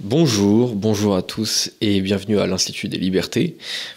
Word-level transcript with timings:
Bonjour, 0.00 0.76
bonjour 0.76 1.16
à 1.16 1.22
tous 1.22 1.72
et 1.80 2.00
bienvenue 2.00 2.38
à 2.38 2.46
l'Institut 2.46 2.86
des 2.86 2.98
Libertés 2.98 3.56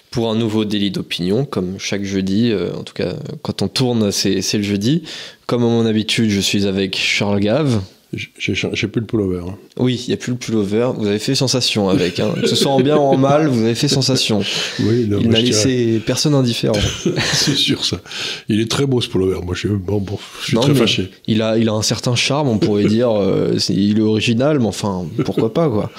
pour 0.10 0.32
un 0.32 0.36
nouveau 0.36 0.66
délit 0.66 0.90
d'opinion, 0.90 1.46
comme 1.46 1.78
chaque 1.78 2.04
jeudi, 2.04 2.50
euh, 2.52 2.74
en 2.74 2.82
tout 2.82 2.96
cas 2.96 3.14
quand 3.44 3.62
on 3.62 3.68
tourne 3.68 4.12
c'est 4.12 4.42
le 4.54 4.64
jeudi. 4.64 5.04
Comme 5.46 5.62
à 5.62 5.68
mon 5.68 5.86
habitude, 5.86 6.32
je 6.32 6.40
suis 6.40 6.66
avec 6.66 6.98
Charles 6.98 7.40
Gave. 7.40 7.84
J'ai 8.14 8.88
plus 8.88 9.00
le 9.00 9.06
pullover. 9.06 9.40
Hein. 9.40 9.56
Oui, 9.78 10.04
il 10.06 10.10
n'y 10.10 10.14
a 10.14 10.18
plus 10.18 10.34
le 10.34 10.38
pullover. 10.38 10.90
Vous 10.98 11.08
avez 11.08 11.20
fait 11.20 11.34
sensation 11.34 11.88
avec. 11.88 12.20
Hein. 12.20 12.34
Que 12.42 12.48
ce 12.48 12.58
soit 12.58 12.72
en 12.72 12.82
bien 12.82 12.98
ou 12.98 13.02
en 13.02 13.16
mal, 13.16 13.48
vous 13.48 13.64
avez 13.64 13.76
fait 13.76 13.88
sensation. 13.88 14.42
Oui, 14.80 15.08
il 15.10 15.30
n'a 15.30 15.40
laissé 15.40 16.02
personne 16.06 16.34
indifférent. 16.34 16.80
c'est 17.34 17.56
sûr 17.56 17.86
ça. 17.86 18.00
Il 18.50 18.60
est 18.60 18.70
très 18.70 18.86
beau 18.86 19.00
ce 19.00 19.08
pullover. 19.08 19.40
Moi, 19.46 19.54
je, 19.56 19.68
bon, 19.68 20.00
bon, 20.00 20.18
je 20.42 20.48
suis 20.48 20.58
très 20.58 20.74
fâché. 20.74 21.12
Il 21.28 21.42
a, 21.42 21.58
il 21.58 21.70
a 21.70 21.74
un 21.74 21.82
certain 21.82 22.16
charme, 22.16 22.48
on 22.48 22.58
pourrait 22.58 22.86
dire. 22.86 23.12
Euh, 23.12 23.58
il 23.70 24.00
est 24.00 24.02
original, 24.02 24.60
mais 24.60 24.66
enfin, 24.66 25.06
pourquoi 25.24 25.54
pas 25.54 25.70
quoi. 25.70 25.92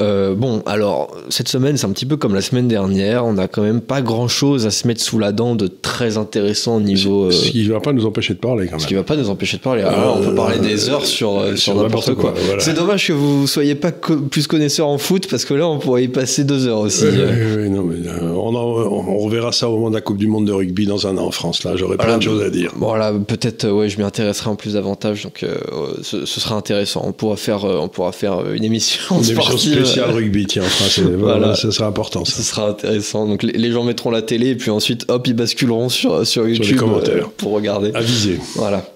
Euh, 0.00 0.34
bon, 0.34 0.62
alors 0.66 1.14
cette 1.28 1.48
semaine, 1.48 1.76
c'est 1.76 1.86
un 1.86 1.92
petit 1.92 2.06
peu 2.06 2.16
comme 2.16 2.34
la 2.34 2.40
semaine 2.40 2.68
dernière. 2.68 3.24
On 3.24 3.34
n'a 3.34 3.48
quand 3.48 3.62
même 3.62 3.80
pas 3.80 4.02
grand-chose 4.02 4.66
à 4.66 4.70
se 4.70 4.86
mettre 4.86 5.02
sous 5.02 5.18
la 5.18 5.32
dent 5.32 5.54
de 5.54 5.66
très 5.66 6.16
intéressant 6.16 6.76
au 6.76 6.80
niveau. 6.80 7.30
Ce 7.30 7.50
qui 7.50 7.66
ne 7.66 7.72
va 7.72 7.80
pas 7.80 7.92
nous 7.92 8.06
empêcher 8.06 8.34
de 8.34 8.38
parler 8.38 8.66
quand 8.66 8.72
même. 8.72 8.80
Ce 8.80 8.86
qui 8.86 8.94
ne 8.94 8.98
va 8.98 9.04
pas 9.04 9.16
nous 9.16 9.30
empêcher 9.30 9.58
de 9.58 9.62
parler. 9.62 9.82
Alors, 9.82 10.18
on 10.18 10.24
peut 10.24 10.34
parler 10.34 10.58
des 10.58 10.88
heures 10.88 11.06
sur 11.06 11.43
euh, 11.44 11.56
sur, 11.56 11.74
n'importe 11.74 12.14
quoi. 12.14 12.34
C'est 12.58 12.74
dommage 12.74 13.08
que 13.08 13.12
vous 13.12 13.46
soyez 13.46 13.74
pas 13.74 13.92
plus 13.92 14.46
connaisseur 14.46 14.88
en 14.88 14.98
foot 14.98 15.26
parce 15.28 15.44
que 15.44 15.54
là 15.54 15.66
on 15.68 15.78
pourrait 15.78 16.04
y 16.04 16.08
passer 16.08 16.44
deux 16.44 16.66
heures 16.66 16.80
aussi. 16.80 17.04
Oui, 17.06 17.70
non, 17.70 17.84
mais, 17.84 18.06
euh, 18.08 18.30
on, 18.30 18.54
on, 18.54 19.18
reverra 19.18 19.52
ça 19.52 19.68
au 19.68 19.76
moment 19.76 19.90
de 19.90 19.94
la 19.94 20.00
Coupe 20.00 20.18
du 20.18 20.26
Monde 20.26 20.46
de 20.46 20.52
rugby 20.52 20.86
dans 20.86 21.06
un 21.06 21.16
an 21.18 21.26
en 21.26 21.30
France. 21.30 21.64
Là, 21.64 21.76
j'aurais 21.76 21.96
plein 21.96 22.18
de 22.18 22.22
choses 22.22 22.42
à 22.42 22.50
dire. 22.50 22.72
Voilà, 22.76 23.12
peut-être, 23.12 23.68
ouais, 23.68 23.88
je 23.88 23.98
m'y 23.98 24.04
intéresserai 24.04 24.50
en 24.50 24.56
plus 24.56 24.74
davantage, 24.74 25.24
donc 25.24 25.42
euh, 25.42 25.56
ce, 26.02 26.24
sera 26.26 26.56
intéressant. 26.56 27.02
On 27.04 27.12
pourra 27.12 27.36
faire, 27.36 27.64
on 27.64 27.88
pourra 27.88 28.12
faire 28.12 28.50
une 28.52 28.64
émission, 28.64 29.20
une 29.20 29.30
émission 29.30 29.56
spéciale 29.56 30.10
rugby, 30.10 30.46
tiens, 30.46 30.62
en 30.62 30.66
France. 30.66 31.00
voilà, 31.18 31.54
ça 31.54 31.70
sera 31.70 31.86
important. 31.86 32.24
Ça. 32.24 32.36
Ce 32.36 32.42
sera 32.42 32.68
intéressant. 32.68 33.26
Donc 33.26 33.42
les, 33.42 33.72
gens 33.72 33.84
mettront 33.84 34.10
la 34.10 34.22
télé 34.22 34.48
et 34.50 34.54
puis 34.56 34.70
ensuite, 34.70 35.04
hop, 35.08 35.26
ils 35.26 35.34
basculeront 35.34 35.88
sur 35.88 36.26
sur 36.26 36.48
YouTube 36.48 36.80
pour 37.36 37.52
regarder. 37.52 37.90
Aviser. 37.94 38.38
Voilà. 38.56 38.93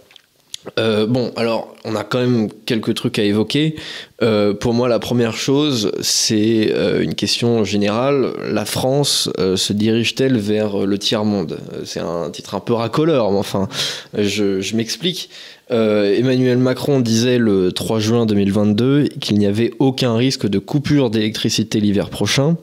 Euh, 0.78 1.06
bon, 1.06 1.32
alors, 1.36 1.74
on 1.84 1.94
a 1.94 2.04
quand 2.04 2.18
même 2.18 2.48
quelques 2.66 2.94
trucs 2.94 3.18
à 3.18 3.22
évoquer. 3.22 3.76
Euh, 4.22 4.54
pour 4.54 4.74
moi, 4.74 4.88
la 4.88 4.98
première 4.98 5.36
chose, 5.36 5.92
c'est 6.00 6.70
euh, 6.72 7.02
une 7.02 7.14
question 7.14 7.64
générale. 7.64 8.32
La 8.50 8.64
France 8.64 9.30
se 9.38 9.72
dirige-t-elle 9.72 10.36
vers 10.36 10.86
le 10.86 10.98
tiers-monde? 10.98 11.58
C'est 11.84 12.00
un 12.00 12.30
titre 12.30 12.54
un 12.54 12.60
peu 12.60 12.72
racoleur, 12.72 13.30
mais 13.30 13.38
enfin, 13.38 13.68
je, 14.16 14.60
je 14.60 14.76
m'explique. 14.76 15.30
Emmanuel 15.70 16.56
Macron 16.56 16.98
disait 16.98 17.36
le 17.36 17.72
3 17.72 17.98
juin 17.98 18.24
2022 18.24 19.08
qu'il 19.20 19.38
n'y 19.38 19.44
avait 19.44 19.72
aucun 19.78 20.16
risque 20.16 20.48
de 20.48 20.58
coupure 20.58 21.10
d'électricité 21.10 21.78
l'hiver 21.78 22.08
prochain. 22.08 22.56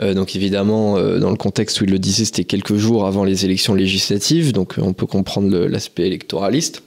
donc 0.00 0.34
évidemment, 0.34 1.00
dans 1.20 1.30
le 1.30 1.36
contexte 1.36 1.80
où 1.80 1.84
il 1.84 1.92
le 1.92 2.00
disait, 2.00 2.24
c'était 2.24 2.42
quelques 2.42 2.74
jours 2.74 3.06
avant 3.06 3.22
les 3.22 3.44
élections 3.44 3.74
législatives, 3.74 4.52
donc 4.52 4.74
on 4.78 4.92
peut 4.92 5.06
comprendre 5.06 5.56
l'aspect 5.56 6.08
électoraliste. 6.08 6.82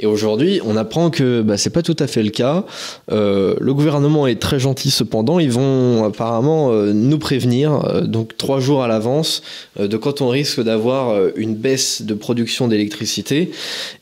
Et 0.00 0.06
aujourd'hui, 0.06 0.60
on 0.64 0.76
apprend 0.76 1.10
que 1.10 1.42
bah, 1.42 1.58
c'est 1.58 1.70
pas 1.70 1.82
tout 1.82 1.96
à 1.98 2.06
fait 2.06 2.22
le 2.22 2.30
cas. 2.30 2.64
Euh, 3.12 3.54
le 3.60 3.74
gouvernement 3.74 4.26
est 4.26 4.40
très 4.40 4.58
gentil 4.58 4.90
cependant. 4.90 5.38
Ils 5.38 5.52
vont 5.52 6.04
apparemment 6.04 6.72
euh, 6.72 6.92
nous 6.94 7.18
prévenir, 7.18 7.84
euh, 7.84 8.00
donc 8.02 8.36
trois 8.38 8.60
jours 8.60 8.82
à 8.82 8.88
l'avance, 8.88 9.42
de 9.78 9.96
quand 9.98 10.22
on 10.22 10.28
risque 10.28 10.62
d'avoir 10.62 11.16
une 11.36 11.54
baisse 11.54 12.02
de 12.02 12.14
production 12.14 12.68
d'électricité 12.68 13.50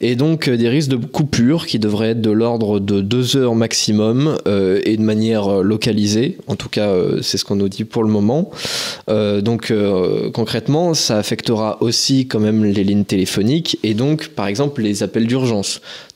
et 0.01 0.15
donc 0.15 0.49
des 0.49 0.69
risques 0.69 0.91
de 0.91 0.97
coupure 0.97 1.67
qui 1.67 1.79
devraient 1.79 2.11
être 2.11 2.21
de 2.21 2.31
l'ordre 2.31 2.79
de 2.79 3.01
deux 3.01 3.37
heures 3.37 3.55
maximum 3.55 4.37
et 4.47 4.97
de 4.97 5.03
manière 5.03 5.63
localisée. 5.63 6.39
En 6.47 6.57
tout 6.57 6.69
cas, 6.69 6.93
c'est 7.23 7.39
ce 7.39 7.45
qu'on 7.45 7.57
nous 7.57 7.69
dit 7.69 7.85
pour 7.85 8.03
le 8.03 8.11
moment. 8.11 8.51
donc 9.09 9.73
concrètement, 10.33 10.95
ça 10.95 11.19
affectera 11.19 11.83
aussi 11.83 12.27
quand 12.27 12.41
même 12.41 12.65
les 12.65 12.85
lignes 12.85 13.05
téléphoniques 13.05 13.79
et 13.83 13.95
donc, 13.95 14.29
par 14.29 14.47
exemple, 14.47 14.83
les 14.83 15.03
appels 15.03 15.27
d'urgence. 15.27 15.38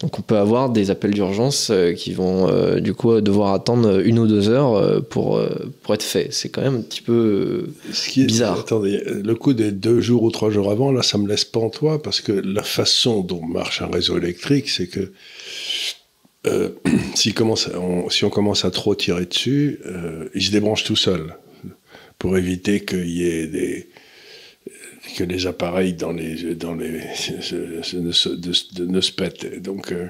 Donc 0.00 0.18
on 0.18 0.22
peut 0.22 0.36
avoir 0.36 0.70
des 0.70 0.90
appels 0.90 1.12
d'urgence 1.12 1.70
euh, 1.70 1.92
qui 1.92 2.12
vont 2.12 2.48
euh, 2.48 2.80
du 2.80 2.94
coup 2.94 3.20
devoir 3.20 3.52
attendre 3.54 4.00
une 4.04 4.18
ou 4.18 4.26
deux 4.26 4.48
heures 4.48 4.74
euh, 4.74 5.00
pour, 5.00 5.40
pour 5.82 5.94
être 5.94 6.02
faits. 6.02 6.32
C'est 6.32 6.48
quand 6.48 6.62
même 6.62 6.76
un 6.76 6.80
petit 6.80 7.02
peu 7.02 7.66
Ce 7.92 8.08
qui 8.08 8.22
est, 8.22 8.26
bizarre. 8.26 8.60
Attendez, 8.60 9.02
le 9.06 9.34
coup 9.34 9.52
des 9.52 9.72
deux 9.72 10.00
jours 10.00 10.22
ou 10.22 10.30
trois 10.30 10.50
jours 10.50 10.70
avant, 10.70 10.92
là, 10.92 11.02
ça 11.02 11.18
me 11.18 11.28
laisse 11.28 11.44
pantois 11.44 12.02
parce 12.02 12.20
que 12.20 12.32
la 12.32 12.62
façon 12.62 13.20
dont 13.20 13.44
marche 13.44 13.82
un 13.82 13.88
réseau 13.88 14.18
électrique, 14.18 14.68
c'est 14.68 14.86
que 14.86 15.12
si, 17.14 17.34
commence 17.34 17.68
on, 17.74 18.10
si 18.10 18.24
on 18.24 18.30
commence 18.30 18.64
à 18.64 18.70
trop 18.70 18.94
tirer 18.94 19.26
dessus, 19.26 19.78
il 20.34 20.42
se 20.42 20.50
débranche 20.50 20.84
tout 20.84 20.96
seul 20.96 21.36
pour 22.18 22.36
éviter 22.36 22.84
qu'il 22.84 23.08
y 23.08 23.28
ait 23.28 23.46
des 23.46 23.88
que 25.16 25.24
les 25.24 25.46
appareils 25.46 25.94
dans 25.94 26.12
les, 26.12 26.54
dans 26.54 26.74
les, 26.74 27.00
ne, 27.94 28.12
se, 28.12 29.12
pètent. 29.12 29.60
Donc, 29.62 29.92
euh, 29.92 30.08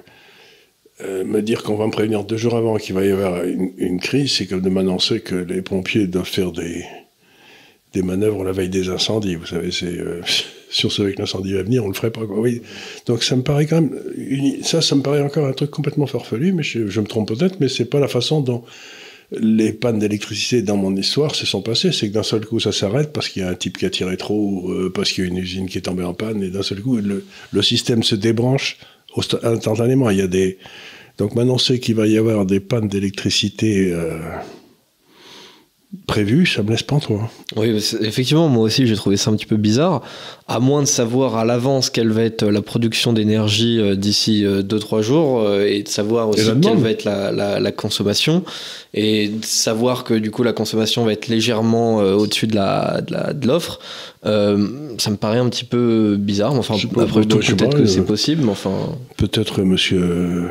euh, 1.01 1.25
me 1.25 1.41
dire 1.41 1.63
qu'on 1.63 1.77
va 1.77 1.87
me 1.87 1.91
prévenir 1.91 2.25
deux 2.25 2.37
jours 2.37 2.55
avant 2.55 2.77
qu'il 2.77 2.95
va 2.95 3.05
y 3.05 3.11
avoir 3.11 3.43
une, 3.45 4.01
crise, 4.01 4.33
c'est 4.33 4.47
comme 4.47 4.61
de 4.61 4.69
m'annoncer 4.69 5.21
que 5.21 5.35
les 5.35 5.63
pompiers 5.63 6.07
doivent 6.07 6.29
faire 6.29 6.53
des, 6.53 6.85
des 7.95 8.03
manœuvres 8.03 8.45
la 8.45 8.53
veille 8.53 8.69
des 8.69 8.91
incendies. 8.91 9.35
Vous 9.35 9.47
savez, 9.47 9.71
c'est 9.71 9.99
euh, 9.99 10.21
si 10.71 10.87
on 10.87 10.91
savait 10.91 11.15
que 11.15 11.21
l'incendie 11.21 11.55
va 11.55 11.63
venir, 11.63 11.85
on 11.85 11.89
le 11.89 11.95
ferait 11.95 12.11
pas. 12.11 12.23
Donc 13.07 13.23
ça 13.23 13.37
me 13.37 13.43
paraît 13.43 13.67
quand 13.67 13.81
même, 13.81 13.99
ça, 14.63 14.83
ça 14.83 14.95
me 14.95 15.03
paraît 15.03 15.23
encore 15.23 15.47
un 15.47 15.53
truc 15.53 15.71
complètement 15.71 16.07
farfelu, 16.07 16.53
mais 16.53 16.63
je, 16.63 16.87
je 16.87 17.01
me 17.01 17.07
trompe 17.07 17.29
peut-être, 17.29 17.61
mais 17.61 17.69
c'est 17.69 17.87
pas 17.87 17.99
la 17.99 18.09
façon 18.09 18.41
dont 18.41 18.63
les 19.39 19.73
pannes 19.73 19.99
d'électricité 19.99 20.63
dans 20.63 20.77
mon 20.77 20.95
histoire 20.97 21.35
se 21.35 21.47
sont 21.47 21.63
passées. 21.63 21.93
C'est 21.93 22.09
que 22.09 22.15
d'un 22.15 22.23
seul 22.23 22.45
coup, 22.45 22.61
ça 22.61 22.73
s'arrête 22.73 23.13
parce 23.13 23.29
qu'il 23.29 23.43
y 23.43 23.45
a 23.45 23.49
un 23.49 23.55
type 23.55 23.79
qui 23.79 23.87
a 23.87 23.91
tiré 23.91 24.17
trop, 24.17 24.71
euh, 24.71 24.93
parce 24.95 25.13
qu'il 25.13 25.25
y 25.25 25.27
a 25.27 25.31
une 25.31 25.39
usine 25.39 25.69
qui 25.69 25.79
est 25.79 25.83
tombée 25.83 26.05
en 26.05 26.15
panne, 26.15 26.43
et 26.43 26.51
d'un 26.51 26.63
seul 26.63 26.81
coup, 26.81 26.97
le, 26.97 27.63
système 27.63 28.03
se 28.03 28.15
débranche 28.15 28.79
instantanément. 29.43 30.11
Il 30.11 30.19
y 30.19 30.23
a 30.23 30.27
des... 30.27 30.59
Donc 31.19 31.35
maintenant, 31.35 31.59
c'est 31.59 31.79
qu'il 31.79 31.95
va 31.95 32.07
y 32.07 32.17
avoir 32.17 32.47
des 32.47 32.61
pannes 32.61 32.89
d'électricité 32.89 33.93
euh, 33.93 34.19
prévues, 36.07 36.47
ça 36.47 36.63
me 36.63 36.71
laisse 36.71 36.83
pas 36.83 36.99
trop. 36.99 37.21
Oui, 37.57 37.69
effectivement, 38.01 38.49
moi 38.49 38.65
aussi 38.65 38.87
j'ai 38.87 38.97
trouvé 38.97 39.17
ça 39.19 39.31
un 39.31 39.37
petit 39.37 39.47
peu 39.47 39.57
bizarre. 39.57 40.03
À 40.49 40.59
moins 40.59 40.81
de 40.81 40.87
savoir 40.87 41.37
à 41.37 41.45
l'avance 41.45 41.91
quelle 41.91 42.11
va 42.11 42.23
être 42.23 42.45
la 42.47 42.63
production 42.63 43.13
d'énergie 43.13 43.79
euh, 43.79 43.95
d'ici 43.95 44.45
2-3 44.45 44.99
euh, 44.99 45.03
jours 45.03 45.41
euh, 45.41 45.67
et 45.67 45.83
de 45.83 45.89
savoir 45.89 46.31
aussi 46.31 46.45
quelle 46.63 46.79
va 46.79 46.91
être 46.91 47.05
la, 47.05 47.73
consommation 47.73 48.45
et 48.95 49.29
de 49.29 49.45
savoir 49.45 50.05
que 50.05 50.15
du 50.15 50.31
coup 50.31 50.43
la 50.43 50.53
consommation 50.53 51.05
va 51.05 51.13
être 51.13 51.29
légèrement 51.29 51.97
au-dessus 51.99 52.47
de 52.47 53.47
l'offre, 53.47 53.79
ça 54.25 54.31
me 55.11 55.17
paraît 55.17 55.39
un 55.39 55.49
petit 55.49 55.65
peu 55.65 56.17
bizarre. 56.19 56.55
Enfin, 56.55 56.75
après 56.97 57.25
tout, 57.25 57.39
peut-être 57.39 57.77
que 57.77 57.87
c'est 57.87 58.05
possible, 58.05 58.43
mais 58.45 58.51
enfin. 58.51 58.71
Peut-être, 59.17 59.63
monsieur. 59.63 60.49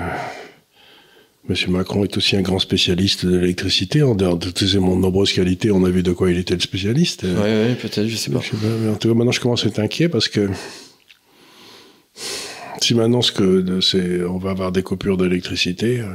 Monsieur 1.50 1.70
Macron 1.70 2.04
est 2.04 2.16
aussi 2.18 2.36
un 2.36 2.42
grand 2.42 2.60
spécialiste 2.60 3.26
de 3.26 3.38
l'électricité. 3.38 4.04
En 4.04 4.14
dehors 4.16 4.38
de 4.38 4.46
toutes 4.52 4.68
ses 4.68 4.80
nombreuses 4.80 5.34
qualités, 5.34 5.72
on 5.72 5.84
a 5.86 5.90
vu 5.90 6.04
de 6.04 6.12
quoi 6.12 6.32
il 6.32 6.38
était 6.38 6.54
le 6.54 6.60
spécialiste. 6.60 7.24
Oui, 7.24 7.30
oui, 7.34 7.76
peut-être, 7.76 8.08
je 8.08 8.16
sais 8.16 8.32
pas. 8.32 8.42
mais 8.82 8.90
en 8.90 8.96
tout 8.96 9.10
cas, 9.10 9.16
maintenant, 9.16 9.32
je 9.32 9.40
commence 9.40 9.66
à 9.66 9.68
être 9.68 9.80
inquiet 9.80 10.08
parce 10.08 10.28
que 10.28 10.50
si 12.82 12.94
maintenant 12.94 13.22
que 13.22 14.26
on 14.28 14.38
va 14.38 14.52
avoir 14.52 14.72
des 14.72 14.84
coupures 14.84 15.18
d'électricité, 15.18 16.02
euh, 16.02 16.14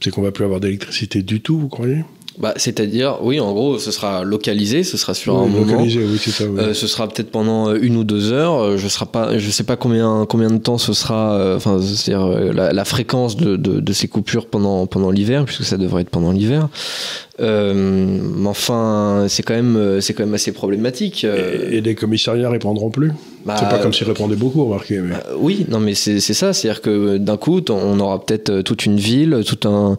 c'est 0.00 0.10
qu'on 0.10 0.22
va 0.22 0.32
plus 0.32 0.44
avoir 0.44 0.60
d'électricité 0.60 1.22
du 1.22 1.42
tout, 1.42 1.58
vous 1.58 1.68
croyez? 1.68 2.04
Bah, 2.40 2.54
c'est-à-dire, 2.56 3.18
oui, 3.22 3.38
en 3.38 3.52
gros, 3.52 3.78
ce 3.78 3.90
sera 3.90 4.24
localisé, 4.24 4.82
ce 4.82 4.96
sera 4.96 5.12
sur 5.12 5.38
un 5.38 5.46
moment. 5.46 5.82
Oui, 5.82 6.18
c'est 6.18 6.30
ça, 6.30 6.44
euh, 6.44 6.72
ce 6.72 6.86
sera 6.86 7.06
peut-être 7.06 7.30
pendant 7.30 7.68
euh, 7.68 7.78
une 7.82 7.96
ou 7.96 8.04
deux 8.04 8.32
heures. 8.32 8.62
Euh, 8.62 8.76
je 8.78 8.86
ne 8.86 9.04
pas, 9.06 9.36
je 9.36 9.50
sais 9.50 9.62
pas 9.62 9.76
combien, 9.76 10.24
combien 10.26 10.48
de 10.48 10.56
temps 10.56 10.78
ce 10.78 10.94
sera. 10.94 11.54
Enfin, 11.54 11.78
c'est-à-dire 11.82 12.26
la, 12.54 12.84
fréquence 12.86 13.36
de, 13.36 13.56
de, 13.56 13.80
de, 13.80 13.92
ces 13.92 14.08
coupures 14.08 14.46
pendant 14.46 14.86
pendant 14.86 15.10
l'hiver, 15.10 15.44
puisque 15.44 15.64
ça 15.64 15.76
devrait 15.76 16.00
être 16.00 16.08
pendant 16.08 16.32
l'hiver. 16.32 16.70
Euh, 17.40 17.74
mais 17.74 18.48
enfin, 18.48 19.26
c'est 19.28 19.42
quand 19.42 19.54
même, 19.54 20.00
c'est 20.00 20.14
quand 20.14 20.24
même 20.24 20.34
assez 20.34 20.52
problématique. 20.52 21.24
Et, 21.24 21.82
les 21.82 21.94
commissariats 21.94 22.48
répondront 22.48 22.88
plus? 22.88 23.12
Bah, 23.44 23.56
c'est 23.58 23.68
pas 23.68 23.78
comme 23.78 23.92
s'ils 23.92 24.06
répondaient 24.06 24.36
beaucoup, 24.36 24.64
remarquez. 24.64 24.98
Mais... 24.98 25.10
Bah, 25.10 25.24
oui, 25.38 25.64
non, 25.68 25.80
mais 25.80 25.94
c'est 25.94 26.20
ça, 26.20 26.52
c'est-à-dire 26.52 26.82
que 26.82 27.16
d'un 27.16 27.36
coup, 27.36 27.60
on 27.70 27.98
aura 28.00 28.24
peut-être 28.24 28.60
toute 28.62 28.84
une 28.84 28.98
ville, 28.98 29.42
tout 29.46 29.68
un, 29.68 29.96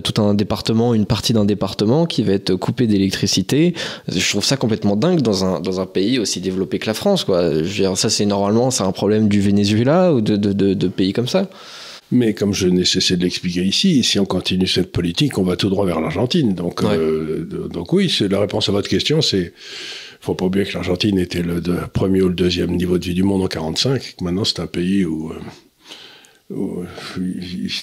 tout 0.00 0.20
un 0.20 0.34
département, 0.34 0.94
une 0.94 1.06
partie 1.06 1.32
d'un 1.32 1.44
département 1.44 2.06
qui 2.06 2.22
va 2.22 2.32
être 2.32 2.54
coupé 2.54 2.86
d'électricité. 2.86 3.74
Je 4.08 4.28
trouve 4.30 4.44
ça 4.44 4.56
complètement 4.56 4.96
dingue 4.96 5.22
dans 5.22 5.44
un, 5.44 5.60
dans 5.60 5.80
un 5.80 5.86
pays 5.86 6.18
aussi 6.18 6.40
développé 6.40 6.78
que 6.78 6.86
la 6.86 6.94
France, 6.94 7.24
quoi. 7.24 7.52
Je 7.52 7.58
veux 7.62 7.64
dire, 7.64 7.96
ça, 7.96 8.10
c'est 8.10 8.26
normalement, 8.26 8.70
c'est 8.70 8.84
un 8.84 8.92
problème 8.92 9.28
du 9.28 9.40
Venezuela 9.40 10.12
ou 10.12 10.20
de, 10.20 10.36
de, 10.36 10.52
de, 10.52 10.74
de 10.74 10.88
pays 10.88 11.12
comme 11.12 11.28
ça. 11.28 11.48
Mais 12.14 12.34
comme 12.34 12.52
je 12.52 12.68
n'ai 12.68 12.84
cessé 12.84 13.16
de 13.16 13.22
l'expliquer 13.22 13.62
ici, 13.62 14.04
si 14.04 14.18
on 14.18 14.26
continue 14.26 14.66
cette 14.66 14.92
politique, 14.92 15.38
on 15.38 15.44
va 15.44 15.56
tout 15.56 15.70
droit 15.70 15.86
vers 15.86 15.98
l'Argentine. 15.98 16.54
Donc, 16.54 16.84
euh, 16.84 17.68
donc 17.72 17.94
oui, 17.94 18.14
la 18.28 18.38
réponse 18.38 18.68
à 18.68 18.72
votre 18.72 18.90
question, 18.90 19.22
c'est 19.22 19.54
faut 20.22 20.34
pas 20.34 20.46
oublier 20.46 20.64
que 20.64 20.72
l'Argentine 20.74 21.18
était 21.18 21.42
le 21.42 21.60
premier 21.92 22.22
ou 22.22 22.28
le 22.28 22.34
deuxième 22.34 22.70
niveau 22.76 22.96
de 22.98 23.04
vie 23.04 23.14
du 23.14 23.22
monde 23.24 23.42
en 23.42 23.48
45. 23.48 24.14
Maintenant, 24.22 24.44
c'est 24.44 24.60
un 24.60 24.66
pays 24.66 25.04
où 25.04 25.32
où 26.54 26.84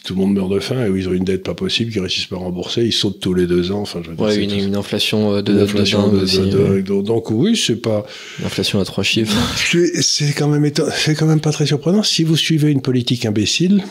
tout 0.06 0.14
le 0.14 0.20
monde 0.20 0.34
meurt 0.36 0.50
de 0.52 0.60
faim 0.60 0.86
et 0.86 0.90
où 0.90 0.96
ils 0.96 1.10
ont 1.10 1.14
une 1.14 1.24
dette 1.24 1.42
pas 1.44 1.56
possible, 1.56 1.92
qu'ils 1.92 2.02
réussissent 2.02 2.28
pas 2.28 2.36
à 2.36 2.40
rembourser, 2.40 2.84
ils 2.86 2.92
sautent 2.94 3.20
tous 3.20 3.34
les 3.34 3.48
deux 3.48 3.72
ans. 3.72 3.82
Enfin, 3.82 4.02
je 4.04 4.12
veux 4.12 4.16
dire, 4.16 4.24
Ouais, 4.26 4.36
c'est 4.36 4.44
une, 4.44 4.76
inflation 4.76 5.34
euh, 5.34 5.42
de, 5.42 5.54
une 5.54 5.60
inflation 5.62 6.04
dingue 6.08 6.18
de- 6.20 6.24
aussi, 6.24 6.38
de- 6.50 6.58
ouais. 6.58 7.04
donc 7.04 7.32
oui, 7.32 7.58
c'est 7.58 7.78
pas, 7.78 8.06
Une 8.40 8.46
inflation 8.46 8.80
à 8.80 8.86
trois 8.86 9.04
chiffres. 9.04 9.36
c'est 9.58 10.02
c'est 10.04 10.34
quand 10.34 10.48
même 10.48 10.64
éton- 10.66 10.88
c'est 10.96 11.16
quand 11.16 11.26
même 11.26 11.42
pas 11.42 11.52
très 11.52 11.66
surprenant. 11.66 12.04
Si 12.04 12.24
vous 12.24 12.38
suivez 12.38 12.70
une 12.72 12.82
politique 12.82 13.26
imbécile, 13.26 13.84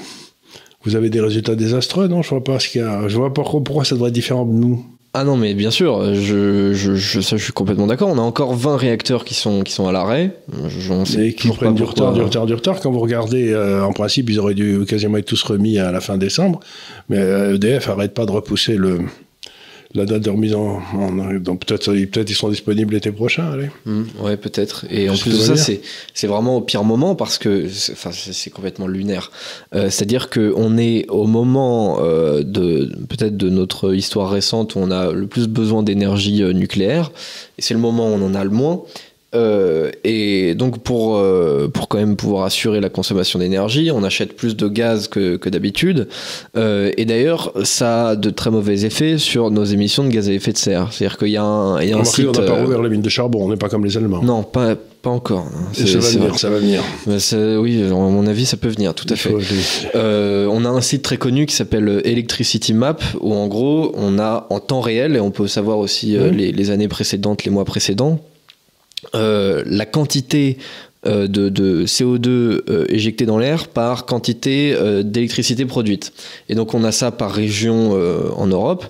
vous 0.84 0.94
avez 0.94 1.10
des 1.10 1.20
résultats 1.20 1.56
désastreux, 1.56 2.06
non? 2.06 2.22
Je 2.22 2.28
vois 2.28 2.44
pas 2.44 2.60
ce 2.60 2.68
qu'il 2.68 2.80
y 2.80 2.84
a. 2.84 3.08
Je 3.08 3.16
vois 3.16 3.34
pas 3.34 3.42
pourquoi 3.42 3.84
ça 3.84 3.96
devrait 3.96 4.10
être 4.10 4.14
différent 4.14 4.46
de 4.46 4.52
nous. 4.52 4.86
Ah 5.14 5.25
non, 5.25 5.37
mais 5.37 5.55
bien 5.55 5.70
sûr, 5.70 6.14
je, 6.14 6.75
je, 6.75 6.94
je, 6.94 7.20
ça, 7.20 7.37
je 7.37 7.43
suis 7.43 7.52
complètement 7.52 7.87
d'accord. 7.87 8.08
On 8.08 8.19
a 8.19 8.22
encore 8.22 8.55
20 8.55 8.76
réacteurs 8.76 9.25
qui 9.25 9.34
sont, 9.34 9.62
qui 9.62 9.72
sont 9.72 9.88
à 9.88 9.93
l'arrêt. 9.93 10.37
Et 11.19 11.34
qui 11.34 11.49
prennent 11.49 11.75
du 11.75 11.82
retard, 11.82 12.12
du 12.12 12.20
retard, 12.20 12.46
du 12.46 12.55
retard. 12.55 12.81
Quand 12.81 12.93
vous 12.93 13.00
regardez, 13.00 13.50
euh, 13.52 13.82
en 13.82 13.93
principe, 13.93 14.28
ils 14.28 14.38
auraient 14.38 14.55
dû 14.55 14.84
quasiment 14.87 15.16
être 15.16 15.25
tous 15.25 15.43
remis 15.43 15.78
à 15.78 15.90
la 15.93 16.00
fin 16.00 16.19
décembre. 16.19 16.60
Mais 17.08 17.19
euh, 17.19 17.55
EDF 17.55 17.88
arrête 17.88 18.12
pas 18.12 18.26
de 18.26 18.32
repousser 18.32 18.76
le, 18.76 19.00
la 19.94 20.05
date 20.05 20.23
de 20.23 20.31
remise 20.31 20.55
en. 20.55 20.81
peut-être 21.56 21.93
peut 22.06 22.25
ils 22.29 22.35
seront 22.35 22.50
disponibles 22.50 22.94
l'été 22.94 23.11
prochain. 23.11 23.50
Allez. 23.52 23.70
Hmm, 23.87 24.05
ouais, 24.23 24.37
peut-être. 24.37 24.85
Et 24.90 25.08
en 25.08 25.17
plus 25.17 25.31
de 25.32 25.37
ça, 25.38 25.56
c'est 25.56 25.81
c'est 26.14 26.26
vraiment 26.26 26.56
au 26.56 26.61
pire 26.61 26.85
moment 26.85 27.14
parce 27.14 27.38
que 27.38 27.69
c'est- 27.69 27.93
enfin 27.93 28.11
c'est 28.12 28.32
c'est 28.35 28.50
complètement 28.50 28.87
lunaire. 28.87 29.31
Euh, 29.75 29.88
C'est-à-dire 29.90 30.29
que 30.29 30.52
on 30.56 30.76
est 30.76 31.06
au 31.08 31.26
moment 31.26 31.99
euh, 32.00 32.43
de 32.43 32.93
peut-être 33.08 33.37
de 33.37 33.49
notre 33.49 33.94
histoire 33.94 34.31
récente 34.31 34.75
où 34.75 34.79
on 34.79 34.90
a 34.90 35.11
le 35.12 35.26
plus 35.26 35.49
besoin 35.49 35.82
d'énergie 35.82 36.43
euh, 36.43 36.52
nucléaire 36.52 37.11
et 37.58 37.62
c'est 37.62 37.75
le 37.75 37.81
moment 37.81 38.08
où 38.08 38.12
on 38.12 38.25
en 38.26 38.35
a 38.35 38.44
le 38.44 38.50
moins. 38.50 38.82
Euh, 39.34 39.90
et 40.04 40.54
donc 40.54 40.82
pour, 40.82 41.19
euh, 41.19 41.69
pour 41.69 41.88
quand 41.88 41.98
même 41.98 42.16
pouvoir 42.16 42.44
assurer 42.44 42.80
la 42.80 42.88
consommation 42.88 43.38
d'énergie, 43.38 43.90
on 43.92 44.02
achète 44.02 44.34
plus 44.34 44.56
de 44.56 44.69
gaz 44.69 45.06
que, 45.06 45.36
que 45.36 45.50
d'habitude. 45.50 46.08
Euh, 46.56 46.92
et 46.96 47.04
d'ailleurs, 47.04 47.52
ça 47.62 48.08
a 48.08 48.16
de 48.16 48.30
très 48.30 48.50
mauvais 48.50 48.86
effets 48.86 49.19
sur 49.19 49.50
nos 49.50 49.64
émissions 49.64 50.04
de 50.04 50.08
gaz 50.08 50.30
à 50.30 50.32
effet 50.32 50.52
de 50.52 50.56
serre. 50.56 50.92
C'est-à-dire 50.92 51.19
qu'il 51.19 51.28
y 51.28 51.36
a 51.36 51.42
un, 51.42 51.78
il 51.82 51.90
y 51.90 51.92
a 51.92 51.96
un 51.96 51.98
Remarquez, 51.98 52.22
site... 52.22 52.38
on 52.38 52.40
n'a 52.40 52.46
pas 52.46 52.62
rouvert 52.62 52.82
les 52.82 52.88
mines 52.88 53.02
de 53.02 53.08
charbon, 53.10 53.44
on 53.44 53.50
n'est 53.50 53.56
pas 53.56 53.69
comme 53.69 53.84
les 53.84 53.98
Allemands. 53.98 54.22
non, 54.22 54.42
pas, 54.44 54.76
pas 55.02 55.10
encore. 55.10 55.46
ça 55.75 55.84
va 55.84 55.98
venir, 55.98 56.28
vrai. 56.28 56.38
ça 56.38 56.48
va 56.48 56.58
venir. 56.58 57.60
Oui, 57.60 57.82
à 57.82 57.92
mon 57.92 58.26
avis, 58.26 58.46
ça 58.46 58.56
peut 58.56 58.69
venir, 58.69 58.94
tout 58.94 59.06
à 59.10 59.12
Il 59.12 59.19
fait. 59.19 59.34
Euh, 59.94 60.48
on 60.50 60.64
a 60.64 60.70
un 60.70 60.80
site 60.80 61.02
très 61.02 61.19
connu 61.19 61.44
qui 61.44 61.54
s'appelle 61.54 62.00
Electricity 62.06 62.72
Map, 62.72 62.96
où 63.20 63.34
en 63.34 63.46
gros, 63.46 63.92
on 63.94 64.19
a 64.19 64.46
en 64.48 64.58
temps 64.58 64.80
réel, 64.80 65.16
et 65.16 65.20
on 65.20 65.30
peut 65.30 65.48
savoir 65.48 65.76
aussi 65.80 66.16
les, 66.32 66.50
les 66.50 66.70
années 66.70 66.88
précédentes, 66.88 67.44
les 67.44 67.50
mois 67.50 67.66
précédents, 67.66 68.20
euh, 69.14 69.62
la 69.66 69.86
quantité 69.86 70.58
euh, 71.06 71.28
de, 71.28 71.48
de 71.48 71.86
CO2 71.86 72.28
euh, 72.28 72.84
éjecté 72.88 73.24
dans 73.24 73.38
l'air 73.38 73.68
par 73.68 74.04
quantité 74.04 74.74
euh, 74.74 75.04
d'électricité 75.04 75.64
produite. 75.64 76.12
Et 76.48 76.56
donc 76.56 76.74
on 76.74 76.82
a 76.82 76.90
ça 76.90 77.12
par 77.12 77.30
région 77.30 77.96
en 78.36 78.46
Europe. 78.48 78.84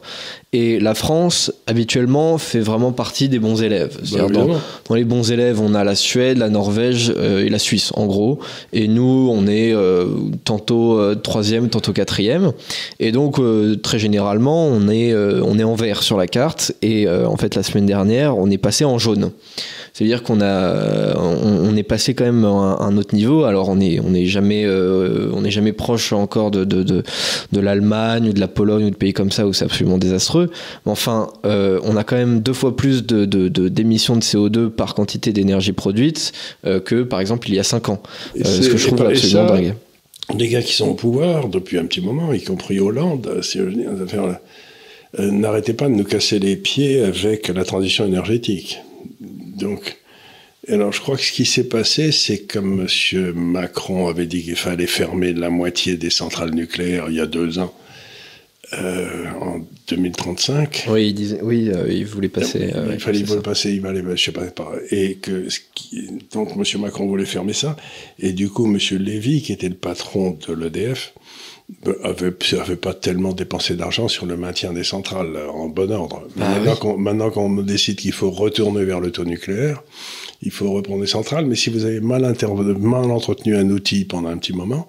Et 0.55 0.81
la 0.81 0.95
France, 0.95 1.53
habituellement, 1.67 2.39
fait 2.39 2.61
vraiment 2.61 2.93
partie 2.93 3.29
des 3.29 3.39
bons 3.39 3.63
élèves. 3.63 3.99
Bah, 4.13 4.27
dans, 4.33 4.47
dans 4.89 4.95
les 4.95 5.05
bons 5.05 5.31
élèves, 5.31 5.61
on 5.61 5.75
a 5.75 5.85
la 5.85 5.95
Suède, 5.95 6.39
la 6.39 6.49
Norvège 6.49 7.11
et 7.11 7.51
la 7.51 7.59
Suisse, 7.59 7.93
en 7.95 8.07
gros. 8.07 8.39
Et 8.73 8.89
nous, 8.89 9.31
on 9.31 9.47
est 9.47 9.75
tantôt 10.45 11.15
troisième, 11.17 11.69
tantôt 11.69 11.93
quatrième. 11.93 12.53
Et 12.99 13.13
donc, 13.13 13.39
très 13.83 13.99
généralement, 13.99 14.67
on 14.67 14.89
est, 14.89 15.15
on 15.15 15.59
est 15.59 15.65
en 15.65 15.75
vert 15.75 16.03
sur 16.03 16.17
la 16.17 16.27
carte. 16.27 16.73
Et 16.81 17.07
en 17.07 17.37
fait, 17.37 17.55
la 17.55 17.63
semaine 17.63 17.85
dernière, 17.85 18.39
on 18.39 18.51
est 18.51 18.57
passé 18.57 18.87
en 18.87 18.97
jaune. 18.97 19.33
C'est-à-dire 19.99 20.23
qu'on 20.23 20.41
a, 20.41 21.17
on, 21.17 21.71
on 21.71 21.77
est 21.77 21.83
passé 21.83 22.15
quand 22.15 22.25
même 22.25 22.45
à 22.45 22.49
un, 22.49 22.79
un 22.79 22.97
autre 22.99 23.17
niveau. 23.17 23.43
Alors, 23.43 23.69
on 23.69 23.75
n'est 23.75 23.99
on 23.99 24.15
est 24.15 24.27
jamais, 24.27 24.63
euh, 24.65 25.29
on 25.35 25.45
est 25.45 25.51
jamais 25.51 25.73
proche 25.73 26.13
encore 26.13 26.53
de, 26.53 26.65
de, 26.65 26.85
de, 26.85 27.03
de 27.51 27.61
l'Allemagne 27.61 28.29
ou 28.29 28.33
de 28.33 28.39
la 28.39 28.47
Pologne 28.47 28.85
ou 28.85 28.91
de 28.91 28.95
pays 28.95 29.13
comme 29.13 29.33
ça 29.33 29.45
où 29.45 29.53
c'est 29.53 29.65
absolument 29.65 29.99
désastreux. 29.99 30.51
Mais 30.87 30.93
enfin, 30.93 31.27
euh, 31.47 31.81
on 31.83 31.97
a 31.97 32.05
quand 32.05 32.15
même 32.15 32.39
deux 32.39 32.53
fois 32.53 32.77
plus 32.77 33.05
de, 33.05 33.25
d'émissions 33.49 34.15
de, 34.15 34.21
CO2 34.21 34.69
par 34.69 34.95
quantité 34.95 35.33
d'énergie 35.33 35.73
produite 35.73 36.31
euh, 36.65 36.79
que, 36.79 37.03
par 37.03 37.19
exemple, 37.19 37.49
il 37.49 37.57
y 37.57 37.59
a 37.59 37.65
5 37.65 37.89
ans. 37.89 38.01
Euh, 38.37 38.45
ce 38.45 38.69
que 38.69 38.77
je 38.77 38.87
trouve 38.87 39.03
absolument 39.03 39.49
ça, 39.49 39.53
dingue. 39.53 39.75
Les 40.39 40.47
gars 40.49 40.63
qui 40.63 40.75
sont 40.75 40.91
au 40.91 40.95
pouvoir 40.95 41.49
depuis 41.49 41.77
un 41.77 41.87
petit 41.87 42.03
moment, 42.03 42.33
y 42.33 42.43
compris 42.45 42.79
Hollande, 42.79 43.27
euh, 43.27 43.43
si 43.43 43.59
euh, 43.59 45.31
n'arrêtez 45.33 45.73
pas 45.73 45.89
de 45.89 45.95
nous 45.95 46.05
casser 46.05 46.39
les 46.39 46.55
pieds 46.55 47.03
avec 47.03 47.49
la 47.49 47.65
transition 47.65 48.07
énergétique. 48.07 48.79
Donc, 49.59 49.97
alors 50.69 50.93
je 50.93 51.01
crois 51.01 51.17
que 51.17 51.23
ce 51.23 51.33
qui 51.33 51.45
s'est 51.45 51.69
passé, 51.69 52.13
c'est 52.13 52.47
comme 52.47 52.87
M. 53.13 53.33
Macron 53.35 54.09
avait 54.09 54.27
dit 54.27 54.43
qu'il 54.43 54.57
fallait 54.57 54.87
fermer 54.87 55.33
la 55.33 55.51
moitié 55.51 55.97
des 55.97 56.11
centrales 56.11 56.55
nucléaires 56.55 57.07
il 57.09 57.17
y 57.17 57.21
a 57.21 57.27
deux 57.27 57.59
ans, 57.59 57.75
euh, 58.75 59.31
en 59.41 59.61
2035. 59.89 60.87
Oui, 60.91 61.09
il, 61.09 61.15
disait, 61.15 61.41
oui 61.43 61.71
euh, 61.71 61.87
il 61.91 62.05
voulait 62.07 62.29
passer. 62.29 62.71
euh, 62.75 62.83
il 62.87 62.91
ouais, 62.93 62.99
fallait 62.99 63.19
il 63.21 63.25
voulait 63.27 63.41
passer, 63.41 63.73
il 63.73 63.81
fallait, 63.81 64.03
je 64.17 64.23
sais 64.23 64.33
pas, 64.33 64.43
et 64.91 65.15
que 65.17 65.49
ce 65.49 65.61
qui- 65.75 66.09
donc 66.33 66.51
M. 66.57 66.81
Macron 66.81 67.07
voulait 67.07 67.25
fermer 67.25 67.53
ça, 67.55 67.77
et 68.19 68.33
du 68.33 68.49
coup 68.51 68.67
M. 68.67 68.79
Lévy, 68.99 69.43
qui 69.43 69.53
était 69.53 69.69
le 69.69 69.75
patron 69.75 70.37
de 70.47 70.53
l'EDF, 70.55 71.15
avait, 72.03 72.33
avait 72.61 72.77
pas 72.77 72.95
tellement 72.95 73.33
dépensé 73.35 73.75
d'argent 73.77 74.09
sur 74.09 74.25
le 74.25 74.37
maintien 74.39 74.73
des 74.73 74.85
centrales 74.85 75.37
euh, 75.37 75.49
en 75.51 75.69
bon 75.69 75.91
ordre. 75.93 76.27
Bah 76.37 76.49
maintenant 76.51 76.73
oui. 76.73 76.79
qu'on 76.79 76.97
maintenant 76.99 77.31
qu'on 77.31 77.63
décide 77.63 77.97
qu'il 77.97 78.13
faut 78.13 78.31
retourner 78.31 78.85
vers 78.85 79.01
le 79.01 79.11
taux 79.11 79.25
nucléaire, 79.25 79.83
il 80.43 80.51
faut 80.51 80.71
reprendre 80.73 81.01
les 81.03 81.07
centrales, 81.07 81.47
mais 81.47 81.57
si 81.57 81.69
vous 81.71 81.85
avez 81.85 82.01
mal, 82.01 82.23
mal 82.81 83.11
entretenu 83.11 83.57
un 83.57 83.69
outil 83.71 84.05
pendant 84.05 84.29
un 84.29 84.39
petit 84.39 84.53
moment, 84.55 84.89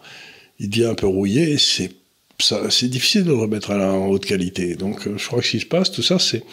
il 0.59 0.69
devient 0.69 0.85
un 0.85 0.93
peu 0.95 1.07
rouillé, 1.07 1.57
c'est 1.57 1.91
c'est 2.39 2.87
difficile 2.87 3.23
de 3.23 3.29
le 3.29 3.37
remettre 3.37 3.71
à 3.71 3.77
la, 3.77 3.91
en 3.91 4.07
haute 4.07 4.25
qualité. 4.25 4.75
Donc, 4.75 5.07
euh, 5.07 5.17
je 5.17 5.27
crois 5.27 5.39
que 5.39 5.45
ce 5.45 5.51
qui 5.51 5.59
se 5.59 5.65
passe, 5.65 5.91
tout 5.91 6.03
ça, 6.03 6.19
c'est 6.19 6.43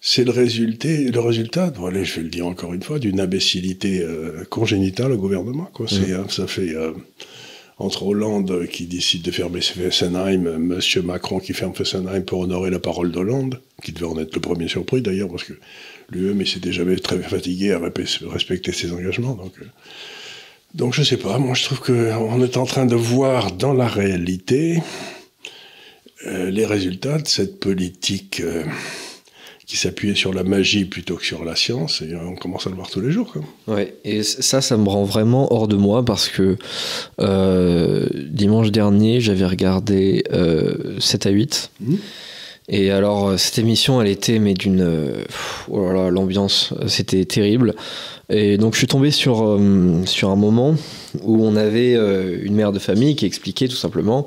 c'est 0.00 0.24
le 0.24 0.30
résultat, 0.30 0.88
le 0.88 1.18
résultat, 1.18 1.70
bon, 1.70 1.86
allez, 1.86 2.04
je 2.04 2.16
vais 2.16 2.22
le 2.22 2.28
dire 2.28 2.46
encore 2.46 2.72
une 2.72 2.82
fois, 2.82 3.00
d'une 3.00 3.18
imbécilité 3.18 4.02
euh, 4.02 4.44
congénitale 4.48 5.10
au 5.10 5.16
gouvernement. 5.16 5.68
Quoi. 5.72 5.86
C'est, 5.88 6.12
euh, 6.12 6.28
ça 6.28 6.46
fait 6.46 6.76
euh, 6.76 6.92
entre 7.78 8.04
Hollande 8.04 8.66
qui 8.68 8.86
décide 8.86 9.22
de 9.22 9.30
fermer 9.30 9.60
Fessenheim, 9.60 10.58
Monsieur 10.58 11.02
Macron 11.02 11.40
qui 11.40 11.52
ferme 11.52 11.74
Fessenheim 11.74 12.24
pour 12.24 12.40
honorer 12.40 12.70
la 12.70 12.78
parole 12.78 13.10
d'Hollande, 13.10 13.60
qui 13.82 13.92
devait 13.92 14.06
en 14.06 14.18
être 14.18 14.34
le 14.34 14.40
premier 14.40 14.68
surpris 14.68 15.02
d'ailleurs, 15.02 15.28
parce 15.28 15.44
que 15.44 15.54
lui-même, 16.10 16.40
il 16.40 16.46
s'était 16.46 16.72
jamais 16.72 16.96
très 16.96 17.18
fatigué 17.18 17.72
à 17.72 17.80
respecter 18.30 18.72
ses 18.72 18.92
engagements. 18.92 19.34
Donc, 19.34 19.52
euh, 19.60 19.64
donc 20.74 20.94
je 20.94 21.02
sais 21.02 21.16
pas, 21.16 21.38
moi 21.38 21.54
je 21.54 21.64
trouve 21.64 21.80
qu'on 21.80 22.42
est 22.42 22.56
en 22.56 22.66
train 22.66 22.86
de 22.86 22.96
voir 22.96 23.52
dans 23.52 23.72
la 23.72 23.88
réalité 23.88 24.82
euh, 26.26 26.50
les 26.50 26.66
résultats 26.66 27.18
de 27.18 27.28
cette 27.28 27.60
politique 27.60 28.40
euh, 28.40 28.64
qui 29.66 29.76
s'appuyait 29.76 30.14
sur 30.14 30.32
la 30.32 30.44
magie 30.44 30.84
plutôt 30.84 31.16
que 31.16 31.24
sur 31.24 31.44
la 31.44 31.56
science, 31.56 32.00
et 32.00 32.14
on 32.14 32.36
commence 32.36 32.66
à 32.66 32.70
le 32.70 32.76
voir 32.76 32.88
tous 32.88 33.00
les 33.00 33.10
jours. 33.10 33.32
Quoi. 33.32 33.42
Ouais, 33.74 33.94
et 34.04 34.22
ça, 34.22 34.60
ça 34.60 34.76
me 34.76 34.88
rend 34.88 35.04
vraiment 35.04 35.52
hors 35.52 35.66
de 35.66 35.76
moi 35.76 36.04
parce 36.04 36.28
que 36.28 36.56
euh, 37.20 38.06
dimanche 38.14 38.70
dernier, 38.70 39.20
j'avais 39.20 39.44
regardé 39.44 40.24
euh, 40.32 40.98
7 41.00 41.26
à 41.26 41.30
8. 41.30 41.70
Mhm. 41.80 41.98
Et 42.68 42.90
alors, 42.90 43.38
cette 43.38 43.58
émission, 43.58 44.02
elle 44.02 44.08
était, 44.08 44.40
mais 44.40 44.54
d'une. 44.54 45.14
oh 45.68 45.86
là 45.86 45.92
là, 45.92 46.10
l'ambiance, 46.10 46.74
c'était 46.88 47.24
terrible. 47.24 47.76
Et 48.28 48.58
donc, 48.58 48.72
je 48.74 48.78
suis 48.78 48.86
tombé 48.86 49.10
sur, 49.10 49.44
euh, 49.46 50.02
sur 50.04 50.30
un 50.30 50.36
moment 50.36 50.74
où 51.22 51.44
on 51.44 51.54
avait 51.56 51.94
euh, 51.94 52.38
une 52.42 52.54
mère 52.54 52.72
de 52.72 52.78
famille 52.78 53.14
qui 53.14 53.24
expliquait 53.24 53.68
tout 53.68 53.76
simplement 53.76 54.26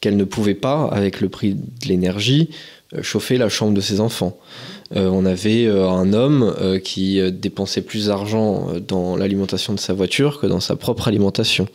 qu'elle 0.00 0.16
ne 0.16 0.24
pouvait 0.24 0.54
pas, 0.54 0.88
avec 0.90 1.20
le 1.20 1.28
prix 1.28 1.54
de 1.54 1.88
l'énergie, 1.88 2.50
euh, 2.94 3.02
chauffer 3.02 3.38
la 3.38 3.48
chambre 3.48 3.74
de 3.74 3.80
ses 3.80 4.00
enfants. 4.00 4.38
Euh, 4.96 5.10
on 5.12 5.26
avait 5.26 5.66
euh, 5.66 5.86
un 5.86 6.14
homme 6.14 6.54
euh, 6.62 6.78
qui 6.78 7.20
dépensait 7.30 7.82
plus 7.82 8.06
d'argent 8.06 8.68
dans 8.88 9.16
l'alimentation 9.16 9.74
de 9.74 9.78
sa 9.78 9.92
voiture 9.92 10.40
que 10.40 10.46
dans 10.46 10.60
sa 10.60 10.76
propre 10.76 11.08
alimentation. 11.08 11.68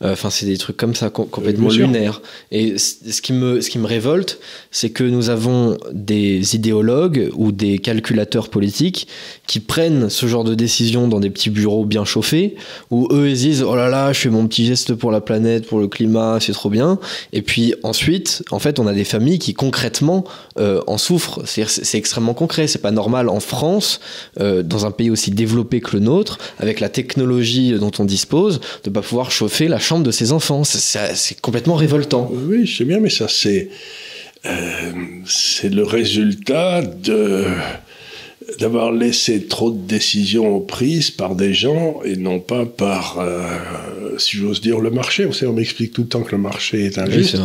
Enfin, 0.00 0.30
c'est 0.30 0.46
des 0.46 0.56
trucs 0.56 0.78
comme 0.78 0.94
ça, 0.94 1.10
com- 1.10 1.26
complètement 1.30 1.68
lunaires. 1.68 2.22
Et 2.52 2.78
ce 2.78 3.20
qui 3.20 3.34
me, 3.34 3.60
ce 3.60 3.68
qui 3.68 3.78
me 3.78 3.86
révolte, 3.86 4.38
c'est 4.70 4.88
que 4.88 5.04
nous 5.04 5.28
avons 5.28 5.76
des 5.92 6.54
idéologues 6.54 7.30
ou 7.34 7.52
des 7.52 7.78
calculateurs 7.78 8.48
politiques 8.48 9.06
qui 9.46 9.60
prennent 9.60 10.10
ce 10.10 10.26
genre 10.26 10.44
de 10.44 10.54
décision 10.54 11.08
dans 11.08 11.20
des 11.20 11.30
petits 11.30 11.50
bureaux 11.50 11.84
bien 11.84 12.04
chauffés, 12.04 12.56
où 12.90 13.08
eux 13.12 13.28
ils 13.28 13.36
disent 13.36 13.62
oh 13.62 13.76
là 13.76 13.88
là, 13.88 14.12
je 14.12 14.20
fais 14.20 14.28
mon 14.28 14.46
petit 14.46 14.66
geste 14.66 14.94
pour 14.94 15.10
la 15.10 15.20
planète, 15.20 15.66
pour 15.66 15.78
le 15.78 15.88
climat, 15.88 16.38
c'est 16.40 16.52
trop 16.52 16.70
bien. 16.70 16.98
Et 17.32 17.42
puis 17.42 17.74
ensuite, 17.82 18.42
en 18.50 18.58
fait, 18.58 18.78
on 18.78 18.86
a 18.86 18.92
des 18.92 19.04
familles 19.04 19.38
qui 19.38 19.54
concrètement 19.54 20.24
euh, 20.58 20.80
en 20.86 20.98
souffrent. 20.98 21.42
C'est 21.46 21.98
extrêmement 21.98 22.34
concret. 22.34 22.66
C'est 22.66 22.80
pas 22.80 22.90
normal 22.90 23.28
en 23.28 23.40
France, 23.40 24.00
euh, 24.40 24.62
dans 24.62 24.86
un 24.86 24.90
pays 24.90 25.10
aussi 25.10 25.30
développé 25.30 25.80
que 25.80 25.96
le 25.96 26.00
nôtre, 26.00 26.38
avec 26.58 26.80
la 26.80 26.88
technologie 26.88 27.72
dont 27.78 27.92
on 27.98 28.04
dispose, 28.04 28.60
de 28.84 28.90
pas 28.90 29.02
pouvoir 29.02 29.30
chauffer 29.30 29.68
la 29.68 29.78
chambre 29.78 30.04
de 30.04 30.10
ses 30.10 30.32
enfants. 30.32 30.62
C'est 30.64 31.40
complètement 31.40 31.74
révoltant. 31.74 32.30
Oui, 32.32 32.66
je 32.66 32.78
sais 32.78 32.84
bien, 32.84 33.00
mais 33.00 33.10
ça, 33.10 33.26
c'est, 33.28 33.70
euh, 34.46 34.92
c'est 35.26 35.72
le 35.72 35.84
résultat 35.84 36.82
de, 36.82 37.46
d'avoir 38.58 38.92
laissé 38.92 39.46
trop 39.46 39.70
de 39.70 39.78
décisions 39.78 40.60
prises 40.60 41.10
par 41.10 41.34
des 41.34 41.52
gens 41.52 42.00
et 42.04 42.16
non 42.16 42.38
pas 42.38 42.64
par 42.64 43.18
euh, 43.18 43.42
si 44.18 44.36
j'ose 44.36 44.60
dire, 44.60 44.80
le 44.80 44.90
marché. 44.90 45.24
Vous 45.24 45.32
savez, 45.32 45.50
on 45.50 45.54
m'explique 45.54 45.92
tout 45.92 46.02
le 46.02 46.08
temps 46.08 46.22
que 46.22 46.32
le 46.32 46.40
marché 46.40 46.84
est 46.84 46.98
injuste. 46.98 47.38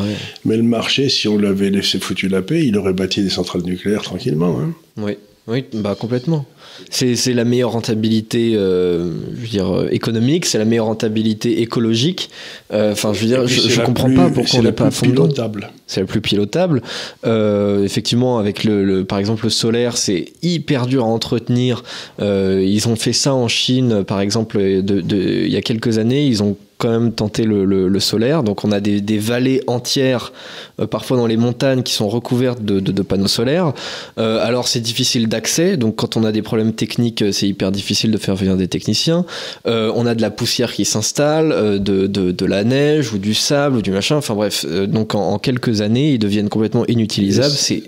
mais 0.45 0.57
le 0.57 0.63
marché, 0.63 1.09
si 1.09 1.27
on 1.27 1.37
l'avait 1.37 1.69
laissé 1.69 1.99
foutu 1.99 2.27
la 2.27 2.41
paix, 2.41 2.65
il 2.65 2.77
aurait 2.77 2.93
bâti 2.93 3.23
des 3.23 3.29
centrales 3.29 3.63
nucléaires 3.63 4.03
tranquillement. 4.03 4.59
Hein. 4.59 4.73
Oui. 4.97 5.17
Oui, 5.47 5.65
bah 5.73 5.95
complètement. 5.99 6.45
C'est 6.89 7.33
la 7.33 7.45
meilleure 7.45 7.71
rentabilité, 7.71 8.53
euh, 8.55 9.11
je 9.35 9.41
veux 9.41 9.47
dire, 9.47 9.75
euh, 9.75 9.87
économique, 9.91 10.45
c'est 10.45 10.57
la 10.57 10.65
meilleure 10.65 10.85
rentabilité 10.85 11.61
écologique. 11.61 12.29
Euh, 12.71 12.91
enfin, 12.91 13.11
je 13.13 13.21
veux 13.21 13.27
dire, 13.27 13.47
je, 13.47 13.79
ne 13.79 13.85
comprends 13.85 14.13
pas 14.13 14.29
pourquoi 14.29 14.59
on 14.59 14.63
n'est 14.63 14.71
pas 14.71 14.91
pilotable. 14.91 15.71
C'est 15.87 16.01
la 16.01 16.05
plus 16.05 16.21
pilotable. 16.21 16.81
effectivement, 17.23 18.37
avec 18.37 18.63
le, 18.63 19.03
par 19.03 19.17
exemple, 19.17 19.45
le 19.45 19.49
solaire, 19.49 19.97
c'est 19.97 20.25
hyper 20.43 20.85
dur 20.85 21.03
à 21.03 21.07
entretenir. 21.07 21.83
ils 22.19 22.87
ont 22.87 22.95
fait 22.95 23.13
ça 23.13 23.33
en 23.33 23.47
Chine, 23.47 24.03
par 24.03 24.21
exemple, 24.21 24.57
de, 24.57 25.03
il 25.45 25.51
y 25.51 25.57
a 25.57 25.61
quelques 25.61 25.97
années. 25.97 26.25
Ils 26.25 26.43
ont 26.43 26.55
quand 26.81 26.89
même 26.89 27.11
tenter 27.11 27.43
le, 27.43 27.99
solaire. 27.99 28.41
Donc 28.41 28.65
on 28.65 28.71
a 28.71 28.79
des, 28.79 29.17
vallées 29.19 29.61
entières, 29.67 30.33
euh, 30.79 30.87
parfois 30.87 31.15
dans 31.15 31.27
les 31.27 31.37
montagnes, 31.37 31.83
qui 31.83 31.93
sont 31.93 32.09
recouvertes 32.09 32.63
de, 32.63 33.01
panneaux 33.03 33.27
solaires. 33.27 33.73
Euh, 34.17 34.43
alors 34.43 34.67
c'est 34.67 34.79
difficile 34.79 35.27
d'accès, 35.27 35.77
donc 35.77 35.95
quand 35.95 36.17
on 36.17 36.23
a 36.23 36.31
des 36.31 36.41
problèmes 36.41 36.73
techniques, 36.73 37.23
c'est 37.31 37.47
hyper 37.47 37.71
difficile 37.71 38.11
de 38.11 38.17
faire 38.17 38.35
venir 38.35 38.57
des 38.57 38.67
techniciens. 38.67 39.25
Euh, 39.67 39.91
on 39.95 40.05
a 40.07 40.15
de 40.15 40.21
la 40.21 40.31
poussière 40.31 40.73
qui 40.73 40.85
s'installe, 40.85 41.81
de, 41.81 42.45
la 42.45 42.63
neige 42.63 43.13
ou 43.13 43.19
du 43.19 43.35
sable 43.35 43.77
ou 43.77 43.81
du 43.81 43.91
machin. 43.91 44.15
Enfin 44.15 44.33
bref, 44.33 44.65
donc 44.65 45.13
en, 45.13 45.37
quelques 45.37 45.81
années, 45.81 46.13
ils 46.13 46.19
deviennent 46.19 46.49
complètement 46.49 46.85
inutilisables. 46.87 47.53
C'est 47.53 47.83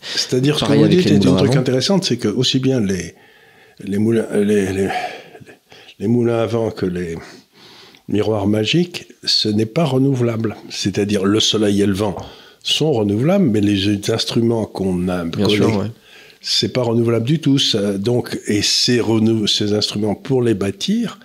c'est-à-dire 0.00 0.58
ce 0.58 0.64
que 0.64 0.72
vous 0.72 0.88
dites 0.88 1.06
est 1.06 1.26
un 1.26 1.36
truc 1.36 1.56
intéressant, 1.56 2.00
c'est 2.00 2.16
que 2.16 2.28
aussi 2.28 2.60
bien 2.60 2.80
les 2.80 3.14
les 3.84 3.98
moulins 3.98 4.26
les, 4.32 4.88
les 5.98 6.06
moulins 6.06 6.38
à 6.38 6.46
vent 6.46 6.70
que 6.70 6.86
les 6.86 7.16
miroir 8.08 8.46
magique, 8.46 9.06
ce 9.24 9.48
n'est 9.48 9.66
pas 9.66 9.84
renouvelable. 9.84 10.56
C'est-à-dire 10.70 11.24
le 11.24 11.40
soleil 11.40 11.82
et 11.82 11.86
le 11.86 11.94
vent 11.94 12.16
sont 12.62 12.92
renouvelables, 12.92 13.44
mais 13.44 13.60
les 13.60 14.10
instruments 14.10 14.64
qu'on 14.64 15.08
a 15.08 15.24
collés, 15.26 15.90
c'est 16.40 16.72
pas 16.72 16.82
renouvelable 16.82 17.26
du 17.26 17.40
tout. 17.40 17.58
donc, 17.98 18.38
et 18.46 18.62
ces, 18.62 19.00
ces 19.46 19.72
instruments 19.72 20.14
pour 20.14 20.42
les 20.42 20.54
bâtir, 20.54 21.18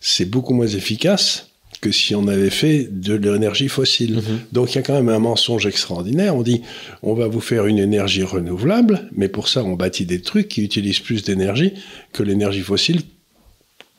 c'est 0.00 0.24
beaucoup 0.24 0.54
moins 0.54 0.66
efficace 0.66 1.48
que 1.80 1.90
si 1.90 2.14
on 2.14 2.28
avait 2.28 2.50
fait 2.50 2.88
de 2.90 3.14
l'énergie 3.14 3.68
fossile. 3.68 4.16
Mhm. 4.16 4.22
Donc 4.52 4.72
il 4.72 4.76
y 4.76 4.78
a 4.78 4.82
quand 4.82 4.94
même 4.94 5.08
un 5.08 5.18
mensonge 5.18 5.66
extraordinaire. 5.66 6.34
On 6.36 6.42
dit 6.42 6.62
on 7.02 7.12
va 7.12 7.26
vous 7.26 7.40
faire 7.40 7.66
une 7.66 7.78
énergie 7.78 8.22
renouvelable, 8.22 9.08
mais 9.14 9.28
pour 9.28 9.48
ça 9.48 9.64
on 9.64 9.74
bâtit 9.74 10.06
des 10.06 10.22
trucs 10.22 10.48
qui 10.48 10.62
utilisent 10.62 11.00
plus 11.00 11.24
d'énergie 11.24 11.72
que 12.12 12.22
l'énergie 12.22 12.60
fossile 12.60 13.02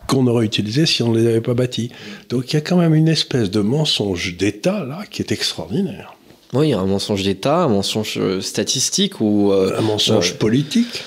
qu'on 0.07 0.27
aurait 0.27 0.45
utilisé 0.45 0.86
si 0.86 1.03
on 1.03 1.12
ne 1.12 1.19
les 1.19 1.27
avait 1.27 1.41
pas 1.41 1.53
bâtis. 1.53 1.91
Donc 2.29 2.51
il 2.51 2.55
y 2.55 2.57
a 2.57 2.62
quand 2.62 2.77
même 2.77 2.93
une 2.93 3.07
espèce 3.07 3.50
de 3.50 3.62
mensonge 3.62 4.38
d'État 4.38 4.86
là 4.86 5.03
qui 5.10 5.22
est 5.22 5.31
extraordinaire. 5.31 6.15
Oui, 6.53 6.67
il 6.67 6.69
y 6.72 6.74
a 6.74 6.79
un 6.79 6.86
mensonge 6.86 7.24
d'État, 7.24 7.63
un 7.63 7.67
mensonge 7.67 8.17
euh, 8.17 8.39
statistique 8.39 9.19
ou 9.22 9.51
euh, 9.51 9.75
un 9.77 9.81
mensonge 9.81 10.33
euh, 10.33 10.38
politique 10.38 11.03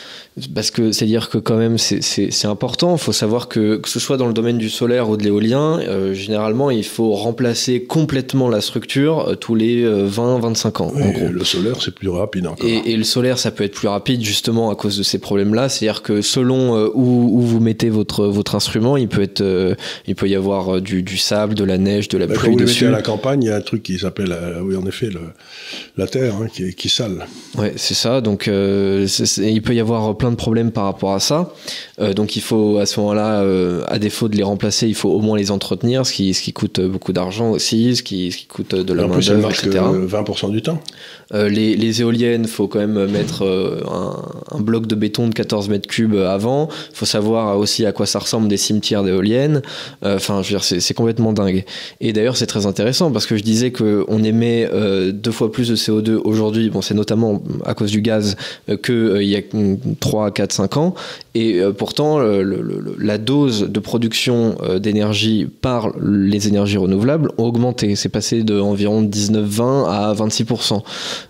parce 0.55 0.71
que 0.71 0.93
c'est 0.93 1.07
à 1.07 1.09
dire 1.09 1.31
que 1.31 1.39
quand 1.39 1.57
même 1.57 1.79
c'est 1.79 2.45
important. 2.45 2.97
Il 2.97 2.99
faut 2.99 3.13
savoir 3.13 3.49
que 3.49 3.77
que 3.77 3.89
ce 3.89 3.99
soit 3.99 4.19
dans 4.19 4.27
le 4.27 4.35
domaine 4.35 4.59
du 4.59 4.69
solaire 4.69 5.09
ou 5.09 5.17
de 5.17 5.23
l'éolien, 5.23 5.81
euh, 5.81 6.13
généralement 6.13 6.71
il 6.71 6.85
faut 6.85 7.13
remplacer 7.13 7.85
complètement 7.85 8.51
la 8.51 8.61
structure 8.61 9.29
euh, 9.29 9.35
tous 9.35 9.55
les 9.55 9.87
20-25 9.87 9.87
euh, 9.87 10.85
ans. 10.85 10.93
en 10.95 11.11
gros. 11.11 11.29
Le 11.33 11.45
solaire 11.45 11.81
c'est 11.81 11.95
plus 11.95 12.11
rapide 12.11 12.49
encore. 12.49 12.69
Et, 12.69 12.93
et, 12.93 12.97
le 12.99 13.05
solaire 13.05 13.39
ça 13.39 13.51
peut 13.51 13.65
être 13.65 13.75
plus 13.75 13.89
rapide 13.89 14.23
justement 14.23 14.71
à 14.71 14.75
cause 14.75 14.99
de 14.99 15.03
ces 15.03 15.19
problèmes-là. 15.19 15.71
C'est-à-dire 15.71 16.03
que 16.03 16.21
selon 16.21 16.77
où, 16.95 17.39
où, 17.39 17.41
vous 17.41 17.61
mettez 17.61 17.89
votre 17.89 18.27
votre 18.27 18.55
instrument, 18.57 18.99
il 18.99 19.09
peut 19.09 19.23
être 19.23 19.43
il 20.07 20.15
peut 20.15 20.29
y 20.29 20.35
avoir 20.35 20.83
du, 20.83 21.03
du, 21.03 21.17
sable, 21.17 21.55
de 21.55 21.65
la 21.65 21.79
neige, 21.79 22.09
de 22.09 22.19
la 22.19 22.27
bah, 22.27 22.35
pluie 22.35 22.51
quand 22.51 22.59
vous 22.59 22.61
dessus. 22.61 22.87
à 22.87 22.91
la 22.91 23.03
campagne, 23.03 23.43
il 23.43 23.47
y 23.47 23.51
a 23.51 23.57
un 23.57 23.63
truc 23.63 23.83
qui 23.83 23.99
s'appelle 23.99 24.37
oui 24.63 24.77
en 24.77 24.85
effet 24.87 25.07
le, 25.07 25.21
la 25.97 26.07
terre 26.07 26.35
hein, 26.35 26.49
qui, 26.53 26.75
qui 26.75 26.91
sale. 26.91 27.27
Ouais 27.57 27.73
c'est 27.77 27.95
ça. 27.95 28.21
Donc 28.21 28.49
il 28.49 29.63
peut 29.63 29.75
y 29.75 29.81
avoir 29.81 30.15
plein 30.19 30.26
de 30.31 30.37
problèmes 30.37 30.73
par 30.73 30.85
rapport 30.85 31.15
à 31.15 31.21
ça. 31.21 31.53
Euh, 32.01 32.15
donc 32.15 32.37
il 32.37 32.43
faut 32.43 32.79
à 32.79 32.87
ce 32.87 33.01
moment-là, 33.01 33.41
euh, 33.41 33.85
à 33.89 33.99
défaut 33.99 34.29
de 34.29 34.37
les 34.37 34.43
remplacer, 34.43 34.87
il 34.89 34.95
faut 34.95 35.11
au 35.11 35.21
moins 35.21 35.37
les 35.37 35.51
entretenir, 35.51 36.07
ce 36.07 36.13
qui, 36.13 36.35
ce 36.35 36.43
qui 36.43 36.53
coûte 36.53 36.81
beaucoup 36.81 37.13
d'argent 37.13 37.51
aussi, 37.51 37.97
ce 37.97 38.03
qui, 38.03 38.33
ce 38.33 38.39
qui 38.39 38.47
coûte 38.47 38.75
de 38.75 38.93
la 38.93 39.07
main 39.07 39.19
d'œuvre, 39.19 39.51
etc. 39.51 39.71
20% 39.71 40.51
du 40.51 40.63
temps. 40.63 40.81
Euh, 41.35 41.49
les, 41.49 41.77
les, 41.77 42.01
éoliennes, 42.01 42.47
faut 42.47 42.69
quand 42.69 42.79
même 42.79 43.11
mettre 43.11 43.43
un, 43.43 44.57
un, 44.57 44.61
bloc 44.61 44.87
de 44.87 44.95
béton 44.95 45.29
de 45.29 45.35
14 45.35 45.69
mètres 45.69 45.89
cubes 45.89 46.15
avant. 46.15 46.69
Faut 46.93 47.07
savoir 47.07 47.59
aussi 47.59 47.85
à 47.87 47.93
quoi 47.93 48.07
ça 48.07 48.19
ressemble 48.19 48.49
des 48.49 48.57
cimetières 48.57 49.03
d'éoliennes. 49.03 49.63
Enfin, 50.03 50.43
je 50.43 50.53
veux 50.53 50.59
dire, 50.59 50.65
c'est 50.65 50.95
complètement 50.95 51.33
dingue. 51.33 51.65
Et 52.01 52.13
d'ailleurs, 52.13 52.37
c'est 52.37 52.47
très 52.47 52.67
intéressant 52.67 53.11
parce 53.11 53.27
que 53.27 53.37
je 53.37 53.43
disais 53.43 53.73
qu'on 53.73 54.23
émet 54.23 54.69
deux 55.13 55.33
fois 55.33 55.51
plus 55.51 55.69
de 55.69 55.77
CO2 55.77 56.21
aujourd'hui. 56.25 56.71
Bon, 56.71 56.81
c'est 56.81 56.95
notamment 56.95 57.43
à 57.65 57.75
cause 57.75 57.91
du 57.91 58.01
gaz 58.01 58.37
qu'il 58.83 59.23
y 59.23 59.37
a 59.37 59.43
3 60.01 60.31
4 60.31 60.53
5 60.53 60.77
ans. 60.77 60.95
Et 61.35 61.61
pourtant, 61.77 62.19
la 62.99 63.19
dose 63.19 63.69
de 63.69 63.81
production 63.81 64.57
euh, 64.63 64.79
d'énergie 64.79 65.47
par 65.47 65.93
les 66.01 66.49
énergies 66.49 66.77
renouvelables 66.77 67.31
a 67.39 67.43
augmenté. 67.43 67.97
C'est 67.97 68.09
passé 68.09 68.43
de 68.43 68.59
environ 68.59 69.03
19-20 69.03 69.89
à 69.89 70.15
26%. 70.15 70.83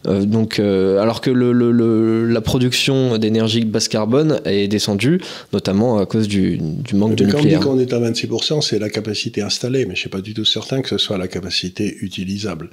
Euh, 0.06 0.24
donc, 0.24 0.58
euh, 0.58 0.98
alors 1.00 1.20
que 1.20 1.30
la 1.30 2.40
production 2.40 3.18
d'énergie 3.18 3.64
basse 3.64 3.88
carbone 3.88 4.40
est 4.44 4.68
descendue, 4.68 5.20
notamment 5.52 5.98
à 5.98 6.06
cause 6.06 6.28
du, 6.28 6.60
manque 6.92 7.14
de 7.14 7.24
nucléaire. 7.24 7.60
Quand 7.60 7.70
on 7.70 7.76
dit 7.76 7.86
qu'on 7.86 7.98
est 8.00 8.04
à 8.04 8.10
26%, 8.10 8.62
c'est 8.62 8.78
la 8.78 8.90
capacité 8.90 9.42
installée, 9.42 9.80
mais 9.80 9.90
je 9.90 9.90
ne 9.90 9.96
suis 9.96 10.08
pas 10.08 10.20
du 10.20 10.34
tout 10.34 10.44
certain 10.44 10.82
que 10.82 10.88
ce 10.88 10.98
soit 10.98 11.18
la 11.18 11.28
capacité 11.28 11.96
utilisable. 12.00 12.70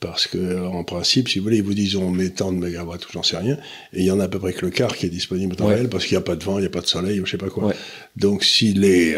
Parce 0.00 0.26
que, 0.26 0.66
en 0.66 0.82
principe, 0.82 1.28
si 1.28 1.38
vous 1.38 1.44
voulez, 1.44 1.58
ils 1.58 1.62
vous 1.62 1.74
disent 1.74 1.94
on 1.96 2.10
met 2.10 2.30
tant 2.30 2.52
de 2.52 2.56
mégawatts 2.56 3.06
ou 3.06 3.12
j'en 3.12 3.22
sais 3.22 3.36
rien, 3.36 3.58
et 3.92 4.00
il 4.00 4.04
y 4.04 4.10
en 4.10 4.18
a 4.18 4.24
à 4.24 4.28
peu 4.28 4.38
près 4.38 4.54
que 4.54 4.64
le 4.64 4.70
quart 4.70 4.96
qui 4.96 5.04
est 5.04 5.10
disponible 5.10 5.56
dans 5.56 5.66
réel 5.66 5.90
parce 5.90 6.06
qu'il 6.06 6.16
n'y 6.16 6.22
a 6.22 6.24
pas 6.24 6.36
de 6.36 6.42
vent, 6.42 6.56
il 6.56 6.62
n'y 6.62 6.66
a 6.66 6.70
pas 6.70 6.80
de 6.80 6.86
soleil 6.86 7.20
ou 7.20 7.26
je 7.26 7.32
sais 7.32 7.36
pas 7.36 7.50
quoi. 7.50 7.74
Donc, 8.16 8.42
si 8.42 8.72
les. 8.72 9.16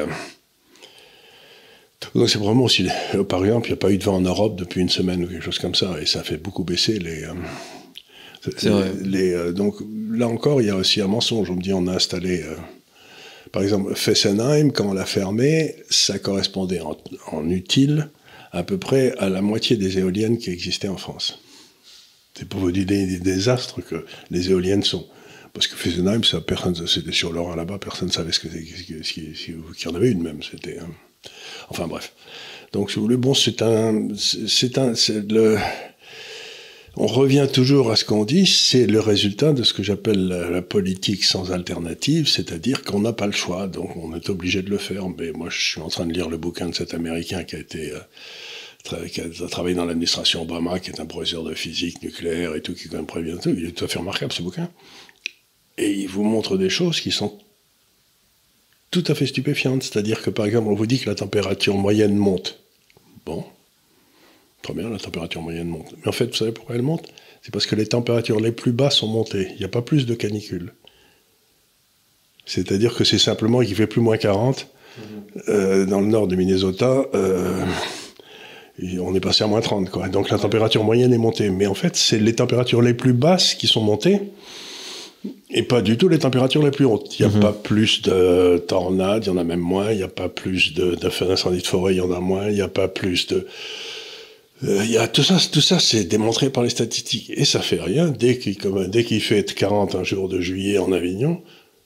Euh, 2.05 2.19
donc, 2.19 2.31
c'est 2.31 2.39
vraiment 2.39 2.69
si, 2.69 2.89
par 3.29 3.45
exemple, 3.45 3.69
il 3.69 3.73
n'y 3.73 3.75
a 3.75 3.79
pas 3.79 3.91
eu 3.91 3.99
de 3.99 4.05
vent 4.05 4.17
en 4.17 4.21
Europe 4.21 4.57
depuis 4.57 4.81
une 4.81 4.89
semaine 4.89 5.25
ou 5.25 5.29
quelque 5.29 5.45
chose 5.45 5.59
comme 5.59 5.75
ça, 5.75 5.97
et 6.01 6.07
ça 6.07 6.23
fait 6.23 6.37
beaucoup 6.37 6.65
baisser 6.65 6.99
les. 6.99 7.25
Euh, 7.25 8.93
les, 9.03 9.33
euh, 9.33 9.53
donc, 9.53 9.77
là 10.11 10.27
encore, 10.27 10.61
il 10.61 10.67
y 10.67 10.71
a 10.71 10.77
aussi 10.77 11.01
un 11.01 11.07
mensonge. 11.07 11.51
On 11.51 11.55
me 11.55 11.63
dit 11.63 11.73
on 11.73 11.87
a 11.87 11.95
installé. 11.95 12.45
par 13.53 13.63
exemple, 13.63 13.95
Fessenheim, 13.95 14.73
quand 14.73 14.91
on 14.91 14.95
l'a 14.95 15.07
fermé, 15.07 15.77
ça 15.91 16.19
correspondait 16.19 16.81
en, 16.81 16.97
en 17.31 17.49
utile 17.49 18.11
à 18.51 18.65
peu 18.65 18.79
près 18.79 19.15
à 19.19 19.29
la 19.29 19.43
moitié 19.43 19.77
des 19.77 19.99
éoliennes 19.99 20.39
qui 20.39 20.51
existaient 20.51 20.89
en 20.89 20.97
France. 20.97 21.39
C'est 22.35 22.49
pour 22.49 22.61
vous 22.61 22.73
dire 22.73 22.87
des 22.87 23.19
désastres 23.19 23.81
que 23.85 24.05
les 24.31 24.51
éoliennes 24.51 24.83
sont. 24.83 25.07
Parce 25.53 25.67
que 25.67 25.77
Fessenheim, 25.77 26.25
ça, 26.25 26.41
personne, 26.41 26.75
c'était 26.87 27.13
sur 27.13 27.33
l'or 27.33 27.55
là-bas, 27.55 27.79
personne 27.79 28.09
ne 28.09 28.13
savait 28.13 28.33
ce 28.33 28.41
que 28.41 28.49
c'était, 28.49 28.65
qu'il 28.65 29.85
y 29.85 29.89
en 29.89 29.95
avait 29.95 30.11
une 30.11 30.23
même. 30.23 30.43
C'était, 30.43 30.79
hein. 30.79 30.89
Enfin 31.69 31.87
bref. 31.87 32.13
Donc, 32.73 32.91
si 32.91 32.97
vous 32.97 33.03
voulez, 33.03 33.17
bon, 33.17 33.35
c'est 33.35 33.61
un, 33.61 34.09
c'est 34.17 34.79
un, 34.79 34.95
on 36.97 37.07
revient 37.07 37.49
toujours 37.51 37.91
à 37.91 37.97
ce 37.97 38.05
qu'on 38.05 38.25
dit, 38.25 38.47
c'est 38.47 38.87
le 38.87 39.01
résultat 39.01 39.53
de 39.53 39.63
ce 39.63 39.73
que 39.73 39.83
j'appelle 39.83 40.29
la, 40.29 40.63
politique 40.63 41.25
sans 41.25 41.51
alternative, 41.51 42.29
c'est-à-dire 42.29 42.83
qu'on 42.83 43.01
n'a 43.01 43.13
pas 43.13 43.27
le 43.27 43.33
choix, 43.33 43.67
donc 43.67 43.97
on 43.97 44.15
est 44.15 44.29
obligé 44.29 44.63
de 44.63 44.71
le 44.71 44.79
faire. 44.79 45.09
Mais 45.09 45.33
moi, 45.33 45.49
je 45.51 45.59
suis 45.59 45.81
en 45.81 45.89
train 45.89 46.07
de 46.07 46.13
lire 46.13 46.29
le 46.29 46.37
bouquin 46.37 46.69
de 46.69 46.75
cet 46.75 46.93
Américain 46.93 47.45
qui 47.45 47.57
a 47.57 47.59
été 47.59 47.93
euh, 47.93 49.07
qui 49.09 49.21
a 49.21 49.49
travaillé 49.49 49.75
dans 49.75 49.85
l'administration 49.85 50.43
Obama, 50.43 50.81
qui 50.81 50.91
est 50.91 51.01
un 51.01 51.07
professeur 51.07 51.45
de 51.45 51.55
physique 51.55 52.03
nucléaire 52.03 52.55
et 52.55 52.61
tout, 52.61 52.75
qui 52.75 52.89
quand 52.89 52.97
même 52.97 53.39
tout. 53.39 53.55
Il 53.57 53.65
est 53.65 53.73
tout 53.73 53.85
à 53.85 53.89
fait 53.89 53.99
remarquable 53.99 54.33
ce 54.33 54.43
bouquin. 54.43 54.69
Et 55.79 55.93
il 55.93 56.09
vous 56.09 56.25
montre 56.25 56.59
des 56.59 56.69
choses 56.69 57.01
qui 57.01 57.11
sont 57.11 57.39
tout 58.93 59.03
à 59.09 59.17
fait 59.17 59.27
stupéfiantes. 59.27 59.83
C'est-à-dire 59.83 60.23
que 60.23 60.31
par 60.31 60.47
exemple, 60.47 60.69
on 60.69 60.75
vous 60.75 60.87
dit 60.87 61.01
que 61.01 61.11
la 61.11 61.17
température 61.17 61.77
moyenne 61.77 62.15
monte. 62.15 62.61
Bon, 63.27 63.45
Très 64.63 64.75
bien, 64.75 64.89
la 64.89 64.99
température 64.99 65.43
moyenne 65.43 65.67
monte. 65.67 65.93
Mais 66.01 66.09
en 66.09 66.13
fait, 66.13 66.27
vous 66.27 66.35
savez 66.35 66.53
pourquoi 66.53 66.77
elle 66.77 66.83
monte? 66.83 67.09
C'est 67.43 67.53
parce 67.53 67.67
que 67.67 67.75
les 67.75 67.87
températures 67.87 68.39
les 68.39 68.53
plus 68.53 68.71
basses 68.71 68.97
sont 68.97 69.09
montées. 69.09 69.49
Il 69.55 69.59
n'y 69.59 69.65
a 69.65 69.69
pas 69.69 69.83
plus 69.83 70.07
de 70.07 70.15
canicule. 70.15 70.73
C'est-à-dire 72.47 72.95
que 72.95 73.03
c'est 73.03 73.19
simplement 73.19 73.61
qu'il 73.61 73.75
fait 73.75 73.89
plus 73.89 74.01
moins 74.01 74.17
40. 74.17 74.69
Euh, 75.49 75.85
dans 75.87 76.01
le 76.01 76.07
nord 76.07 76.29
du 76.29 76.37
Minnesota, 76.37 77.07
euh, 77.15 77.65
on 79.01 79.15
est 79.15 79.21
passé 79.21 79.43
à 79.43 79.49
moins 79.49 79.61
30. 79.61 79.91
Quoi. 79.91 80.09
Donc 80.09 80.31
la 80.31 80.39
température 80.39 80.85
moyenne 80.85 81.13
est 81.13 81.19
montée. 81.19 81.51
Mais 81.51 81.67
en 81.67 81.75
fait, 81.75 81.97
c'est 81.97 82.21
les 82.21 82.35
températures 82.35 82.83
les 82.83 82.95
plus 82.95 83.15
basses 83.15 83.55
qui 83.55 83.67
sont 83.67 83.83
montées 83.83 84.21
et 85.51 85.63
pas 85.63 85.83
du 85.83 85.97
tout 85.97 86.09
les 86.09 86.19
températures 86.19 86.63
les 86.63 86.71
plus 86.71 86.85
hautes. 86.85 87.19
Il 87.19 87.27
n'y 87.27 87.33
a 87.33 87.35
mhm. 87.35 87.41
pas 87.41 87.53
plus 87.53 88.03
de 88.03 88.63
tornades, 88.67 89.25
il 89.25 89.29
y 89.29 89.31
en 89.31 89.37
a 89.37 89.45
même 89.45 89.61
moins. 89.61 89.91
Il 89.91 89.99
n'y 89.99 90.03
a 90.03 90.09
pas 90.09 90.29
plus 90.29 90.75
d'incendies 90.75 91.57
de, 91.59 91.63
de 91.63 91.67
forêt, 91.67 91.95
il 91.95 91.99
y 91.99 92.01
en 92.01 92.13
a 92.13 92.21
moins. 92.21 92.49
Il 92.49 92.55
n'y 92.55 92.61
a 92.61 92.69
pas 92.69 92.89
plus 92.89 93.27
de 93.29 93.47
euh, 94.65 94.85
y 94.85 94.97
a 94.97 95.09
tout 95.09 95.23
ça, 95.23 95.39
tout 95.51 95.61
ça, 95.61 95.81
c'est 95.81 96.05
démontré 96.05 96.51
par 96.51 96.63
les 96.63 96.71
statistiques 96.71 97.33
et 97.35 97.45
ça 97.45 97.61
fait 97.61 97.81
rien. 97.81 98.09
Dès 98.09 98.39
qu'il 98.39 98.57
dès 98.89 99.05
qu'il 99.05 99.21
fait 99.21 99.45
41 99.45 100.05
jours 100.05 100.29
de 100.29 100.41
juillet 100.41 100.79
en 100.79 100.93
Avignon, 100.93 101.43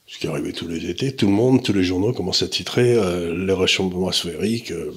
ce 0.07 0.19
qui 0.19 0.26
arrivait 0.26 0.52
tous 0.52 0.69
les 0.69 0.88
étés, 0.90 1.12
tout 1.12 1.26
le 1.26 1.33
monde, 1.33 1.62
tous 1.62 1.73
les 1.73 1.83
journaux 1.83 2.12
commencent 2.12 2.43
à 2.43 2.49
titrer 2.49 2.95
euh, 2.95 3.35
le 3.35 3.55
réchauffement 3.55 4.09
atmosphérique. 4.09 4.73
Euh, 4.73 4.93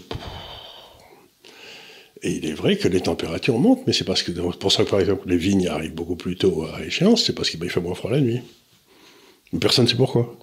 Et 2.22 2.32
il 2.32 2.46
est 2.46 2.54
vrai 2.54 2.78
que 2.78 2.88
les 2.88 3.02
températures 3.02 3.58
montent, 3.60 3.86
mais 3.88 3.94
c'est 3.94 4.04
parce 4.04 4.24
que, 4.24 4.32
pour 4.32 4.72
ça 4.72 4.84
que 4.84 4.90
par 4.90 5.00
exemple 5.00 5.28
les 5.30 5.38
vignes 5.38 5.68
arrivent 5.68 5.94
beaucoup 5.94 6.18
plus 6.18 6.36
tôt 6.36 6.66
à 6.66 6.84
échéance, 6.84 7.24
c'est 7.24 7.34
parce 7.34 7.50
qu'il 7.50 7.70
fait 7.70 7.80
moins 7.80 7.96
froid 7.96 8.12
la 8.12 8.20
nuit. 8.20 8.42
Personne 9.60 9.86
ne 9.86 9.90
sait 9.90 9.96
pourquoi. 9.96 10.38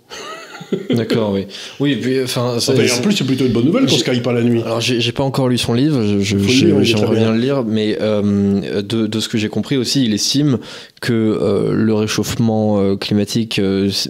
D'accord, 0.91 1.33
oui. 1.33 1.47
Oui, 1.81 1.97
puis, 1.97 2.23
enfin, 2.23 2.57
en 2.57 3.03
plus, 3.03 3.13
c'est 3.13 3.25
plutôt 3.25 3.45
une 3.45 3.53
bonne 3.53 3.67
nouvelle 3.67 3.87
qu'on 3.87 3.97
se 3.97 4.05
caille 4.05 4.23
pas 4.23 4.33
la 4.33 4.43
nuit. 4.43 4.63
Alors, 4.63 4.81
j'ai 4.81 5.13
pas 5.13 5.25
encore 5.25 5.49
lu 5.49 5.59
son 5.59 5.75
livre, 5.75 6.03
j'aimerais 6.21 7.17
bien 7.17 7.33
le 7.33 7.39
lire, 7.39 7.65
mais 7.65 7.97
euh, 8.01 8.83
de, 8.83 9.07
de, 9.07 9.21
ce 9.21 9.29
que 9.29 9.39
j'ai 9.39 9.49
compris 9.49 9.77
aussi, 9.77 10.05
il 10.05 10.15
estime 10.15 10.59
que 11.01 11.13
euh, 11.13 11.73
le 11.73 11.95
réchauffement 11.95 12.81
euh, 12.81 12.97
climatique, 12.97 13.61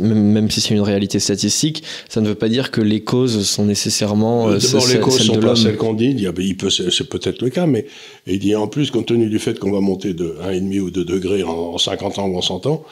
même, 0.01 0.51
si 0.51 0.61
c'est 0.61 0.75
une 0.75 0.81
réalité 0.81 1.19
statistique, 1.19 1.83
ça 2.09 2.21
ne 2.21 2.29
veut 2.29 2.35
pas 2.35 2.49
dire 2.49 2.71
que 2.71 2.81
les 2.81 3.01
causes 3.01 3.47
sont 3.47 3.65
nécessairement. 3.65 4.51
D'abord, 4.51 4.87
les 4.89 5.01
causes 5.01 5.23
sont 5.23 5.41
pas 5.41 5.57
celles 5.57 5.77
qu'on 5.77 5.95
dit, 5.95 6.15
il, 6.17 6.33
il 6.39 6.57
peut, 6.57 6.71
c'est 6.71 7.09
peut-être 7.09 7.43
le 7.43 7.51
cas, 7.51 7.67
mais 7.67 7.87
il 8.27 8.39
dit 8.39 8.55
en 8.55 8.69
plus, 8.69 8.91
compte 8.91 9.07
tenu 9.07 9.29
du 9.29 9.39
fait 9.39 9.59
qu'on 9.59 9.73
va 9.73 9.81
monter 9.81 10.15
de 10.15 10.37
1,5 10.45 10.81
ou 10.81 10.91
2 10.91 11.05
degrés 11.05 11.43
en, 11.43 11.51
en 11.51 11.79
50 11.79 12.19
ans 12.19 12.27
ou 12.27 12.37
en 12.37 12.43
100 12.43 12.67
ans, 12.67 12.85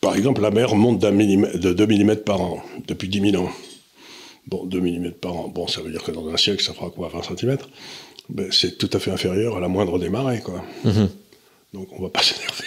par 0.00 0.14
exemple, 0.14 0.40
la 0.40 0.50
mer 0.50 0.74
monte 0.74 1.00
de 1.00 1.72
2 1.72 1.86
mm 1.86 2.16
par 2.16 2.40
an 2.40 2.62
depuis 2.86 3.08
10 3.08 3.32
000 3.32 3.42
ans. 3.42 3.50
Bon, 4.46 4.64
2 4.64 4.80
mm 4.80 5.10
par 5.12 5.36
an, 5.36 5.48
bon, 5.48 5.66
ça 5.66 5.80
veut 5.80 5.90
dire 5.90 6.02
que 6.02 6.12
dans 6.12 6.28
un 6.28 6.36
siècle, 6.36 6.62
ça 6.62 6.72
fera 6.72 6.90
quoi, 6.90 7.08
20 7.08 7.36
cm 7.36 7.58
ben, 8.28 8.48
C'est 8.52 8.78
tout 8.78 8.90
à 8.92 8.98
fait 8.98 9.10
inférieur 9.10 9.56
à 9.56 9.60
la 9.60 9.68
moindre 9.68 9.98
des 9.98 10.08
marées, 10.08 10.40
quoi. 10.40 10.64
Mhm. 10.84 11.08
Donc 11.74 11.88
on 11.92 12.02
va 12.02 12.08
pas 12.08 12.22
s'énerver. 12.22 12.64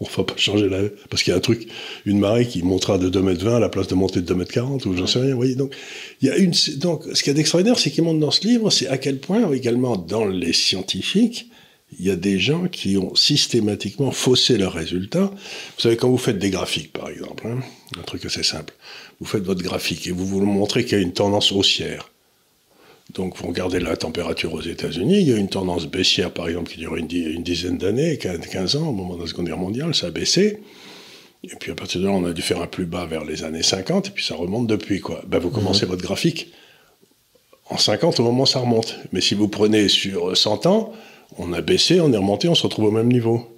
on 0.00 0.04
va 0.04 0.24
pas 0.24 0.36
changer 0.36 0.68
la... 0.68 0.80
Parce 1.08 1.22
qu'il 1.22 1.30
y 1.30 1.34
a 1.34 1.36
un 1.36 1.40
truc, 1.40 1.68
une 2.06 2.18
marée 2.18 2.46
qui 2.46 2.62
montera 2.62 2.98
de 2.98 3.08
2 3.08 3.20
m 3.20 3.34
20 3.34 3.56
à 3.56 3.60
la 3.60 3.68
place 3.68 3.86
de 3.86 3.94
monter 3.94 4.20
de 4.20 4.26
2 4.26 4.34
m 4.34 4.44
40 4.44 4.86
ou 4.86 4.96
j'en 4.96 5.06
sais 5.06 5.20
rien. 5.20 5.30
Vous 5.30 5.36
voyez, 5.36 5.54
donc, 5.54 5.74
il 6.20 6.28
y 6.28 6.30
a 6.30 6.36
une... 6.36 6.52
donc, 6.78 7.04
ce 7.14 7.22
qui 7.22 7.30
est 7.30 7.38
extraordinaire, 7.38 7.78
c'est 7.78 7.90
qu'il 7.90 8.02
montre 8.02 8.18
dans 8.18 8.32
ce 8.32 8.46
livre, 8.46 8.68
c'est 8.70 8.88
à 8.88 8.98
quel 8.98 9.18
point, 9.18 9.52
également 9.52 9.96
dans 9.96 10.24
les 10.24 10.52
scientifiques, 10.52 11.51
il 11.98 12.06
y 12.06 12.10
a 12.10 12.16
des 12.16 12.38
gens 12.38 12.68
qui 12.68 12.96
ont 12.96 13.14
systématiquement 13.14 14.10
faussé 14.10 14.56
leurs 14.56 14.72
résultats. 14.72 15.30
Vous 15.76 15.80
savez, 15.80 15.96
quand 15.96 16.08
vous 16.08 16.18
faites 16.18 16.38
des 16.38 16.50
graphiques, 16.50 16.92
par 16.92 17.08
exemple, 17.08 17.46
hein, 17.46 17.60
un 17.98 18.02
truc 18.02 18.24
assez 18.24 18.42
simple, 18.42 18.74
vous 19.20 19.26
faites 19.26 19.42
votre 19.42 19.62
graphique 19.62 20.06
et 20.06 20.10
vous 20.10 20.26
vous 20.26 20.44
montrez 20.44 20.84
qu'il 20.84 20.98
y 20.98 21.00
a 21.00 21.04
une 21.04 21.12
tendance 21.12 21.52
haussière. 21.52 22.08
Donc, 23.14 23.36
vous 23.36 23.48
regardez 23.48 23.78
la 23.78 23.96
température 23.96 24.54
aux 24.54 24.62
États-Unis, 24.62 25.20
il 25.20 25.28
y 25.28 25.32
a 25.32 25.36
une 25.36 25.48
tendance 25.48 25.86
baissière, 25.86 26.32
par 26.32 26.48
exemple, 26.48 26.70
qui 26.70 26.78
dure 26.78 26.96
une, 26.96 27.06
dizaine 27.06 27.76
d'années, 27.76 28.16
15 28.16 28.76
ans, 28.76 28.88
au 28.88 28.92
moment 28.92 29.16
de 29.16 29.22
la 29.22 29.26
Seconde 29.26 29.46
Guerre 29.46 29.58
mondiale, 29.58 29.94
ça 29.94 30.06
a 30.06 30.10
baissé. 30.10 30.60
Et 31.44 31.56
puis, 31.56 31.72
à 31.72 31.74
partir 31.74 32.00
de 32.00 32.06
là, 32.06 32.12
on 32.12 32.24
a 32.24 32.32
dû 32.32 32.40
faire 32.40 32.62
un 32.62 32.66
plus 32.66 32.86
bas 32.86 33.04
vers 33.04 33.24
les 33.24 33.44
années 33.44 33.62
50, 33.62 34.08
et 34.08 34.10
puis 34.12 34.24
ça 34.24 34.34
remonte 34.34 34.66
depuis, 34.66 35.00
quoi. 35.00 35.22
Ben, 35.26 35.40
vous 35.40 35.50
commencez 35.50 35.84
mhm. 35.84 35.90
votre 35.90 36.02
graphique 36.02 36.52
en 37.68 37.76
50 37.76 38.20
au 38.20 38.22
moment 38.22 38.44
où 38.44 38.46
ça 38.46 38.60
remonte. 38.60 38.96
Mais 39.12 39.20
si 39.20 39.34
vous 39.34 39.48
prenez 39.48 39.88
sur 39.88 40.36
100 40.36 40.66
ans, 40.66 40.92
on 41.38 41.52
a 41.52 41.60
baissé, 41.60 42.00
on 42.00 42.12
est 42.12 42.16
remonté, 42.16 42.48
on 42.48 42.54
se 42.54 42.62
retrouve 42.62 42.86
au 42.86 42.90
même 42.90 43.08
niveau. 43.08 43.48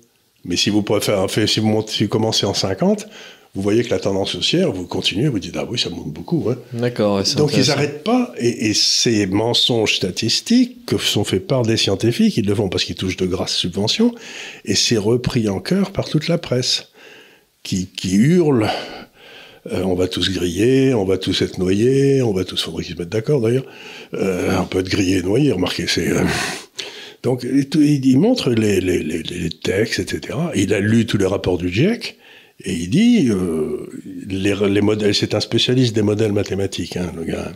Mais 0.45 0.57
si 0.57 0.71
vous, 0.71 0.83
préférez, 0.83 1.47
si 1.47 1.61
vous, 1.61 1.69
montez, 1.69 2.07
commencez 2.07 2.45
en 2.47 2.55
50, 2.55 3.07
vous 3.55 3.63
voyez 3.63 3.85
que 3.85 3.91
la 3.91 4.01
tendance 4.01 4.35
haussière, 4.35 4.73
vous 4.73 4.87
continuez, 4.87 5.29
vous 5.29 5.39
dites, 5.39 5.55
ah 5.57 5.65
oui, 5.69 5.79
ça 5.79 5.89
monte 5.89 6.13
beaucoup. 6.13 6.47
Hein. 6.51 6.57
D'accord. 6.73 7.23
Donc 7.37 7.57
ils 7.57 7.69
n'arrêtent 7.69 8.03
pas, 8.03 8.33
et, 8.37 8.75
ces 8.75 9.27
mensonges 9.27 9.97
statistiques 9.97 10.85
que 10.87 10.99
sont 10.99 11.23
faits 11.23 11.47
par 11.47 11.63
des 11.63 11.77
scientifiques, 11.77 12.37
ils 12.37 12.47
le 12.47 12.55
font 12.55 12.69
parce 12.69 12.85
qu'ils 12.85 12.97
touchent 12.97 13.17
de 13.17 13.27
grasses 13.27 13.55
subventions, 13.55 14.13
et 14.65 14.75
c'est 14.75 14.97
repris 14.97 15.49
en 15.49 15.61
cœur 15.61 15.93
par 15.93 16.09
toute 16.09 16.27
la 16.27 16.37
presse, 16.37 16.89
qui, 17.63 17.87
qui 17.87 18.17
hurle, 18.17 18.69
euh, 19.73 19.83
on 19.85 19.95
va 19.95 20.09
tous 20.09 20.31
griller, 20.31 20.93
on 20.93 21.05
va 21.05 21.17
tous 21.17 21.41
être 21.41 21.59
noyés, 21.59 22.23
on 22.23 22.33
va 22.33 22.45
tous, 22.45 22.61
faudrait 22.61 22.83
qu'ils 22.83 22.97
se 22.97 23.01
mettent 23.01 23.09
d'accord 23.09 23.41
d'ailleurs, 23.41 23.67
euh, 24.15 24.59
on 24.61 24.67
peut 24.67 24.81
être 24.81 24.91
grillé 24.91 25.19
et 25.19 25.23
noyé, 25.23 25.53
remarquez, 25.53 25.87
c'est... 25.87 26.09
Euh, 26.09 26.25
donc, 27.25 27.43
il 27.43 28.19
montre 28.19 28.51
les, 28.51 29.49
textes, 29.63 29.99
etc. 29.99 30.39
Il 30.55 30.75
a 30.75 30.81
lu 30.81 31.07
tous 31.07 31.17
les 31.17 31.25
rapports 31.25 31.57
du 31.57 31.71
GIEC, 31.71 32.19
et 32.63 32.73
il 32.75 32.91
dit, 32.91 33.31
euh, 33.31 33.89
les, 34.29 34.55
les, 34.55 34.81
modèles, 34.83 35.15
c'est 35.15 35.35
un 35.35 35.41
spécialiste 35.41 35.95
des 35.95 36.03
modèles 36.03 36.33
mathématiques, 36.33 36.99
hein, 36.99 37.11
le 37.17 37.25
gars. 37.25 37.53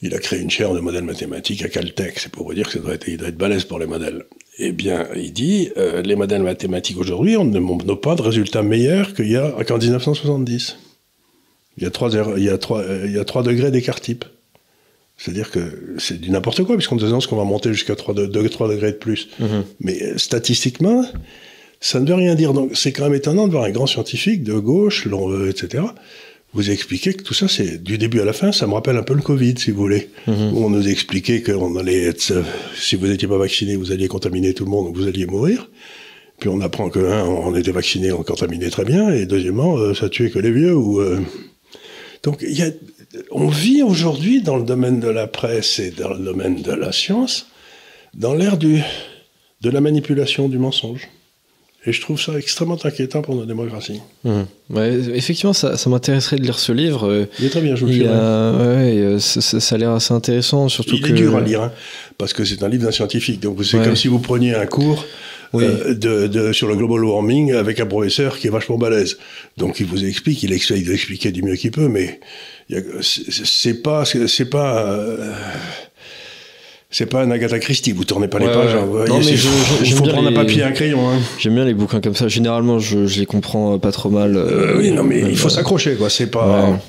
Il 0.00 0.14
a 0.14 0.18
créé 0.18 0.40
une 0.40 0.48
chaire 0.48 0.74
de 0.74 0.78
modèles 0.78 1.02
mathématiques 1.02 1.64
à 1.64 1.68
Caltech, 1.68 2.20
c'est 2.20 2.30
pour 2.30 2.46
vous 2.46 2.54
dire 2.54 2.68
que 2.68 2.74
ça 2.74 2.78
doit 2.78 2.94
être, 2.94 3.08
il 3.08 3.16
doit 3.16 3.28
être 3.28 3.36
balèze 3.36 3.64
pour 3.64 3.80
les 3.80 3.86
modèles. 3.86 4.26
Eh 4.60 4.70
bien, 4.70 5.08
il 5.16 5.32
dit, 5.32 5.70
euh, 5.76 6.00
les 6.02 6.14
modèles 6.14 6.44
mathématiques 6.44 6.98
aujourd'hui, 6.98 7.36
on 7.36 7.44
ne 7.44 7.58
montre 7.58 7.96
pas 7.96 8.14
de 8.14 8.22
résultats 8.22 8.62
meilleurs 8.62 9.12
qu'en 9.12 9.78
1970. 9.78 10.76
Il 11.78 11.82
y 11.82 11.86
a 11.86 11.90
trois, 11.90 12.10
il 12.36 12.44
y 12.44 12.48
a 12.48 12.58
trois, 12.58 12.84
il 13.04 13.10
y 13.10 13.18
a 13.18 13.24
trois 13.24 13.42
degrés 13.42 13.72
d'écart 13.72 14.00
type. 14.00 14.24
C'est-à-dire 15.28 15.50
que 15.50 15.94
c'est 15.98 16.20
du 16.20 16.30
n'importe 16.30 16.64
quoi, 16.64 16.76
puisqu'on 16.76 16.98
annonce 16.98 17.26
qu'on 17.26 17.36
va 17.36 17.44
monter 17.44 17.72
jusqu'à 17.72 17.94
3, 17.94 18.14
degrés 18.14 18.92
de 18.92 18.96
plus. 18.96 19.28
Mhm. 19.38 19.64
Mais 19.80 20.02
euh, 20.02 20.18
statistiquement, 20.18 21.04
ça 21.80 22.00
ne 22.00 22.08
veut 22.08 22.14
rien 22.14 22.34
dire. 22.34 22.54
Donc 22.54 22.72
c'est 22.74 22.92
quand 22.92 23.04
même 23.04 23.14
étonnant 23.14 23.46
de 23.46 23.52
voir 23.52 23.64
un 23.64 23.70
grand 23.70 23.86
scientifique 23.86 24.42
de 24.42 24.54
gauche, 24.54 25.06
etc., 25.48 25.84
vous 26.54 26.70
expliquer 26.70 27.12
que 27.12 27.22
tout 27.22 27.34
ça, 27.34 27.46
c'est 27.46 27.82
du 27.82 27.98
début 27.98 28.20
à 28.20 28.24
la 28.24 28.32
fin, 28.32 28.52
ça 28.52 28.66
me 28.66 28.72
rappelle 28.72 28.96
un 28.96 29.02
peu 29.02 29.12
le 29.12 29.20
Covid, 29.20 29.54
si 29.58 29.70
vous 29.70 29.82
voulez. 29.82 30.08
Mhm. 30.26 30.54
Où 30.54 30.64
on 30.64 30.70
nous 30.70 30.88
expliquait 30.88 31.42
qu'on 31.42 31.76
allait 31.76 32.04
être, 32.04 32.32
si 32.74 32.96
vous 32.96 33.06
n'étiez 33.06 33.28
pas 33.28 33.36
vacciné, 33.36 33.76
vous 33.76 33.92
alliez 33.92 34.08
contaminer 34.08 34.54
tout 34.54 34.64
le 34.64 34.70
monde, 34.70 34.96
vous 34.96 35.06
alliez 35.06 35.26
mourir. 35.26 35.68
Puis 36.40 36.48
on 36.48 36.60
apprend 36.60 36.88
que, 36.88 37.00
un, 37.00 37.24
on 37.24 37.54
était 37.54 37.72
vacciné, 37.72 38.12
on 38.12 38.22
contaminait 38.22 38.70
très 38.70 38.84
bien, 38.84 39.10
et 39.10 39.26
deuxièmement, 39.26 39.76
euh, 39.76 39.92
ça 39.92 40.08
tuait 40.08 40.30
que 40.30 40.38
les 40.38 40.52
vieux. 40.52 40.74
Ou, 40.74 41.00
euh, 41.00 41.20
Donc 42.22 42.38
il 42.42 42.56
y 42.56 42.62
a 42.62 42.70
on 43.30 43.48
vit 43.48 43.82
aujourd'hui 43.82 44.42
dans 44.42 44.56
le 44.56 44.64
domaine 44.64 45.00
de 45.00 45.08
la 45.08 45.26
presse 45.26 45.78
et 45.78 45.90
dans 45.90 46.10
le 46.10 46.18
domaine 46.18 46.62
de 46.62 46.72
la 46.72 46.92
science 46.92 47.46
dans 48.14 48.34
l'ère 48.34 48.56
de 48.58 48.80
la 49.62 49.80
manipulation 49.80 50.48
du 50.48 50.58
mensonge. 50.58 51.08
Et 51.86 51.92
je 51.92 52.00
trouve 52.00 52.20
ça 52.20 52.36
extrêmement 52.36 52.76
inquiétant 52.84 53.22
pour 53.22 53.36
nos 53.36 53.46
démocraties. 53.46 54.00
Mmh. 54.24 54.42
effectivement, 55.14 55.52
ça, 55.52 55.76
m'intéresserait 55.86 56.36
de 56.36 56.42
lire 56.42 56.58
ce 56.58 56.72
livre. 56.72 57.28
Il 57.38 57.46
est 57.46 57.50
très 57.50 57.60
bien, 57.60 57.76
je 57.76 57.84
vous 57.84 57.92
le 57.92 58.04
euh, 58.04 59.18
ça, 59.20 59.74
a 59.74 59.78
l'air 59.78 59.92
assez 59.92 60.12
intéressant, 60.12 60.68
surtout 60.68 60.96
Il 60.96 61.06
est 61.06 61.12
dur 61.12 61.36
à 61.36 61.40
lire, 61.40 61.62
hein, 61.62 61.72
parce 62.18 62.32
que 62.32 62.44
c'est 62.44 62.62
un 62.64 62.68
livre 62.68 62.84
d'un 62.84 62.90
scientifique. 62.90 63.40
Donc 63.40 63.64
c'est 63.64 63.82
comme 63.82 63.96
si 63.96 64.08
vous 64.08 64.18
preniez 64.18 64.54
un 64.54 64.66
cours 64.66 65.06
euh, 65.54 65.94
de, 65.94 66.52
sur 66.52 66.68
le 66.68 66.76
global 66.76 67.04
warming 67.04 67.52
avec 67.52 67.80
un 67.80 67.86
professeur 67.86 68.38
qui 68.38 68.46
est 68.46 68.50
vachement 68.50 68.78
balèze. 68.78 69.18
Donc 69.56 69.80
il 69.80 69.86
vous 69.86 70.04
explique, 70.04 70.42
il 70.42 70.52
essaye 70.52 70.82
d'expliquer 70.82 71.32
du 71.32 71.42
mieux 71.42 71.56
qu'il 71.56 71.70
peut, 71.70 71.88
mais 71.88 72.20
c'est 73.00 73.82
pas, 73.82 74.04
c'est 74.04 74.50
pas. 74.50 74.82
Euh, 74.84 75.32
c'est 76.90 77.04
pas 77.04 77.20
un 77.20 77.30
Agatha 77.30 77.58
Christie, 77.58 77.92
vous 77.92 78.04
tournez 78.04 78.28
pas 78.28 78.38
les 78.38 78.46
pages. 78.46 78.74
Hein, 78.74 78.86
non, 79.08 79.18
mais 79.18 79.32
il 79.84 79.92
faut 79.92 80.04
prendre 80.04 80.26
un 80.26 80.32
papier 80.32 80.62
et 80.62 80.64
un 80.64 80.72
crayon. 80.72 81.06
Hein. 81.10 81.18
J'aime 81.38 81.54
bien 81.54 81.66
les 81.66 81.74
bouquins 81.74 82.00
comme 82.00 82.14
ça. 82.14 82.28
Généralement, 82.28 82.78
je, 82.78 83.18
les 83.18 83.26
comprends 83.26 83.78
pas 83.78 83.92
trop 83.92 84.08
mal. 84.08 84.36
Euh, 84.36 84.78
oui, 84.78 84.90
non, 84.90 85.04
mais 85.04 85.20
il 85.20 85.36
faut 85.36 85.50
s'accrocher, 85.50 85.96
quoi. 85.96 86.08
C'est 86.08 86.30
pas. 86.30 86.80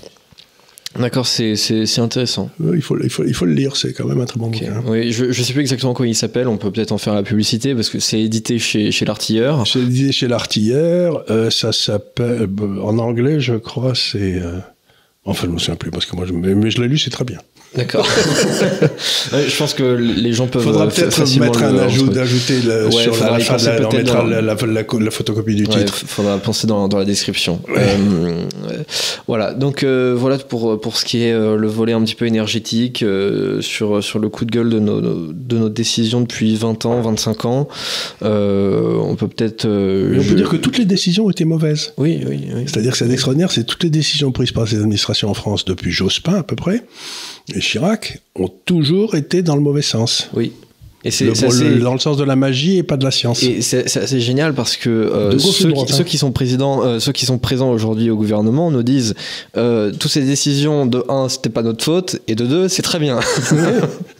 D'accord, 0.97 1.27
c'est 1.27 1.99
intéressant. 1.99 2.49
il, 2.73 2.81
faut, 2.81 2.97
il, 3.01 3.09
faut, 3.09 3.23
il 3.23 3.33
faut 3.33 3.45
le 3.45 3.53
lire, 3.53 3.75
c'est 3.75 3.93
quand 3.93 4.07
même 4.07 4.19
un 4.19 4.25
très 4.25 4.39
bon 4.39 4.47
bouquin. 4.47 4.81
Oui, 4.87 5.11
je 5.11 5.25
ne 5.25 5.31
sais 5.33 5.53
plus 5.53 5.61
exactement 5.61 5.93
comment 5.93 6.09
il 6.09 6.15
s'appelle, 6.15 6.47
on 6.47 6.57
peut 6.57 6.71
peut-être 6.71 6.91
en 6.91 6.97
faire 6.97 7.13
la 7.13 7.21
publicité 7.21 7.75
parce 7.75 7.89
que 7.89 7.99
c'est 7.99 8.19
édité 8.19 8.57
chez, 8.57 8.91
chez 8.91 9.05
l'Artilleur. 9.05 9.67
C'est 9.67 9.79
édité 9.79 10.11
chez 10.11 10.27
l'Artilleur, 10.27 11.25
euh, 11.29 11.51
ça 11.51 11.71
s'appelle, 11.73 12.49
en 12.81 12.97
anglais 12.97 13.39
je 13.39 13.53
crois, 13.53 13.93
c'est... 13.93 14.41
Euh, 14.41 14.57
enfin, 15.25 15.43
je 15.43 15.49
ne 15.49 15.53
me 15.53 15.59
souviens 15.59 15.75
plus 15.75 15.91
parce 15.91 16.07
que 16.07 16.15
moi, 16.15 16.25
je, 16.25 16.33
mais 16.33 16.71
je 16.71 16.81
l'ai 16.81 16.87
lu, 16.87 16.97
c'est 16.97 17.11
très 17.11 17.25
bien. 17.25 17.37
D'accord. 17.75 18.07
je 19.31 19.57
pense 19.57 19.75
que 19.75 19.83
les 19.83 20.33
gens 20.33 20.47
peuvent. 20.47 20.63
Faudra 20.63 20.87
peut-être 20.87 21.39
mettre 21.39 21.61
un 21.61 21.77
ajout 21.77 22.09
d'ajouter 22.09 22.61
sur 22.89 23.23
la 23.23 23.31
la, 23.31 23.89
mettra 23.91 24.23
la, 24.25 24.41
la, 24.41 25.11
photocopie 25.11 25.53
du 25.53 25.67
titre. 25.67 25.99
Il 26.01 26.07
faudra 26.07 26.37
penser 26.39 26.65
dans, 26.65 26.87
dans 26.87 26.97
la 26.97 27.05
description. 27.05 27.61
Euh, 27.69 28.45
voilà. 29.27 29.53
Donc 29.53 29.83
euh, 29.83 30.15
voilà 30.17 30.39
pour 30.39 30.81
pour 30.81 30.97
ce 30.97 31.05
qui 31.05 31.23
est 31.23 31.31
euh, 31.31 31.57
le 31.57 31.67
volet 31.67 31.93
un 31.93 32.01
petit 32.03 32.15
peu 32.15 32.25
énergétique 32.25 33.05
sur 33.61 34.03
sur 34.03 34.17
le 34.17 34.29
coup 34.29 34.45
de 34.45 34.51
gueule 34.51 34.69
de 34.69 34.79
nos 34.79 34.99
de 34.99 35.57
nos 35.57 35.69
décisions 35.69 36.21
depuis 36.21 36.55
20 36.55 36.87
ans, 36.87 37.01
25 37.01 37.45
ans. 37.45 37.67
on 38.21 39.15
peut 39.15 39.27
peut-être. 39.27 39.65
on 39.67 40.23
peut 40.23 40.35
dire 40.35 40.49
que 40.49 40.57
toutes 40.57 40.79
les 40.79 40.85
décisions 40.85 41.27
ont 41.27 41.29
été 41.29 41.45
mauvaises. 41.45 41.93
Oui, 41.97 42.23
oui. 42.27 42.47
oui. 42.51 42.63
C'est-à-dire 42.65 42.93
que 42.93 42.97
c'est 42.97 43.11
extraordinaire, 43.11 43.51
c'est 43.51 43.63
toutes 43.63 43.83
les 43.83 43.91
décisions 43.91 44.31
prises 44.31 44.51
par 44.51 44.67
ces 44.67 44.77
administrations 44.77 45.29
en 45.29 45.35
France 45.35 45.65
depuis 45.65 45.91
Jospin 45.91 46.33
à 46.33 46.43
peu 46.43 46.55
près 46.55 46.83
et 47.55 47.58
Chirac 47.59 48.19
ont 48.35 48.49
toujours 48.65 49.15
été 49.15 49.41
dans 49.41 49.55
le 49.55 49.61
mauvais 49.61 49.81
sens. 49.81 50.29
Oui. 50.33 50.53
Et 51.05 51.11
c'est 51.11 51.31
dans 51.79 51.93
le 51.93 51.99
sens 51.99 52.17
de 52.17 52.23
la 52.25 52.35
magie 52.35 52.77
et 52.77 52.83
pas 52.83 52.97
de 52.97 53.05
la 53.05 53.11
science. 53.11 53.41
Et 53.43 53.61
c'est 53.61 54.19
génial 54.19 54.53
parce 54.53 54.75
que 54.75 54.89
euh, 54.89 55.39
ceux, 55.39 55.71
qui, 55.71 55.93
ceux, 55.93 56.03
qui, 56.03 56.17
sont 56.17 56.31
présidents, 56.31 56.83
euh, 56.83 56.99
ceux 56.99 57.13
qui 57.13 57.25
sont 57.25 57.37
présents 57.37 57.71
aujourd'hui 57.71 58.09
au 58.09 58.17
gouvernement 58.17 58.69
nous 58.69 58.83
disent 58.83 59.15
euh, 59.55 59.91
toutes 59.97 60.11
ces 60.11 60.23
décisions 60.23 60.85
de 60.85 61.03
un 61.07 61.29
c'était 61.29 61.49
pas 61.49 61.63
notre 61.63 61.83
faute 61.85 62.19
et 62.27 62.35
de 62.35 62.45
deux 62.45 62.67
c'est 62.67 62.81
très 62.81 62.99
bien. 62.99 63.19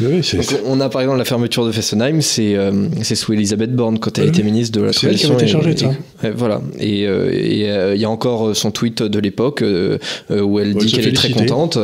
Oui, 0.00 0.20
c'est 0.22 0.36
Donc, 0.38 0.60
on 0.66 0.80
a 0.80 0.88
par 0.88 1.02
exemple 1.02 1.18
la 1.18 1.24
fermeture 1.24 1.66
de 1.66 1.72
Fessenheim, 1.72 2.20
c'est 2.22 2.54
euh, 2.56 2.72
sous 3.02 3.32
Elisabeth 3.32 3.74
Borne 3.74 3.98
quand 3.98 4.16
elle 4.18 4.24
Oui. 4.24 4.30
était 4.30 4.42
ministre 4.42 4.78
de 4.78 4.84
la 4.86 4.92
C'est 4.92 5.08
elle 5.08 5.16
qui 5.16 5.26
Transition. 5.26 5.60
avait 5.60 5.72
été 5.72 5.80
et- 5.84 5.88
chargée 5.88 5.98
et- 6.22 6.26
et 6.28 6.30
voilà. 6.30 6.62
Et 6.78 7.06
euh, 7.06 7.30
et, 7.32 7.70
euh, 7.70 7.94
il 7.94 8.00
y 8.00 8.04
a 8.04 8.10
encore 8.10 8.54
son 8.56 8.70
tweet 8.70 9.02
de 9.02 9.18
l'époque 9.18 9.62
où 9.62 10.58
elle 10.58 10.74
dit 10.74 10.92
qu'elle 10.92 11.08
est 11.08 11.12
très 11.12 11.30
contente. 11.30 11.78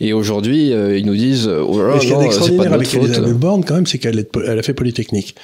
Et 0.00 0.12
aujourd'hui, 0.12 0.70
ils 0.70 1.06
nous 1.06 1.16
disent 1.16 1.48
oh 1.48 1.82
là 1.82 1.98
ce 2.00 2.06
qui 2.06 2.12
est 2.12 2.24
extraordinaire 2.24 2.72
avec 2.72 2.86
notre 2.92 3.00
faute. 3.00 3.04
Elisabeth 3.16 3.38
Borne, 3.38 3.64
quand 3.64 3.74
même, 3.74 3.86
c'est 3.86 3.98
qu'elle 3.98 4.24
elle 4.46 4.58
a 4.58 4.62
fait 4.62 4.74
Polytechnique. 4.74 5.34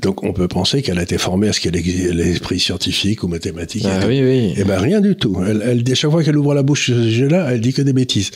Donc 0.00 0.22
on 0.24 0.32
peut 0.32 0.48
penser 0.48 0.82
qu'elle 0.82 0.98
a 0.98 1.02
été 1.02 1.16
formée 1.18 1.48
à 1.48 1.52
ce 1.52 1.60
qu'elle 1.60 1.76
ait 1.76 1.82
l'esprit 2.12 2.60
scientifique 2.60 3.22
ou 3.22 3.28
mathématique. 3.28 3.84
et 3.84 3.88
Ah 3.90 4.00
tout. 4.02 4.08
oui, 4.08 4.20
oui. 4.22 4.54
Eh 4.56 4.64
ben 4.64 4.78
rien 4.78 5.00
du 5.00 5.16
tout. 5.16 5.36
Elle, 5.46 5.62
elle, 5.64 5.90
à 5.90 5.94
chaque 5.94 6.10
fois 6.10 6.22
qu'elle 6.22 6.36
ouvre 6.36 6.54
la 6.54 6.62
bouche 6.62 6.86
sur 6.86 6.96
ce 6.96 7.02
sujet-là, 7.02 7.48
elle 7.50 7.60
dit 7.60 7.72
que 7.72 7.82
des 7.82 7.92
bêtises. 7.94 8.30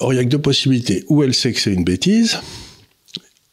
Or, 0.00 0.12
il 0.12 0.16
y 0.16 0.18
a 0.18 0.24
que 0.24 0.28
deux 0.28 0.38
possibilités. 0.38 1.04
Ou 1.08 1.22
elle 1.22 1.34
sait 1.34 1.52
que 1.52 1.60
c'est 1.60 1.72
une 1.72 1.84
bêtise, 1.84 2.38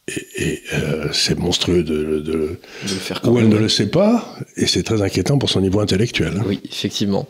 et, 0.06 0.42
et, 0.52 0.62
euh, 0.74 1.06
c'est 1.12 1.38
monstrueux 1.38 1.82
de, 1.82 1.94
de- 1.94 2.20
De 2.20 2.58
le 2.82 2.88
faire 2.88 3.22
ou 3.24 3.38
elle 3.38 3.48
ne 3.48 3.56
le 3.56 3.70
sait 3.70 3.86
pas, 3.86 4.36
et 4.58 4.66
c'est 4.66 4.82
très 4.82 5.00
inquiétant 5.00 5.38
pour 5.38 5.48
son 5.48 5.62
niveau 5.62 5.80
intellectuel. 5.80 6.42
Oui, 6.46 6.60
effectivement. 6.70 7.26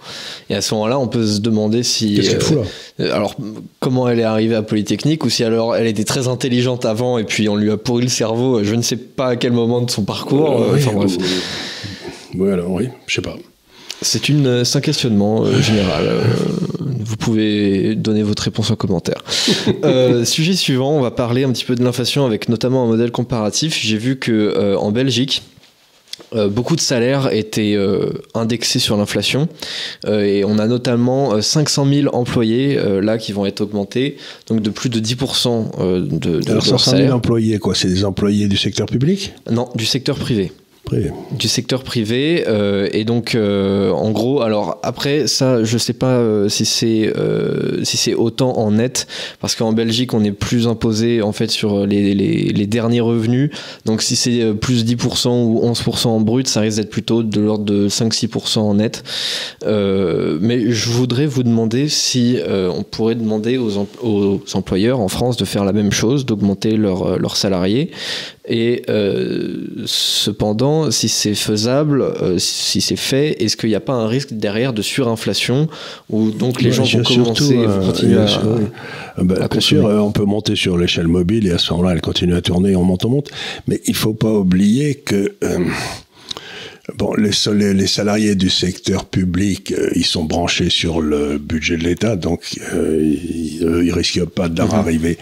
Et 0.50 0.56
à 0.56 0.60
ce 0.60 0.74
moment-là, 0.74 0.98
on 0.98 1.06
peut 1.06 1.24
se 1.24 1.38
demander 1.38 1.84
si. 1.84 2.16
Qu'est-ce 2.16 2.40
fout 2.40 2.56
là 2.56 2.62
euh, 3.06 3.14
Alors, 3.14 3.36
comment 3.78 4.08
elle 4.08 4.18
est 4.18 4.24
arrivée 4.24 4.56
à 4.56 4.62
Polytechnique 4.62 5.24
ou 5.24 5.30
si 5.30 5.44
alors 5.44 5.76
elle 5.76 5.86
était 5.86 6.02
très 6.02 6.26
intelligente 6.26 6.84
avant 6.84 7.16
et 7.18 7.22
puis 7.24 7.48
on 7.48 7.54
lui 7.54 7.70
a 7.70 7.76
pourri 7.76 8.02
le 8.02 8.08
cerveau, 8.08 8.58
euh, 8.58 8.64
je 8.64 8.74
ne 8.74 8.82
sais 8.82 8.96
pas 8.96 9.28
à 9.28 9.36
quel 9.36 9.52
moment 9.52 9.80
de 9.80 9.90
son 9.90 10.02
parcours. 10.02 10.60
euh, 10.60 10.70
Oui, 10.72 10.80
enfin 10.84 10.94
bref. 10.96 11.12
ou- 11.16 12.40
Oui, 12.42 12.50
alors 12.50 12.72
oui, 12.72 12.88
je 13.06 13.14
sais 13.14 13.22
pas. 13.22 13.36
C'est 14.02 14.28
euh, 14.30 14.64
un 14.74 14.80
questionnement 14.80 15.44
euh, 15.44 15.62
général. 15.62 16.08
Vous 17.04 17.16
pouvez 17.16 17.94
donner 17.94 18.22
votre 18.22 18.42
réponse 18.42 18.70
en 18.70 18.76
commentaire. 18.76 19.22
Euh, 19.84 20.24
sujet 20.24 20.54
suivant, 20.54 20.92
on 20.92 21.00
va 21.00 21.10
parler 21.10 21.44
un 21.44 21.52
petit 21.52 21.64
peu 21.64 21.74
de 21.74 21.84
l'inflation 21.84 22.24
avec 22.24 22.48
notamment 22.48 22.84
un 22.84 22.86
modèle 22.86 23.10
comparatif. 23.10 23.78
J'ai 23.80 23.98
vu 23.98 24.18
que 24.18 24.32
euh, 24.32 24.76
en 24.78 24.92
Belgique, 24.92 25.42
euh, 26.34 26.48
beaucoup 26.48 26.76
de 26.76 26.80
salaires 26.80 27.32
étaient 27.32 27.74
euh, 27.74 28.10
indexés 28.34 28.78
sur 28.78 28.96
l'inflation 28.96 29.48
Euh, 30.06 30.22
et 30.24 30.44
on 30.44 30.58
a 30.58 30.66
notamment 30.66 31.34
euh, 31.34 31.40
500 31.40 31.86
000 31.92 32.14
employés 32.14 32.78
là 33.02 33.18
qui 33.18 33.32
vont 33.32 33.46
être 33.46 33.60
augmentés, 33.62 34.16
donc 34.48 34.62
de 34.62 34.70
plus 34.70 34.88
de 34.90 35.00
10% 35.00 35.70
euh, 35.80 36.00
de, 36.00 36.06
de, 36.06 36.40
de 36.40 36.50
Alors, 36.50 36.54
leur 36.54 36.64
500 36.64 36.90
000 36.90 36.96
salaire. 37.02 37.16
employés, 37.16 37.58
quoi 37.58 37.74
C'est 37.74 37.88
des 37.88 38.04
employés 38.04 38.48
du 38.48 38.56
secteur 38.56 38.86
public? 38.86 39.34
Non, 39.50 39.68
du 39.74 39.86
secteur 39.86 40.16
privé 40.18 40.52
Du 41.32 41.48
secteur 41.48 41.82
privé 41.82 42.44
euh, 42.46 42.88
et 42.92 43.04
donc 43.04 43.34
euh, 43.34 43.90
en 43.90 44.10
gros 44.10 44.42
alors 44.42 44.78
après 44.82 45.26
ça 45.26 45.64
je 45.64 45.78
sais 45.78 45.94
pas 45.94 46.18
euh, 46.18 46.50
si 46.50 46.66
c'est 46.66 47.10
si 47.82 48.14
autant 48.14 48.58
en 48.58 48.70
net 48.70 49.06
parce 49.40 49.54
qu'en 49.54 49.72
Belgique 49.72 50.12
on 50.12 50.22
est 50.22 50.30
plus 50.30 50.68
imposé 50.68 51.22
en 51.22 51.32
fait 51.32 51.50
sur 51.50 51.86
les, 51.86 52.14
les, 52.14 52.66
derniers 52.66 53.00
revenus. 53.00 53.50
Donc 53.86 54.02
si 54.02 54.14
c'est 54.14 54.52
plus 54.54 54.84
10% 54.84 55.28
ou 55.30 55.60
11% 55.64 56.08
en 56.08 56.20
brut 56.20 56.48
ça 56.48 56.60
risque 56.60 56.76
d'être 56.76 56.90
plutôt 56.90 57.22
de 57.22 57.40
l'ordre 57.40 57.64
de 57.64 57.88
5-6% 57.88 58.58
en 58.58 58.74
net. 58.74 59.02
Mais 59.64 60.70
je 60.70 60.90
voudrais 60.90 61.26
vous 61.26 61.44
demander 61.44 61.88
si 61.88 62.38
on 62.46 62.82
pourrait 62.82 63.14
demander 63.14 63.56
aux, 63.56 63.86
aux 64.02 64.42
employeurs 64.52 65.00
en 65.00 65.08
France 65.08 65.38
de 65.38 65.46
faire 65.46 65.64
la 65.64 65.72
même 65.72 65.92
chose 65.92 66.26
d'augmenter 66.26 66.76
leurs 66.76 67.18
leurs 67.18 67.36
salariés. 67.36 67.90
Et 68.46 68.82
euh, 68.90 69.86
si 70.90 71.08
c'est 71.08 71.34
faisable, 71.34 72.02
euh, 72.02 72.38
si 72.38 72.80
c'est 72.80 72.96
fait, 72.96 73.42
est-ce 73.42 73.56
qu'il 73.56 73.68
n'y 73.70 73.74
a 73.74 73.80
pas 73.80 73.92
un 73.94 74.06
risque 74.06 74.32
derrière 74.32 74.72
de 74.72 74.82
surinflation 74.82 75.68
où 76.10 76.30
donc 76.30 76.62
les 76.62 76.72
gens 76.72 76.84
vont 76.84 77.02
commencer, 77.02 77.14
surtout, 77.34 77.54
vont 77.54 77.68
euh, 77.70 77.86
continuer 77.86 78.12
il 78.12 78.16
y 78.16 78.18
a 78.18 78.22
à, 78.24 78.26
sur- 78.26 78.42
oui. 78.46 78.62
Bah, 79.18 79.34
à 79.42 79.48
bien 79.48 79.60
sûr, 79.60 79.86
euh, 79.86 79.98
on 79.98 80.12
peut 80.12 80.24
monter 80.24 80.56
sur 80.56 80.76
l'échelle 80.76 81.08
mobile 81.08 81.46
et 81.46 81.50
à 81.52 81.58
ce 81.58 81.72
moment-là, 81.72 81.92
elle 81.94 82.00
continue 82.00 82.34
à 82.34 82.40
tourner, 82.42 82.74
on 82.76 82.84
monte, 82.84 83.04
on 83.04 83.10
monte. 83.10 83.30
Mais 83.68 83.80
il 83.86 83.94
faut 83.94 84.14
pas 84.14 84.32
oublier 84.32 84.94
que 84.96 85.34
euh, 85.44 85.58
bon, 86.96 87.14
les, 87.14 87.30
les 87.74 87.86
salariés 87.86 88.34
du 88.34 88.50
secteur 88.50 89.06
public, 89.06 89.72
euh, 89.72 89.90
ils 89.94 90.04
sont 90.04 90.24
branchés 90.24 90.70
sur 90.70 91.00
le 91.00 91.38
budget 91.38 91.76
de 91.76 91.84
l'État, 91.84 92.16
donc 92.16 92.40
euh, 92.74 93.00
ils, 93.02 93.60
eux, 93.64 93.84
ils 93.84 93.92
risquent 93.92 94.24
pas 94.26 94.48
de 94.48 94.58
leur 94.58 94.68
Mhm. 94.74 94.78
arriver. 94.80 95.18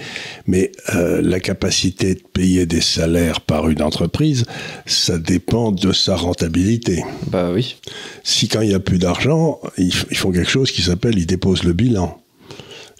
Mais 0.46 0.72
euh, 0.94 1.20
la 1.22 1.38
capacité 1.40 2.14
de 2.14 2.20
payer 2.32 2.66
des 2.66 2.80
salaires 2.80 3.40
par 3.40 3.68
une 3.68 3.82
entreprise, 3.82 4.44
ça 4.86 5.18
dépend 5.18 5.70
de 5.72 5.92
sa 5.92 6.16
rentabilité 6.16 7.04
Bah 7.28 7.50
oui. 7.54 7.76
si 8.24 8.48
quand 8.48 8.60
il 8.60 8.68
n'y 8.68 8.74
a 8.74 8.80
plus 8.80 8.98
d'argent, 8.98 9.60
ils, 9.78 9.92
ils 10.10 10.16
font 10.16 10.32
quelque 10.32 10.50
chose 10.50 10.72
qui 10.72 10.82
s'appelle 10.82 11.16
ils 11.18 11.26
déposent 11.26 11.64
le 11.64 11.72
bilan. 11.74 12.18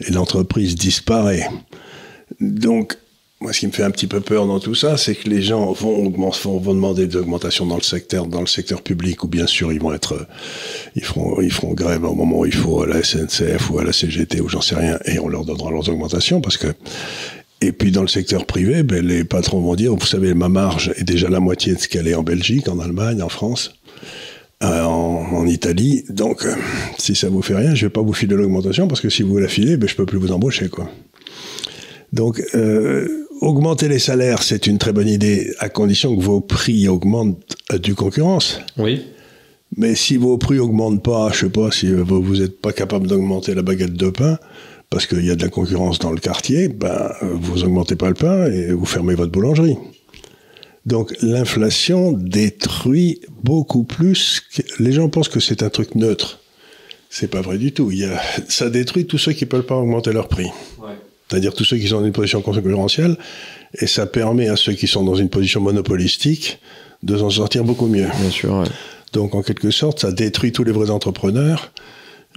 Et 0.06 0.10
l'entreprise 0.12 0.74
disparaît. 0.74 1.46
Donc, 2.40 2.96
moi, 3.42 3.52
ce 3.52 3.58
qui 3.58 3.66
me 3.66 3.72
fait 3.72 3.82
un 3.82 3.90
petit 3.90 4.06
peu 4.06 4.20
peur 4.20 4.46
dans 4.46 4.60
tout 4.60 4.76
ça, 4.76 4.96
c'est 4.96 5.16
que 5.16 5.28
les 5.28 5.42
gens 5.42 5.72
vont, 5.72 6.08
demander 6.08 7.08
des 7.08 7.16
augmentations 7.16 7.66
dans 7.66 7.74
le 7.74 7.82
secteur, 7.82 8.26
dans 8.26 8.40
le 8.40 8.46
secteur 8.46 8.82
public, 8.82 9.24
ou 9.24 9.28
bien 9.28 9.48
sûr, 9.48 9.72
ils 9.72 9.80
vont 9.80 9.92
être, 9.92 10.14
euh, 10.14 10.26
ils 10.94 11.04
feront, 11.04 11.40
ils 11.40 11.52
feront 11.52 11.74
grève 11.74 12.04
au 12.04 12.14
moment 12.14 12.40
où 12.40 12.46
il 12.46 12.54
faut 12.54 12.82
à 12.82 12.86
la 12.86 13.02
SNCF 13.02 13.70
ou 13.70 13.80
à 13.80 13.84
la 13.84 13.92
CGT 13.92 14.40
ou 14.40 14.48
j'en 14.48 14.60
sais 14.60 14.76
rien, 14.76 14.96
et 15.06 15.18
on 15.18 15.28
leur 15.28 15.44
donnera 15.44 15.70
leurs 15.70 15.88
augmentations 15.88 16.40
parce 16.40 16.56
que. 16.56 16.68
Et 17.60 17.70
puis 17.70 17.92
dans 17.92 18.02
le 18.02 18.08
secteur 18.08 18.44
privé, 18.44 18.82
ben, 18.82 19.06
les 19.06 19.22
patrons 19.22 19.60
vont 19.60 19.76
dire, 19.76 19.94
vous 19.94 20.06
savez, 20.06 20.34
ma 20.34 20.48
marge 20.48 20.92
est 20.96 21.04
déjà 21.04 21.28
la 21.28 21.38
moitié 21.38 21.74
de 21.74 21.78
ce 21.78 21.86
qu'elle 21.86 22.08
est 22.08 22.14
en 22.14 22.24
Belgique, 22.24 22.68
en 22.68 22.80
Allemagne, 22.80 23.22
en 23.22 23.28
France 23.28 23.74
euh, 24.64 24.82
en, 24.82 25.46
Italie. 25.46 26.04
Donc, 26.08 26.44
euh, 26.44 26.54
si 26.98 27.14
ça 27.14 27.28
vous 27.28 27.40
fait 27.40 27.54
rien, 27.54 27.76
je 27.76 27.86
vais 27.86 27.90
pas 27.90 28.02
vous 28.02 28.12
filer 28.12 28.34
l'augmentation 28.34 28.88
parce 28.88 29.00
que 29.00 29.10
si 29.10 29.22
vous 29.22 29.38
la 29.38 29.46
filez, 29.46 29.76
ben, 29.76 29.88
je 29.88 29.94
peux 29.94 30.06
plus 30.06 30.18
vous 30.18 30.32
embaucher, 30.32 30.68
quoi. 30.68 30.88
Donc, 32.12 32.42
augmenter 33.42 33.88
les 33.88 33.98
salaires, 33.98 34.42
c'est 34.42 34.66
une 34.66 34.78
très 34.78 34.92
bonne 34.92 35.08
idée 35.08 35.52
à 35.58 35.68
condition 35.68 36.16
que 36.16 36.22
vos 36.22 36.40
prix 36.40 36.88
augmentent 36.88 37.56
à 37.68 37.78
du 37.78 37.94
concurrence. 37.94 38.60
Oui. 38.78 39.02
Mais 39.76 39.94
si 39.94 40.16
vos 40.16 40.38
prix 40.38 40.58
augmentent 40.58 41.02
pas, 41.02 41.30
je 41.32 41.40
sais 41.40 41.50
pas, 41.50 41.70
si 41.70 41.88
euh, 41.88 42.02
vous 42.02 42.22
vous 42.22 42.40
êtes 42.40 42.60
pas 42.60 42.72
capable 42.72 43.06
d'augmenter 43.08 43.54
la 43.54 43.62
baguette 43.62 43.94
de 43.94 44.10
pain 44.10 44.38
parce 44.90 45.06
qu'il 45.06 45.24
y 45.24 45.30
a 45.30 45.34
de 45.34 45.42
la 45.42 45.48
concurrence 45.48 45.98
dans 45.98 46.12
le 46.12 46.20
quartier, 46.20 46.68
ben 46.68 47.12
euh, 47.22 47.34
vous 47.34 47.64
augmentez 47.64 47.96
pas 47.96 48.08
le 48.08 48.14
pain 48.14 48.46
et 48.46 48.72
vous 48.72 48.84
fermez 48.84 49.14
votre 49.14 49.32
boulangerie. 49.32 49.76
Donc 50.86 51.14
l'inflation 51.22 52.12
détruit 52.12 53.20
beaucoup 53.42 53.84
plus. 53.84 54.42
Que... 54.54 54.62
Les 54.78 54.92
gens 54.92 55.08
pensent 55.08 55.28
que 55.28 55.40
c'est 55.40 55.62
un 55.62 55.70
truc 55.70 55.94
neutre. 55.94 56.40
C'est 57.08 57.28
pas 57.28 57.40
vrai 57.40 57.58
du 57.58 57.72
tout. 57.72 57.90
Il 57.90 57.98
y 57.98 58.04
a... 58.04 58.20
Ça 58.48 58.70
détruit 58.70 59.06
tous 59.06 59.18
ceux 59.18 59.32
qui 59.32 59.46
peuvent 59.46 59.66
pas 59.66 59.76
augmenter 59.76 60.12
leur 60.12 60.28
prix. 60.28 60.48
C'est-à-dire 61.32 61.54
tous 61.54 61.64
ceux 61.64 61.78
qui 61.78 61.88
sont 61.88 62.00
dans 62.00 62.06
une 62.06 62.12
position 62.12 62.42
concurrentielle, 62.42 63.16
et 63.80 63.86
ça 63.86 64.04
permet 64.04 64.48
à 64.50 64.56
ceux 64.56 64.74
qui 64.74 64.86
sont 64.86 65.02
dans 65.02 65.14
une 65.14 65.30
position 65.30 65.62
monopolistique 65.62 66.58
de 67.02 67.16
s'en 67.16 67.30
sortir 67.30 67.64
beaucoup 67.64 67.86
mieux. 67.86 68.06
Bien 68.20 68.30
sûr. 68.30 68.52
ouais. 68.52 68.66
Donc 69.14 69.34
en 69.34 69.42
quelque 69.42 69.70
sorte, 69.70 70.00
ça 70.00 70.12
détruit 70.12 70.52
tous 70.52 70.62
les 70.62 70.72
vrais 70.72 70.90
entrepreneurs 70.90 71.72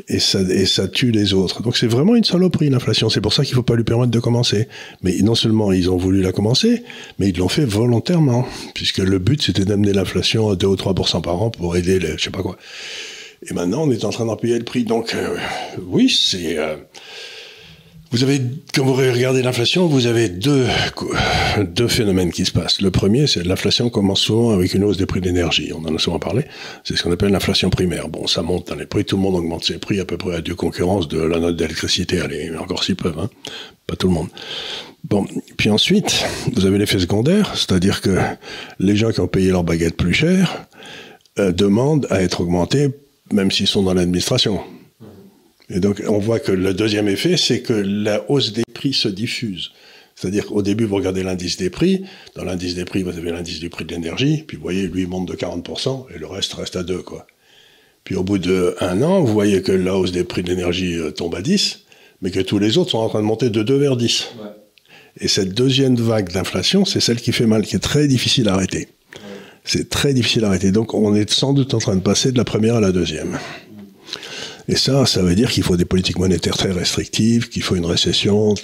et 0.07 0.19
ça, 0.19 0.39
et 0.39 0.65
ça 0.65 0.87
tue 0.87 1.11
les 1.11 1.33
autres. 1.33 1.61
Donc 1.61 1.75
c'est 1.75 1.87
vraiment 1.87 2.15
une 2.15 2.23
saloperie 2.23 2.69
l'inflation. 2.69 3.09
C'est 3.09 3.19
pour 3.19 3.33
ça 3.33 3.43
qu'il 3.43 3.53
faut 3.53 3.63
pas 3.63 3.75
lui 3.75 3.83
permettre 3.83 4.11
de 4.11 4.19
commencer. 4.19 4.69
Mais 5.01 5.17
non 5.21 5.35
seulement 5.35 5.73
ils 5.73 5.89
ont 5.89 5.97
voulu 5.97 6.21
la 6.21 6.31
commencer, 6.31 6.83
mais 7.19 7.27
ils 7.27 7.37
l'ont 7.37 7.49
fait 7.49 7.65
volontairement, 7.65 8.47
puisque 8.75 8.99
le 8.99 9.19
but 9.19 9.41
c'était 9.41 9.65
d'amener 9.65 9.91
l'inflation 9.91 10.49
à 10.49 10.55
2 10.55 10.67
ou 10.67 10.75
3% 10.75 11.21
par 11.21 11.41
an 11.41 11.49
pour 11.49 11.75
aider 11.75 11.99
les, 11.99 12.17
je 12.17 12.23
sais 12.23 12.29
pas 12.29 12.41
quoi. 12.43 12.57
Et 13.49 13.53
maintenant 13.53 13.83
on 13.83 13.91
est 13.91 14.05
en 14.05 14.09
train 14.09 14.25
d'en 14.25 14.37
payer 14.37 14.57
le 14.57 14.63
prix. 14.63 14.85
Donc 14.85 15.13
euh, 15.13 15.35
oui, 15.85 16.09
c'est... 16.09 16.57
euh, 16.57 16.77
vous 18.11 18.23
avez, 18.23 18.39
quand 18.73 18.83
vous 18.85 18.93
regardez 18.93 19.41
l'inflation, 19.41 19.87
vous 19.87 20.07
avez 20.07 20.29
deux, 20.29 20.67
deux 21.59 21.87
phénomènes 21.87 22.31
qui 22.31 22.45
se 22.45 22.51
passent. 22.51 22.81
Le 22.81 22.91
premier, 22.91 23.27
c'est 23.27 23.43
l'inflation 23.43 23.89
commence 23.89 24.21
souvent 24.21 24.51
avec 24.51 24.73
une 24.73 24.83
hausse 24.83 24.97
des 24.97 25.05
prix 25.05 25.21
d'énergie. 25.21 25.71
On 25.73 25.85
en 25.85 25.95
a 25.95 25.99
souvent 25.99 26.19
parlé. 26.19 26.45
C'est 26.83 26.95
ce 26.95 27.03
qu'on 27.03 27.11
appelle 27.11 27.31
l'inflation 27.31 27.69
primaire. 27.69 28.07
Bon, 28.07 28.27
ça 28.27 28.41
monte 28.41 28.67
dans 28.67 28.75
les 28.75 28.85
prix, 28.85 29.05
tout 29.05 29.17
le 29.17 29.21
monde 29.21 29.35
augmente 29.35 29.65
ses 29.65 29.79
prix 29.79 29.99
à 29.99 30.05
peu 30.05 30.17
près 30.17 30.35
à 30.35 30.41
deux 30.41 30.55
concurrence 30.55 31.07
de 31.07 31.19
la 31.19 31.39
note 31.39 31.57
d'électricité. 31.57 32.21
Allez, 32.21 32.51
encore 32.57 32.83
s'ils 32.83 32.95
peuvent, 32.95 33.19
hein. 33.19 33.29
Pas 33.87 33.95
tout 33.95 34.07
le 34.07 34.13
monde. 34.13 34.29
Bon, 35.03 35.25
puis 35.57 35.69
ensuite, 35.69 36.25
vous 36.53 36.65
avez 36.65 36.79
l'effet 36.79 36.97
secondaire, 36.97 37.51
c'est-à-dire 37.55 38.01
que 38.01 38.17
les 38.79 38.95
gens 38.95 39.11
qui 39.11 39.19
ont 39.19 39.27
payé 39.27 39.51
leur 39.51 39.63
baguette 39.63 39.95
plus 39.95 40.13
cher 40.13 40.65
euh, 41.37 41.51
demandent 41.51 42.07
à 42.09 42.23
être 42.23 42.41
augmentés, 42.41 42.89
même 43.31 43.51
s'ils 43.51 43.67
sont 43.67 43.83
dans 43.83 43.93
l'administration. 43.93 44.61
Et 45.69 45.79
donc, 45.79 46.01
on 46.07 46.19
voit 46.19 46.39
que 46.39 46.51
le 46.51 46.73
deuxième 46.73 47.07
effet, 47.07 47.37
c'est 47.37 47.61
que 47.61 47.73
la 47.73 48.29
hausse 48.29 48.53
des 48.53 48.63
prix 48.73 48.93
se 48.93 49.07
diffuse. 49.07 49.71
C'est-à-dire 50.15 50.45
qu'au 50.45 50.61
début, 50.61 50.85
vous 50.85 50.95
regardez 50.95 51.23
l'indice 51.23 51.57
des 51.57 51.69
prix. 51.69 52.03
Dans 52.35 52.43
l'indice 52.43 52.75
des 52.75 52.85
prix, 52.85 53.03
vous 53.03 53.09
avez 53.09 53.31
l'indice 53.31 53.59
du 53.59 53.69
prix 53.69 53.83
de 53.83 53.93
l'énergie. 53.93 54.43
Puis, 54.47 54.57
vous 54.57 54.63
voyez, 54.63 54.87
lui, 54.87 55.01
il 55.01 55.07
monte 55.07 55.27
de 55.27 55.33
40% 55.33 56.05
et 56.15 56.19
le 56.19 56.27
reste 56.27 56.53
reste 56.53 56.75
à 56.75 56.83
2, 56.83 56.99
quoi. 56.99 57.27
Puis, 58.03 58.15
au 58.15 58.23
bout 58.23 58.37
d'un 58.37 59.01
an, 59.01 59.21
vous 59.21 59.33
voyez 59.33 59.61
que 59.61 59.71
la 59.71 59.97
hausse 59.97 60.11
des 60.11 60.23
prix 60.23 60.43
de 60.43 60.49
l'énergie 60.49 60.95
euh, 60.95 61.11
tombe 61.11 61.35
à 61.35 61.41
10, 61.41 61.81
mais 62.21 62.31
que 62.31 62.39
tous 62.39 62.59
les 62.59 62.77
autres 62.77 62.91
sont 62.91 62.99
en 62.99 63.09
train 63.09 63.19
de 63.19 63.25
monter 63.25 63.49
de 63.49 63.63
2 63.63 63.75
vers 63.75 63.97
10. 63.97 64.27
Ouais. 64.39 64.49
Et 65.19 65.27
cette 65.27 65.53
deuxième 65.53 65.95
vague 65.95 66.31
d'inflation, 66.31 66.85
c'est 66.85 66.99
celle 66.99 67.19
qui 67.19 67.31
fait 67.31 67.47
mal, 67.47 67.63
qui 67.63 67.75
est 67.75 67.79
très 67.79 68.07
difficile 68.07 68.47
à 68.47 68.53
arrêter. 68.53 68.87
C'est 69.63 69.89
très 69.89 70.13
difficile 70.13 70.45
à 70.45 70.49
arrêter. 70.49 70.71
Donc, 70.71 70.93
on 70.93 71.15
est 71.15 71.29
sans 71.31 71.53
doute 71.53 71.73
en 71.73 71.79
train 71.79 71.95
de 71.95 72.01
passer 72.01 72.31
de 72.31 72.37
la 72.37 72.43
première 72.43 72.75
à 72.75 72.81
la 72.81 72.91
deuxième. 72.91 73.39
Et 74.67 74.75
ça, 74.75 75.05
ça 75.05 75.21
veut 75.21 75.35
dire 75.35 75.51
qu'il 75.51 75.63
faut 75.63 75.77
des 75.77 75.85
politiques 75.85 76.17
monétaires 76.17 76.57
très 76.57 76.71
restrictives, 76.71 77.49
qu'il 77.49 77.61
faut 77.61 77.75
une 77.75 77.85
récession. 77.85 78.55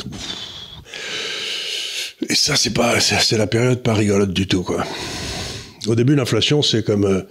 Et 2.28 2.36
ça, 2.36 2.56
c'est 2.56 2.74
pas, 2.74 3.00
c'est 3.00 3.38
la 3.38 3.48
période 3.48 3.82
pas 3.84 3.94
rigolote 3.94 4.34
du 4.34 4.48
tout, 4.48 4.64
quoi. 4.64 4.84
Au 5.88 5.96
début, 5.96 6.16
l'inflation, 6.16 6.62
c'est 6.62 6.84
comme 6.84 7.06
euh, 7.06 7.22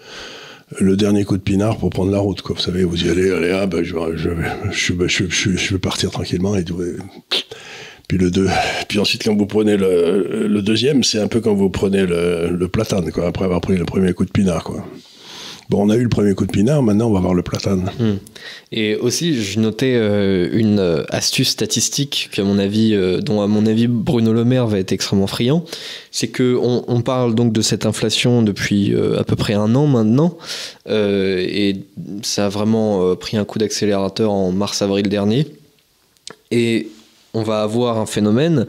le 0.79 0.97
dernier 0.97 1.25
coup 1.25 1.37
de 1.37 1.43
pinard 1.43 1.79
pour 1.79 1.91
prendre 1.91 2.11
la 2.11 2.19
route, 2.19 2.43
quoi. 2.43 2.57
Vous 2.57 2.63
savez, 2.63 2.85
vous 2.85 3.05
y 3.05 3.09
allez, 3.09 3.31
allez, 3.31 3.51
ah, 3.51 3.67
ben, 3.67 3.83
je, 3.83 3.95
je, 4.71 5.73
vais 5.73 5.79
partir 5.79 6.11
tranquillement 6.11 6.57
et. 6.57 6.65
Puis 8.09 8.19
le 8.19 8.33
deux, 8.33 8.49
puis 8.89 8.99
ensuite 8.99 9.23
quand 9.23 9.37
vous 9.37 9.47
prenez 9.47 9.77
le, 9.77 10.61
deuxième, 10.63 11.05
c'est 11.05 11.21
un 11.21 11.29
peu 11.29 11.41
comme 11.41 11.57
vous 11.57 11.71
prenez 11.71 12.07
le, 12.07 12.49
le 12.51 12.69
platane, 12.69 13.13
quoi. 13.13 13.29
Après 13.29 13.45
avoir 13.45 13.61
pris 13.61 13.77
le 13.77 13.85
premier 13.85 14.13
coup 14.15 14.25
de 14.25 14.33
pinard, 14.33 14.65
quoi. 14.65 14.85
Bon, 15.71 15.87
on 15.87 15.89
a 15.89 15.95
eu 15.95 16.03
le 16.03 16.09
premier 16.09 16.35
coup 16.35 16.47
de 16.47 16.51
pinard, 16.51 16.83
maintenant 16.83 17.07
on 17.07 17.13
va 17.13 17.21
voir 17.21 17.33
le 17.33 17.43
platane. 17.45 17.93
Hmm. 18.01 18.17
Et 18.73 18.97
aussi, 18.97 19.41
je 19.41 19.61
notais 19.61 19.95
euh, 19.95 20.49
une 20.53 20.81
euh, 20.81 21.05
astuce 21.11 21.51
statistique 21.51 22.29
qu'à 22.33 22.43
mon 22.43 22.59
avis, 22.59 22.93
euh, 22.93 23.21
dont 23.21 23.41
à 23.41 23.47
mon 23.47 23.65
avis 23.67 23.87
Bruno 23.87 24.33
Le 24.33 24.45
Maire 24.45 24.67
va 24.67 24.81
être 24.81 24.91
extrêmement 24.91 25.29
friand, 25.29 25.65
c'est 26.11 26.27
que 26.27 26.59
on, 26.61 26.85
on, 26.89 27.03
parle 27.03 27.37
donc 27.37 27.53
de 27.53 27.63
cette 27.63 27.87
inflation 27.87 28.43
depuis 28.43 28.93
à 29.17 29.23
peu 29.23 29.37
près 29.37 29.55
un 29.55 29.77
an 29.77 29.87
maintenant, 29.87 30.37
et 30.89 31.77
ça 32.23 32.47
a 32.47 32.49
vraiment 32.49 33.15
pris 33.15 33.37
un 33.37 33.45
coup 33.45 33.61
d'accélérateur 33.61 34.33
en 34.33 34.51
mars-avril 34.51 35.09
dernier. 35.09 35.47
Et 36.51 36.89
on 37.33 37.43
va 37.43 37.63
avoir 37.63 37.99
un 37.99 38.07
phénomène 38.07 38.67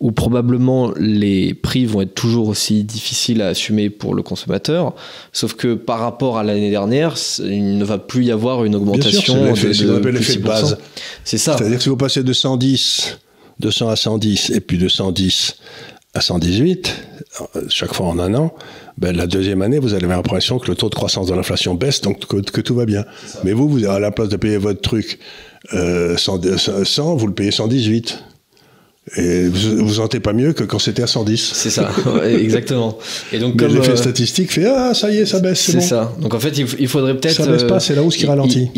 où 0.00 0.12
probablement 0.12 0.92
les 0.96 1.54
prix 1.54 1.84
vont 1.84 2.02
être 2.02 2.14
toujours 2.14 2.48
aussi 2.48 2.84
difficiles 2.84 3.42
à 3.42 3.48
assumer 3.48 3.90
pour 3.90 4.14
le 4.14 4.22
consommateur, 4.22 4.94
sauf 5.32 5.54
que 5.54 5.74
par 5.74 5.98
rapport 5.98 6.38
à 6.38 6.44
l'année 6.44 6.70
dernière, 6.70 7.14
il 7.40 7.76
ne 7.78 7.84
va 7.84 7.98
plus 7.98 8.24
y 8.24 8.30
avoir 8.30 8.64
une 8.64 8.76
augmentation 8.76 9.34
de, 9.34 9.50
de, 9.50 10.38
base. 10.38 10.78
C'est 11.24 11.38
ça. 11.38 11.56
C'est-à-dire 11.56 11.78
que 11.78 11.82
si 11.82 11.88
vous 11.88 11.96
passez 11.96 12.22
de 12.22 12.32
110, 12.32 13.18
200 13.60 13.88
à 13.88 13.96
110 13.96 14.50
et 14.50 14.60
puis 14.60 14.78
de 14.78 14.88
110 14.88 15.56
à 16.14 16.20
118, 16.20 16.94
chaque 17.68 17.94
fois 17.94 18.06
en 18.06 18.18
un 18.20 18.34
an, 18.34 18.54
ben, 18.96 19.16
la 19.16 19.26
deuxième 19.26 19.62
année, 19.62 19.80
vous 19.80 19.94
avez 19.94 20.06
l'impression 20.06 20.60
que 20.60 20.68
le 20.68 20.76
taux 20.76 20.88
de 20.88 20.94
croissance 20.94 21.26
de 21.26 21.34
l'inflation 21.34 21.74
baisse, 21.74 22.00
donc 22.00 22.26
que, 22.26 22.36
que 22.36 22.60
tout 22.60 22.76
va 22.76 22.86
bien. 22.86 23.04
Mais 23.42 23.52
vous, 23.52 23.68
vous, 23.68 23.84
à 23.86 23.98
la 23.98 24.12
place 24.12 24.28
de 24.28 24.36
payer 24.36 24.56
votre 24.56 24.80
truc 24.80 25.18
euh, 25.72 26.16
100, 26.16 26.84
100, 26.84 27.16
vous 27.16 27.26
le 27.26 27.34
payez 27.34 27.50
118. 27.50 28.33
Et 29.18 29.48
vous 29.48 29.86
vous 29.86 29.94
sentez 29.94 30.18
pas 30.18 30.32
mieux 30.32 30.54
que 30.54 30.64
quand 30.64 30.78
c'était 30.78 31.02
à 31.02 31.06
110. 31.06 31.50
C'est 31.52 31.68
ça, 31.68 31.90
exactement. 32.26 32.96
Et 33.34 33.38
donc, 33.38 33.56
comme 33.58 33.74
l'effet 33.74 33.92
euh, 33.92 33.96
statistique 33.96 34.50
fait 34.50 34.64
ah 34.64 34.94
ça 34.94 35.10
y 35.10 35.18
est, 35.18 35.26
ça 35.26 35.40
baisse. 35.40 35.60
C'est 35.60 35.82
ça. 35.82 36.14
Donc 36.20 36.32
en 36.32 36.40
fait, 36.40 36.56
il, 36.56 36.88
faudrait 36.88 37.14
peut-être. 37.14 37.34
Ça 37.34 37.46
baisse 37.46 37.64
pas, 37.64 37.80
c'est 37.80 37.94
la 37.94 38.02
hausse 38.02 38.16
qui 38.16 38.24
ralentit. 38.24 38.70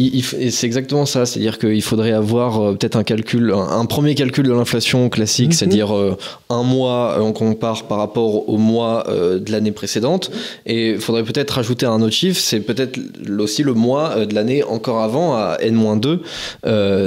c'est 0.51 0.67
exactement 0.67 1.07
ça. 1.07 1.27
C'est-à-dire 1.27 1.61
qu'il 1.61 1.81
faudrait 1.83 2.11
avoir 2.11 2.61
euh, 2.61 2.75
peut-être 2.75 2.97
un 2.97 3.05
calcul, 3.05 3.55
un, 3.55 3.87
premier 3.87 4.17
calcul 4.17 4.45
de 4.47 4.53
l'inflation 4.53 5.09
classique, 5.11 5.51
mhm. 5.51 5.53
c'est-à-dire 5.53 5.97
euh, 5.97 6.19
un 6.51 6.65
mois, 6.65 7.19
on 7.21 7.33
compare 7.33 7.85
par 7.85 7.99
rapport 7.99 8.49
au 8.49 8.57
mois 8.57 9.07
de 9.09 9.53
l'année 9.53 9.71
précédente. 9.71 10.33
Et 10.67 10.91
il 10.91 10.99
faudrait 10.99 11.23
peut-être 11.23 11.53
rajouter 11.53 11.87
un 11.87 12.03
autre 12.03 12.15
chiffre, 12.15 12.41
c'est 12.41 12.61
peut-être 12.61 12.99
aussi 13.39 13.62
le 13.62 13.75
mois 13.75 14.27
de 14.27 14.35
l'année 14.35 14.65
encore 14.65 15.03
avant 15.03 15.37
à 15.37 15.59
n-2. 15.61 16.09
Oui, 16.09 16.19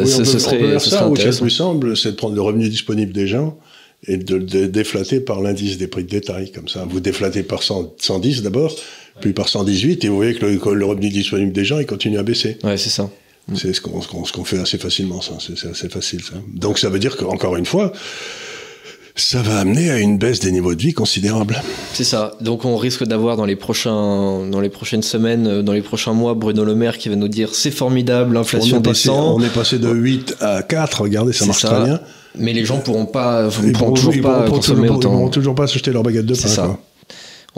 ce, 0.07 0.23
serait, 0.23 0.79
ce 0.79 0.89
ça, 0.89 0.99
serait 0.99 1.31
ça, 1.31 1.49
semble, 1.49 1.97
c'est 1.97 2.11
de 2.11 2.15
prendre 2.15 2.35
le 2.35 2.41
revenu 2.41 2.69
disponible 2.69 3.08
des 3.13 3.27
gens 3.27 3.57
et 4.07 4.17
de 4.17 4.35
le 4.35 4.67
déflater 4.67 5.19
par 5.19 5.41
l'indice 5.41 5.77
des 5.77 5.87
prix 5.87 6.03
de 6.03 6.09
détail. 6.09 6.51
Comme 6.51 6.67
ça, 6.67 6.85
vous 6.89 6.99
déflatez 6.99 7.43
par 7.43 7.63
110 7.63 8.41
d'abord, 8.41 8.73
puis 9.19 9.33
par 9.33 9.49
118, 9.49 10.05
et 10.05 10.07
vous 10.07 10.15
voyez 10.15 10.35
que 10.35 10.45
le, 10.45 10.85
revenu 10.85 11.09
disponible 11.09 11.51
des 11.51 11.65
gens, 11.65 11.79
il 11.79 11.85
continue 11.85 12.17
à 12.17 12.23
baisser. 12.23 12.57
Ouais, 12.63 12.77
c'est 12.77 12.89
ça. 12.89 13.09
C'est 13.55 13.73
ce 13.73 13.81
qu'on 13.81 14.45
fait 14.45 14.59
assez 14.59 14.77
facilement, 14.77 15.21
ça. 15.21 15.33
C'est 15.39 15.69
assez 15.69 15.89
facile, 15.89 16.21
ça. 16.21 16.35
Donc 16.53 16.77
ça 16.77 16.89
veut 16.89 16.99
dire 16.99 17.17
qu'encore 17.17 17.57
une 17.57 17.65
fois, 17.65 17.91
ça 19.15 19.41
va 19.41 19.59
amener 19.59 19.89
à 19.89 19.99
une 19.99 20.17
baisse 20.17 20.39
des 20.39 20.51
niveaux 20.51 20.75
de 20.75 20.81
vie 20.81 20.93
considérable. 20.93 21.61
C'est 21.93 22.03
ça. 22.03 22.37
Donc 22.41 22.63
on 22.63 22.77
risque 22.77 23.03
d'avoir 23.03 23.37
dans 23.37 23.45
les 23.45 23.55
prochains, 23.55 24.47
dans 24.49 24.61
les 24.61 24.69
prochaines 24.69 25.01
semaines, 25.01 25.47
euh, 25.47 25.61
dans 25.61 25.73
les 25.73 25.81
prochains 25.81 26.13
mois, 26.13 26.35
Bruno 26.35 26.63
Le 26.63 26.75
Maire 26.75 26.97
qui 26.97 27.09
va 27.09 27.15
nous 27.15 27.27
dire 27.27 27.53
c'est 27.53 27.71
formidable, 27.71 28.35
l'inflation 28.35 28.79
descend. 28.79 29.41
on 29.41 29.43
est 29.43 29.53
passé 29.53 29.79
de 29.79 29.89
8 29.89 30.37
à 30.39 30.63
4, 30.63 31.01
regardez, 31.01 31.33
ça 31.33 31.45
marche 31.45 31.63
très 31.63 31.83
bien. 31.83 31.99
Mais 32.37 32.53
les 32.53 32.65
gens 32.65 32.79
pourront 32.79 33.05
pas, 33.05 33.49
ils 33.63 33.73
pourront, 33.73 33.93
toujours 33.93 34.13
pas 34.21 34.47
consommer 34.47 34.81
toujours, 34.81 34.97
autant. 34.97 35.09
Ils 35.09 35.13
pourront 35.13 35.29
toujours 35.29 35.55
pas 35.55 35.67
s'acheter 35.67 35.91
leur 35.91 36.03
baguette 36.03 36.25
de 36.25 36.33
pain. 36.33 36.39
C'est 36.39 36.47
ça. 36.47 36.77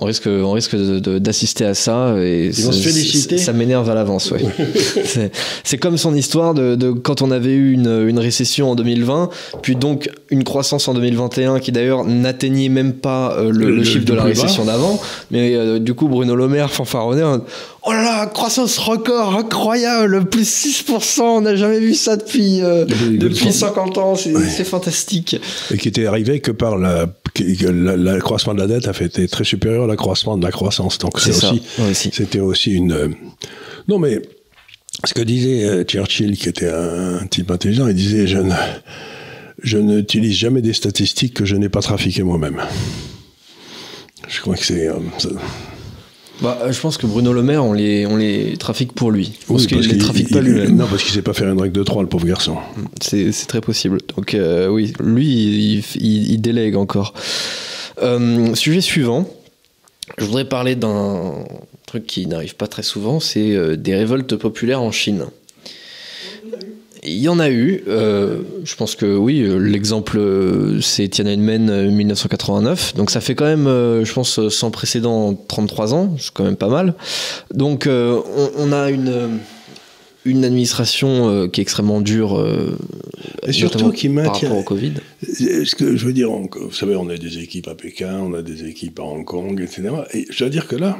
On 0.03 0.05
risque, 0.05 0.25
on 0.25 0.51
risque 0.51 0.75
d'assister 0.75 1.63
à 1.63 1.75
ça 1.75 2.15
et 2.17 2.51
féliciter. 2.51 3.37
Ça, 3.37 3.53
m'énerve 3.53 3.87
à 3.87 3.93
l'avance, 3.93 4.31
ouais. 4.31 4.41
c'est 5.63 5.77
comme 5.77 5.95
son 5.95 6.15
histoire 6.15 6.55
de, 6.55 6.73
de, 6.73 6.89
quand 6.89 7.21
on 7.21 7.29
avait 7.29 7.53
eu 7.53 7.73
une, 7.73 8.07
une, 8.07 8.17
récession 8.17 8.71
en 8.71 8.75
2020, 8.75 9.29
puis 9.61 9.75
donc 9.75 10.09
une 10.31 10.43
croissance 10.43 10.87
en 10.87 10.95
2021 10.95 11.59
qui 11.59 11.71
d'ailleurs 11.71 12.03
n'atteignait 12.03 12.69
même 12.69 12.93
pas 12.93 13.35
euh, 13.37 13.51
le, 13.51 13.75
le, 13.75 13.83
chiffre 13.83 14.05
de 14.05 14.15
la 14.15 14.23
récession 14.23 14.65
d'avant. 14.65 14.99
Mais 15.29 15.53
euh, 15.53 15.77
du 15.77 15.93
coup, 15.93 16.07
Bruno 16.07 16.35
Le 16.35 16.47
Maire 16.47 16.71
fanfaronnait 16.71 17.21
Oh 17.83 17.91
là 17.91 18.01
là, 18.01 18.25
croissance 18.25 18.79
record, 18.79 19.35
incroyable, 19.35 20.25
plus 20.25 20.49
6%, 20.87 21.21
on 21.21 21.41
n'a 21.41 21.55
jamais 21.55 21.79
vu 21.79 21.93
ça 21.93 22.15
depuis, 22.15 22.63
euh, 22.63 22.85
depuis 22.85 23.53
50 23.53 23.97
ans, 23.99 24.15
c'est 24.15 24.63
fantastique. 24.63 25.35
Et 25.71 25.77
qui 25.77 25.89
était 25.89 26.07
arrivé 26.07 26.39
que 26.39 26.51
par 26.51 26.77
la, 26.77 27.05
l'accroissement 27.39 28.54
de 28.54 28.60
la 28.60 28.67
dette 28.67 28.88
a 28.88 28.94
fait 28.94 29.06
été 29.06 29.28
très 29.28 29.44
supérieur 29.44 29.86
à 29.86 29.88
l'accroissement 29.88 30.38
de 30.38 30.44
la 30.44 30.52
croissance. 30.52 30.98
Donc 30.98 31.20
c'est 31.20 31.30
aussi, 31.32 31.62
c'était 31.94 32.39
aussi 32.39 32.74
une. 32.74 32.91
Euh, 32.91 33.08
non 33.88 34.00
mais 34.00 34.22
ce 35.04 35.13
que 35.13 35.22
disait 35.22 35.63
euh, 35.65 35.84
Churchill, 35.84 36.38
qui 36.38 36.50
était 36.50 36.70
un, 36.70 37.26
type 37.28 37.52
intelligent, 37.52 37.88
il 37.88 37.96
disait 37.96 38.28
je 38.28 38.38
ne, 38.38 38.54
je 39.63 39.78
n'utilise 39.78 40.36
jamais 40.36 40.62
des 40.62 40.74
statistiques 40.74 41.34
que 41.34 41.46
je 41.46 41.56
n'ai 41.56 41.70
pas 41.70 41.82
trafiquées 41.82 42.24
moi-même. 42.24 42.62
Je 44.28 44.39
crois 44.41 44.56
que 44.56 44.65
c'est 44.65 44.89
bah, 46.41 46.58
euh, 46.62 46.71
je 46.71 46.80
pense 46.80 46.97
que 46.97 47.06
Bruno 47.06 47.34
Le 47.34 47.43
Maire, 47.43 47.63
on 47.63 47.73
les, 47.73 48.06
on 48.06 48.17
les 48.17 48.58
trafique 48.58 48.93
pour 48.93 49.12
lui. 49.12 49.38
Parce 49.47 49.67
qu'il 49.67 49.77
ne 49.77 49.84
les 49.84 49.97
trafique 49.97 50.32
pas 50.32 50.41
lui-même. 50.41 50.75
Non, 50.75 50.88
parce 50.88 51.04
qu'il 51.04 51.12
sait 51.12 51.21
pas 51.21 51.34
faire 51.34 51.49
une 51.49 51.62
règle 51.62 51.77
de 51.77 51.84
3, 51.84 52.01
le 52.01 52.10
pauvre 52.10 52.25
garçon. 52.25 52.58
C'est 52.99 53.32
très 53.47 53.62
possible. 53.62 53.99
Donc, 54.15 54.34
euh, 54.34 54.67
oui, 54.67 54.93
lui, 54.99 55.84
il, 55.95 56.32
il, 56.32 56.41
délègue 56.41 56.75
encore. 56.75 57.13
Euh, 58.01 58.56
sujet 58.56 58.82
suivant. 58.82 59.30
Je 60.17 60.25
voudrais 60.25 60.45
parler 60.45 60.75
d'un 60.75 61.45
truc 61.86 62.06
qui 62.06 62.25
n'arrive 62.25 62.56
pas 62.56 62.67
très 62.67 62.84
souvent, 62.84 63.19
c'est 63.19 63.77
des 63.77 63.95
révoltes 63.95 64.36
populaires 64.36 64.82
en 64.82 64.91
Chine. 64.91 65.25
Il 67.03 67.17
y 67.17 67.29
en 67.29 67.39
a 67.39 67.49
eu. 67.49 67.83
Euh, 67.87 68.41
je 68.63 68.75
pense 68.75 68.95
que 68.95 69.17
oui, 69.17 69.41
euh, 69.41 69.57
l'exemple, 69.57 70.19
euh, 70.19 70.79
c'est 70.81 71.07
Tiananmen 71.07 71.89
1989. 71.89 72.93
Donc 72.95 73.09
ça 73.09 73.21
fait 73.21 73.33
quand 73.33 73.45
même, 73.45 73.65
je 73.65 74.13
pense, 74.13 74.47
sans 74.49 74.69
précédent 74.69 75.33
33 75.33 75.95
ans. 75.95 76.15
C'est 76.19 76.31
quand 76.31 76.43
même 76.43 76.57
pas 76.57 76.69
mal. 76.69 76.93
Donc 77.53 77.87
on, 77.87 78.71
a 78.71 78.91
une, 78.91 79.39
une 80.25 80.45
administration 80.45 81.49
qui 81.49 81.61
est 81.61 81.63
extrêmement 81.63 82.01
dure. 82.01 82.45
Et 83.47 83.51
surtout 83.51 83.91
qui 83.91 84.07
maintient. 84.07 84.31
Par 84.31 84.41
rapport 84.41 84.57
au 84.57 84.63
Covid. 84.63 84.93
Ce 85.23 85.75
que 85.75 85.95
je 85.95 86.05
veux 86.05 86.13
dire, 86.13 86.29
vous 86.29 86.71
savez, 86.71 86.95
on 86.95 87.09
a 87.09 87.17
des 87.17 87.39
équipes 87.39 87.67
à 87.67 87.75
Pékin, 87.75 88.19
on 88.19 88.33
a 88.35 88.43
des 88.43 88.65
équipes 88.65 88.99
à 88.99 89.03
Hong 89.03 89.25
Kong, 89.25 89.59
etc. 89.59 89.89
Et 90.13 90.27
je 90.29 90.37
dois 90.37 90.49
dire 90.49 90.67
que 90.67 90.75
là, 90.75 90.99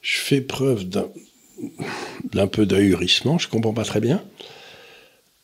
je 0.00 0.16
fais 0.16 0.40
preuve 0.40 0.86
d'un 2.32 2.46
peu 2.46 2.64
d'ahurissement. 2.64 3.36
Je 3.36 3.48
comprends 3.48 3.74
pas 3.74 3.84
très 3.84 4.00
bien. 4.00 4.22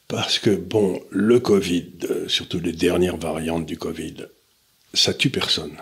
Parce 0.09 0.39
que, 0.39 0.51
bon, 0.51 1.01
le 1.11 1.41
Covid, 1.41 1.87
euh, 2.11 2.29
surtout 2.29 2.61
les 2.61 2.73
dernières 2.73 3.17
variantes 3.17 3.67
du 3.67 3.77
Covid, 3.77 4.27
ça 4.95 5.13
tue 5.13 5.31
personne. 5.31 5.77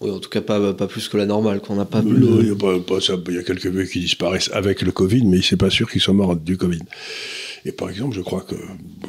Oui, 0.00 0.10
en 0.10 0.18
tout 0.18 0.30
cas, 0.30 0.40
pas, 0.40 0.72
pas 0.72 0.86
plus 0.86 1.08
que 1.08 1.16
la 1.16 1.26
normale, 1.26 1.60
qu'on 1.60 1.74
n'a 1.74 1.84
pas. 1.84 2.00
il, 2.04 2.46
y 2.46 2.50
a 2.50 2.80
pas, 2.80 3.00
ça, 3.00 3.14
il 3.28 3.34
y 3.34 3.38
a 3.38 3.42
quelques 3.42 3.66
vieux 3.66 3.84
qui 3.84 4.00
disparaissent 4.00 4.50
avec 4.52 4.82
le 4.82 4.92
Covid, 4.92 5.26
mais 5.26 5.42
c'est 5.42 5.56
pas 5.56 5.68
sûr 5.68 5.90
qu'ils 5.90 6.00
soient 6.00 6.14
morts 6.14 6.36
du 6.36 6.56
Covid. 6.56 6.80
Et 7.66 7.72
par 7.72 7.90
exemple, 7.90 8.16
je 8.16 8.22
crois 8.22 8.40
que 8.40 8.54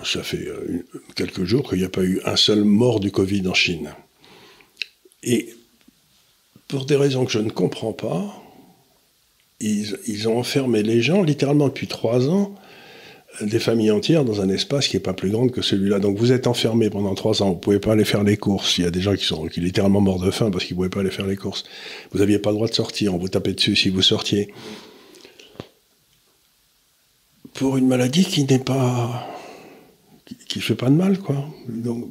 ça 0.04 0.24
fait 0.24 0.48
euh, 0.48 0.84
quelques 1.16 1.46
jours 1.46 1.70
qu'il 1.70 1.80
n'y 1.80 1.86
a 1.86 1.90
pas 1.90 2.04
eu 2.04 2.20
un 2.26 2.36
seul 2.36 2.66
mort 2.66 3.00
du 3.00 3.12
Covid 3.12 3.48
en 3.48 3.54
Chine. 3.54 3.94
Et 5.24 5.54
pour 6.68 6.86
des 6.86 6.98
raisons 6.98 7.26
que 7.26 7.32
je 7.32 7.40
ne 7.40 7.52
comprends 7.52 7.94
pas, 7.94 8.44
ils, 9.62 9.98
ils 10.08 10.28
ont 10.28 10.38
enfermé 10.38 10.84
les 10.84 11.02
gens 11.02 11.24
littéralement 11.24 11.68
depuis 11.68 11.88
trois 11.88 12.28
ans 12.28 12.56
des 13.40 13.60
familles 13.60 13.92
entières 13.92 14.26
dans 14.26 14.42
un 14.42 14.50
espace 14.50 14.88
qui 14.88 14.98
n'est 14.98 15.02
pas 15.02 15.14
plus 15.14 15.30
grand 15.30 15.48
que 15.48 15.62
celui-là. 15.62 16.00
Donc 16.00 16.18
vous 16.18 16.32
êtes 16.32 16.48
enfermé 16.48 16.90
pendant 16.90 17.16
trois 17.16 17.42
ans, 17.42 17.50
vous 17.50 17.56
ne 17.56 17.60
pouvez 17.60 17.80
pas 17.80 17.94
aller 17.94 18.04
faire 18.04 18.24
les 18.24 18.38
courses. 18.38 18.78
Il 18.78 18.84
y 18.84 18.88
a 18.88 18.92
des 18.92 19.02
gens 19.02 19.16
qui 19.16 19.26
sont 19.26 19.46
qui 19.48 19.62
littéralement 19.62 20.02
morts 20.02 20.20
de 20.20 20.32
faim 20.32 20.52
parce 20.52 20.66
qu'ils 20.66 20.76
ne 20.76 20.80
pouvaient 20.80 20.90
pas 20.90 21.00
aller 21.00 21.12
faire 21.12 21.28
les 21.28 21.38
courses. 21.38 21.64
Vous 22.12 22.20
n'aviez 22.20 22.40
pas 22.40 22.50
le 22.50 22.56
droit 22.56 22.68
de 22.68 22.74
sortir, 22.74 23.16
on 23.16 23.18
vous 23.18 23.30
tapait 23.30 23.54
dessus 23.54 23.76
si 23.76 23.90
vous 23.90 24.02
sortiez. 24.02 24.54
Pour 27.54 27.78
une 27.78 27.88
maladie 27.88 28.26
qui 28.26 28.44
n'est 28.44 28.60
pas 28.60 29.28
qui 30.48 30.60
ne 30.60 30.64
fait 30.64 30.76
pas 30.76 30.90
de 30.90 30.96
mal, 30.96 31.18
quoi. 31.20 31.46
Donc, 31.68 32.10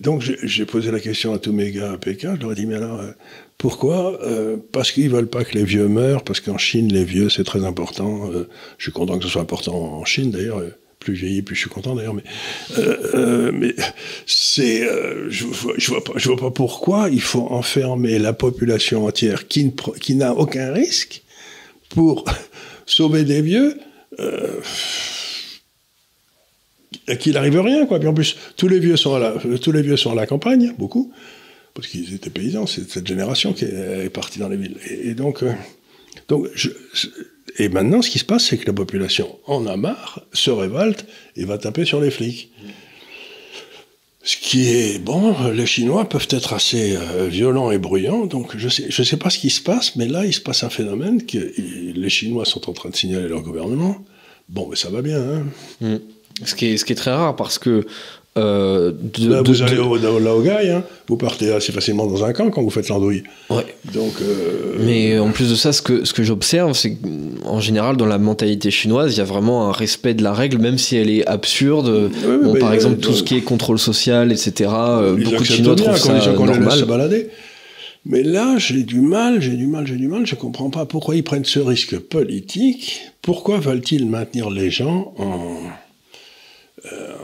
donc 0.00 0.22
j'ai 0.22 0.64
posé 0.64 0.90
la 0.90 1.00
question 1.00 1.32
à 1.34 1.38
tous 1.38 1.52
mes 1.52 1.70
gars 1.70 1.92
à 1.92 1.98
Pékin, 1.98 2.34
je 2.36 2.40
leur 2.40 2.52
ai 2.52 2.54
dit, 2.54 2.66
mais 2.66 2.76
alors, 2.76 3.00
euh, 3.00 3.12
pourquoi? 3.58 4.22
Euh, 4.22 4.56
Parce 4.72 4.92
qu'ils 4.92 5.10
veulent 5.10 5.28
pas 5.28 5.44
que 5.44 5.58
les 5.58 5.64
vieux 5.64 5.88
meurent, 5.88 6.22
parce 6.22 6.40
qu'en 6.40 6.58
Chine, 6.58 6.92
les 6.92 7.04
vieux, 7.04 7.28
c'est 7.28 7.42
très 7.42 7.64
important. 7.64 8.30
Euh, 8.32 8.48
je 8.78 8.84
suis 8.84 8.92
content 8.92 9.18
que 9.18 9.24
ce 9.24 9.30
soit 9.30 9.42
important 9.42 9.74
en 9.74 10.04
Chine, 10.04 10.30
d'ailleurs. 10.30 10.62
plus 11.00 11.16
je 11.16 11.40
plus 11.40 11.56
je 11.56 11.60
suis 11.62 11.70
content 11.70 11.96
d'ailleurs. 11.96 12.14
Mais, 12.14 12.22
euh, 12.78 13.50
euh, 13.52 13.72
c'est, 14.26 14.88
euh, 14.88 15.28
je, 15.28 15.46
je 15.76 16.28
vois 16.28 16.38
pas, 16.38 16.50
pourquoi 16.52 17.08
il 17.10 17.20
faut 17.20 17.48
enfermer 17.50 18.20
la 18.20 18.32
population 18.32 19.06
entière 19.06 19.48
qui, 19.48 19.72
qui 20.00 20.14
n'a 20.14 20.34
aucun 20.34 20.72
risque 20.72 21.22
pour 21.88 22.24
sauver 22.86 23.24
des 23.24 23.42
vieux. 23.42 23.76
Euh, 24.20 24.60
qu'il 27.18 27.32
n'arrive 27.34 27.60
rien, 27.60 27.86
quoi. 27.86 27.98
Puis 27.98 28.08
en 28.08 28.14
plus, 28.14 28.36
tous 28.56 28.68
les 28.68 28.78
vieux 28.78 28.96
sont 28.96 29.14
à 29.14 29.34
tous 29.60 29.72
les 29.72 29.82
vieux 29.82 29.96
sont 29.96 30.12
à 30.12 30.14
la 30.14 30.26
campagne, 30.26 30.74
beaucoup, 30.78 31.12
parce 31.78 31.86
qu'ils 31.86 32.12
étaient 32.12 32.28
paysans. 32.28 32.66
C'est 32.66 32.90
cette 32.90 33.06
génération 33.06 33.52
qui 33.52 33.64
est, 33.64 34.12
partie 34.12 34.40
dans 34.40 34.48
les 34.48 34.56
villes. 34.56 34.78
Et, 34.90 35.14
donc, 35.14 35.44
euh, 35.44 35.52
donc, 36.26 36.48
et 37.56 37.68
maintenant, 37.68 38.02
ce 38.02 38.10
qui 38.10 38.18
se 38.18 38.24
passe, 38.24 38.46
c'est 38.46 38.58
que 38.58 38.66
la 38.66 38.72
population 38.72 39.38
en 39.46 39.64
a 39.64 39.76
marre, 39.76 40.26
se 40.32 40.50
révolte 40.50 41.06
et 41.36 41.44
va 41.44 41.56
taper 41.56 41.84
sur 41.84 42.00
les 42.00 42.10
flics. 42.10 42.50
Ce 44.24 44.36
qui 44.36 44.70
est 44.70 44.98
bon, 44.98 45.36
les 45.52 45.66
Chinois 45.66 46.08
peuvent 46.08 46.26
être 46.30 46.52
assez 46.52 46.96
euh, 46.96 47.28
violents 47.28 47.70
et 47.70 47.78
bruyants, 47.78 48.26
donc 48.26 48.56
je 48.56 48.68
sais, 48.68 48.86
je 48.88 49.02
sais 49.04 49.16
pas 49.16 49.30
ce 49.30 49.38
qui 49.38 49.48
se 49.48 49.62
passe, 49.62 49.94
mais 49.94 50.08
là 50.08 50.26
il 50.26 50.34
se 50.34 50.40
passe 50.40 50.64
un 50.64 50.70
phénomène 50.70 51.24
que 51.24 51.38
les 51.56 52.10
Chinois 52.10 52.44
sont 52.44 52.68
en 52.68 52.72
train 52.72 52.90
de 52.90 52.96
signaler 52.96 53.28
leur 53.28 53.42
gouvernement. 53.42 54.04
Bon, 54.48 54.66
mais 54.68 54.76
ça 54.76 54.90
va 54.90 55.00
bien. 55.00 55.20
Hein. 55.20 55.46
Mm. 55.80 55.96
Ce 56.44 56.54
qui 56.54 56.66
est 56.66 56.94
très 56.96 57.12
rare 57.12 57.36
parce 57.36 57.58
que 57.58 57.86
euh, 58.38 58.92
Là, 59.18 59.42
vous 59.42 59.62
allez 59.62 59.78
au, 59.78 59.96
au 59.96 60.48
hein. 60.48 60.82
vous 61.08 61.16
partez 61.16 61.52
assez 61.52 61.72
facilement 61.72 62.06
dans 62.06 62.24
un 62.24 62.32
camp 62.32 62.50
quand 62.50 62.62
vous 62.62 62.70
faites 62.70 62.88
l'andouille. 62.88 63.22
Ouais. 63.50 63.66
Donc, 63.92 64.14
euh, 64.20 64.76
Mais 64.80 65.18
en 65.18 65.30
plus 65.30 65.50
de 65.50 65.54
ça, 65.54 65.72
ce 65.72 65.82
que, 65.82 66.04
ce 66.04 66.12
que 66.12 66.22
j'observe, 66.22 66.72
c'est 66.72 66.96
qu'en 66.96 67.60
général, 67.60 67.96
dans 67.96 68.06
la 68.06 68.18
mentalité 68.18 68.70
chinoise, 68.70 69.14
il 69.14 69.18
y 69.18 69.20
a 69.20 69.24
vraiment 69.24 69.68
un 69.68 69.72
respect 69.72 70.14
de 70.14 70.22
la 70.22 70.32
règle, 70.32 70.58
même 70.58 70.78
si 70.78 70.96
elle 70.96 71.10
est 71.10 71.26
absurde. 71.26 72.10
bon, 72.42 72.54
par 72.58 72.72
exemple, 72.72 72.98
tout 72.98 73.12
ce 73.12 73.22
qui 73.22 73.36
est 73.36 73.42
contrôle 73.42 73.78
social, 73.78 74.32
etc. 74.32 74.70
Euh, 74.70 75.16
beaucoup 75.16 75.42
de 75.42 75.44
Chinois 75.44 75.76
trouvent 75.76 75.96
ça 75.96 76.12
normal. 76.32 76.78
Se 76.78 76.84
balader. 76.84 77.28
Mais 78.04 78.22
là, 78.22 78.56
j'ai 78.58 78.84
du 78.84 79.00
mal, 79.00 79.42
j'ai 79.42 79.56
du 79.56 79.66
mal, 79.66 79.86
j'ai 79.86 79.96
du 79.96 80.08
mal, 80.08 80.26
je 80.26 80.34
comprends 80.34 80.70
pas 80.70 80.86
pourquoi 80.86 81.16
ils 81.16 81.24
prennent 81.24 81.44
ce 81.44 81.58
risque 81.58 81.98
politique. 81.98 83.02
Pourquoi 83.20 83.58
veulent-ils 83.58 84.06
maintenir 84.06 84.48
les 84.48 84.70
gens 84.70 85.12
en 85.18 85.56
euh, 86.86 87.14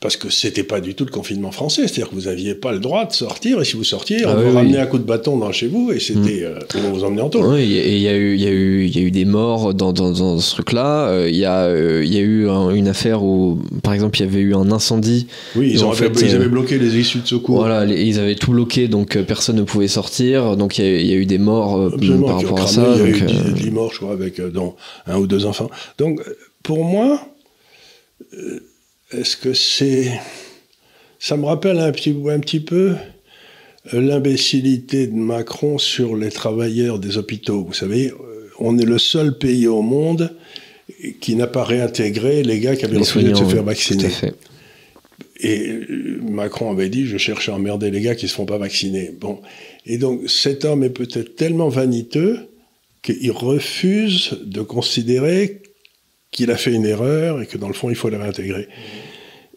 parce 0.00 0.16
que 0.16 0.30
c'était 0.30 0.64
pas 0.64 0.80
du 0.80 0.94
tout 0.94 1.04
le 1.04 1.10
confinement 1.10 1.50
français, 1.50 1.82
c'est-à-dire 1.82 2.08
que 2.08 2.14
vous 2.14 2.26
aviez 2.26 2.54
pas 2.54 2.72
le 2.72 2.78
droit 2.78 3.04
de 3.04 3.12
sortir, 3.12 3.60
et 3.60 3.66
si 3.66 3.76
vous 3.76 3.84
sortiez, 3.84 4.24
on 4.24 4.30
ah 4.30 4.34
vous 4.34 4.54
ramenait 4.54 4.78
un 4.78 4.86
coup 4.86 4.96
de 4.96 5.04
bâton 5.04 5.36
dans 5.36 5.52
chez 5.52 5.66
vous, 5.66 5.92
et 5.92 6.00
c'était, 6.00 6.40
mm. 6.40 6.76
euh, 6.76 6.88
on 6.88 6.92
vous 6.92 7.04
emmenait 7.04 7.20
en 7.20 7.28
taule. 7.28 7.44
Oui, 7.44 7.74
et 7.74 7.96
il 7.96 8.02
y 8.02 8.08
a 8.08 8.16
eu, 8.16 8.34
il 8.34 8.40
y 8.40 8.46
a 8.46 8.50
eu, 8.50 8.86
il 8.86 8.96
y 8.96 8.98
a 8.98 9.02
eu 9.02 9.10
des 9.10 9.26
morts 9.26 9.74
dans, 9.74 9.92
dans, 9.92 10.10
dans 10.10 10.38
ce 10.38 10.52
truc-là. 10.52 11.08
Euh, 11.08 11.28
il 11.28 11.36
y 11.36 11.44
a, 11.44 11.70
il 12.02 12.12
y 12.12 12.16
a 12.16 12.20
eu 12.20 12.48
une 12.74 12.88
affaire 12.88 13.22
où, 13.22 13.60
par 13.82 13.92
exemple, 13.92 14.18
il 14.18 14.22
y 14.22 14.26
avait 14.26 14.40
eu 14.40 14.54
un 14.54 14.72
incendie. 14.72 15.26
Oui, 15.54 15.70
ils, 15.70 15.84
ont 15.84 15.92
fait, 15.92 16.10
ils 16.22 16.34
avaient 16.34 16.48
bloqué 16.48 16.78
les 16.78 16.96
issues 16.96 17.20
de 17.20 17.26
secours. 17.26 17.58
Voilà, 17.58 17.84
ils 17.84 18.18
avaient 18.18 18.36
tout 18.36 18.52
bloqué, 18.52 18.88
donc 18.88 19.18
personne 19.24 19.56
ne 19.56 19.64
pouvait 19.64 19.88
sortir. 19.88 20.56
Donc 20.56 20.78
il 20.78 20.84
y 20.84 20.88
a, 20.88 21.00
il 21.00 21.06
y 21.06 21.12
a 21.12 21.16
eu 21.16 21.26
des 21.26 21.38
morts 21.38 21.90
par 22.26 22.36
rapport 22.36 22.60
à 22.60 22.66
ça. 22.66 22.86
Il 22.96 23.00
y 23.00 23.04
a 23.04 23.08
eu 23.08 23.52
10 23.52 23.70
morts, 23.70 23.92
je 23.92 23.98
crois, 23.98 24.12
avec 24.12 24.40
dont 24.40 24.76
un 25.06 25.18
ou 25.18 25.26
deux 25.26 25.44
enfants. 25.44 25.70
Donc, 25.98 26.22
pour 26.62 26.84
moi 26.84 27.20
est-ce 29.12 29.36
que 29.36 29.52
c'est... 29.54 30.10
Ça 31.18 31.36
me 31.36 31.44
rappelle 31.44 31.78
un 31.78 31.92
petit, 31.92 32.16
un 32.28 32.40
petit 32.40 32.60
peu 32.60 32.94
euh, 33.92 34.00
l'imbécilité 34.00 35.06
de 35.06 35.14
Macron 35.14 35.78
sur 35.78 36.16
les 36.16 36.30
travailleurs 36.30 36.98
des 36.98 37.18
hôpitaux. 37.18 37.64
Vous 37.64 37.74
savez, 37.74 38.08
euh, 38.08 38.50
on 38.58 38.78
est 38.78 38.84
le 38.84 38.98
seul 38.98 39.36
pays 39.36 39.66
au 39.66 39.82
monde 39.82 40.34
qui 41.20 41.34
n'a 41.34 41.46
pas 41.46 41.64
réintégré 41.64 42.42
les 42.42 42.58
gars 42.60 42.76
qui 42.76 42.84
avaient 42.84 42.98
refusé 42.98 43.30
de 43.30 43.34
se 43.34 43.44
faire 43.44 43.62
vacciner. 43.62 44.08
Et 45.40 45.70
euh, 45.70 46.20
Macron 46.22 46.70
avait 46.70 46.88
dit, 46.88 47.06
je 47.06 47.16
cherche 47.16 47.48
à 47.48 47.54
emmerder 47.54 47.90
les 47.90 48.00
gars 48.00 48.14
qui 48.14 48.26
ne 48.26 48.30
se 48.30 48.34
font 48.34 48.46
pas 48.46 48.58
vacciner. 48.58 49.14
Bon. 49.18 49.40
Et 49.86 49.98
donc, 49.98 50.28
cet 50.28 50.64
homme 50.64 50.84
est 50.84 50.90
peut-être 50.90 51.36
tellement 51.36 51.68
vaniteux 51.68 52.38
qu'il 53.02 53.32
refuse 53.32 54.38
de 54.44 54.60
considérer 54.60 55.62
qu'il 56.30 56.50
a 56.50 56.56
fait 56.56 56.72
une 56.72 56.86
erreur 56.86 57.42
et 57.42 57.46
que 57.46 57.58
dans 57.58 57.68
le 57.68 57.74
fond, 57.74 57.90
il 57.90 57.96
faut 57.96 58.08
la 58.08 58.18
réintégrer. 58.18 58.68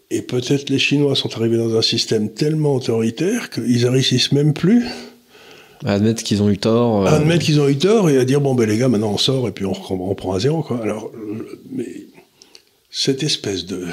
Et 0.10 0.22
peut-être 0.22 0.70
les 0.70 0.80
Chinois 0.80 1.16
sont 1.16 1.36
arrivés 1.36 1.58
dans 1.58 1.76
un 1.76 1.82
système 1.82 2.32
tellement 2.32 2.76
autoritaire 2.76 3.50
qu'ils 3.50 3.88
réussissent 3.88 4.32
même 4.32 4.54
plus 4.54 4.86
à 5.86 5.94
admettre 5.94 6.24
qu'ils 6.24 6.42
ont 6.42 6.50
eu 6.50 6.58
tort. 6.58 7.02
Euh. 7.02 7.10
À 7.10 7.16
admettre 7.16 7.44
qu'ils 7.44 7.60
ont 7.60 7.68
eu 7.68 7.78
tort 7.78 8.10
et 8.10 8.18
à 8.18 8.26
dire 8.26 8.40
bon 8.40 8.56
ben 8.56 8.68
les 8.68 8.78
gars 8.78 8.88
maintenant 8.88 9.12
on 9.12 9.18
sort 9.18 9.48
et 9.48 9.52
puis 9.52 9.66
on, 9.66 9.74
on 9.90 10.16
prend 10.16 10.34
à 10.34 10.40
zéro 10.40 10.64
quoi. 10.64 10.82
Alors 10.82 11.12
mais 11.72 12.08
cette 12.90 13.24
espèce 13.24 13.66
de 13.66 13.86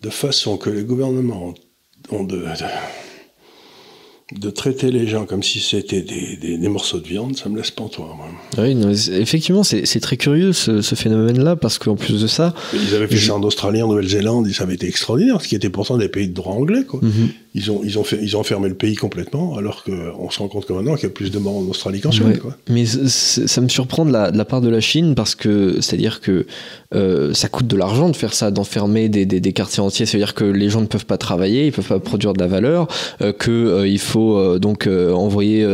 de 0.00 0.10
façon 0.10 0.56
que 0.56 0.70
les 0.70 0.82
gouvernements 0.82 1.52
ont 2.10 2.24
de 2.24 2.36
de 2.36 2.44
traiter 4.50 4.90
les 4.90 5.06
gens 5.06 5.24
comme 5.24 5.42
si 5.42 5.60
c'était 5.60 6.02
des, 6.02 6.36
des, 6.36 6.68
morceaux 6.68 6.98
de 7.00 7.06
viande, 7.06 7.36
ça 7.36 7.48
me 7.48 7.56
laisse 7.56 7.70
pantois. 7.70 8.16
Moi. 8.16 8.28
Oui, 8.58 8.76
effectivement, 9.12 9.62
c'est 9.62 10.00
très 10.00 10.16
curieux 10.16 10.52
ce, 10.52 10.80
ce 10.80 10.94
phénomène-là, 10.94 11.56
parce 11.56 11.78
qu'en 11.78 11.96
plus 11.96 12.20
de 12.20 12.26
ça. 12.26 12.54
Ils 12.72 12.94
avaient 12.94 13.06
fait 13.06 13.18
ça 13.18 13.34
en 13.34 13.42
Australie, 13.42 13.82
en 13.82 13.88
Nouvelle-Zélande, 13.88 14.48
ça 14.50 14.64
avait 14.64 14.74
été 14.74 14.86
extraordinaire, 14.86 15.40
ce 15.40 15.48
qui 15.48 15.54
était 15.54 15.70
pourtant 15.70 15.98
des 15.98 16.08
pays 16.08 16.28
de 16.28 16.34
droit 16.34 16.54
anglais. 16.54 16.84
Quoi. 16.84 17.00
Mhm. 17.02 17.28
Ils, 17.54 17.70
ont, 17.70 17.82
ils, 17.84 17.98
ont 17.98 18.04
fait, 18.04 18.18
ils 18.22 18.36
ont 18.36 18.42
fermé 18.42 18.68
le 18.68 18.74
pays 18.74 18.96
complètement, 18.96 19.56
alors 19.58 19.84
qu'on 19.84 20.30
se 20.30 20.38
rend 20.38 20.48
compte 20.48 20.64
que 20.64 20.72
maintenant 20.72 20.94
qu'il 20.94 21.04
y 21.04 21.06
a 21.06 21.10
plus 21.10 21.30
de 21.30 21.38
morts 21.38 21.58
en 21.58 21.68
Australie 21.68 22.00
qu'en 22.00 22.10
Suède. 22.10 22.38
Quoi. 22.38 22.56
Mais 22.70 22.86
ça 22.86 23.60
me 23.60 23.68
surprend 23.68 24.06
de 24.06 24.12
la, 24.12 24.30
de 24.30 24.38
la, 24.38 24.44
part 24.46 24.62
de 24.62 24.70
la 24.70 24.80
Chine, 24.80 25.14
parce 25.14 25.34
que 25.34 25.80
c'est-à-dire 25.80 26.20
que 26.22 26.46
euh, 26.94 27.34
ça 27.34 27.48
coûte 27.48 27.66
de 27.66 27.76
l'argent 27.76 28.08
de 28.08 28.16
faire 28.16 28.32
ça, 28.32 28.50
d'enfermer 28.50 29.10
des, 29.10 29.26
des, 29.26 29.40
des, 29.40 29.52
quartiers 29.52 29.82
entiers, 29.82 30.06
c'est-à-dire 30.06 30.34
que 30.34 30.44
les 30.44 30.70
gens 30.70 30.80
ne 30.80 30.86
peuvent 30.86 31.04
pas 31.04 31.18
travailler, 31.18 31.66
ils 31.66 31.72
peuvent 31.72 31.86
pas 31.86 31.98
produire 31.98 32.32
de 32.32 32.40
la 32.40 32.46
valeur, 32.46 32.88
euh, 33.20 33.32
qu'il 33.32 33.52
euh, 33.52 33.98
faut 33.98 34.36
euh, 34.36 34.58
donc 34.58 34.86
envoyer 34.86 35.66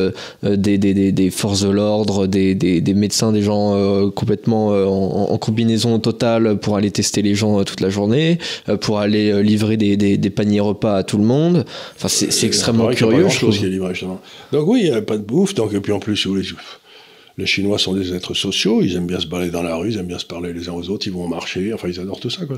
des, 0.42 0.78
des, 0.78 1.12
des, 1.12 1.30
forces 1.30 1.62
de 1.62 1.70
l'ordre, 1.70 2.26
des, 2.26 2.54
des, 2.54 2.94
médecins, 2.94 3.32
des 3.32 3.42
gens 3.42 4.10
complètement 4.10 4.68
en, 4.68 5.32
en, 5.32 5.38
combinaison 5.38 5.98
totale 5.98 6.56
pour 6.58 6.76
aller 6.76 6.90
tester 6.90 7.22
les 7.22 7.34
gens 7.34 7.62
toute 7.64 7.80
la 7.80 7.90
journée, 7.90 8.38
pour 8.80 8.98
aller 8.98 9.42
livrer 9.42 9.76
des, 9.76 10.30
paniers 10.30 10.60
repas 10.60 10.96
à 10.96 11.02
tout 11.02 11.18
le 11.18 11.24
monde. 11.24 11.64
Enfin, 11.96 12.08
c'est 12.08 12.46
extrêmement 12.46 12.88
curieux, 12.90 13.28
je 13.28 13.38
trouve. 13.38 14.18
donc 14.52 14.68
oui, 14.68 14.80
il 14.84 14.90
n'y 14.90 14.96
a 14.96 15.02
pas 15.02 15.18
de 15.18 15.22
bouffe. 15.22 15.54
Donc, 15.54 15.72
et 15.74 15.80
puis 15.80 15.92
en 15.92 16.00
plus, 16.00 16.26
les 17.36 17.46
Chinois 17.46 17.78
sont 17.78 17.94
des 17.94 18.14
êtres 18.14 18.34
sociaux, 18.34 18.82
ils 18.82 18.96
aiment 18.96 19.06
bien 19.06 19.20
se 19.20 19.26
balader 19.26 19.50
dans 19.50 19.62
la 19.62 19.76
rue, 19.76 19.92
ils 19.92 19.98
aiment 19.98 20.06
bien 20.06 20.18
se 20.18 20.26
parler 20.26 20.52
les 20.52 20.68
uns 20.68 20.72
aux 20.72 20.88
autres, 20.90 21.06
ils 21.06 21.12
vont 21.12 21.28
marcher, 21.28 21.72
enfin 21.72 21.88
ils 21.88 22.00
adorent 22.00 22.20
tout 22.20 22.30
ça, 22.30 22.44
quoi. 22.46 22.56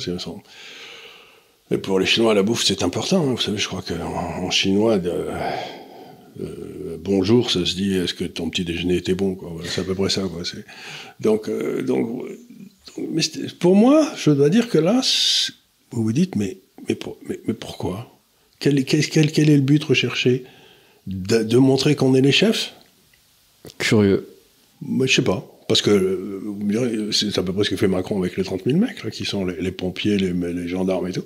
Et 1.73 1.79
pour 1.79 2.01
les 2.01 2.07
Chinois, 2.07 2.35
la 2.35 2.42
bouffe, 2.42 2.64
c'est 2.64 2.83
important. 2.83 3.23
Hein. 3.23 3.35
Vous 3.35 3.40
savez, 3.40 3.59
je 3.59 3.68
crois 3.68 3.83
qu'en 3.83 4.44
en 4.44 4.51
chinois, 4.51 4.99
de, 4.99 5.12
euh, 6.40 6.96
bonjour, 6.99 7.51
ça 7.51 7.64
se 7.64 7.75
dit 7.75 7.94
est-ce 7.94 8.14
que 8.14 8.25
ton 8.25 8.51
petit 8.51 8.64
déjeuner 8.64 8.96
était 8.96 9.14
bon 9.14 9.38
c'est 9.64 9.81
à 9.81 9.85
peu 9.85 9.94
près 9.94 10.11
ça. 10.11 10.23
Quoi. 10.23 10.42
Donc, 11.20 11.49
euh, 11.49 11.83
donc, 11.83 12.25
mais 13.11 13.23
pour 13.59 13.77
moi, 13.77 14.07
je 14.16 14.31
dois 14.31 14.49
dire 14.49 14.68
que 14.68 14.79
là, 14.79 15.01
vous 15.90 16.03
vous 16.03 16.12
dites 16.12 16.37
mais, 16.37 16.59
mais, 16.88 16.99
mais, 17.46 17.55
pourquoi? 17.55 18.19
Quel, 18.61 18.85
quel, 18.85 19.33
quel, 19.33 19.51
est 19.51 19.57
le 19.57 19.62
but 19.62 19.83
recherché? 19.83 20.44
De, 21.07 21.57
montrer 21.57 21.96
qu'on 21.96 22.14
est 22.14 22.20
les 22.20 22.31
chefs? 22.31 22.75
Curieux. 23.79 24.29
Moi, 24.83 25.07
je 25.07 25.14
sais 25.14 25.23
pas. 25.23 25.46
Parce 25.66 25.83
que, 25.83 26.40
c'est 27.12 27.38
à 27.38 27.42
peu 27.42 27.53
près 27.53 27.64
ce 27.64 27.70
que 27.70 27.77
fait 27.77 27.88
Macron 27.88 28.18
avec 28.18 28.37
les 28.37 28.44
30 28.44 28.62
000 28.66 28.79
mecs, 28.79 29.03
là, 29.03 29.11
qui 29.11 29.25
sont 29.25 29.46
les, 29.46 29.70
pompiers, 29.73 30.18
les, 30.18 30.33
les, 30.33 30.68
gendarmes 30.68 31.09
et 31.09 31.12
tout, 31.12 31.25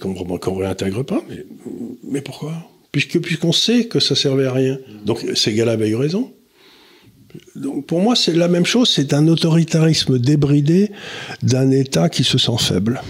qu'on 0.00 0.14
ne 0.14 0.62
réintègre 0.62 1.04
pas. 1.04 1.22
Mais, 1.28 1.44
mais 2.04 2.20
pourquoi? 2.20 2.54
Puisque 2.92 3.18
puisqu'on 3.20 3.52
sait 3.52 3.84
que 3.84 4.00
ça 4.00 4.14
servait 4.14 4.46
à 4.46 4.52
rien. 4.52 4.78
Donc 5.04 5.24
ces 5.34 5.52
gars-là 5.52 5.72
avaient 5.72 5.90
eu 5.90 5.96
raison. 5.96 6.32
Donc 7.56 7.86
pour 7.86 8.00
moi, 8.00 8.16
c'est 8.16 8.32
la 8.32 8.48
même 8.48 8.64
chose, 8.64 8.90
c'est 8.90 9.12
un 9.12 9.28
autoritarisme 9.28 10.18
débridé 10.18 10.90
d'un 11.42 11.70
État 11.70 12.08
qui 12.08 12.24
se 12.24 12.38
sent 12.38 12.58
faible. 12.58 13.02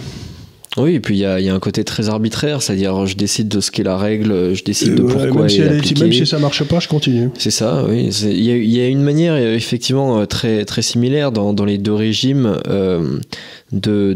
Oui, 0.78 0.94
et 0.94 1.00
puis 1.00 1.16
il 1.16 1.20
y, 1.20 1.24
a, 1.24 1.54
un 1.54 1.58
côté 1.58 1.84
très 1.84 2.08
arbitraire, 2.08 2.62
c'est-à-dire 2.62 3.06
je 3.06 3.16
décide 3.16 3.48
de 3.48 3.60
ce 3.60 3.70
qu'est 3.70 3.82
la 3.82 3.96
règle, 3.96 4.54
je 4.54 4.62
décide 4.62 4.94
de 4.94 5.02
pourquoi 5.02 5.42
même 5.42 5.48
si, 5.48 5.60
elle 5.60 5.82
même 5.98 6.12
si 6.12 6.26
ça 6.26 6.38
marche 6.38 6.64
pas, 6.64 6.80
je 6.80 6.88
continue. 6.88 7.30
C'est 7.38 7.50
ça, 7.50 7.84
oui. 7.88 8.10
Il 8.22 8.42
y, 8.42 8.80
a 8.80 8.86
une 8.86 9.02
manière 9.02 9.36
effectivement 9.36 10.24
très, 10.26 10.64
très 10.64 10.82
similaire 10.82 11.32
dans, 11.32 11.52
dans 11.52 11.64
les 11.64 11.78
deux 11.78 11.94
régimes 11.94 12.56
euh, 12.68 13.18
de, 13.72 14.14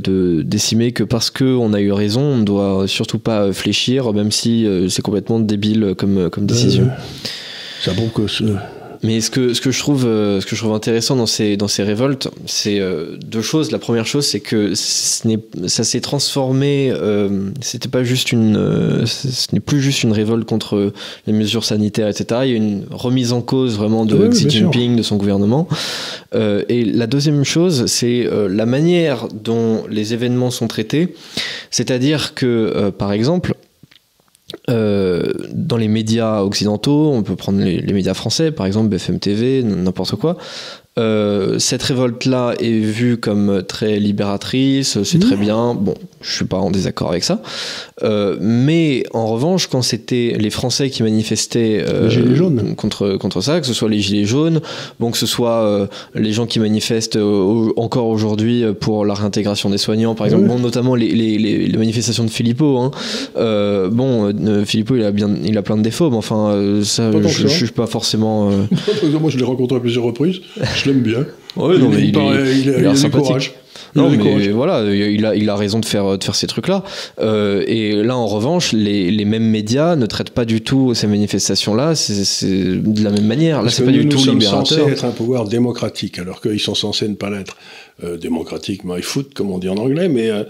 que 0.90 1.04
parce 1.04 1.30
qu'on 1.30 1.72
a 1.72 1.80
eu 1.80 1.92
raison, 1.92 2.22
on 2.22 2.36
ne 2.38 2.44
doit 2.44 2.84
surtout 2.86 3.18
pas 3.18 3.52
fléchir, 3.52 4.12
même 4.12 4.30
si 4.30 4.66
euh, 4.66 4.88
c'est 4.88 5.02
complètement 5.02 5.40
débile 5.40 5.94
comme, 5.96 6.30
comme 6.30 6.46
décision. 6.46 6.88
ça 7.80 7.92
prouve 7.92 8.10
que 8.10 8.26
Mais 9.02 9.20
ce 9.20 9.30
que, 9.30 9.52
ce 9.52 9.60
que, 9.60 9.72
je, 9.72 9.78
trouve, 9.80 10.06
euh, 10.06 10.40
ce 10.40 10.46
que 10.46 10.54
je 10.54 10.60
trouve 10.60 10.74
intéressant 10.74 11.16
dans 11.16 11.26
ces, 11.26 11.56
dans 11.56 11.68
ces 11.68 11.82
révoltes, 11.82 12.28
c'est 12.46 12.78
euh, 12.78 13.16
deux 13.16 13.42
choses. 13.42 13.72
La 13.72 13.78
première 13.78 14.06
chose, 14.06 14.26
c'est 14.26 14.40
que 14.40 14.74
ce 14.74 15.28
ça 15.66 15.84
s'est 15.84 16.00
transformé. 16.00 16.92
Euh, 16.92 17.50
c'était 17.60 17.88
pas 17.88 18.04
juste 18.04 18.32
une, 18.32 18.56
euh, 18.56 19.04
ce 19.06 19.48
n'est 19.52 19.60
plus 19.60 19.80
juste 19.80 20.04
une 20.04 20.12
révolte 20.12 20.46
contre 20.48 20.92
les 21.26 21.32
mesures 21.32 21.64
sanitaires, 21.64 22.08
etc. 22.08 22.42
Il 22.44 22.50
y 22.50 22.54
a 22.54 22.56
une 22.56 22.84
remise 22.90 23.32
en 23.32 23.40
cause 23.40 23.76
vraiment 23.76 24.04
de 24.04 24.16
Oui, 24.16 24.28
Xi 24.30 24.42
sûr. 24.42 24.50
Jinping, 24.50 24.96
de 24.96 25.02
son 25.02 25.16
gouvernement. 25.16 25.66
Euh, 26.34 26.62
et 26.68 26.84
la 26.84 27.06
deuxième 27.06 27.44
chose, 27.44 27.86
c'est 27.86 28.28
la 28.48 28.66
manière 28.66 29.28
dont 29.28 29.84
les 29.90 30.14
événements 30.14 30.50
sont 30.50 30.68
traités. 30.68 31.14
C'est-à-dire 31.72 32.34
que, 32.34 32.46
euh, 32.46 32.90
par 32.90 33.12
exemple, 33.12 33.54
euh, 34.70 35.32
dans 35.52 35.76
les 35.76 35.88
médias 35.88 36.42
occidentaux, 36.42 37.12
on 37.12 37.22
peut 37.22 37.36
prendre 37.36 37.60
les, 37.60 37.80
les 37.80 37.92
médias 37.92 38.14
français, 38.14 38.52
par 38.52 38.66
exemple 38.66 38.88
BFM 38.88 39.18
TV, 39.18 39.62
n'importe 39.62 40.16
quoi. 40.16 40.36
Euh, 40.98 41.58
cette 41.58 41.82
révolte-là 41.82 42.54
est 42.60 42.70
vue 42.80 43.16
comme 43.16 43.62
très 43.66 43.98
libératrice, 43.98 45.02
c'est 45.04 45.18
très 45.18 45.36
bien. 45.36 45.74
Bon, 45.74 45.94
je 46.20 46.30
suis 46.34 46.44
pas 46.44 46.58
en 46.58 46.70
désaccord 46.70 47.08
avec 47.10 47.24
ça. 47.24 47.40
Euh, 48.02 48.36
mais 48.40 49.04
en 49.14 49.26
revanche, 49.26 49.68
quand 49.68 49.80
c'était 49.80 50.36
les 50.38 50.50
Français 50.50 50.90
qui 50.90 51.02
manifestaient 51.02 51.82
euh, 51.88 52.04
Les 52.04 52.10
Gilets 52.10 52.36
jaunes. 52.36 52.74
contre 52.76 53.16
contre 53.16 53.40
ça, 53.40 53.60
que 53.60 53.66
ce 53.66 53.72
soit 53.72 53.88
les 53.88 54.00
gilets 54.00 54.26
jaunes, 54.26 54.60
bon 55.00 55.10
que 55.10 55.16
ce 55.18 55.24
soit 55.26 55.88
les 56.14 56.32
gens 56.32 56.44
qui 56.46 56.60
manifestent 56.60 57.16
au- 57.16 57.72
encore 57.76 58.08
aujourd'hui 58.08 58.64
pour 58.78 59.06
la 59.06 59.14
réintégration 59.14 59.70
des 59.70 59.78
soignants, 59.78 60.14
par 60.14 60.26
exemple, 60.26 60.44
bon, 60.46 60.58
notamment 60.58 60.94
les, 60.94 61.08
les, 61.08 61.38
les, 61.38 61.66
les 61.68 61.78
manifestations 61.78 62.24
de 62.24 62.30
Philippot. 62.30 62.78
Hein. 62.78 62.90
Bon, 63.90 64.30
Philippot, 64.66 64.96
il 64.96 65.04
a 65.04 65.10
bien, 65.10 65.30
il 65.44 65.56
a 65.56 65.62
plein 65.62 65.76
de 65.78 65.82
défauts, 65.82 66.10
mais 66.10 66.16
enfin, 66.16 66.80
ça, 66.84 67.10
je, 67.12 67.28
je 67.28 67.46
suis 67.48 67.66
pas 67.68 67.86
forcément. 67.86 68.50
Moi, 69.20 69.30
je 69.30 69.38
l'ai 69.38 69.44
rencontré 69.44 69.76
à 69.76 69.80
plusieurs 69.80 70.04
reprises. 70.04 70.40
Je 70.84 70.90
l'aime 70.90 71.00
bien. 71.02 71.26
Ouais, 71.56 71.78
non, 71.78 71.88
mais 71.90 71.98
il, 71.98 72.04
il, 72.06 72.12
paraît- 72.12 72.50
est, 72.50 72.60
il 72.60 72.70
a, 72.70 72.78
il 72.78 72.86
a 72.86 72.90
a 72.90 72.94
du 72.94 73.10
courage. 73.10 73.52
Non, 73.94 74.08
mais 74.08 74.48
voilà, 74.48 74.82
il 74.90 75.26
a, 75.26 75.34
il 75.34 75.50
a 75.50 75.56
raison 75.56 75.78
de 75.78 75.84
faire, 75.84 76.16
de 76.16 76.24
faire 76.24 76.34
ces 76.34 76.46
trucs-là. 76.46 76.82
Euh, 77.20 77.62
et 77.66 77.92
là, 78.02 78.16
en 78.16 78.26
revanche, 78.26 78.72
les, 78.72 79.10
les 79.10 79.24
mêmes 79.26 79.44
médias 79.50 79.96
ne 79.96 80.06
traitent 80.06 80.30
pas 80.30 80.46
du 80.46 80.62
tout 80.62 80.94
ces 80.94 81.06
manifestations-là 81.06 81.94
c'est 81.94 82.46
de 82.46 83.04
la 83.04 83.10
même 83.10 83.26
manière. 83.26 83.62
Là, 83.62 83.68
c'est 83.70 83.84
pas 83.84 83.90
nous, 83.90 83.98
du 83.98 84.04
nous 84.06 84.12
tout 84.12 84.30
libérateur. 84.30 84.66
censés 84.78 84.90
être 84.92 85.04
un 85.04 85.10
pouvoir 85.10 85.46
démocratique, 85.46 86.18
alors 86.18 86.40
qu'ils 86.40 86.58
sont 86.60 86.74
censés 86.74 87.06
ne 87.06 87.16
pas 87.16 87.28
l'être. 87.28 87.58
Euh, 88.02 88.16
démocratique, 88.16 88.82
my 88.84 89.02
foot, 89.02 89.34
comme 89.34 89.50
on 89.50 89.58
dit 89.58 89.68
en 89.68 89.76
anglais, 89.76 90.08
mais 90.08 90.30
euh, 90.30 90.44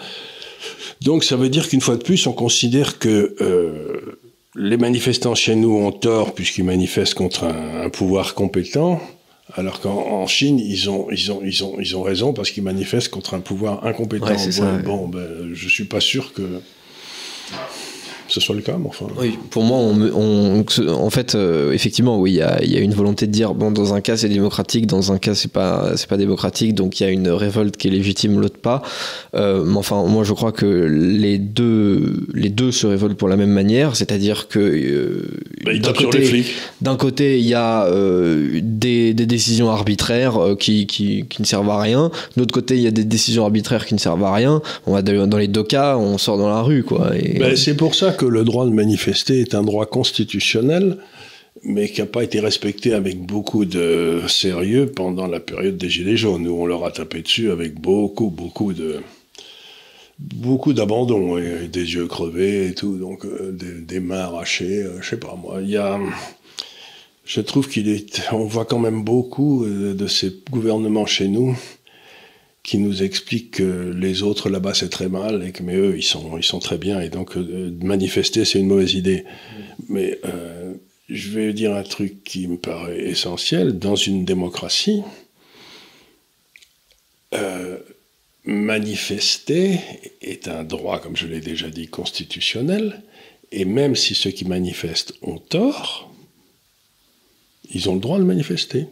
donc 1.03 1.24
ça 1.24 1.35
veut 1.35 1.49
dire 1.49 1.68
qu'une 1.68 1.80
fois 1.80 1.97
de 1.97 2.03
plus, 2.05 2.24
on 2.28 2.33
considère 2.33 3.01
que 3.01 3.35
euh, 3.41 4.16
les 4.55 4.76
manifestants 4.76 5.35
chez 5.35 5.57
nous 5.57 5.74
ont 5.74 5.91
tort 5.91 6.33
puisqu'ils 6.35 6.64
manifestent 6.64 7.14
contre 7.14 7.43
un, 7.45 7.83
un 7.87 7.89
pouvoir 7.91 8.35
compétent, 8.35 9.01
alors 9.55 9.80
qu'en 9.80 9.90
en 10.22 10.26
Chine, 10.26 10.59
ils 10.59 10.88
ont, 10.88 11.09
ils, 11.11 11.30
ont, 11.32 11.40
ils, 11.45 11.64
ont, 11.64 11.76
ils 11.78 11.97
ont 11.97 12.03
raison 12.03 12.32
parce 12.32 12.51
qu'ils 12.51 12.62
manifestent 12.62 13.11
contre 13.11 13.34
un 13.34 13.40
pouvoir 13.40 13.84
incompétent. 13.84 14.26
Ouais, 14.26 14.38
c'est 14.38 14.53
ça, 14.53 14.78
Bon, 14.78 15.07
ouais. 15.07 15.11
ben, 15.12 15.51
je 15.53 15.68
suis 15.68 15.84
pas 15.84 16.01
sûr 16.01 16.32
que 16.32 16.61
ce 18.33 18.41
soit 18.41 18.55
le 18.55 18.62
cas, 18.62 18.76
mais 18.78 18.89
enfin. 18.89 19.07
Oui, 19.20 19.39
pour 19.51 19.62
moi, 19.62 19.78
on, 19.78 20.64
en 20.89 21.11
fait, 21.11 21.35
euh, 21.35 21.72
effectivement, 21.72 22.18
oui, 22.18 22.33
il 22.33 22.37
y 22.37 22.43
a, 22.43 22.62
il 22.62 22.72
y 22.72 22.76
a 22.76 22.80
une 22.80 22.95
volonté 22.95 23.26
de 23.26 23.33
dire, 23.33 23.55
bon, 23.55 23.70
dans 23.70 23.95
un 23.95 24.01
cas 24.01 24.16
c'est 24.16 24.28
démocratique, 24.28 24.87
dans 24.87 25.12
un 25.12 25.18
cas 25.18 25.35
c'est 25.35 25.53
pas, 25.53 25.93
c'est 25.97 26.09
pas 26.09 26.16
démocratique, 26.16 26.74
donc 26.74 26.99
il 26.99 27.03
y 27.05 27.07
a 27.07 27.11
une 27.11 27.28
révolte 27.28 27.76
qui 27.76 27.89
est 27.89 27.91
légitime, 27.91 28.41
l'autre 28.41 28.59
pas. 28.59 28.83
Euh, 29.35 29.64
mais 29.64 29.76
enfin, 29.76 30.05
moi, 30.05 30.24
je 30.24 30.33
crois 30.33 30.53
que 30.53 30.66
les 30.66 31.39
deux, 31.39 32.26
les 32.35 32.49
deux 32.49 32.72
se 32.72 32.87
révoltent 32.87 33.18
pour 33.18 33.28
la 33.28 33.37
même 33.37 33.53
manière, 33.53 33.97
c'est-à-dire 33.97 34.49
que 34.49 34.59
euh, 34.59 35.28
ils 35.72 35.83
d'un 35.83 35.93
côté-. 35.93 36.45
D'un 36.80 36.97
côté, 36.97 37.39
il 37.39 37.47
y 37.47 37.55
a 37.55 37.89
des, 38.62 39.14
des 39.14 39.26
décisions 39.26 39.70
arbitraires 39.70 40.39
qui, 40.59 40.87
qui, 40.87 41.26
qui 41.28 41.43
ne 41.43 41.47
servent 41.47 41.70
à 41.70 41.80
rien. 41.80 42.11
De 42.37 42.41
l'autre 42.41 42.55
côté, 42.55 42.76
il 42.76 42.83
y 42.83 42.87
a 42.87 42.91
des 42.91 43.05
décisions 43.05 43.45
arbitraires 43.45 43.87
qui 43.87 43.95
ne 43.95 43.99
servent 43.99 44.24
à 44.24 44.33
rien. 44.33 44.62
On 44.87 44.93
va 44.93 45.03
dans 45.03 45.39
les 45.39 45.49
deux 45.49 45.62
cas, 45.62 45.97
on 45.97 46.18
sort 46.18 46.39
dans 46.39 46.49
la 46.49 46.62
rue, 46.62 46.83
quoi. 46.83 47.16
Et, 47.16 47.39
Ben, 47.39 47.57
c'est 47.57 47.74
pour 47.74 47.95
ça 47.95 48.12
que 48.23 48.27
le 48.29 48.45
droit 48.45 48.66
de 48.66 48.70
manifester 48.70 49.41
est 49.41 49.57
un 49.57 49.64
droit 49.64 49.85
constitutionnel, 49.87 50.99
mais 51.64 51.89
qui 51.89 52.01
n'a 52.01 52.07
pas 52.07 52.23
été 52.23 52.39
respecté 52.39 52.95
avec 52.95 53.20
beaucoup 53.20 53.64
de 53.64 54.20
sérieux 54.29 54.87
pendant 54.87 55.27
la 55.27 55.41
période 55.41 55.77
des 55.77 55.89
Gilets 55.89 56.16
jaunes, 56.16 56.47
où 56.47 56.62
on 56.62 56.66
leur 56.66 56.85
a 56.85 56.93
tapé 56.93 57.23
dessus 57.23 57.51
avec 57.51 57.81
beaucoup, 57.81 58.31
beaucoup 58.31 58.73
de 58.75 59.01
beaucoup 60.20 60.73
d'abandon, 60.73 61.37
et 61.37 61.66
des 61.66 61.95
yeux 61.95 62.07
crevés 62.07 62.68
et 62.68 62.75
tout, 62.75 62.97
donc 62.97 63.25
euh, 63.25 63.51
des, 63.51 63.99
mains 63.99 64.20
arrachées, 64.20 64.85
euh, 64.85 65.03
je 65.03 65.09
sais 65.11 65.16
pas 65.16 65.35
moi. 65.35 65.59
Il 65.61 65.70
y 65.70 65.77
a, 65.77 65.99
je 67.25 67.41
trouve 67.41 67.68
qu'il 67.68 67.89
est, 67.89 68.23
on 68.31 68.45
voit 68.45 68.66
quand 68.66 68.79
même 68.79 69.03
beaucoup 69.03 69.64
euh, 69.64 69.95
de 69.95 70.07
ces 70.07 70.33
gouvernements 70.49 71.07
chez 71.07 71.27
nous 71.27 71.59
qui 72.63 72.79
nous 72.79 73.03
expliquent 73.03 73.57
que 73.57 73.93
les 73.95 74.23
autres 74.23 74.49
là-bas 74.49 74.75
c'est 74.75 74.89
très 74.89 75.09
mal 75.09 75.45
et 75.45 75.53
que 75.53 75.63
mais 75.63 75.77
eux 75.77 75.97
ils 75.97 76.05
sont 76.05 76.39
ils 76.39 76.45
sont 76.45 76.61
très 76.61 76.79
bien 76.79 77.01
et 77.01 77.09
donc 77.09 77.37
euh, 77.37 77.77
manifester 77.83 78.45
c'est 78.45 78.61
une 78.61 78.69
mauvaise 78.69 78.95
idée. 78.95 79.25
Mais 79.89 80.19
euh, 80.25 80.75
je 81.09 81.31
vais 81.31 81.53
dire 81.53 81.75
un 81.75 81.83
truc 81.83 82.23
qui 82.25 82.47
me 82.47 82.57
paraît 82.57 83.01
essentiel 83.01 83.79
dans 83.79 83.97
une 83.97 84.25
démocratie. 84.25 85.03
euh, 87.35 87.79
manifester 88.45 89.79
est 90.21 90.49
un 90.49 90.65
droit, 90.65 91.01
comme 91.01 91.17
je 91.17 91.27
l'ai 91.27 91.41
déjà 91.41 91.71
dit, 91.71 91.87
constitutionnel, 91.87 93.03
et 93.53 93.65
même 93.65 93.95
si 93.95 94.15
ceux 94.15 94.31
qui 94.31 94.45
manifestent 94.45 95.15
ont 95.23 95.39
tort, 95.39 96.13
ils 97.73 97.89
ont 97.89 97.95
le 97.95 98.01
droit 98.01 98.19
de 98.19 98.25
manifester. 98.25 98.87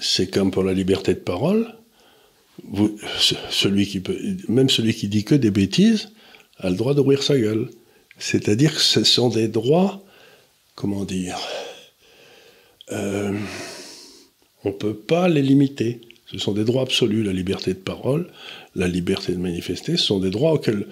C'est 0.00 0.30
comme 0.30 0.50
pour 0.50 0.64
la 0.64 0.74
liberté 0.74 1.14
de 1.14 1.20
parole. 1.20 1.77
Vous- 2.64 2.96
ce- 3.18 3.34
celui 3.50 3.86
qui 3.86 4.00
peut, 4.00 4.18
même 4.48 4.68
celui 4.68 4.94
qui 4.94 5.08
dit 5.08 5.24
que 5.24 5.34
des 5.34 5.50
bêtises 5.50 6.10
a 6.58 6.70
le 6.70 6.76
droit 6.76 6.94
d'ouvrir 6.94 7.22
sa 7.22 7.38
gueule. 7.38 7.70
C'est-à-dire 8.18 8.74
que 8.74 8.80
ce 8.80 9.04
sont 9.04 9.28
des 9.28 9.48
droits, 9.48 10.02
comment 10.74 11.04
dire, 11.04 11.38
euh, 12.92 13.32
on 14.64 14.70
ne 14.70 14.74
peut 14.74 14.94
pas 14.94 15.28
les 15.28 15.42
limiter. 15.42 16.00
Ce 16.26 16.38
sont 16.38 16.52
des 16.52 16.64
droits 16.64 16.82
absolus, 16.82 17.22
la 17.22 17.32
liberté 17.32 17.72
de 17.72 17.78
parole, 17.78 18.28
la 18.74 18.88
liberté 18.88 19.32
de 19.32 19.38
manifester, 19.38 19.96
ce 19.96 20.04
sont 20.04 20.18
des 20.18 20.30
droits 20.30 20.52
auxquels 20.52 20.86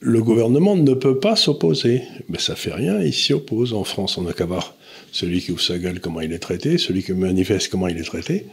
le 0.00 0.22
gouvernement 0.22 0.76
ne 0.76 0.94
peut 0.94 1.18
pas 1.18 1.36
s'opposer. 1.36 2.02
Mais 2.28 2.38
ça 2.38 2.56
fait 2.56 2.72
rien, 2.72 3.00
il 3.02 3.12
s'y 3.12 3.32
oppose. 3.32 3.72
En 3.74 3.84
France, 3.84 4.16
on 4.16 4.22
n'a 4.22 4.32
qu'à 4.32 4.46
voir 4.46 4.74
celui 5.12 5.40
qui 5.40 5.52
ouvre 5.52 5.60
sa 5.60 5.78
gueule, 5.78 6.00
comment 6.00 6.20
il 6.20 6.32
est 6.32 6.38
traité, 6.38 6.78
celui 6.78 7.02
qui 7.02 7.12
manifeste, 7.12 7.68
comment 7.68 7.88
il 7.88 7.98
est 7.98 8.04
traité. 8.04 8.46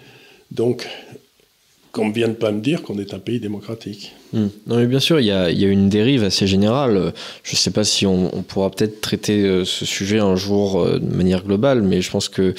Donc, 0.51 0.87
qu'on 1.91 2.07
ne 2.07 2.13
vienne 2.13 2.35
pas 2.35 2.51
me 2.51 2.61
dire 2.61 2.83
qu'on 2.83 2.97
est 2.99 3.13
un 3.13 3.19
pays 3.19 3.39
démocratique. 3.39 4.13
Hmm. 4.33 4.47
Non, 4.67 4.77
mais 4.77 4.87
bien 4.87 4.99
sûr, 4.99 5.19
il 5.19 5.25
y 5.25 5.31
a, 5.31 5.49
une 5.49 5.89
dérive 5.89 6.23
assez 6.23 6.47
générale. 6.47 7.13
Je 7.43 7.51
ne 7.51 7.57
sais 7.57 7.71
pas 7.71 7.83
si 7.83 8.05
on, 8.05 8.29
pourra 8.47 8.69
peut-être 8.69 9.01
traiter 9.01 9.43
euh, 9.43 9.65
ce 9.65 9.85
sujet 9.85 10.19
un 10.19 10.35
jour 10.35 10.81
euh, 10.81 10.99
de 10.99 11.15
manière 11.15 11.43
globale, 11.43 11.81
mais 11.81 12.01
je 12.01 12.09
pense 12.09 12.29
que 12.29 12.53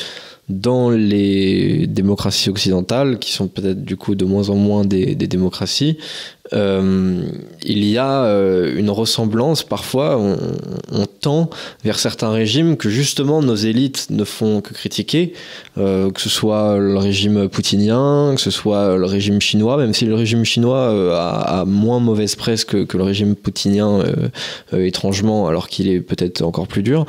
dans 0.48 0.90
les 0.90 1.86
démocraties 1.86 2.50
occidentales, 2.50 3.18
qui 3.18 3.32
sont 3.32 3.48
peut-être 3.48 3.84
du 3.84 3.96
coup 3.96 4.14
de 4.14 4.24
moins 4.24 4.50
en 4.50 4.56
moins 4.56 4.84
des, 4.84 5.14
démocraties, 5.14 5.96
euh, 6.52 7.22
il 7.64 7.84
y 7.84 7.96
a 7.96 8.26
une 8.76 8.90
ressemblance. 8.90 9.62
Parfois, 9.62 10.18
on, 10.18 10.36
on 10.90 11.06
tend 11.22 11.48
vers 11.84 11.98
certains 11.98 12.30
régimes 12.32 12.76
que 12.76 12.90
justement 12.90 13.40
nos 13.42 13.54
élites 13.54 14.08
ne 14.10 14.24
font 14.24 14.60
que 14.60 14.74
critiquer, 14.74 15.32
euh, 15.78 16.10
que 16.10 16.20
ce 16.20 16.28
soit 16.28 16.76
le 16.78 16.98
régime 16.98 17.48
poutinien, 17.48 18.32
que 18.34 18.40
ce 18.40 18.50
soit 18.50 18.96
le 18.98 19.06
régime 19.06 19.40
chinois, 19.40 19.76
même 19.78 19.94
si 19.94 20.04
le 20.04 20.14
régime 20.14 20.44
chinois 20.44 20.78
euh, 20.90 21.14
a, 21.14 21.60
a 21.60 21.64
moins 21.64 22.00
mauvaise 22.00 22.34
presse 22.34 22.64
que, 22.64 22.84
que 22.84 22.96
le 22.98 23.04
régime 23.04 23.36
poutinien, 23.36 24.00
euh, 24.72 24.84
étrangement, 24.84 25.46
alors 25.48 25.68
qu'il 25.68 25.88
est 25.88 26.00
peut-être 26.00 26.42
encore 26.42 26.66
plus 26.66 26.82
dur. 26.82 27.06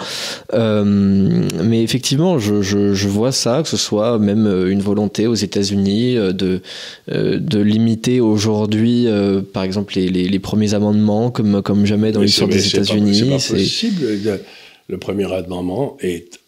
Mais 0.53 1.83
effectivement, 1.83 2.37
je, 2.39 2.61
je, 2.61 2.93
je 2.93 3.07
vois 3.07 3.31
ça, 3.31 3.61
que 3.63 3.69
ce 3.69 3.77
soit 3.77 4.19
même 4.19 4.45
une 4.67 4.81
volonté 4.81 5.27
aux 5.27 5.33
États-Unis 5.33 6.15
de, 6.15 6.61
de 7.07 7.59
limiter 7.59 8.19
aujourd'hui, 8.21 9.07
par 9.53 9.63
exemple, 9.63 9.93
les, 9.95 10.07
les, 10.09 10.27
les 10.29 10.39
premiers 10.39 10.73
amendements, 10.75 11.31
comme, 11.31 11.61
comme 11.63 11.85
jamais 11.85 12.11
dans 12.11 12.21
l'histoire 12.21 12.49
des 12.49 12.67
États-Unis. 12.67 13.39
C'est- 13.39 13.53
possible. 13.53 14.02
Le, 14.03 14.41
le 14.89 14.97
premier 14.97 15.31
amendement 15.31 15.97
est. 16.01 16.39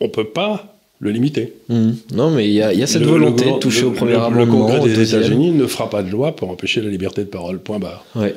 On 0.00 0.08
peut 0.08 0.28
pas 0.28 0.74
le 1.00 1.10
limiter. 1.10 1.52
Mhm. 1.68 1.96
Non, 2.12 2.30
mais 2.30 2.46
il 2.48 2.54
y 2.54 2.62
a, 2.62 2.72
il 2.72 2.78
y 2.78 2.82
a 2.82 2.86
cette 2.86 3.02
Le- 3.02 3.08
volonté 3.08 3.44
le, 3.46 3.52
de 3.52 3.58
toucher 3.58 3.84
au 3.84 3.90
premier 3.92 4.14
amendement. 4.14 4.38
Le 4.44 4.46
Congrès 4.46 4.80
des. 4.94 5.14
États-Unis 5.14 5.50
ne 5.52 5.66
fera 5.66 5.88
pas 5.90 6.02
de 6.02 6.10
loi 6.10 6.34
pour 6.34 6.50
empêcher 6.50 6.80
la 6.80 6.88
liberté 6.88 7.22
de 7.22 7.28
parole. 7.28 7.60
Point 7.60 7.78
barre. 7.78 8.04
Ouais. 8.14 8.34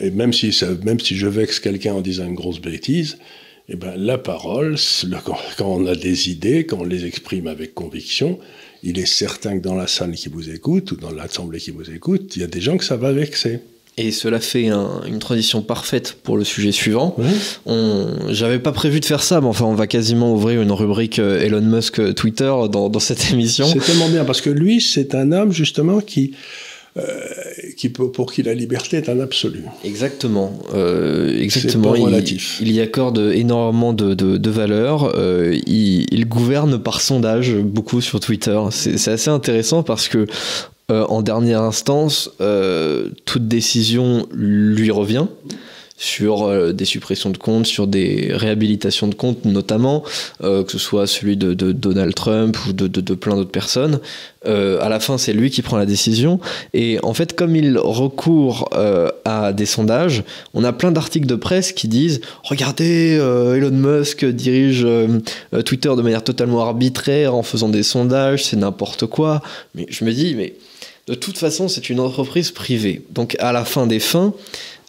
Et 0.00 0.10
même 0.10 0.32
si, 0.32 0.52
ça, 0.52 0.66
même 0.84 1.00
si 1.00 1.16
je 1.16 1.26
vexe 1.26 1.58
quelqu'un 1.60 1.94
en 1.94 2.00
disant 2.00 2.26
une 2.26 2.34
grosse 2.34 2.60
bêtise, 2.60 3.18
eh 3.68 3.76
ben, 3.76 3.94
la 3.96 4.18
parole, 4.18 4.76
c'est 4.78 5.08
le- 5.08 5.16
quand, 5.24 5.38
quand 5.56 5.66
on 5.68 5.86
a 5.86 5.94
des 5.94 6.28
idées, 6.30 6.66
quand 6.66 6.78
on 6.80 6.84
les 6.84 7.04
exprime 7.06 7.46
avec 7.46 7.72
conviction, 7.74 8.38
il 8.82 8.98
est 8.98 9.06
certain 9.06 9.58
que 9.58 9.62
dans 9.64 9.74
la 9.74 9.86
salle 9.86 10.12
qui 10.14 10.28
vous 10.28 10.50
écoute 10.50 10.92
ou 10.92 10.96
dans 10.96 11.10
l'assemblée 11.10 11.58
qui 11.58 11.70
vous 11.70 11.90
écoute, 11.90 12.36
il 12.36 12.42
y 12.42 12.44
a 12.44 12.48
des 12.48 12.60
gens 12.60 12.76
que 12.76 12.84
ça 12.84 12.96
va 12.96 13.10
vexer. 13.12 13.60
Et 13.98 14.10
cela 14.10 14.40
fait 14.40 14.64
une 14.64 15.18
transition 15.18 15.62
parfaite 15.62 16.18
pour 16.22 16.36
le 16.36 16.44
sujet 16.44 16.72
suivant. 16.72 17.16
J'avais 18.28 18.58
pas 18.58 18.72
prévu 18.72 19.00
de 19.00 19.04
faire 19.04 19.22
ça, 19.22 19.40
mais 19.40 19.46
enfin, 19.46 19.64
on 19.64 19.74
va 19.74 19.86
quasiment 19.86 20.34
ouvrir 20.34 20.60
une 20.60 20.72
rubrique 20.72 21.18
euh, 21.18 21.40
Elon 21.40 21.62
Musk 21.62 22.00
euh, 22.00 22.12
Twitter 22.12 22.52
dans, 22.70 22.88
dans 22.88 23.00
cette 23.00 23.32
émission. 23.32 23.66
C'est 23.66 23.78
tellement 23.78 24.08
bien 24.08 24.24
parce 24.24 24.40
que 24.40 24.50
lui, 24.50 24.80
c'est 24.80 25.14
un 25.14 25.32
homme 25.32 25.52
justement 25.52 26.00
qui 26.00 26.32
euh, 26.98 27.02
qui 27.76 27.90
pour 27.90 28.32
qui 28.32 28.42
la 28.42 28.54
liberté 28.54 28.96
est 28.96 29.10
un 29.10 29.20
absolu. 29.20 29.64
Exactement, 29.84 30.58
euh, 30.74 31.38
exactement. 31.38 31.92
Pas 31.92 31.98
relatif. 31.98 32.58
Il, 32.62 32.72
y 32.72 32.80
accorde 32.80 33.18
énormément 33.18 33.92
de, 33.92 34.14
de, 34.14 34.50
valeur. 34.50 35.12
Euh, 35.14 35.58
il, 35.66 36.06
il, 36.10 36.26
gouverne 36.26 36.78
par 36.78 37.02
sondage 37.02 37.54
beaucoup 37.54 38.00
sur 38.00 38.18
Twitter. 38.18 38.58
C'est 38.70 39.10
assez 39.10 39.28
intéressant 39.28 39.82
parce 39.82 40.08
que 40.08 40.26
en 40.88 41.22
dernière 41.22 41.62
instance, 41.62 42.30
toute 43.24 43.48
décision 43.48 44.26
lui 44.32 44.90
revient 44.90 45.26
sur 45.96 46.44
euh, 46.44 46.72
des 46.72 46.84
suppressions 46.84 47.30
de 47.30 47.38
comptes, 47.38 47.66
sur 47.66 47.86
des 47.86 48.30
réhabilitations 48.32 49.08
de 49.08 49.14
comptes 49.14 49.44
notamment, 49.44 50.04
euh, 50.42 50.62
que 50.62 50.72
ce 50.72 50.78
soit 50.78 51.06
celui 51.06 51.36
de, 51.36 51.54
Donald 51.54 52.14
Trump 52.14 52.56
ou 52.66 52.72
de, 52.72 52.86
de, 52.86 53.14
plein 53.14 53.36
d'autres 53.36 53.50
personnes. 53.50 54.00
Euh, 54.46 54.78
à 54.80 54.88
la 54.88 55.00
fin, 55.00 55.18
c'est 55.18 55.32
lui 55.32 55.50
qui 55.50 55.62
prend 55.62 55.76
la 55.76 55.86
décision. 55.86 56.38
Et 56.74 56.98
en 57.02 57.14
fait, 57.14 57.34
comme 57.34 57.56
il 57.56 57.78
recourt 57.78 58.68
à 59.24 59.52
des 59.52 59.66
sondages, 59.66 60.22
on 60.54 60.64
a 60.64 60.72
plein 60.72 60.92
d'articles 60.92 61.26
de 61.26 61.34
presse 61.34 61.72
qui 61.72 61.88
disent 61.88 62.20
Regardez, 62.44 63.14
Elon 63.14 63.70
Musk 63.70 64.24
dirige 64.24 64.86
Twitter 65.64 65.90
de 65.96 66.02
manière 66.02 66.22
totalement 66.22 66.62
arbitraire 66.62 67.34
en 67.34 67.42
faisant 67.42 67.68
des 67.68 67.82
sondages, 67.82 68.44
c'est 68.44 68.56
n'importe 68.56 69.06
quoi. 69.06 69.42
Mais 69.74 69.86
je 69.88 70.04
me 70.04 70.12
dis, 70.12 70.34
mais 70.36 70.54
de 71.08 71.14
toute 71.14 71.38
façon, 71.38 71.68
c'est 71.68 71.88
une 71.88 72.00
entreprise 72.00 72.50
privée. 72.50 73.02
Donc 73.10 73.36
à 73.38 73.52
la 73.52 73.64
fin 73.64 73.86
des 73.86 74.00
fins, 74.00 74.34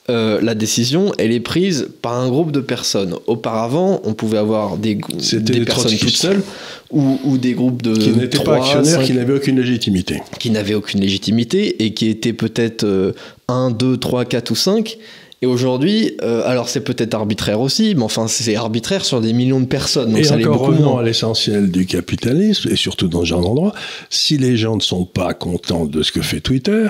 euh, 0.09 0.39
la 0.41 0.55
décision, 0.55 1.11
elle 1.17 1.31
est 1.33 1.41
prise 1.41 1.89
par 2.01 2.13
un 2.13 2.29
groupe 2.29 2.51
de 2.51 2.61
personnes. 2.61 3.15
Auparavant, 3.27 4.01
on 4.05 4.13
pouvait 4.13 4.37
avoir 4.37 4.77
des, 4.77 4.95
des 4.95 5.65
personnes 5.65 5.97
toutes 5.97 6.15
seules 6.15 6.43
ou, 6.91 7.37
des 7.37 7.53
groupes 7.53 7.81
de 7.81 7.93
qui 7.93 8.11
n'étaient 8.11 8.39
pas 8.39 8.55
actionnaires, 8.55 9.03
qui 9.03 9.13
n'avaient 9.13 9.33
aucune 9.33 9.59
légitimité, 9.59 10.21
qui 10.39 10.49
n'avaient 10.49 10.75
aucune 10.75 11.01
légitimité 11.01 11.83
et 11.83 11.93
qui 11.93 12.07
étaient 12.07 12.33
peut-être 12.33 13.13
1, 13.49 13.71
2, 13.71 13.97
3, 13.97 14.25
4 14.25 14.51
ou 14.51 14.55
5. 14.55 14.97
Et 15.41 15.45
aujourd'hui, 15.45 16.17
euh, 16.23 16.41
alors 16.45 16.67
c'est 16.67 16.81
peut-être 16.81 17.13
arbitraire 17.13 17.61
aussi, 17.61 17.93
mais 17.93 18.03
enfin 18.03 18.27
c'est 18.27 18.55
arbitraire 18.55 19.05
sur 19.05 19.21
des 19.21 19.33
millions 19.33 19.59
de 19.59 19.67
personnes. 19.67 20.11
Donc 20.11 20.25
et 20.25 20.31
encore 20.31 20.59
revenons 20.59 20.97
à 20.97 21.03
l'essentiel 21.03 21.69
du 21.69 21.85
capitalisme, 21.85 22.69
et 22.71 22.75
surtout 22.75 23.07
dans 23.07 23.21
ce 23.21 23.25
genre 23.25 23.41
d'endroit, 23.41 23.73
si 24.09 24.37
les 24.37 24.57
gens 24.57 24.75
ne 24.75 24.81
sont 24.81 25.05
pas 25.05 25.35
contents 25.35 25.85
de 25.85 26.01
ce 26.01 26.11
que 26.11 26.21
fait 26.21 26.39
Twitter, 26.39 26.87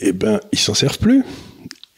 eh 0.00 0.12
ben 0.12 0.40
ils 0.52 0.58
s'en 0.58 0.74
servent 0.74 0.98
plus. 0.98 1.24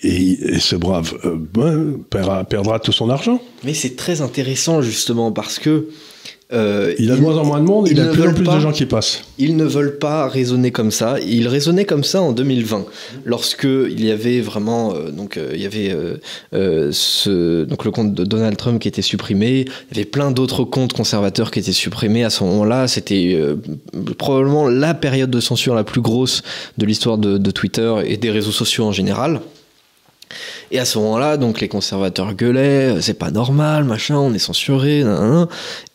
Et, 0.03 0.61
ce 0.61 0.77
brave 0.77 1.19
euh, 1.25 1.37
ben, 1.37 1.99
perdra, 2.09 2.79
tout 2.79 2.93
son 2.93 3.11
argent. 3.11 3.43
Mais 3.65 3.75
c'est 3.75 3.97
très 3.97 4.21
intéressant 4.21 4.81
justement 4.81 5.33
parce 5.33 5.59
que 5.59 5.89
euh, 6.53 6.95
il 6.99 7.11
a 7.11 7.17
de 7.17 7.21
moins 7.21 7.37
en 7.37 7.45
moins 7.45 7.61
de 7.61 7.67
monde, 7.67 7.89
il 7.91 8.01
a 8.01 8.07
de 8.07 8.13
plus 8.13 8.23
en 8.23 8.33
plus 8.33 8.45
de 8.45 8.61
gens 8.61 8.73
qui 8.73 8.87
passent. 8.87 9.23
Ils 9.39 9.57
ne 9.57 9.65
veulent 9.65 9.99
pas 9.99 10.29
raisonner 10.29 10.71
comme 10.71 10.91
ça. 10.91 11.17
Ils 11.21 11.47
raisonnaient 11.47 11.85
comme 11.85 12.05
ça 12.05 12.23
en 12.23 12.33
2020, 12.33 12.87
lorsque 13.27 13.65
il 13.65 14.05
y 14.05 14.11
avait 14.11 14.41
vraiment 14.41 14.95
euh, 14.95 15.11
donc 15.11 15.39
il 15.53 15.61
y 15.61 15.67
avait 15.67 15.95
ce 16.53 17.65
donc 17.65 17.85
le 17.85 17.91
compte 17.91 18.15
de 18.15 18.25
Donald 18.25 18.57
Trump 18.57 18.81
qui 18.81 18.89
était 18.89 19.03
supprimé. 19.03 19.67
Il 19.91 19.97
y 19.97 20.01
avait 20.01 20.05
plein 20.05 20.31
d'autres 20.31 20.65
comptes 20.65 20.95
conservateurs 20.95 21.51
qui 21.51 21.59
étaient 21.59 21.73
supprimés 21.73 22.25
à 22.25 22.31
ce 22.31 22.45
moment-là. 22.45 22.89
C'était 22.89 23.39
probablement 24.17 24.69
la 24.69 24.95
période 24.95 25.31
de 25.31 25.41
censure 25.41 25.75
la 25.75 25.85
plus 25.85 26.01
grosse 26.01 26.43
de 26.79 26.87
l'histoire 26.87 27.19
de, 27.19 27.37
de 27.37 27.51
Twitter 27.51 27.95
et 28.07 28.17
des 28.17 28.31
réseaux 28.31 28.53
sociaux 28.53 28.85
en 28.85 28.93
général. 28.93 29.41
Et 30.71 30.79
à 30.79 30.85
ce 30.85 30.99
moment-là, 30.99 31.37
donc 31.37 31.61
les 31.61 31.69
conservateurs 31.69 32.35
gueulaient, 32.35 32.97
euh, 32.97 33.01
c'est 33.01 33.19
pas 33.19 33.31
normal, 33.31 33.85
machin, 33.85 34.17
on 34.17 34.35
est 34.35 34.39
censuré, 34.39 35.05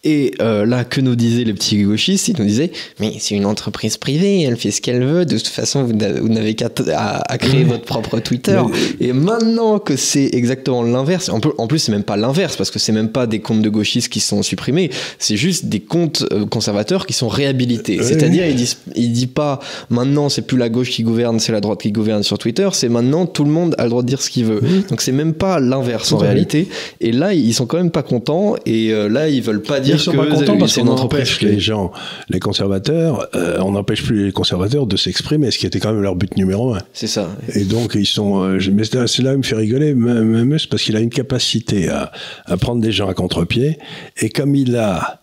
et 0.06 0.34
euh, 0.42 0.66
là, 0.66 0.84
que 0.84 1.00
nous 1.00 1.16
disaient 1.16 1.46
les 1.46 1.54
petits 1.54 1.82
gauchistes 1.82 2.28
Ils 2.28 2.36
nous 2.38 2.46
disaient 2.46 2.72
Mais 3.00 3.14
c'est 3.20 3.36
une 3.36 3.46
entreprise 3.46 3.96
privée, 3.96 4.42
elle 4.42 4.58
fait 4.58 4.72
ce 4.72 4.82
qu'elle 4.82 5.04
veut, 5.04 5.26
de 5.26 5.38
toute 5.38 5.48
façon, 5.48 5.86
vous 5.86 5.94
n'avez 5.94 6.56
qu'à 6.56 6.70
à, 6.96 7.38
créer 7.38 7.64
votre 7.64 7.86
propre 7.86 8.20
Twitter. 8.20 8.62
Et 9.00 9.14
maintenant 9.14 9.80
que 9.80 9.96
c'est 9.96 10.30
exactement 10.34 10.84
l'inverse, 10.84 11.30
en, 11.30 11.40
en 11.58 11.68
plus, 11.68 11.80
c'est 11.80 11.92
même 11.92 12.04
pas 12.04 12.18
l'inverse, 12.18 12.58
parce 12.58 12.70
que 12.70 12.80
c'est 12.80 12.92
même 12.92 13.10
pas 13.10 13.28
des 13.28 13.40
comptes 13.40 13.62
de 13.62 13.70
gauchistes 13.70 14.10
qui 14.10 14.20
sont 14.20 14.44
supprimés, 14.44 14.90
c'est 15.20 15.38
juste 15.38 15.66
des 15.66 15.80
comptes 15.80 16.26
euh, 16.34 16.46
conservateurs 16.46 17.06
qui 17.06 17.14
sont 17.14 17.30
réhabilités. 17.30 18.02
C'est-à-dire, 18.04 18.46
il 18.46 18.56
dit, 18.56 18.76
il 18.96 19.14
dit 19.14 19.28
pas 19.28 19.60
Maintenant, 19.90 20.28
c'est 20.28 20.42
plus 20.42 20.58
la 20.58 20.70
gauche 20.70 20.90
qui 20.90 21.04
gouverne, 21.04 21.40
c'est 21.40 21.52
la 21.52 21.62
droite 21.62 21.82
qui 21.82 21.92
gouverne 21.92 22.24
sur 22.24 22.38
Twitter, 22.38 22.68
c'est 22.74 22.90
maintenant 22.90 23.26
tout 23.26 23.46
le 23.46 23.52
monde 23.52 23.76
a 23.78 23.84
le 23.84 23.90
droit 23.90 24.02
de 24.02 24.08
dire 24.08 24.22
ce 24.22 24.30
qu'il 24.30 24.46
veut. 24.46 24.62
Donc, 24.90 25.02
c'est 25.02 25.12
même 25.12 25.34
pas 25.34 25.60
l'inverse 25.60 26.12
en 26.12 26.18
réalité. 26.18 26.68
Et 27.02 27.12
là, 27.12 27.34
ils 27.34 27.54
sont 27.54 27.66
quand 27.66 27.78
même 27.78 27.92
pas 27.92 28.04
contents, 28.04 28.56
et 28.66 28.94
euh, 28.94 29.10
là, 29.10 29.30
ils 29.30 29.42
veulent 29.42 29.62
pas 29.62 29.80
dire 29.80 29.96
ils 29.96 30.00
sont 30.00 30.14
pas 30.14 30.26
contents 30.26 30.58
parce 30.58 30.76
qu'on 30.76 30.88
empêche 30.88 31.42
les 31.42 31.60
gens, 31.60 31.92
les 32.30 32.40
conservateurs, 32.40 33.28
euh, 33.36 33.58
on 33.62 33.72
n'empêche 33.72 34.04
plus 34.04 34.26
les 34.26 34.32
conservateurs 34.32 34.88
de 34.88 34.98
s'exprimer, 34.98 35.52
ce 35.52 35.58
qui 35.58 35.66
était 35.66 35.80
quand 35.80 35.92
même 35.92 36.02
leur 36.02 36.16
but 36.16 36.36
numéro 36.38 36.74
un. 36.74 36.80
C'est 36.94 37.08
ça. 37.08 37.30
Et 37.54 37.64
donc 37.64 37.96
ils 37.96 38.06
sont, 38.06 38.44
euh, 38.44 38.60
mais 38.72 38.84
c'est 38.84 39.22
là 39.22 39.34
où 39.34 39.38
me 39.38 39.44
fait 39.44 39.56
rigoler, 39.56 39.94
même 39.94 40.58
parce 40.70 40.84
qu'il 40.84 40.96
a 40.96 41.00
une 41.00 41.10
capacité 41.10 41.90
à, 41.90 42.12
à 42.46 42.58
prendre 42.58 42.82
des 42.82 42.92
gens 42.92 43.08
à 43.08 43.14
contre-pied, 43.14 43.78
et 44.22 44.30
comme 44.30 44.56
il 44.56 44.76
a 44.76 45.22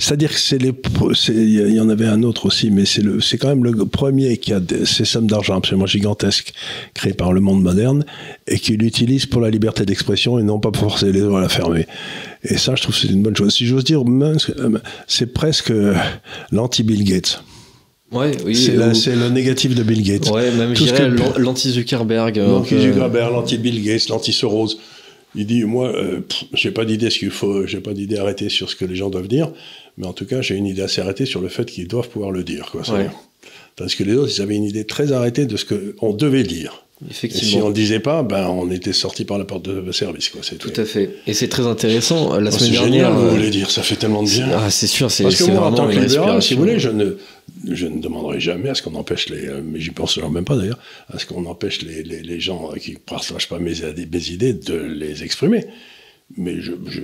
c'est-à-dire 0.00 0.30
que 0.30 0.38
c'est 0.38 0.56
les, 0.56 0.72
il 1.28 1.74
y 1.74 1.80
en 1.80 1.90
avait 1.90 2.06
un 2.06 2.22
autre 2.22 2.46
aussi, 2.46 2.70
mais 2.70 2.86
c'est 2.86 3.02
le, 3.02 3.20
c'est 3.20 3.36
quand 3.36 3.48
même 3.48 3.62
le 3.62 3.84
premier 3.84 4.38
qui 4.38 4.54
a 4.54 4.60
ces 4.86 5.04
sommes 5.04 5.26
d'argent 5.26 5.58
absolument 5.58 5.84
gigantesques 5.84 6.54
créées 6.94 7.12
par 7.12 7.34
le 7.34 7.42
monde 7.42 7.62
moderne 7.62 8.06
et 8.46 8.58
qui 8.58 8.78
l'utilise 8.78 9.26
pour 9.26 9.42
la 9.42 9.50
liberté 9.50 9.84
d'expression 9.84 10.38
et 10.38 10.42
non 10.42 10.58
pas 10.58 10.70
pour 10.70 10.90
forcer 10.90 11.12
les 11.12 11.20
autres 11.20 11.36
à 11.36 11.42
la 11.42 11.50
fermer. 11.50 11.86
Et 12.42 12.56
ça, 12.56 12.74
je 12.76 12.82
trouve 12.82 12.94
que 12.94 13.00
c'est 13.02 13.12
une 13.12 13.22
bonne 13.22 13.36
chose. 13.36 13.52
Si 13.52 13.66
j'ose 13.66 13.84
dire, 13.84 14.02
c'est 15.06 15.34
presque 15.34 15.72
l'anti-Bill 16.50 17.04
Gates. 17.04 17.44
Ouais, 18.10 18.32
oui, 18.44 18.56
c'est, 18.56 19.14
le 19.14 19.28
négatif 19.28 19.74
de 19.74 19.82
Bill 19.82 20.02
Gates. 20.02 20.30
Ouais, 20.30 20.50
même 20.52 20.72
l'anti-Zuckerberg. 21.38 22.38
L'anti-Zuckerberg, 22.38 23.32
l'anti-Bill 23.32 23.84
Gates, 23.84 24.08
l'anti-Soros. 24.08 24.78
Il 25.36 25.46
dit, 25.46 25.62
moi, 25.62 25.94
euh, 25.94 26.20
j'ai 26.54 26.72
pas 26.72 26.84
d'idée 26.84 27.08
ce 27.08 27.18
qu'il 27.20 27.30
faut, 27.30 27.64
j'ai 27.66 27.80
pas 27.80 27.92
d'idée 27.92 28.18
arrêtée 28.18 28.48
sur 28.48 28.68
ce 28.68 28.74
que 28.74 28.84
les 28.84 28.96
gens 28.96 29.10
doivent 29.10 29.28
dire, 29.28 29.52
mais 29.96 30.06
en 30.06 30.12
tout 30.12 30.26
cas, 30.26 30.40
j'ai 30.40 30.56
une 30.56 30.66
idée 30.66 30.82
assez 30.82 31.00
arrêtée 31.00 31.26
sur 31.26 31.40
le 31.40 31.48
fait 31.48 31.64
qu'ils 31.64 31.88
doivent 31.88 32.08
pouvoir 32.08 32.30
le 32.30 32.44
dire. 32.44 32.70
Quoi, 32.70 32.82
Parce 33.76 33.94
que 33.94 34.04
les 34.04 34.14
autres, 34.14 34.32
ils 34.36 34.42
avaient 34.42 34.56
une 34.56 34.64
idée 34.64 34.84
très 34.84 35.12
arrêtée 35.12 35.46
de 35.46 35.56
ce 35.56 35.64
qu'on 35.64 36.12
devait 36.12 36.44
dire. 36.44 36.84
Effectivement. 37.08 37.48
Et 37.48 37.50
si 37.50 37.62
on 37.62 37.68
ne 37.70 37.74
disait 37.74 38.00
pas, 38.00 38.22
ben, 38.22 38.48
on 38.48 38.70
était 38.70 38.92
sorti 38.92 39.24
par 39.24 39.38
la 39.38 39.46
porte 39.46 39.62
de 39.62 39.92
service. 39.92 40.28
Quoi. 40.28 40.42
Tout 40.58 40.72
à 40.76 40.84
fait. 40.84 41.16
Et 41.26 41.32
c'est 41.32 41.48
très 41.48 41.66
intéressant. 41.66 42.38
La 42.38 42.50
semaine 42.50 42.72
dernière. 42.72 43.08
Génial, 43.08 43.12
vous 43.12 43.30
voulez 43.30 43.50
dire, 43.50 43.70
ça 43.70 43.82
fait 43.82 43.96
tellement 43.96 44.22
de 44.22 44.28
bien. 44.28 44.50
Ah, 44.52 44.70
c'est 44.70 44.86
sûr, 44.86 45.10
c'est 45.10 45.22
Parce 45.22 45.36
que 45.36 45.50
moi, 45.50 45.66
en 45.66 45.72
tant 45.72 45.88
que 45.88 45.96
libéral, 45.96 46.42
si 46.42 46.54
vous 46.54 46.60
voulez, 46.60 46.78
je 46.78 46.90
ne, 46.90 47.16
je 47.70 47.86
ne 47.86 48.00
demanderai 48.00 48.38
jamais 48.38 48.68
à 48.68 48.74
ce 48.74 48.82
qu'on 48.82 48.94
empêche 48.94 49.30
les. 49.30 49.46
Euh, 49.48 49.62
mais 49.64 49.80
j'y 49.80 49.90
pense 49.90 50.18
même 50.18 50.44
pas 50.44 50.56
d'ailleurs, 50.56 50.78
à 51.10 51.18
ce 51.18 51.24
qu'on 51.24 51.46
empêche 51.46 51.80
les, 51.82 52.02
les, 52.02 52.20
les, 52.20 52.40
gens 52.40 52.70
qui 52.78 52.92
ne 52.92 52.98
partagent 52.98 53.48
pas 53.48 53.58
mes, 53.58 53.72
mes 53.72 54.30
idées 54.30 54.52
de 54.52 54.74
les 54.74 55.24
exprimer 55.24 55.66
mais 56.36 56.56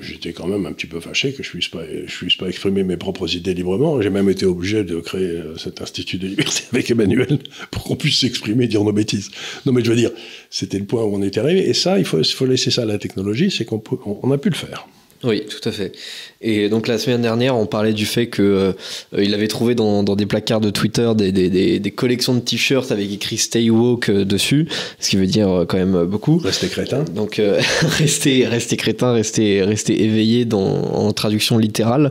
j'étais 0.03 0.33
quand 0.33 0.47
même 0.47 0.67
un 0.67 0.73
petit 0.73 0.87
peu 0.87 1.01
fâché 1.01 1.33
que 1.33 1.43
je 1.43 1.51
puisse 1.51 1.69
pas, 1.69 1.83
je 1.85 2.17
puisse 2.17 2.37
pas 2.37 2.47
exprimer 2.49 2.85
mes 2.85 2.97
propres 2.97 3.35
idées 3.35 3.55
librement. 3.55 4.01
J'ai 4.01 4.11
même 4.11 4.31
été 4.31 4.47
obligé 4.47 4.85
de 4.85 5.01
créer 5.01 5.27
euh, 5.27 5.57
cet 5.57 5.83
institut 5.83 6.19
de 6.19 6.29
liberté 6.29 6.63
avec 6.73 6.91
Emmanuel 6.91 7.39
pour 7.71 7.83
qu'on 7.85 7.97
puisse 7.97 8.21
s'exprimer, 8.21 8.69
dire 8.69 8.85
nos 8.85 8.93
bêtises. 8.93 9.31
Non, 9.65 9.73
mais 9.73 9.83
je 9.83 9.91
veux 9.91 9.97
dire, 9.97 10.13
c'était 10.51 10.79
le 10.79 10.85
point 10.87 11.03
où 11.03 11.15
on 11.15 11.23
était 11.23 11.41
arrivé. 11.41 11.69
Et 11.69 11.75
ça, 11.75 11.99
il 11.99 12.05
faut, 12.05 12.21
il 12.21 12.25
faut 12.25 12.47
laisser 12.47 12.71
ça 12.71 12.83
à 12.83 12.87
la 12.87 12.99
technologie, 12.99 13.51
c'est 13.51 13.65
qu'on 13.65 13.83
on 14.23 14.31
a 14.31 14.39
pu 14.39 14.51
le 14.51 14.55
faire. 14.55 14.87
Oui, 15.25 15.45
tout 15.47 15.67
à 15.69 15.73
fait. 15.73 15.93
Et 16.41 16.69
donc 16.69 16.87
la 16.87 16.99
semaine 16.99 17.23
dernière, 17.23 17.57
on 17.57 17.67
parlait 17.67 17.93
du 17.93 18.07
fait 18.07 18.27
que 18.27 18.43
euh, 18.43 18.73
il 19.17 19.35
avait 19.35 19.49
trouvé 19.49 19.75
dans, 19.75 20.03
des 20.03 20.27
placards 20.27 20.61
de 20.61 20.71
Twitter 20.71 21.11
des, 21.17 21.33
des, 21.33 21.91
collections 21.91 22.35
de 22.35 22.41
t-shirts 22.41 22.93
avec 22.93 23.11
écrit 23.13 23.39
Stay 23.39 23.71
Woke 23.71 24.11
euh, 24.11 24.25
dessus, 24.25 24.69
ce 25.01 25.11
qui 25.11 25.17
veut 25.17 25.27
dire 25.27 25.49
euh, 25.49 25.65
quand 25.65 25.79
même 25.79 26.05
beaucoup. 26.05 26.39
Restez 26.39 26.69
crétin. 26.69 27.05
Donc 27.15 27.41
restez, 27.99 28.47
restez 28.47 28.77
crétin, 28.77 29.13
restez, 29.13 29.63
restez 29.63 30.05
éveillé 30.05 30.45
dans, 30.45 30.67
en 30.67 31.13
traduction 31.13 31.59
littérale. 31.59 32.11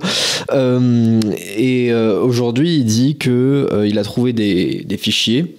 et 0.52 1.94
aujourd'hui, 1.94 2.78
il 2.78 2.86
dit 2.86 3.18
que 3.18 3.86
il 3.86 4.00
a 4.00 4.04
trouvé 4.04 4.34
des, 4.34 4.98
fichiers 4.98 5.56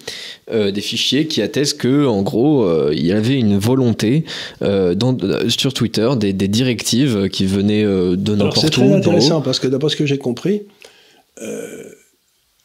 euh, 0.48 0.70
des 0.70 0.80
fichiers 0.80 1.26
qui 1.26 1.42
attestent 1.42 1.80
que, 1.80 2.06
en 2.06 2.22
gros, 2.22 2.62
euh, 2.62 2.92
il 2.94 3.04
y 3.04 3.10
avait 3.10 3.36
une 3.36 3.58
volonté 3.58 4.22
euh, 4.62 4.94
dans, 4.94 5.16
sur 5.48 5.74
Twitter, 5.74 6.08
des, 6.16 6.32
directives 6.32 7.28
qui 7.30 7.46
venaient 7.46 7.82
de 7.82 8.36
n'importe 8.36 8.55
C'est 8.60 8.70
très 8.70 8.92
intéressant 8.92 9.40
parce 9.40 9.58
que 9.58 9.66
d'après 9.66 9.90
ce 9.90 9.96
que 9.96 10.06
j'ai 10.06 10.18
compris, 10.18 10.62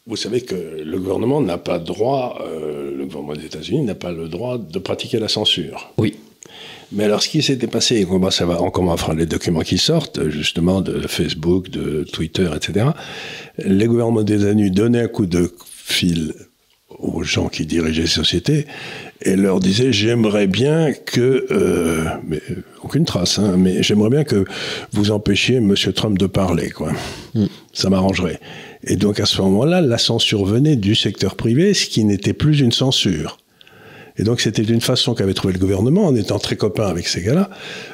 vous 0.06 0.16
savez 0.16 0.40
que 0.40 0.82
le 0.84 0.98
gouvernement 0.98 1.40
n'a 1.40 1.58
pas 1.58 1.78
droit, 1.78 2.42
le 2.44 3.04
gouvernement 3.04 3.34
des 3.34 3.46
États-Unis 3.46 3.82
n'a 3.82 3.94
pas 3.94 4.12
le 4.12 4.28
droit 4.28 4.58
de 4.58 4.78
pratiquer 4.78 5.18
la 5.18 5.28
censure. 5.28 5.92
Oui. 5.98 6.16
Mais 6.94 7.04
alors, 7.04 7.22
ce 7.22 7.28
qui 7.30 7.42
s'était 7.42 7.68
passé, 7.68 8.06
on 8.10 8.30
ça 8.30 8.44
va, 8.44 8.60
on 8.60 9.12
les 9.14 9.24
documents 9.24 9.62
qui 9.62 9.78
sortent, 9.78 10.28
justement, 10.28 10.82
de 10.82 11.06
Facebook, 11.06 11.70
de 11.70 12.04
Twitter, 12.04 12.50
etc. 12.54 12.86
Les 13.58 13.86
gouvernements 13.86 14.22
des 14.22 14.34
États-Unis 14.34 14.70
donnaient 14.70 15.00
un 15.00 15.08
coup 15.08 15.24
de 15.24 15.54
fil 15.66 16.34
aux 16.98 17.22
gens 17.22 17.48
qui 17.48 17.64
dirigeaient 17.64 18.02
les 18.02 18.06
sociétés 18.06 18.66
et 19.24 19.36
leur 19.36 19.60
disait 19.60 19.92
j'aimerais 19.92 20.46
bien 20.46 20.92
que, 20.92 21.46
euh, 21.50 22.04
mais 22.26 22.40
aucune 22.82 23.04
trace, 23.04 23.38
hein, 23.38 23.56
mais 23.56 23.82
j'aimerais 23.82 24.10
bien 24.10 24.24
que 24.24 24.44
vous 24.92 25.10
empêchiez 25.10 25.56
M. 25.56 25.74
Trump 25.94 26.18
de 26.18 26.26
parler, 26.26 26.70
quoi. 26.70 26.92
Mm. 27.34 27.46
Ça 27.72 27.90
m'arrangerait. 27.90 28.40
Et 28.84 28.96
donc 28.96 29.20
à 29.20 29.26
ce 29.26 29.40
moment-là, 29.42 29.80
la 29.80 29.98
censure 29.98 30.44
venait 30.44 30.76
du 30.76 30.94
secteur 30.94 31.36
privé, 31.36 31.74
ce 31.74 31.86
qui 31.86 32.04
n'était 32.04 32.32
plus 32.32 32.60
une 32.60 32.72
censure. 32.72 33.38
Et 34.16 34.24
donc 34.24 34.40
c'était 34.40 34.62
une 34.62 34.80
façon 34.80 35.14
qu'avait 35.14 35.34
trouvé 35.34 35.54
le 35.54 35.58
gouvernement, 35.58 36.06
en 36.06 36.14
étant 36.14 36.38
très 36.38 36.56
copain 36.56 36.86
avec 36.86 37.08
ces 37.08 37.22
gars-là, 37.22 37.50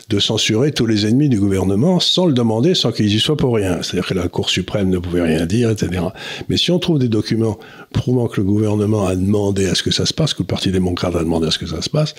de 0.09 0.19
censurer 0.19 0.73
tous 0.73 0.87
les 0.87 1.07
ennemis 1.07 1.29
du 1.29 1.39
gouvernement 1.39 2.01
sans 2.01 2.27
le 2.27 2.33
demander, 2.33 2.75
sans 2.75 2.93
qu'ils 2.93 3.15
y 3.15 3.21
soient 3.21 3.37
pour 3.37 3.55
rien. 3.55 3.83
C'est-à-dire 3.83 4.07
que 4.07 4.15
la 4.15 4.29
Cour 4.29 4.51
suprême 4.51 4.91
ne 4.91 4.99
pouvait 4.99 5.23
rien 5.23 5.47
dire, 5.47 5.71
etc. 5.71 6.03
Mais 6.49 6.57
si 6.57 6.71
on 6.71 6.79
trouve 6.79 6.99
des 6.99 7.09
documents 7.09 7.59
prouvant 7.93 8.27
que 8.27 8.41
le 8.41 8.47
gouvernement 8.47 9.07
a 9.07 9.15
demandé 9.15 9.67
à 9.67 9.75
ce 9.75 9.83
que 9.83 9.91
ça 9.91 10.07
se 10.07 10.15
passe, 10.15 10.35
que 10.35 10.43
le 10.43 10.47
Parti 10.47 10.71
démocrate 10.71 11.15
a 11.15 11.21
demandé 11.21 11.47
à 11.47 11.51
ce 11.51 11.59
que 11.59 11.67
ça 11.67 11.83
se 11.83 11.91
passe, 11.91 12.15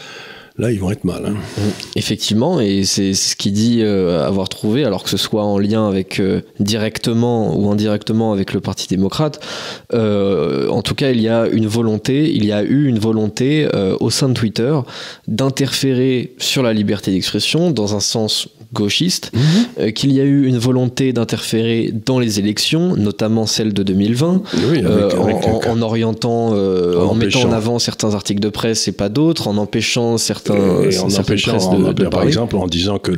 là, 0.60 0.72
ils 0.72 0.80
vont 0.80 0.92
être 0.92 1.06
mal. 1.06 1.26
Hein. 1.26 1.36
Effectivement, 1.96 2.60
et 2.60 2.84
c'est 2.84 3.14
ce 3.14 3.36
qu'il 3.36 3.54
dit 3.54 3.82
euh, 3.82 4.28
avoir 4.28 4.50
trouvé, 4.50 4.84
alors 4.84 5.04
que 5.04 5.10
ce 5.10 5.18
soit 5.18 5.44
en 5.44 5.58
lien 5.58 5.88
avec 5.88 6.20
euh, 6.20 6.42
directement 6.60 7.58
ou 7.58 7.72
indirectement 7.72 8.34
avec 8.34 8.54
le 8.54 8.60
Parti 8.60 8.88
démocrate. 8.88 9.40
Euh, 9.94 10.68
en 10.68 10.82
tout 10.82 10.96
cas, 10.96 11.12
il 11.12 11.22
y 11.22 11.30
a 11.30 11.48
une 11.48 11.68
volonté, 11.68 12.32
il 12.32 12.46
y 12.46 12.52
a 12.52 12.62
eu 12.62 12.88
une 12.88 13.00
volonté 13.00 13.68
au 14.00 14.10
sein 14.10 14.28
de 14.28 14.34
Twitter 14.34 14.78
d'interférer 15.28 16.34
sur 16.38 16.62
la 16.62 16.74
liberté 16.74 17.12
d'expression 17.12 17.72
dans 17.72 17.96
un 17.96 18.00
sens 18.00 18.50
gauchiste, 18.72 19.32
mhm. 19.34 19.42
euh, 19.80 19.92
qu'il 19.92 20.12
y 20.12 20.22
a 20.22 20.24
eu 20.24 20.46
une 20.46 20.60
volonté 20.60 21.12
d'interférer 21.12 21.92
dans 22.06 22.20
les 22.20 22.40
élections, 22.40 22.96
notamment 22.96 23.48
celle 23.48 23.74
de 23.74 23.82
2020, 23.82 24.44
euh, 24.56 25.10
en, 25.68 25.82
orientant, 25.82 26.52
euh, 26.54 27.00
en, 27.00 27.16
mettant 27.16 27.50
en 27.50 27.52
avant 27.52 27.80
certains 27.80 28.14
articles 28.14 28.42
de 28.42 28.50
presse 28.50 28.88
et 28.88 28.92
pas 28.92 29.10
d'autres, 29.10 29.48
en 29.48 29.58
empêchant 29.58 30.20
certains, 30.20 30.84
et 30.84 31.00
en 31.00 31.10
empêchant, 31.10 31.94
de, 31.94 32.08
par 32.10 32.24
exemple, 32.24 32.58
en 32.58 32.68
disant 32.68 33.00
que 33.00 33.12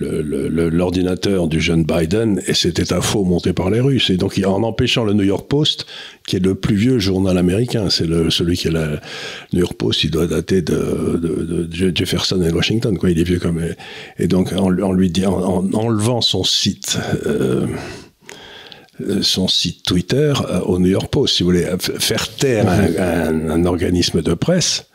l'ordinateur 0.00 1.44
le, 1.44 1.48
du 1.48 1.60
jeune 1.60 1.84
Biden, 1.84 2.42
et 2.48 2.54
c'était 2.54 2.92
un 2.92 3.00
faux 3.00 3.22
monté 3.24 3.52
par 3.52 3.70
les 3.70 3.80
Russes, 3.80 4.10
et 4.10 4.16
donc 4.16 4.40
en 4.44 4.64
empêchant 4.64 5.04
le 5.04 5.12
New 5.12 5.24
York 5.24 5.46
Post, 5.48 5.86
qui 6.26 6.36
est 6.36 6.40
le 6.40 6.54
plus 6.54 6.76
vieux 6.76 6.98
journal 6.98 7.36
américain, 7.36 7.90
c'est 7.90 8.06
celui 8.30 8.56
qui 8.56 8.68
est 8.68 8.72
le 8.72 8.98
New 9.52 9.60
York 9.60 9.74
Post, 9.74 10.04
il 10.04 10.10
doit 10.10 10.26
dater 10.26 10.62
de, 10.62 11.68
Jefferson 11.70 12.40
et 12.42 12.50
Washington, 12.50 12.96
quoi, 12.96 13.10
il 13.10 13.18
est 13.18 13.24
vieux 13.24 13.38
comme 13.38 13.60
et 14.18 14.26
donc 14.26 14.52
en, 14.52 14.70
lui 14.70 15.12
en, 15.26 15.72
enlevant 15.74 16.20
son 16.20 16.44
site. 16.44 16.98
Euh, 19.00 19.22
son 19.22 19.48
site 19.48 19.82
Twitter 19.84 20.32
euh, 20.48 20.60
au 20.60 20.78
New 20.78 20.88
York 20.88 21.08
Post, 21.10 21.34
si 21.34 21.42
vous 21.42 21.48
voulez, 21.48 21.66
faire 21.80 22.28
taire 22.36 22.68
un, 22.68 23.64
organisme 23.64 24.22
de 24.22 24.34
presse. 24.34 24.86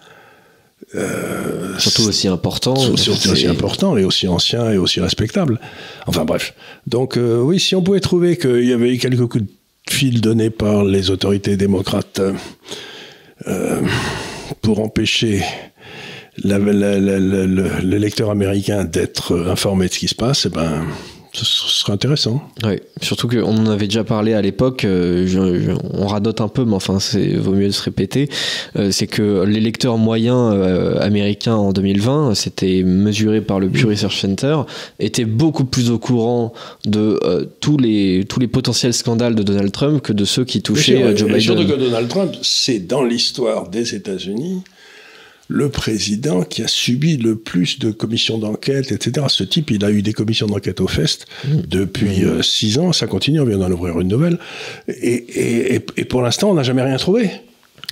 Euh, 0.96 1.78
surtout 1.78 2.08
aussi 2.08 2.30
important. 2.30 2.76
Surtout 2.96 3.32
aussi 3.32 3.48
important 3.48 3.98
et 3.98 4.06
aussi 4.06 4.28
ancien 4.28 4.72
et 4.72 4.78
aussi 4.78 5.02
respectable. 5.02 5.60
Enfin 6.08 6.24
bref. 6.24 6.54
Donc 6.88 7.20
oui, 7.20 7.60
si 7.60 7.76
on 7.76 7.82
pouvait 7.82 8.00
trouver 8.00 8.38
qu'il 8.38 8.66
y 8.66 8.72
avait 8.72 8.94
eu 8.94 8.98
quelques 8.98 9.28
coups 9.28 9.44
de 9.44 9.50
fil 9.92 10.22
donnés 10.22 10.50
par 10.50 10.84
les 10.84 11.10
autorités 11.10 11.58
démocrates 11.58 12.22
pour 14.62 14.80
empêcher 14.80 15.44
le 16.44 17.98
lecteur 17.98 18.30
américain 18.30 18.84
d'être 18.84 19.48
informé 19.48 19.88
de 19.88 19.94
ce 19.94 20.00
qui 20.00 20.08
se 20.08 20.16
passe, 20.16 20.46
eh 20.46 20.50
ben, 20.50 20.86
ce 21.46 21.68
serait 21.68 21.94
intéressant. 21.94 22.42
Oui, 22.64 22.76
surtout 23.02 23.28
qu'on 23.28 23.58
en 23.58 23.66
avait 23.68 23.88
déjà 23.88 24.04
parlé 24.04 24.34
à 24.34 24.42
l'époque, 24.42 24.86
euh, 24.86 25.76
on 25.94 26.08
radote 26.08 26.42
un 26.42 26.48
peu, 26.48 26.66
mais 26.66 26.74
enfin, 26.74 27.00
c'est 27.00 27.36
vaut 27.36 27.54
mieux 27.54 27.72
se 27.72 27.82
répéter. 27.82 28.30
Euh, 28.76 28.92
c'est 28.92 29.08
que 29.08 29.44
les 29.44 29.60
lecteurs 29.60 29.98
moyens 29.98 30.54
euh, 30.54 31.00
américains 31.00 31.56
en 31.56 31.72
2020, 31.72 32.36
c'était 32.36 32.84
mesuré 32.84 33.42
par 33.42 33.60
le 33.60 33.70
Pew 33.70 33.88
Research 33.88 34.20
Center, 34.20 34.62
étaient 35.00 35.26
beaucoup 35.26 35.66
plus 35.66 35.92
au 35.92 36.00
courant 36.00 36.54
de 36.86 37.20
tous, 37.60 37.78
les, 37.78 38.26
tous 38.28 38.40
les 38.40 38.48
potentiels 38.48 38.94
scandales 38.94 39.36
de 39.36 39.44
Donald 39.44 39.72
Trump 39.72 40.02
que 40.02 40.14
de 40.14 40.26
ceux 40.26 40.46
qui 40.46 40.62
touchaient 40.62 41.16
Joe 41.16 41.28
Biden. 41.28 41.42
Surtout 41.42 41.68
que 41.68 41.80
Donald 41.80 42.08
Trump, 42.08 42.34
c'est 42.42 42.80
dans 42.80 43.04
l'histoire 43.04 43.70
des 43.70 43.96
États-Unis 43.96 44.64
le 45.50 45.68
président 45.70 46.44
qui 46.44 46.62
a 46.64 46.68
subi 46.68 47.18
le 47.18 47.36
plus 47.36 47.80
de 47.80 47.90
commissions 47.90 48.38
d'enquête, 48.38 48.92
etc. 48.92 49.26
Ce 49.30 49.44
type, 49.44 49.72
il 49.72 49.84
a 49.84 49.90
eu 49.90 50.04
des 50.04 50.14
commissions 50.14 50.46
d'enquête 50.46 50.80
au 50.80 50.88
FEST 50.88 51.26
mmh. 51.44 51.50
depuis 51.68 52.22
mmh. 52.22 52.28
Euh, 52.30 52.42
six 52.44 52.78
ans, 52.78 52.94
ça 52.94 53.08
continue, 53.08 53.40
on 53.40 53.46
vient 53.46 53.58
d'en 53.58 53.72
ouvrir 53.72 54.00
une 54.00 54.08
nouvelle. 54.08 54.38
Et, 54.88 55.80
pour 56.08 56.22
l'instant, 56.22 56.52
on 56.52 56.54
n'a 56.54 56.64
jamais 56.64 56.84
rien 56.84 56.98
trouvé. 56.98 57.32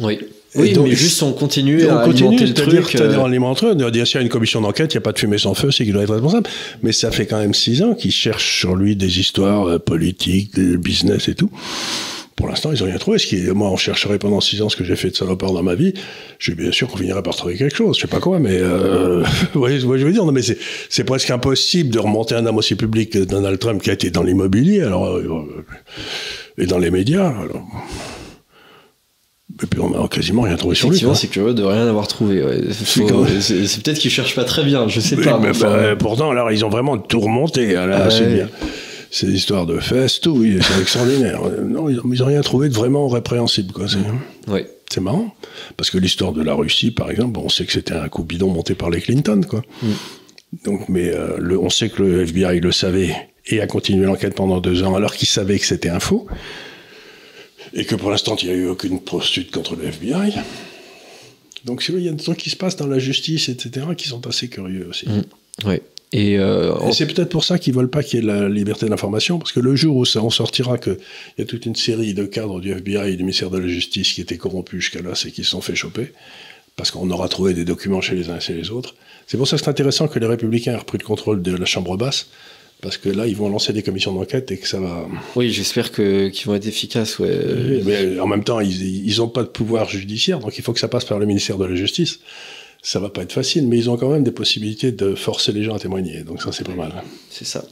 Oui. 0.01 0.19
Oui, 0.55 0.73
mais 0.81 0.95
juste 0.95 1.21
on 1.21 1.33
continue 1.33 1.87
à 1.87 1.99
alimenter 1.99 2.45
le 2.45 2.53
truc. 2.53 2.87
C'est-à-dire 2.89 3.19
euh... 3.19 3.75
on 3.75 3.89
dire 3.89 4.07
s'il 4.07 4.15
y 4.15 4.19
a 4.19 4.21
une 4.21 4.29
commission 4.29 4.61
d'enquête, 4.61 4.93
il 4.93 4.97
n'y 4.97 5.01
a 5.01 5.01
pas 5.01 5.11
de 5.11 5.19
fumée 5.19 5.37
sans 5.37 5.53
feu, 5.53 5.71
c'est 5.71 5.83
qu'il 5.83 5.93
doit 5.93 6.03
être 6.03 6.13
responsable. 6.13 6.49
Mais 6.81 6.93
ça 6.93 7.11
fait 7.11 7.25
quand 7.25 7.37
même 7.37 7.53
six 7.53 7.83
ans 7.83 7.93
qu'il 7.93 8.11
cherche 8.11 8.59
sur 8.59 8.75
lui 8.75 8.95
des 8.95 9.19
histoires 9.19 9.67
euh, 9.67 9.77
politiques, 9.77 10.55
des 10.55 10.77
business 10.77 11.27
et 11.27 11.35
tout. 11.35 11.51
Pour 12.37 12.47
l'instant, 12.47 12.71
ils 12.71 12.79
n'ont 12.81 12.85
rien 12.85 12.99
trouvé. 12.99 13.17
Ce 13.17 13.25
qui 13.25 13.41
moi, 13.47 13.71
on 13.71 13.77
chercherait 13.77 14.19
pendant 14.19 14.39
six 14.41 14.61
ans 14.61 14.69
ce 14.69 14.75
que 14.75 14.83
j'ai 14.83 14.95
fait 14.95 15.09
de 15.09 15.15
salopard 15.15 15.53
dans 15.53 15.63
ma 15.63 15.73
vie. 15.73 15.93
Je 16.37 16.51
suis 16.51 16.55
bien 16.55 16.71
sûr 16.71 16.87
qu'on 16.87 16.97
finirait 16.97 17.23
par 17.23 17.35
trouver 17.35 17.55
quelque 17.55 17.75
chose. 17.75 17.95
Je 17.97 18.01
sais 18.01 18.07
pas 18.07 18.19
quoi, 18.19 18.37
mais 18.37 18.59
euh, 18.59 19.23
vous 19.53 19.59
voyez 19.59 19.79
ce 19.79 19.87
que 19.87 19.97
je 19.97 20.05
veux 20.05 20.13
dire? 20.13 20.23
Non, 20.23 20.31
mais 20.31 20.43
c'est 20.43 21.03
presque 21.03 21.31
impossible 21.31 21.89
de 21.89 21.97
remonter 21.97 22.35
un 22.35 22.45
homme 22.45 22.57
aussi 22.57 22.75
public 22.75 23.09
que 23.09 23.19
Donald 23.19 23.57
Trump 23.57 23.81
qui 23.81 23.89
a 23.89 23.93
été 23.93 24.11
dans 24.11 24.21
l'immobilier, 24.21 24.81
alors 24.81 25.07
euh, 25.07 25.65
et 26.59 26.67
dans 26.67 26.77
les 26.77 26.91
médias. 26.91 27.27
Alors. 27.27 27.65
Et 29.63 29.65
puis 29.65 29.79
on 29.79 29.89
n'a 29.89 30.07
quasiment 30.07 30.43
rien 30.43 30.57
trouvé 30.57 30.75
sur 30.75 30.91
lui. 30.91 31.03
C'est 31.15 31.29
curieux 31.29 31.55
de 31.55 31.63
rien 31.63 31.87
avoir 31.87 32.07
trouvé. 32.07 32.43
C'est 32.71 33.01
peut-être 33.81 33.97
qu'ils 33.97 34.11
cherchent 34.11 34.35
pas 34.35 34.43
très 34.43 34.63
bien, 34.63 34.87
je 34.87 34.99
sais 34.99 35.15
pas. 35.15 35.39
Mais, 35.39 35.53
bah, 35.59 35.95
pourtant, 35.97 36.29
alors 36.29 36.51
ils 36.51 36.63
ont 36.63 36.69
vraiment 36.69 36.99
tout 36.99 37.19
remonté. 37.19 37.73
Là, 37.73 38.03
ah 38.05 38.09
c'est 38.11 38.31
bien 38.31 38.47
ces 39.11 39.27
histoires 39.27 39.65
de 39.65 39.79
fesses, 39.79 40.19
tout, 40.19 40.31
oui, 40.31 40.59
c'est 40.61 40.81
extraordinaire. 40.81 41.41
Non, 41.63 41.89
ils 41.89 41.97
n'ont 41.97 42.25
rien 42.25 42.41
trouvé 42.41 42.69
de 42.69 42.73
vraiment 42.73 43.07
répréhensible, 43.07 43.71
quoi. 43.71 43.87
C'est, 43.87 44.65
c'est 44.89 45.01
marrant. 45.01 45.33
Parce 45.75 45.89
que 45.89 45.97
l'histoire 45.97 46.33
de 46.33 46.41
la 46.41 46.53
Russie, 46.53 46.91
par 46.91 47.09
exemple, 47.09 47.39
on 47.39 47.49
sait 47.49 47.65
que 47.65 47.71
c'était 47.71 47.93
un 47.93 48.07
coup 48.09 48.23
bidon 48.23 48.49
monté 48.49 48.75
par 48.75 48.89
les 48.89 49.01
Clinton, 49.01 49.41
quoi. 49.47 49.61
Mm. 49.81 49.87
Donc, 50.65 50.89
mais 50.89 51.09
euh, 51.09 51.37
le, 51.39 51.59
on 51.59 51.69
sait 51.69 51.89
que 51.89 52.01
le 52.01 52.21
FBI 52.21 52.59
le 52.59 52.71
savait 52.71 53.13
et 53.47 53.61
a 53.61 53.67
continué 53.67 54.05
l'enquête 54.05 54.35
pendant 54.35 54.59
deux 54.59 54.83
ans 54.83 54.95
alors 54.95 55.13
qu'il 55.13 55.27
savait 55.27 55.59
que 55.59 55.65
c'était 55.65 55.89
un 55.89 55.99
faux. 55.99 56.27
Et 57.73 57.85
que 57.85 57.95
pour 57.95 58.11
l'instant, 58.11 58.35
il 58.41 58.47
n'y 58.47 58.53
a 58.53 58.57
eu 58.57 58.67
aucune 58.67 59.01
poursuite 59.01 59.51
contre 59.51 59.75
le 59.75 59.85
FBI. 59.85 60.33
Donc, 61.65 61.83
il 61.89 61.99
y 61.99 62.07
a 62.07 62.13
des 62.13 62.23
trucs 62.23 62.37
qui 62.37 62.49
se 62.49 62.55
passent 62.55 62.77
dans 62.77 62.87
la 62.87 62.99
justice, 62.99 63.49
etc., 63.49 63.87
qui 63.97 64.07
sont 64.07 64.25
assez 64.25 64.47
curieux 64.47 64.87
aussi. 64.89 65.07
Mm. 65.09 65.23
Oui. 65.65 65.81
Euh, 66.15 66.87
et, 66.87 66.93
c'est 66.93 67.05
peut-être 67.05 67.29
pour 67.29 67.43
ça 67.43 67.59
qu'ils 67.59 67.73
veulent 67.73 67.89
pas 67.89 68.01
qu'il 68.01 68.19
y 68.19 68.23
ait 68.23 68.25
la 68.25 68.47
liberté 68.47 68.87
d'information, 68.87 69.39
parce 69.39 69.51
que 69.51 69.59
le 69.59 69.75
jour 69.75 69.97
où 69.97 70.05
ça 70.05 70.21
en 70.21 70.29
sortira 70.29 70.77
qu'il 70.77 70.97
y 71.37 71.41
a 71.41 71.45
toute 71.45 71.65
une 71.65 71.75
série 71.75 72.13
de 72.13 72.23
cadres 72.23 72.61
du 72.61 72.71
FBI 72.71 73.13
et 73.13 73.15
du 73.15 73.23
ministère 73.23 73.49
de 73.49 73.57
la 73.57 73.67
Justice 73.67 74.13
qui 74.13 74.21
étaient 74.21 74.37
corrompus 74.37 74.81
jusqu'à 74.81 75.01
là, 75.01 75.15
c'est 75.15 75.31
qu'ils 75.31 75.43
se 75.43 75.51
sont 75.51 75.61
fait 75.61 75.75
choper, 75.75 76.13
parce 76.75 76.91
qu'on 76.91 77.09
aura 77.09 77.27
trouvé 77.27 77.53
des 77.53 77.65
documents 77.65 78.01
chez 78.01 78.15
les 78.15 78.29
uns 78.29 78.37
et 78.37 78.39
chez 78.39 78.53
les 78.53 78.71
autres. 78.71 78.95
C'est 79.25 79.37
pour 79.37 79.47
ça 79.47 79.57
que 79.57 79.63
c'est 79.63 79.69
intéressant 79.69 80.07
que 80.07 80.17
les 80.19 80.27
républicains 80.27 80.73
aient 80.73 80.77
repris 80.77 80.97
le 80.97 81.05
contrôle 81.05 81.41
de 81.41 81.55
la 81.55 81.65
Chambre 81.65 81.97
basse, 81.97 82.29
parce 82.81 82.95
que 82.97 83.09
là, 83.09 83.27
ils 83.27 83.35
vont 83.35 83.49
lancer 83.49 83.73
des 83.73 83.83
commissions 83.83 84.13
d'enquête 84.13 84.49
et 84.51 84.57
que 84.57 84.67
ça 84.67 84.79
va. 84.79 85.07
Oui, 85.35 85.51
j'espère 85.51 85.91
qu'ils 85.91 86.45
vont 86.45 86.55
être 86.55 86.67
efficaces. 86.67 87.19
Ouais. 87.19 87.81
mais 87.83 88.19
en 88.19 88.27
même 88.27 88.43
temps, 88.43 88.61
ils 88.61 89.17
n'ont 89.17 89.27
pas 89.27 89.43
de 89.43 89.49
pouvoir 89.49 89.89
judiciaire, 89.89 90.39
donc 90.39 90.57
il 90.57 90.63
faut 90.63 90.71
que 90.71 90.79
ça 90.79 90.87
passe 90.87 91.03
par 91.03 91.19
le 91.19 91.25
ministère 91.25 91.57
de 91.57 91.65
la 91.65 91.75
Justice 91.75 92.19
ça 92.87 93.01
va 93.01 93.09
pas 93.09 93.23
être 93.23 93.33
facile, 93.33 93.67
mais 93.67 93.77
ils 93.77 93.89
ont 93.89 93.97
quand 93.97 94.09
même 94.09 94.23
des 94.23 94.31
possibilités 94.31 94.93
de 94.93 95.13
forcer 95.13 95.51
les 95.51 95.61
gens 95.61 95.75
à 95.75 95.79
témoigner. 95.79 96.23
Donc 96.23 96.41
ça, 96.41 96.53
c'est 96.53 96.63
pas 96.63 96.73
mal. 96.73 97.03
C'est 97.29 97.43
ça. 97.43 97.65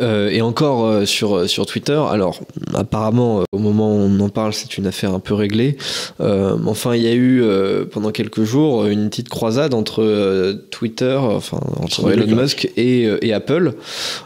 Euh, 0.00 0.30
et 0.30 0.42
encore 0.42 0.84
euh, 0.84 1.04
sur, 1.06 1.48
sur 1.48 1.66
Twitter, 1.66 2.00
alors 2.10 2.40
apparemment, 2.74 3.40
euh, 3.40 3.44
au 3.52 3.58
moment 3.58 3.92
où 3.92 3.98
on 3.98 4.20
en 4.20 4.28
parle, 4.28 4.52
c'est 4.52 4.78
une 4.78 4.86
affaire 4.86 5.12
un 5.12 5.18
peu 5.20 5.34
réglée. 5.34 5.76
enfin, 6.20 6.94
il 6.94 7.02
y 7.02 7.08
a 7.08 7.14
eu 7.14 7.42
pendant 7.90 8.10
quelques 8.10 8.44
jours 8.44 8.86
une 8.86 9.08
petite 9.08 9.28
croisade 9.28 9.74
entre 9.74 10.54
Twitter, 10.70 11.18
enfin 11.20 11.60
entre 11.80 12.10
Elon 12.10 12.36
Musk 12.36 12.70
et, 12.76 13.08
et 13.22 13.32
Apple. 13.32 13.74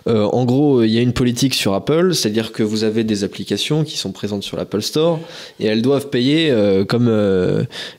en 0.07 0.45
gros, 0.45 0.83
il 0.83 0.91
y 0.91 0.99
a 0.99 1.01
une 1.01 1.13
politique 1.13 1.55
sur 1.55 1.75
Apple, 1.75 2.15
c'est-à-dire 2.15 2.53
que 2.53 2.63
vous 2.63 2.85
avez 2.85 3.05
des 3.05 3.25
applications 3.25 3.85
qui 3.85 3.97
sont 3.97 4.13
présentes 4.13 4.43
sur 4.43 4.57
l'Apple 4.57 4.83
Store 4.83 5.21
et 5.61 5.67
elles 5.67 5.83
doivent 5.83 6.09
payer 6.09 6.53
comme, 6.89 7.11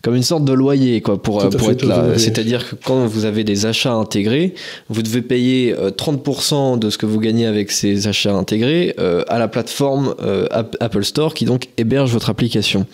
comme 0.01 0.15
une 0.15 0.23
sorte 0.23 0.45
de 0.45 0.53
loyer 0.53 1.01
quoi, 1.01 1.21
pour, 1.21 1.47
pour 1.49 1.71
être 1.71 1.85
là. 1.85 2.17
C'est-à-dire 2.17 2.69
que 2.69 2.75
quand 2.75 3.05
vous 3.05 3.25
avez 3.25 3.43
des 3.43 3.65
achats 3.65 3.93
intégrés, 3.93 4.53
vous 4.89 5.01
devez 5.01 5.21
payer 5.21 5.73
30% 5.73 6.79
de 6.79 6.89
ce 6.89 6.97
que 6.97 7.02
vous 7.05 7.19
gagnez 7.19 7.45
avec 7.45 7.71
ces 7.71 8.07
achats 8.07 8.33
intégrés 8.33 8.93
euh, 8.99 9.23
à 9.27 9.39
la 9.39 9.47
plateforme 9.47 10.15
euh, 10.21 10.47
Apple 10.79 11.03
Store 11.03 11.33
qui 11.33 11.45
donc 11.45 11.69
héberge 11.77 12.11
votre 12.11 12.29
application. 12.29 12.85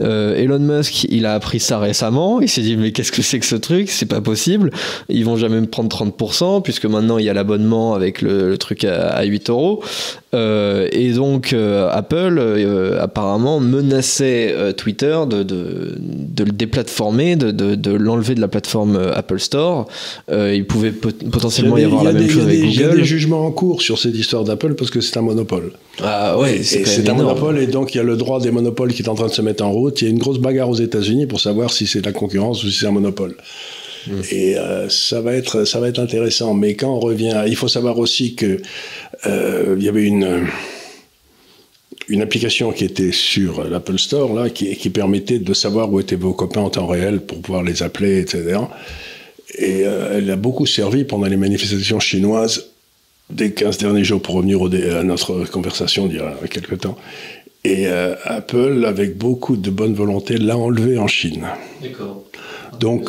Euh, 0.00 0.36
Elon 0.36 0.58
Musk, 0.58 1.04
il 1.04 1.26
a 1.26 1.34
appris 1.34 1.60
ça 1.60 1.78
récemment, 1.78 2.40
il 2.40 2.48
s'est 2.48 2.62
dit 2.62 2.76
mais 2.76 2.92
qu'est-ce 2.92 3.12
que 3.12 3.22
c'est 3.22 3.38
que 3.38 3.46
ce 3.46 3.56
truc? 3.56 3.90
C'est 3.90 4.06
pas 4.06 4.20
possible, 4.20 4.70
ils 5.08 5.24
vont 5.24 5.36
jamais 5.36 5.60
me 5.60 5.66
prendre 5.66 5.88
30% 5.88 6.62
puisque 6.62 6.86
maintenant 6.86 7.18
il 7.18 7.24
y 7.24 7.30
a 7.30 7.34
l'abonnement 7.34 7.94
avec 7.94 8.22
le, 8.22 8.56
truc 8.58 8.84
à, 8.84 9.22
8 9.22 9.50
euros. 9.50 9.82
Et 10.32 11.12
donc 11.12 11.54
Apple 11.54 12.96
apparemment 13.00 13.60
menaçait 13.60 14.54
Twitter 14.76 15.16
de, 15.28 15.42
de, 15.42 15.94
de, 15.98 16.44
le 16.44 16.52
déplatformer, 16.52 17.36
de, 17.36 17.50
de 17.50 17.90
l'enlever 17.92 18.34
de 18.34 18.40
la 18.40 18.48
plateforme 18.48 18.98
Apple 19.14 19.38
Store. 19.38 19.86
il 20.30 20.64
pouvait 20.66 20.92
potentiellement 20.92 21.78
y, 21.78 21.84
avoir 21.84 22.04
la 22.04 22.12
même 22.12 22.28
chose 22.28 22.44
avec 22.44 22.60
Google. 22.60 22.72
Il 22.72 22.80
y 22.80 22.84
a 22.84 22.94
des 22.94 23.04
jugements 23.04 23.46
en 23.46 23.50
cours 23.50 23.82
sur 23.82 23.98
cette 23.98 24.14
histoire 24.14 24.44
d'Apple 24.44 24.74
parce 24.74 24.90
que 24.90 25.00
c'est 25.00 25.16
un 25.16 25.22
monopole. 25.22 25.72
Ah 26.02 26.38
ouais, 26.38 26.62
c'est 26.62 27.08
un 27.08 27.14
monopole 27.14 27.58
et 27.58 27.66
donc 27.66 27.94
il 27.94 27.98
y 27.98 28.00
a 28.00 28.04
le 28.04 28.16
droit 28.16 28.40
des 28.40 28.50
monopoles 28.50 28.92
qui 28.92 29.02
est 29.02 29.08
en 29.08 29.14
train 29.14 29.26
de 29.26 29.32
se 29.32 29.42
mettre 29.42 29.64
en 29.64 29.72
route. 29.72 30.00
Il 30.00 30.04
y 30.04 30.08
a 30.08 30.10
une 30.10 30.18
grosse 30.18 30.38
bagarre 30.38 30.68
aux 30.68 30.74
États-Unis 30.74 31.26
pour 31.26 31.40
savoir 31.40 31.72
si 31.72 31.86
c'est 31.86 32.04
la 32.04 32.12
concurrence 32.12 32.62
ou 32.64 32.70
si 32.70 32.78
c'est 32.78 32.86
un 32.86 32.92
monopole. 32.92 33.36
Et 34.30 34.56
euh, 34.56 34.88
ça 34.88 35.20
va 35.20 35.34
être 35.34 35.64
ça 35.64 35.80
va 35.80 35.88
être 35.88 35.98
intéressant. 35.98 36.54
Mais 36.54 36.74
quand 36.74 36.90
on 36.90 37.00
revient, 37.00 37.44
il 37.46 37.56
faut 37.56 37.68
savoir 37.68 37.98
aussi 37.98 38.34
que 38.34 38.60
euh, 39.26 39.76
il 39.78 39.84
y 39.84 39.88
avait 39.88 40.04
une 40.04 40.46
une 42.08 42.22
application 42.22 42.72
qui 42.72 42.84
était 42.84 43.12
sur 43.12 43.64
l'Apple 43.64 43.98
Store 43.98 44.32
là, 44.32 44.48
qui, 44.48 44.74
qui, 44.76 44.88
permettait 44.88 45.38
de 45.38 45.52
savoir 45.52 45.92
où 45.92 46.00
étaient 46.00 46.16
vos 46.16 46.32
copains 46.32 46.62
en 46.62 46.70
temps 46.70 46.86
réel 46.86 47.20
pour 47.20 47.40
pouvoir 47.42 47.62
les 47.62 47.82
appeler, 47.82 48.20
etc. 48.20 48.60
Et 49.56 49.82
euh, 49.84 50.16
elle 50.16 50.30
a 50.30 50.36
beaucoup 50.36 50.64
servi 50.64 51.04
pendant 51.04 51.26
les 51.26 51.36
manifestations 51.36 52.00
chinoises 52.00 52.70
des 53.30 53.52
15 53.52 53.76
derniers 53.78 54.04
jours 54.04 54.22
pour 54.22 54.36
revenir 54.36 54.62
à 54.96 55.02
notre 55.02 55.44
conversation 55.44 56.06
d'il 56.06 56.16
y 56.16 56.20
a 56.20 56.34
quelques 56.50 56.80
temps. 56.80 56.96
Et 57.64 57.88
euh, 57.88 58.14
Apple, 58.24 58.84
avec 58.86 59.16
beaucoup 59.18 59.56
de 59.56 59.70
bonne 59.70 59.94
volonté, 59.94 60.38
l'a 60.38 60.56
enlevé 60.56 60.96
en 60.98 61.08
Chine. 61.08 61.46
D'accord. 61.82 62.24
Donc, 62.78 63.08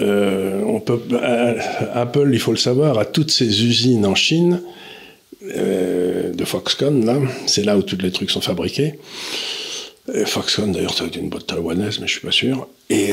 euh, 0.00 0.62
on 0.64 0.78
peut, 0.80 1.00
euh, 1.12 1.58
Apple, 1.94 2.30
il 2.32 2.38
faut 2.38 2.52
le 2.52 2.56
savoir, 2.56 2.98
a 2.98 3.04
toutes 3.04 3.32
ses 3.32 3.64
usines 3.64 4.06
en 4.06 4.14
Chine, 4.14 4.62
de 5.42 6.44
Foxconn, 6.44 7.04
là, 7.04 7.16
c'est 7.46 7.64
là 7.64 7.76
où 7.76 7.82
tous 7.82 7.96
les 7.96 8.12
trucs 8.12 8.30
sont 8.30 8.42
fabriqués. 8.42 8.98
Foxconn, 10.26 10.70
d'ailleurs, 10.70 10.94
ça 10.94 11.04
une 11.16 11.30
boîte 11.30 11.46
taïwanaise, 11.46 11.98
mais 11.98 12.06
je 12.06 12.12
suis 12.12 12.20
pas 12.20 12.30
sûr. 12.30 12.68
Et, 12.90 13.10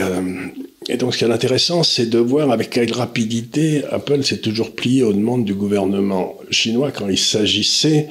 et 0.89 0.97
donc, 0.97 1.13
ce 1.13 1.19
qui 1.19 1.23
est 1.23 1.31
intéressant, 1.31 1.83
c'est 1.83 2.05
de 2.05 2.19
voir 2.19 2.51
avec 2.51 2.69
quelle 2.69 2.91
rapidité 2.91 3.83
Apple 3.91 4.23
s'est 4.23 4.39
toujours 4.39 4.75
plié 4.75 5.03
aux 5.03 5.13
demandes 5.13 5.45
du 5.45 5.53
gouvernement 5.53 6.35
chinois 6.51 6.91
quand 6.91 7.07
il 7.07 7.17
s'agissait 7.17 8.09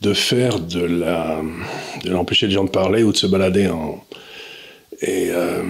de 0.00 0.12
faire 0.12 0.58
de 0.58 0.80
la, 0.80 1.42
de 2.04 2.10
l'empêcher 2.10 2.46
les 2.46 2.54
gens 2.54 2.64
de 2.64 2.70
parler 2.70 3.02
ou 3.02 3.12
de 3.12 3.16
se 3.16 3.26
balader 3.26 3.68
en. 3.68 4.02
Et 5.00 5.30
euh, 5.30 5.62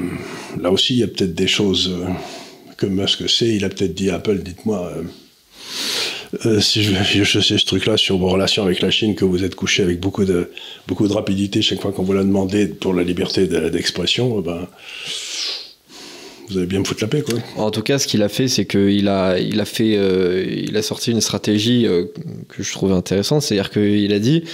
là 0.61 0.71
aussi, 0.71 0.95
il 0.95 0.99
y 1.01 1.03
a 1.03 1.07
peut-être 1.07 1.35
des 1.35 1.47
choses 1.47 1.91
euh, 1.91 2.07
que 2.77 2.87
Musk 2.87 3.29
sait. 3.29 3.55
Il 3.55 3.65
a 3.65 3.69
peut-être 3.69 3.95
dit 3.95 4.11
à 4.11 4.17
Apple, 4.17 4.39
dites-moi. 4.39 4.93
Euh, 6.45 6.61
si 6.61 6.83
je, 6.83 6.93
je 7.25 7.41
sais 7.41 7.59
ce 7.59 7.67
truc-là 7.67 7.97
sur 7.97 8.19
vos 8.19 8.29
relations 8.29 8.63
avec 8.63 8.81
la 8.81 8.91
Chine, 8.91 9.15
que 9.15 9.25
vous 9.25 9.45
êtes 9.45 9.55
couché 9.55 9.83
avec 9.83 10.01
beaucoup 10.01 10.25
de, 10.25 10.51
beaucoup 10.87 11.09
de 11.09 11.13
rapidité 11.13 11.63
chaque 11.63 11.81
fois 11.81 11.93
qu'on 11.93 12.03
vous 12.03 12.13
l'a 12.13 12.25
demandé 12.25 12.67
pour 12.67 12.95
la 12.95 13.03
liberté 13.03 13.47
d'expression, 13.47 14.41
ben, 14.41 14.67
vous 16.49 16.59
allez 16.59 16.67
bien 16.67 16.81
me 16.81 16.85
foutre 16.85 17.03
la 17.03 17.09
paix, 17.09 17.23
quoi. 17.23 17.39
En 17.57 17.71
tout 17.71 17.83
cas, 17.83 17.99
ce 17.99 18.07
qu'il 18.07 18.23
a 18.23 18.29
fait, 18.29 18.49
c'est 18.49 18.67
qu'il 18.67 19.09
a, 19.09 19.39
il 19.39 19.61
a 19.61 19.65
fait, 19.65 19.97
euh, 19.97 20.45
il 20.47 20.77
a 20.77 20.83
sorti 20.83 21.11
une 21.11 21.21
stratégie 21.21 21.87
euh, 21.87 22.05
que 22.49 22.63
je 22.63 22.73
trouvais 22.73 22.95
intéressante, 22.95 23.43
c'est-à-dire 23.43 23.71
qu'il 23.71 24.13
a 24.13 24.19
dit, 24.19 24.45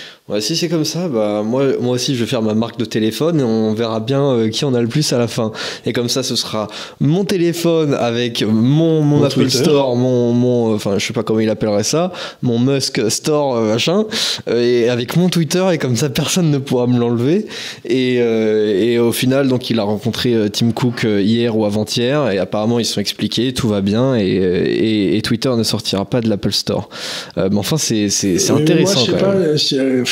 si 0.40 0.56
c'est 0.56 0.68
comme 0.68 0.84
ça, 0.84 1.08
bah 1.08 1.42
moi, 1.44 1.64
moi 1.80 1.94
aussi, 1.94 2.14
je 2.14 2.20
vais 2.20 2.28
faire 2.28 2.42
ma 2.42 2.54
marque 2.54 2.78
de 2.78 2.84
téléphone 2.84 3.40
et 3.40 3.42
on 3.42 3.74
verra 3.74 4.00
bien 4.00 4.22
euh, 4.22 4.48
qui 4.48 4.64
en 4.64 4.74
a 4.74 4.80
le 4.80 4.88
plus 4.88 5.12
à 5.12 5.18
la 5.18 5.26
fin. 5.26 5.50
Et 5.86 5.92
comme 5.92 6.08
ça, 6.08 6.22
ce 6.22 6.36
sera 6.36 6.68
mon 7.00 7.24
téléphone 7.24 7.94
avec 7.94 8.42
mon, 8.42 9.02
mon, 9.02 9.24
Apple 9.24 9.50
Store, 9.50 9.96
mon, 9.96 10.32
mon, 10.32 10.74
enfin, 10.74 10.98
je 10.98 11.06
sais 11.06 11.12
pas 11.12 11.22
comment 11.22 11.40
il 11.40 11.50
appellerait 11.50 11.82
ça, 11.82 12.12
mon 12.42 12.58
Musk 12.58 13.10
Store, 13.10 13.60
machin, 13.60 14.04
et 14.46 14.88
avec 14.88 15.16
mon 15.16 15.28
Twitter 15.28 15.64
et 15.72 15.78
comme 15.78 15.96
ça, 15.96 16.08
personne 16.10 16.50
ne 16.50 16.58
pourra 16.58 16.86
me 16.86 16.98
l'enlever. 16.98 17.46
Et, 17.84 18.16
et 18.16 18.98
au 18.98 19.12
final, 19.12 19.48
donc, 19.48 19.70
il 19.70 19.80
a 19.80 19.82
rencontré 19.82 20.36
Tim 20.52 20.72
Cook 20.72 21.04
hier 21.04 21.56
ou 21.56 21.64
avant 21.64 21.78
et 21.96 22.38
apparemment 22.38 22.78
ils 22.78 22.84
sont 22.84 23.00
expliqués, 23.00 23.52
tout 23.52 23.68
va 23.68 23.80
bien 23.80 24.14
et, 24.16 25.20
Twitter 25.24 25.50
ne 25.56 25.62
sortira 25.62 26.04
pas 26.04 26.20
de 26.20 26.28
l'Apple 26.28 26.52
Store. 26.52 26.88
Euh, 27.36 27.48
mais 27.50 27.58
enfin, 27.58 27.76
c'est 27.76 28.06
intéressant. 28.50 29.00
Moi, 29.00 29.56
je 29.56 29.56
sais 29.58 29.76
pas, 29.76 29.82
euh, 29.82 30.04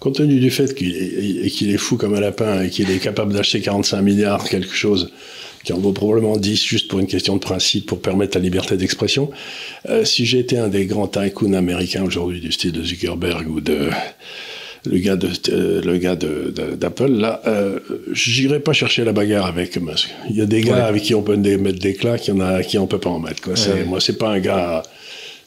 compte 0.00 0.16
tenu 0.16 0.38
du 0.38 0.50
fait 0.50 0.74
qu'il 0.74 0.94
est, 0.94 1.76
fou 1.78 1.96
comme 1.96 2.14
un 2.14 2.20
lapin 2.20 2.62
et 2.62 2.70
qu'il 2.70 2.90
est 2.90 2.98
capable 2.98 3.32
d'acheter 3.32 3.60
45 3.60 4.02
milliards, 4.02 4.44
quelque 4.44 4.74
chose 4.74 5.10
qui 5.64 5.72
en 5.72 5.78
vaut 5.78 5.92
probablement 5.92 6.36
10 6.36 6.64
juste 6.64 6.86
pour 6.86 7.00
une 7.00 7.08
question 7.08 7.34
de 7.34 7.40
principe, 7.40 7.86
pour 7.86 8.00
permettre 8.00 8.36
la 8.36 8.42
liberté 8.42 8.76
d'expression. 8.76 9.30
Euh, 9.88 10.04
si 10.04 10.24
j'étais 10.24 10.58
un 10.58 10.68
des 10.68 10.86
grands 10.86 11.08
tycoons 11.08 11.54
américains 11.54 12.04
aujourd'hui, 12.04 12.40
du 12.40 12.52
style 12.52 12.70
de 12.70 12.84
Zuckerberg 12.84 13.48
ou 13.48 13.60
de 13.60 13.90
le 14.84 14.98
gars 14.98 15.16
de 15.16 15.28
euh, 15.48 15.82
le 15.82 15.98
gars 15.98 16.14
d'Apple 16.14 17.10
là 17.10 17.40
euh, 17.48 17.80
j'irai 18.12 18.60
pas 18.60 18.72
chercher 18.72 19.02
la 19.04 19.12
bagarre 19.12 19.46
avec 19.46 19.76
Musk. 19.80 20.14
Il 20.30 20.36
y 20.36 20.40
a 20.40 20.46
des 20.46 20.60
gars 20.60 20.86
avec 20.86 21.02
qui 21.02 21.14
on 21.16 21.22
peut 21.22 21.36
mettre 21.36 21.80
des 21.80 21.94
claques 21.94 22.28
il 22.28 22.30
y 22.30 22.32
en 22.34 22.40
a 22.40 22.62
qui 22.62 22.78
on 22.78 22.86
peut 22.86 23.00
pas 23.00 23.10
en 23.10 23.18
mettre 23.18 23.42
quoi. 23.42 23.54
Moi 23.86 24.00
c'est 24.00 24.18
pas 24.18 24.28
un 24.28 24.38
gars 24.38 24.84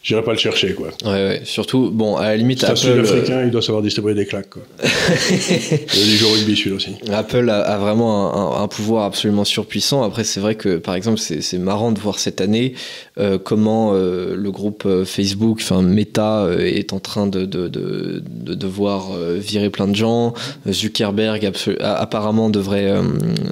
J'irai 0.02 0.24
pas 0.24 0.32
le 0.32 0.38
chercher, 0.38 0.74
quoi. 0.74 0.88
Ouais, 1.04 1.12
ouais. 1.12 1.42
Surtout, 1.44 1.92
bon, 1.92 2.16
à 2.16 2.30
la 2.30 2.38
limite, 2.38 2.64
Apple. 2.64 2.78
Sud-africain, 2.78 3.44
il 3.44 3.52
doit 3.52 3.62
savoir 3.62 3.84
distribuer 3.84 4.14
des 4.14 4.26
claques, 4.26 4.50
quoi. 4.50 4.62
il 4.82 6.10
y 6.10 6.16
a 6.16 6.18
du 6.18 6.24
rugby, 6.24 6.56
celui 6.56 6.72
aussi. 6.72 6.96
Apple 7.12 7.50
a, 7.50 7.78
vraiment 7.78 8.62
un, 8.62 8.68
pouvoir 8.70 9.04
absolument 9.04 9.44
surpuissant. 9.44 10.04
Après, 10.04 10.24
c'est 10.24 10.40
vrai 10.40 10.56
que, 10.56 10.78
par 10.78 10.96
exemple, 10.96 11.20
c'est 11.20 11.58
marrant 11.58 11.92
de 11.92 12.00
voir 12.00 12.18
cette 12.18 12.40
année 12.40 12.76
euh, 13.20 13.38
comment 13.38 13.92
euh, 13.94 14.36
le 14.38 14.52
groupe 14.52 14.84
euh, 14.86 15.04
Facebook, 15.04 15.60
enfin 15.62 15.82
Meta, 15.82 16.48
est 16.58 16.94
en 16.94 17.00
train 17.00 17.28
de, 17.28 17.46
de, 17.46 17.68
de, 17.68 18.24
de 18.26 18.54
devoir 18.54 19.12
virer 19.36 19.70
plein 19.70 19.88
de 19.88 19.96
gens. 19.96 20.34
Zuckerberg, 20.70 21.52
apparemment, 21.82 22.50
devrait, 22.50 22.94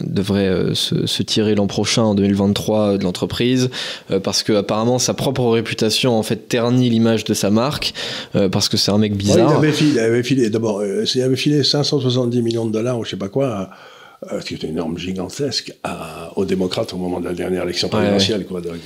devrait 0.02 0.76
se, 0.76 1.06
se 1.06 1.24
tirer 1.24 1.56
l'an 1.56 1.68
prochain, 1.68 2.04
en 2.04 2.16
2023, 2.16 2.98
de 2.98 3.04
l'entreprise, 3.04 3.70
parce 4.24 4.44
que, 4.44 4.54
apparemment, 4.54 4.98
sa 4.98 5.14
propre 5.14 5.44
réputation, 5.50 6.18
en 6.18 6.24
fait, 6.24 6.37
ternit 6.38 6.90
l'image 6.90 7.24
de 7.24 7.34
sa 7.34 7.50
marque 7.50 7.94
euh, 8.36 8.50
parce 8.50 8.70
que 8.70 8.78
c'est 8.78 8.92
un 8.92 8.98
mec 8.98 9.16
bizarre. 9.16 9.52
il 9.52 9.56
avait 9.56 9.72
filé, 9.72 10.00
avait 10.00 10.24
filé 10.24 10.50
d'abord, 10.50 10.80
euh, 10.80 11.06
il 11.14 11.22
avait 11.22 11.36
filé 11.36 11.64
570 11.64 12.42
millions 12.42 12.66
de 12.66 12.72
dollars 12.72 13.00
ou 13.00 13.06
je 13.06 13.12
sais 13.12 13.18
pas 13.18 13.30
quoi. 13.30 13.70
Euh, 14.32 14.40
qui 14.40 14.56
est 14.56 14.64
une 14.64 14.74
norme 14.74 14.98
gigantesque 14.98 15.72
à, 15.84 16.32
aux 16.36 16.46
démocrates 16.46 16.92
au 16.92 16.98
moment 16.98 17.20
de 17.20 17.26
la 17.26 17.36
dernière 17.36 17.62
élection 17.62 17.88
présidentielle. 17.88 18.48
Quoi, 18.48 18.62
donc, 18.62 18.80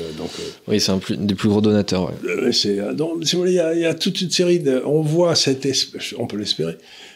oui, 0.68 0.82
c'est 0.82 0.92
un 0.92 1.00
des 1.10 1.36
plus 1.36 1.48
gros 1.48 1.62
donateurs. 1.62 2.12
c'est, 2.52 2.94
donc, 2.94 3.20
il 3.32 3.54
y, 3.54 3.60
a, 3.60 3.74
il 3.74 3.80
y, 3.80 3.86
a 3.86 3.94
toute 3.94 4.20
une 4.20 4.30
série 4.30 4.60
de... 4.60 4.84
On 4.86 5.02
voit 5.02 5.36
cette 5.36 5.66
espèce, 5.66 6.14
on 6.20 6.28
peut 6.28 6.36
l'espérer, 6.36 6.76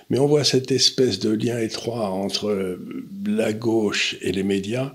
mais 0.10 0.18
on 0.18 0.28
voit 0.28 0.46
cette 0.46 0.72
espèce 0.72 1.20
de 1.20 1.30
lien 1.30 1.60
étroit 1.60 2.08
entre 2.08 2.78
la 3.28 3.52
gauche 3.52 4.16
et 4.22 4.32
les 4.32 4.44
médias 4.44 4.94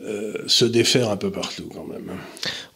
euh, 0.00 0.34
se 0.46 0.64
défaire 0.64 1.10
un 1.10 1.16
peu 1.16 1.32
partout 1.32 1.68
quand 1.74 1.84
même. 1.84 2.16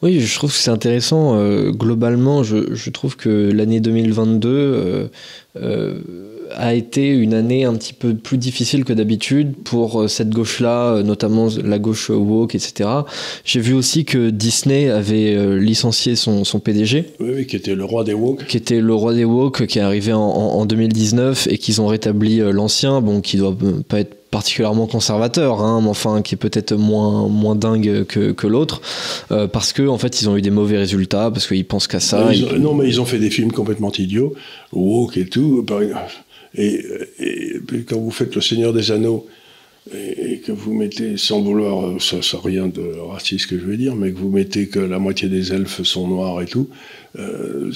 Oui, 0.02 0.20
je 0.20 0.34
trouve 0.34 0.50
que 0.50 0.56
c'est 0.56 0.72
intéressant. 0.72 1.38
Euh, 1.38 1.70
globalement, 1.70 2.42
je, 2.42 2.74
je, 2.74 2.90
trouve 2.90 3.16
que 3.16 3.48
l'année 3.52 3.78
2022 3.78 4.48
euh, 4.48 5.06
euh, 5.54 6.00
a 6.56 6.74
été 6.74 7.08
une 7.08 7.34
année 7.34 7.64
un 7.64 7.74
petit 7.74 7.92
peu 7.92 8.14
plus 8.14 8.38
difficile 8.38 8.84
que 8.84 8.92
d'habitude 8.92 9.54
pour 9.64 10.08
cette 10.08 10.30
gauche-là, 10.30 11.02
notamment 11.02 11.48
la 11.64 11.78
gauche 11.78 12.10
woke, 12.10 12.54
etc. 12.54 12.88
J'ai 13.44 13.60
vu 13.60 13.74
aussi 13.74 14.04
que 14.04 14.30
Disney 14.30 14.88
avait 14.88 15.58
licencié 15.58 16.16
son, 16.16 16.44
son 16.44 16.60
PDG. 16.60 17.12
Oui, 17.20 17.30
oui, 17.36 17.46
qui 17.46 17.56
était 17.56 17.74
le 17.74 17.84
roi 17.84 18.04
des 18.04 18.14
woke. 18.14 18.46
Qui 18.46 18.56
était 18.56 18.80
le 18.80 18.94
roi 18.94 19.14
des 19.14 19.24
woke, 19.24 19.66
qui 19.66 19.78
est 19.78 19.82
arrivé 19.82 20.12
en, 20.12 20.20
en 20.20 20.66
2019 20.66 21.48
et 21.50 21.58
qu'ils 21.58 21.80
ont 21.80 21.86
rétabli 21.86 22.38
l'ancien, 22.38 23.00
bon, 23.00 23.20
qui 23.20 23.36
doit 23.36 23.56
pas 23.88 24.00
être 24.00 24.22
particulièrement 24.32 24.86
conservateur, 24.86 25.60
hein, 25.60 25.80
mais 25.82 25.90
enfin 25.90 26.22
qui 26.22 26.34
est 26.34 26.38
peut-être 26.38 26.74
moins, 26.74 27.28
moins 27.28 27.54
dingue 27.54 28.04
que, 28.04 28.32
que 28.32 28.46
l'autre, 28.46 28.80
euh, 29.30 29.46
parce 29.46 29.72
que 29.72 29.86
en 29.86 29.98
fait 29.98 30.22
ils 30.22 30.28
ont 30.28 30.36
eu 30.36 30.42
des 30.42 30.50
mauvais 30.50 30.78
résultats, 30.78 31.30
parce 31.30 31.46
qu'ils 31.46 31.66
pensent 31.66 31.86
qu'à 31.86 32.00
ça. 32.00 32.30
Non, 32.58 32.74
mais 32.74 32.88
ils 32.88 33.00
ont 33.00 33.04
fait 33.04 33.18
des 33.18 33.30
films 33.30 33.52
complètement 33.52 33.92
idiots, 33.92 34.32
woke 34.72 35.18
et 35.18 35.26
tout. 35.26 35.64
Et, 36.56 36.84
et, 37.18 37.60
quand 37.88 37.98
vous 37.98 38.10
faites 38.10 38.34
Le 38.34 38.40
Seigneur 38.40 38.72
des 38.72 38.90
Anneaux, 38.90 39.26
et, 39.92 40.38
que 40.38 40.52
vous 40.52 40.74
mettez, 40.74 41.16
sans 41.16 41.40
vouloir, 41.40 41.86
euh, 41.86 41.98
ça, 41.98 42.22
ça 42.22 42.38
rien 42.42 42.68
de 42.68 42.82
raciste 43.00 43.48
que 43.48 43.58
je 43.58 43.64
veux 43.64 43.76
dire, 43.76 43.96
mais 43.96 44.12
que 44.12 44.18
vous 44.18 44.30
mettez 44.30 44.68
que 44.68 44.78
la 44.78 44.98
moitié 44.98 45.28
des 45.28 45.52
elfes 45.52 45.82
sont 45.82 46.06
noirs 46.06 46.40
et 46.42 46.46
tout, 46.46 46.68
euh, 47.18 47.72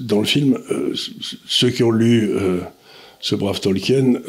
dans 0.00 0.20
le 0.20 0.26
film, 0.26 0.58
euh, 0.70 0.94
ceux 1.46 1.70
qui 1.70 1.82
ont 1.82 1.90
lu 1.90 2.30
euh, 2.30 2.60
ce 3.20 3.34
brave 3.34 3.60
Tolkien, 3.60 4.20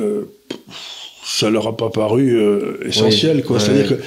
ça 1.23 1.49
leur 1.49 1.67
a 1.67 1.77
pas 1.77 1.89
paru 1.89 2.37
euh, 2.37 2.77
essentiel, 2.85 3.43
quoi. 3.43 3.59
C'est-à-dire 3.59 3.97
que 3.97 4.03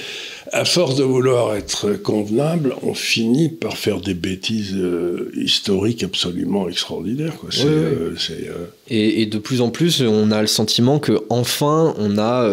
à 0.53 0.65
force 0.65 0.97
de 0.97 1.03
vouloir 1.03 1.55
être 1.55 1.93
convenable, 1.95 2.75
on 2.83 2.95
finit 2.95 3.49
par 3.49 3.77
faire 3.77 4.01
des 4.01 4.15
bêtises 4.15 4.75
euh, 4.77 5.31
historiques 5.35 6.03
absolument 6.03 6.69
extraordinaires. 6.69 7.37
Quoi. 7.37 7.51
Euh, 7.65 8.15
et, 8.89 9.23
et, 9.23 9.27
de 9.27 9.39
plus 9.39 9.61
en 9.61 9.71
plus, 9.71 10.03
on 10.03 10.31
a 10.31 10.41
le 10.41 10.47
sentiment 10.47 10.99
que 10.99 11.25
enfin, 11.31 11.95
on 11.99 12.19
a 12.19 12.49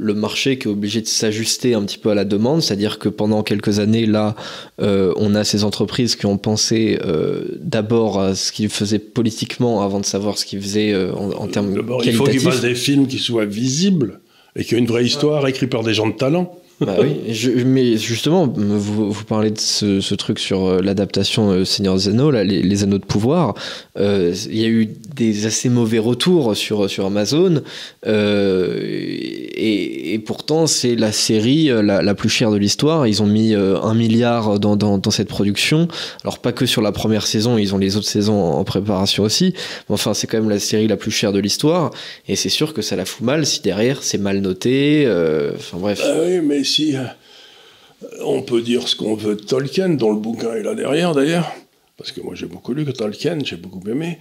le 0.00 0.14
marché 0.14 0.58
qui 0.58 0.66
est 0.66 0.70
obligé 0.70 1.02
de 1.02 1.06
s'ajuster 1.06 1.74
un 1.74 1.82
petit 1.84 1.98
peu 1.98 2.10
à 2.10 2.14
la 2.14 2.24
demande, 2.24 2.62
c'est-à-dire 2.62 2.98
que 2.98 3.10
pendant 3.10 3.42
quelques 3.42 3.80
années, 3.80 4.06
là, 4.06 4.34
euh, 4.80 5.12
on 5.16 5.34
a 5.34 5.44
ces 5.44 5.62
entreprises 5.62 6.16
qui 6.16 6.24
ont 6.24 6.38
pensé 6.38 6.98
euh, 7.04 7.42
d'abord 7.60 8.18
à 8.18 8.34
ce 8.34 8.50
qu'ils 8.50 8.70
faisaient 8.70 8.98
politiquement 8.98 9.82
avant 9.82 10.00
de 10.00 10.06
savoir 10.06 10.38
ce 10.38 10.46
qu'ils 10.46 10.62
faisaient 10.62 10.92
euh, 10.92 11.12
en, 11.12 11.32
en 11.32 11.46
termes 11.48 11.74
D'abord, 11.74 12.02
il 12.04 12.14
faut 12.14 12.24
qu'ils 12.24 12.32
qualitatifs. 12.34 12.50
fassent 12.50 12.62
des 12.62 12.74
films 12.74 13.06
qui 13.06 13.18
soient 13.18 13.44
visibles 13.44 14.20
et 14.56 14.64
qui 14.64 14.74
ont 14.74 14.78
une 14.78 14.86
vraie 14.86 15.04
histoire 15.04 15.46
écrite 15.46 15.68
par 15.70 15.82
des 15.82 15.92
gens 15.92 16.08
de 16.08 16.14
talent. 16.14 16.56
Bah 16.80 16.96
oui, 17.00 17.32
je- 17.32 17.50
mais 17.50 17.98
justement, 17.98 18.46
vous, 18.46 19.12
vous 19.12 19.24
parlez 19.24 19.50
de 19.50 19.58
ce, 19.58 20.00
ce 20.00 20.14
truc 20.14 20.38
sur 20.38 20.64
euh, 20.66 20.80
l'adaptation 20.82 21.50
euh, 21.50 21.64
Seigneur 21.66 21.94
des 21.96 22.08
Anneaux, 22.08 22.30
là, 22.30 22.42
les, 22.42 22.82
Anneaux 22.82 22.96
de 22.98 23.04
pouvoir. 23.04 23.54
Euh, 23.98 24.34
Il 24.48 24.56
y 24.58 24.64
a 24.64 24.68
eu 24.68 24.88
des 25.14 25.44
assez 25.44 25.68
mauvais 25.68 25.98
retours 25.98 26.56
sur, 26.56 26.88
sur 26.88 27.04
Amazon, 27.04 27.62
euh, 28.06 28.78
et, 28.82 30.14
et 30.14 30.18
pourtant 30.18 30.66
c'est 30.66 30.96
la 30.96 31.12
série 31.12 31.66
la, 31.82 32.14
plus 32.14 32.28
chère 32.28 32.50
de 32.50 32.56
l'histoire. 32.56 33.06
Ils 33.06 33.22
ont 33.22 33.26
mis 33.26 33.54
un 33.54 33.94
milliard 33.94 34.58
dans, 34.58 34.76
dans, 34.76 34.98
dans 34.98 35.10
cette 35.10 35.28
production. 35.28 35.88
Alors 36.24 36.38
pas 36.38 36.52
que 36.52 36.66
sur 36.66 36.82
la 36.82 36.92
première 36.92 37.26
saison, 37.26 37.58
ils 37.58 37.74
ont 37.74 37.78
les 37.78 37.96
autres 37.96 38.08
saisons 38.08 38.40
en 38.42 38.64
préparation 38.64 39.22
aussi. 39.24 39.52
Mais 39.88 39.94
enfin, 39.94 40.14
c'est 40.14 40.26
quand 40.26 40.38
même 40.40 40.50
la 40.50 40.58
série 40.58 40.88
la 40.88 40.96
plus 40.96 41.10
chère 41.10 41.32
de 41.32 41.38
l'histoire, 41.40 41.90
et 42.28 42.36
c'est 42.36 42.48
sûr 42.48 42.72
que 42.74 42.82
ça 42.82 42.96
la 42.96 43.04
fout 43.04 43.24
mal 43.24 43.44
si 43.46 43.60
derrière 43.62 44.02
c'est 44.02 44.18
mal 44.18 44.40
noté. 44.40 45.04
euh, 45.06 45.52
Enfin 45.56 45.78
bref. 45.78 46.00
Ah 46.02 46.40
si 46.74 46.96
euh, 46.96 47.04
on 48.22 48.42
peut 48.42 48.62
dire 48.62 48.88
ce 48.88 48.96
qu'on 48.96 49.14
veut 49.14 49.36
de 49.36 49.44
Tolkien, 49.52 49.90
dont 49.90 50.12
le 50.12 50.20
bouquin 50.20 50.52
est 50.54 50.62
là 50.62 50.74
derrière 50.74 51.12
d'ailleurs, 51.14 51.50
parce 51.96 52.12
que 52.12 52.20
moi 52.20 52.34
j'ai 52.34 52.46
beaucoup 52.46 52.72
lu 52.74 52.84
que 52.84 52.92
Tolkien, 52.92 53.38
j'ai 53.44 53.56
beaucoup 53.56 53.86
aimé, 53.88 54.18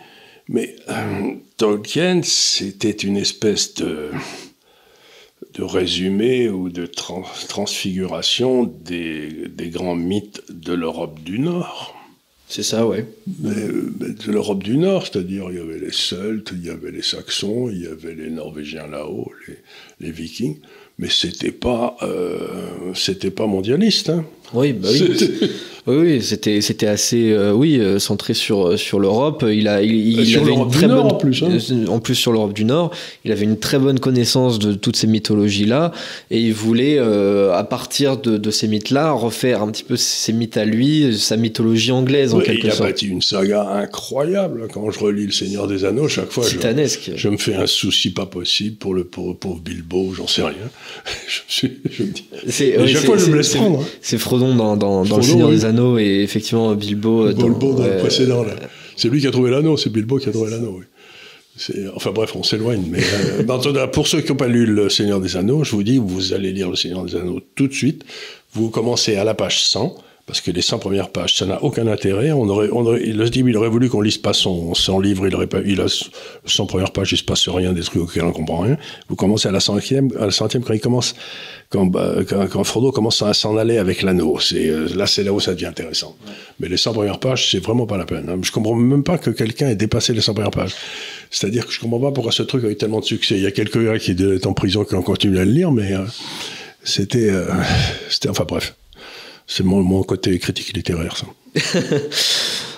mais 0.47 0.75
euh, 0.89 1.35
Tolkien 1.57 2.21
c'était 2.23 2.99
une 3.09 3.17
espèce 3.17 3.73
de 3.75 4.09
de 5.53 5.63
résumé 5.63 6.49
ou 6.49 6.69
de 6.69 6.85
trans- 6.85 7.25
transfiguration 7.47 8.65
des, 8.65 9.47
des 9.47 9.69
grands 9.69 9.95
mythes 9.95 10.43
de 10.49 10.73
l'Europe 10.73 11.17
du 11.23 11.39
Nord. 11.39 11.95
C'est 12.47 12.63
ça, 12.63 12.85
ouais. 12.85 13.05
Mais, 13.39 13.67
mais 13.99 14.11
de 14.13 14.31
l'Europe 14.31 14.63
du 14.63 14.77
Nord, 14.77 15.07
c'est-à-dire 15.07 15.45
il 15.49 15.57
y 15.57 15.59
avait 15.59 15.79
les 15.79 15.91
Celtes, 15.91 16.51
il 16.53 16.65
y 16.65 16.69
avait 16.69 16.91
les 16.91 17.01
Saxons, 17.01 17.69
il 17.71 17.81
y 17.83 17.87
avait 17.87 18.15
les 18.15 18.29
Norvégiens 18.29 18.87
là-haut, 18.87 19.31
les, 19.47 19.57
les 20.01 20.11
Vikings, 20.11 20.57
mais 20.99 21.09
c'était 21.09 21.53
pas, 21.53 21.95
euh, 22.03 22.93
c'était 22.93 23.31
pas 23.31 23.47
mondialiste. 23.47 24.09
Hein. 24.09 24.25
Oui, 24.53 24.73
bah 24.73 24.89
oui. 24.91 25.13
C'était- 25.17 25.49
Oui, 25.87 25.95
oui, 25.97 26.21
c'était 26.21 26.61
c'était 26.61 26.85
assez 26.85 27.31
euh, 27.31 27.51
oui 27.51 27.79
euh, 27.79 27.97
centré 27.97 28.35
sur 28.35 28.77
sur 28.77 28.99
l'Europe. 28.99 29.43
Il 29.49 29.67
a 29.67 29.81
il, 29.81 30.19
il 30.19 30.25
sur 30.27 30.41
avait 30.43 30.51
une 30.51 30.69
très 30.69 30.87
Nord, 30.87 31.03
bonne 31.03 31.13
en 31.13 31.15
plus, 31.15 31.41
hein. 31.41 31.49
euh, 31.71 31.87
en 31.87 31.99
plus 31.99 32.13
sur 32.13 32.31
l'Europe 32.31 32.53
du 32.53 32.63
Nord. 32.65 32.91
Il 33.25 33.31
avait 33.31 33.45
une 33.45 33.57
très 33.57 33.79
bonne 33.79 33.97
connaissance 33.99 34.59
de 34.59 34.73
toutes 34.73 34.97
ces 34.97 35.07
mythologies 35.07 35.65
là 35.65 35.91
et 36.29 36.39
il 36.41 36.53
voulait 36.53 36.97
euh, 36.99 37.53
à 37.53 37.63
partir 37.63 38.17
de, 38.17 38.37
de 38.37 38.51
ces 38.51 38.67
mythes 38.67 38.91
là 38.91 39.11
refaire 39.13 39.63
un 39.63 39.71
petit 39.71 39.83
peu 39.83 39.95
ces 39.95 40.31
mythes 40.31 40.57
à 40.57 40.65
lui, 40.65 41.17
sa 41.17 41.37
mythologie 41.37 41.91
anglaise 41.91 42.35
en 42.35 42.39
quelque 42.41 42.65
il 42.65 42.69
a 42.69 42.73
sorte. 42.73 42.89
bâti 42.89 43.07
une 43.07 43.21
saga 43.23 43.63
incroyable. 43.69 44.67
Quand 44.71 44.91
je 44.91 44.99
relis 44.99 45.25
Le 45.27 45.31
Seigneur 45.31 45.65
des 45.67 45.85
Anneaux, 45.85 46.07
chaque 46.07 46.29
fois, 46.29 46.43
je, 46.43 46.49
Titanesque. 46.51 47.11
je 47.15 47.29
me 47.29 47.37
fais 47.37 47.55
un 47.55 47.67
souci 47.67 48.11
pas 48.11 48.27
possible 48.27 48.75
pour 48.75 48.93
le 48.93 49.05
pauvre, 49.05 49.33
pauvre 49.33 49.59
Bilbo, 49.61 50.13
j'en 50.15 50.27
sais 50.27 50.43
rien. 50.43 50.53
je, 51.47 51.67
je 51.89 52.03
me 52.03 52.09
dis, 52.09 52.25
chaque 52.93 53.05
fois, 53.05 53.17
je 53.17 53.25
me 53.31 53.37
laisse 53.37 53.55
prendre. 53.55 53.79
hein. 53.81 53.85
C'est 54.01 54.19
Frodon 54.39 54.55
dans, 54.55 54.77
dans, 54.77 55.03
dans 55.03 55.05
Frodon, 55.05 55.17
le 55.17 55.23
Seigneur 55.23 55.49
oui. 55.49 55.55
des 55.55 55.65
Anneaux 55.65 55.97
et 55.97 56.21
effectivement 56.23 56.73
Bilbo 56.75 57.31
dans, 57.31 57.43
Bilbo 57.43 57.73
dans 57.73 57.85
le 57.85 57.97
précédent, 57.97 58.43
là. 58.43 58.53
C'est 58.95 59.09
lui 59.09 59.21
qui 59.21 59.27
a 59.27 59.31
trouvé 59.31 59.49
l'anneau, 59.51 59.77
c'est 59.77 59.89
Bilbo 59.89 60.17
qui 60.17 60.29
a 60.29 60.31
trouvé 60.31 60.51
l'anneau, 60.51 60.77
oui. 60.79 60.85
Enfin 61.95 62.11
bref, 62.11 62.35
on 62.35 62.43
s'éloigne. 62.43 62.83
Mais 62.89 62.99
euh, 62.99 63.87
pour 63.93 64.07
ceux 64.07 64.21
qui 64.21 64.29
n'ont 64.29 64.37
pas 64.37 64.47
lu 64.47 64.65
Le 64.65 64.89
Seigneur 64.89 65.19
des 65.19 65.35
Anneaux, 65.35 65.63
je 65.63 65.71
vous 65.71 65.83
dis, 65.83 65.97
vous 65.97 66.33
allez 66.33 66.51
lire 66.51 66.69
Le 66.69 66.75
Seigneur 66.75 67.03
des 67.03 67.15
Anneaux 67.15 67.41
tout 67.55 67.67
de 67.67 67.73
suite. 67.73 68.05
Vous 68.53 68.69
commencez 68.69 69.15
à 69.15 69.23
la 69.23 69.33
page 69.33 69.63
100, 69.63 69.95
parce 70.29 70.41
que 70.41 70.51
les 70.51 70.61
100 70.61 70.77
premières 70.77 71.09
pages, 71.09 71.37
ça 71.37 71.47
n'a 71.47 71.63
aucun 71.63 71.87
intérêt. 71.87 72.31
On 72.31 72.47
aurait, 72.49 72.69
on 72.71 72.85
aurait, 72.85 72.99
le 72.99 73.29
type, 73.31 73.47
il 73.49 73.57
aurait 73.57 73.67
voulu 73.67 73.89
qu'on 73.89 74.01
lise 74.01 74.19
pas 74.19 74.31
son, 74.31 74.75
son 74.75 74.99
livre, 74.99 75.25
il 75.25 75.33
aurait 75.33 75.47
pas, 75.47 75.57
il 75.65 75.81
a 75.81 75.87
100 76.45 76.67
premières 76.67 76.91
pages, 76.91 77.11
il 77.13 77.17
se 77.17 77.23
passe 77.23 77.49
rien, 77.49 77.73
des 77.73 77.81
trucs 77.81 78.03
auxquels 78.03 78.25
on 78.25 78.31
comprend 78.31 78.59
rien. 78.59 78.77
Vous 79.09 79.15
commencez 79.15 79.47
à 79.47 79.51
la 79.51 79.59
centième, 79.59 80.09
à 80.19 80.25
la 80.25 80.31
centième 80.31 80.61
quand 80.63 80.75
il 80.75 80.79
commence, 80.79 81.15
quand, 81.69 81.87
bah, 81.87 82.17
quand, 82.29 82.45
quand 82.47 82.63
Frodo 82.63 82.91
commence 82.91 83.23
à 83.23 83.33
s'en 83.33 83.57
aller 83.57 83.79
avec 83.79 84.03
l'anneau. 84.03 84.39
C'est, 84.39 84.69
euh, 84.69 84.87
là, 84.95 85.07
c'est 85.07 85.23
là 85.23 85.33
où 85.33 85.39
ça 85.39 85.55
devient 85.55 85.65
intéressant. 85.65 86.15
Mais 86.59 86.67
les 86.69 86.77
100 86.77 86.93
premières 86.93 87.19
pages, 87.19 87.49
c'est 87.49 87.59
vraiment 87.59 87.87
pas 87.87 87.97
la 87.97 88.05
peine. 88.05 88.29
hein. 88.29 88.37
Je 88.43 88.51
comprends 88.51 88.75
même 88.75 89.03
pas 89.03 89.17
que 89.17 89.31
quelqu'un 89.31 89.69
ait 89.69 89.75
dépassé 89.75 90.13
les 90.13 90.21
100 90.21 90.35
premières 90.35 90.51
pages. 90.51 90.75
C'est-à-dire 91.31 91.65
que 91.65 91.73
je 91.73 91.79
comprends 91.79 91.99
pas 91.99 92.11
pourquoi 92.11 92.31
ce 92.31 92.43
truc 92.43 92.63
a 92.65 92.69
eu 92.69 92.75
tellement 92.77 92.99
de 92.99 93.05
succès. 93.05 93.33
Il 93.33 93.41
y 93.41 93.47
a 93.47 93.51
quelques 93.51 93.83
gars 93.83 93.97
qui 93.97 94.11
étaient 94.11 94.45
en 94.45 94.53
prison 94.53 94.83
qui 94.83 94.93
ont 94.93 95.01
continué 95.01 95.39
à 95.39 95.45
le 95.45 95.51
lire, 95.51 95.71
mais 95.71 95.93
euh, 95.93 96.05
c'était, 96.83 97.31
euh, 97.31 97.45
c'était, 98.11 98.29
enfin 98.29 98.45
bref. 98.47 98.75
C'est 99.51 99.63
mon, 99.63 99.81
mon 99.83 100.03
côté 100.03 100.37
critique 100.39 100.71
littéraire, 100.77 101.17
ça. 101.17 101.25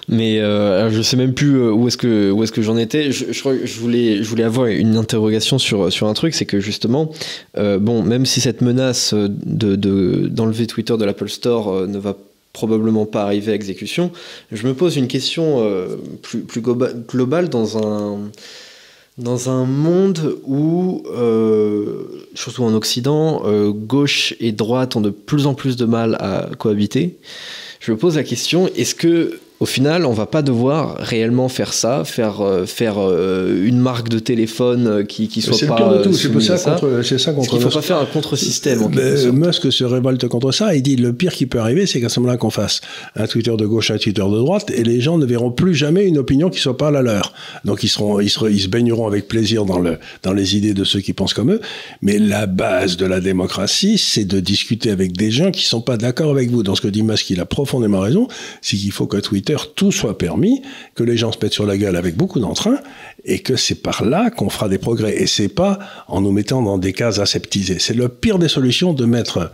Mais 0.09 0.39
euh, 0.39 0.89
je 0.89 1.01
sais 1.01 1.15
même 1.15 1.33
plus 1.33 1.55
euh, 1.57 1.71
où 1.71 1.87
est-ce 1.87 1.97
que 1.97 2.31
où 2.31 2.43
est-ce 2.43 2.51
que 2.51 2.61
j'en 2.61 2.75
étais. 2.77 3.11
Je, 3.11 3.31
je, 3.31 3.43
je 3.65 3.79
voulais 3.79 4.23
je 4.23 4.29
voulais 4.29 4.43
avoir 4.43 4.67
une 4.67 4.95
interrogation 4.97 5.59
sur 5.59 5.91
sur 5.91 6.07
un 6.07 6.13
truc, 6.13 6.33
c'est 6.33 6.45
que 6.45 6.59
justement, 6.59 7.11
euh, 7.57 7.77
bon, 7.77 8.01
même 8.01 8.25
si 8.25 8.41
cette 8.41 8.61
menace 8.61 9.13
de 9.13 9.75
de- 9.75 10.27
d'enlever 10.29 10.65
Twitter 10.67 10.95
de 10.97 11.05
l'Apple 11.05 11.29
Store 11.29 11.69
euh, 11.71 11.87
ne 11.87 11.99
va 11.99 12.17
probablement 12.53 13.05
pas 13.05 13.23
arriver 13.23 13.51
à 13.51 13.55
exécution, 13.55 14.11
je 14.51 14.65
me 14.67 14.73
pose 14.73 14.97
une 14.97 15.07
question 15.07 15.57
euh, 15.61 15.97
plus 16.21 16.39
plus 16.39 16.61
globa- 16.61 16.93
globale 17.07 17.47
dans 17.49 17.77
un 17.77 18.31
dans 19.21 19.49
un 19.49 19.65
monde 19.65 20.37
où, 20.43 21.03
euh, 21.07 22.25
surtout 22.33 22.63
en 22.63 22.73
Occident, 22.73 23.43
euh, 23.45 23.71
gauche 23.71 24.33
et 24.39 24.51
droite 24.51 24.95
ont 24.95 25.01
de 25.01 25.11
plus 25.11 25.45
en 25.45 25.53
plus 25.53 25.75
de 25.75 25.85
mal 25.85 26.15
à 26.19 26.49
cohabiter, 26.57 27.17
je 27.79 27.91
me 27.91 27.97
pose 27.97 28.15
la 28.15 28.23
question 28.23 28.69
est-ce 28.75 28.95
que 28.95 29.39
au 29.61 29.67
final, 29.67 30.07
on 30.07 30.11
va 30.11 30.25
pas 30.25 30.41
devoir 30.41 30.97
réellement 30.97 31.47
faire 31.47 31.73
ça, 31.73 32.03
faire 32.03 32.41
euh, 32.41 32.65
faire 32.65 32.95
euh, 32.97 33.63
une 33.63 33.77
marque 33.77 34.09
de 34.09 34.17
téléphone 34.17 34.87
euh, 34.87 35.03
qui 35.03 35.27
qui 35.27 35.43
soit 35.43 35.53
C'est 35.53 35.65
le 35.65 35.69
pas 35.69 35.75
pire 35.75 35.89
de 35.99 36.03
tout. 36.03 36.13
C'est 36.13 36.57
ça 36.57 36.71
contre, 36.71 37.01
c'est 37.03 37.19
ça 37.19 37.31
contre 37.31 37.47
qu'il 37.47 37.59
faut 37.59 37.65
Musk. 37.65 37.75
pas 37.75 37.81
faire 37.83 37.97
un 37.99 38.07
contre-système 38.07 38.89
Musk 39.31 39.71
se 39.71 39.83
révolte 39.83 40.27
contre 40.27 40.51
ça. 40.51 40.73
Il 40.73 40.81
dit 40.81 40.95
le 40.95 41.13
pire 41.13 41.31
qui 41.31 41.45
peut 41.45 41.59
arriver, 41.59 41.85
c'est 41.85 42.01
qu'à 42.01 42.09
ce 42.09 42.19
moment-là 42.19 42.39
qu'on 42.39 42.49
fasse 42.49 42.81
un 43.15 43.27
Twitter 43.27 43.55
de 43.55 43.67
gauche, 43.67 43.91
un 43.91 43.99
Twitter 43.99 44.23
de 44.23 44.35
droite, 44.35 44.71
et 44.71 44.83
les 44.83 44.99
gens 44.99 45.19
ne 45.19 45.27
verront 45.27 45.51
plus 45.51 45.75
jamais 45.75 46.07
une 46.07 46.17
opinion 46.17 46.49
qui 46.49 46.59
soit 46.59 46.75
pas 46.75 46.89
la 46.89 47.03
leur. 47.03 47.31
Donc 47.63 47.83
ils 47.83 47.89
seront, 47.89 48.19
ils, 48.19 48.31
seront, 48.31 48.47
ils 48.47 48.61
se 48.61 48.67
baigneront 48.67 49.05
avec 49.05 49.27
plaisir 49.27 49.65
dans 49.65 49.77
le, 49.77 49.99
dans 50.23 50.33
les 50.33 50.57
idées 50.57 50.73
de 50.73 50.83
ceux 50.83 51.01
qui 51.01 51.13
pensent 51.13 51.35
comme 51.35 51.51
eux. 51.51 51.61
Mais 52.01 52.17
la 52.17 52.47
base 52.47 52.97
de 52.97 53.05
la 53.05 53.19
démocratie, 53.19 53.99
c'est 53.99 54.25
de 54.25 54.39
discuter 54.39 54.89
avec 54.89 55.15
des 55.15 55.29
gens 55.29 55.51
qui 55.51 55.65
sont 55.65 55.81
pas 55.81 55.97
d'accord 55.97 56.31
avec 56.31 56.49
vous. 56.49 56.63
Dans 56.63 56.73
ce 56.73 56.81
que 56.81 56.87
dit 56.87 57.03
Musk, 57.03 57.29
il 57.29 57.39
a 57.39 57.45
profondément 57.45 57.99
raison. 57.99 58.27
C'est 58.63 58.75
qu'il 58.75 58.91
faut 58.91 59.05
que 59.05 59.17
Twitter 59.17 59.50
tout 59.57 59.91
soit 59.91 60.17
permis, 60.17 60.61
que 60.95 61.03
les 61.03 61.17
gens 61.17 61.31
se 61.31 61.37
mettent 61.41 61.53
sur 61.53 61.65
la 61.65 61.77
gueule 61.77 61.95
avec 61.95 62.15
beaucoup 62.15 62.39
d'entrain, 62.39 62.77
et 63.25 63.39
que 63.39 63.55
c'est 63.55 63.75
par 63.75 64.03
là 64.03 64.29
qu'on 64.29 64.49
fera 64.49 64.69
des 64.69 64.77
progrès. 64.77 65.21
Et 65.21 65.27
c'est 65.27 65.49
pas 65.49 65.79
en 66.07 66.21
nous 66.21 66.31
mettant 66.31 66.61
dans 66.61 66.77
des 66.77 66.93
cases 66.93 67.19
aseptisées. 67.19 67.79
C'est 67.79 67.93
le 67.93 68.09
pire 68.09 68.39
des 68.39 68.47
solutions 68.47 68.93
de 68.93 69.05
mettre 69.05 69.51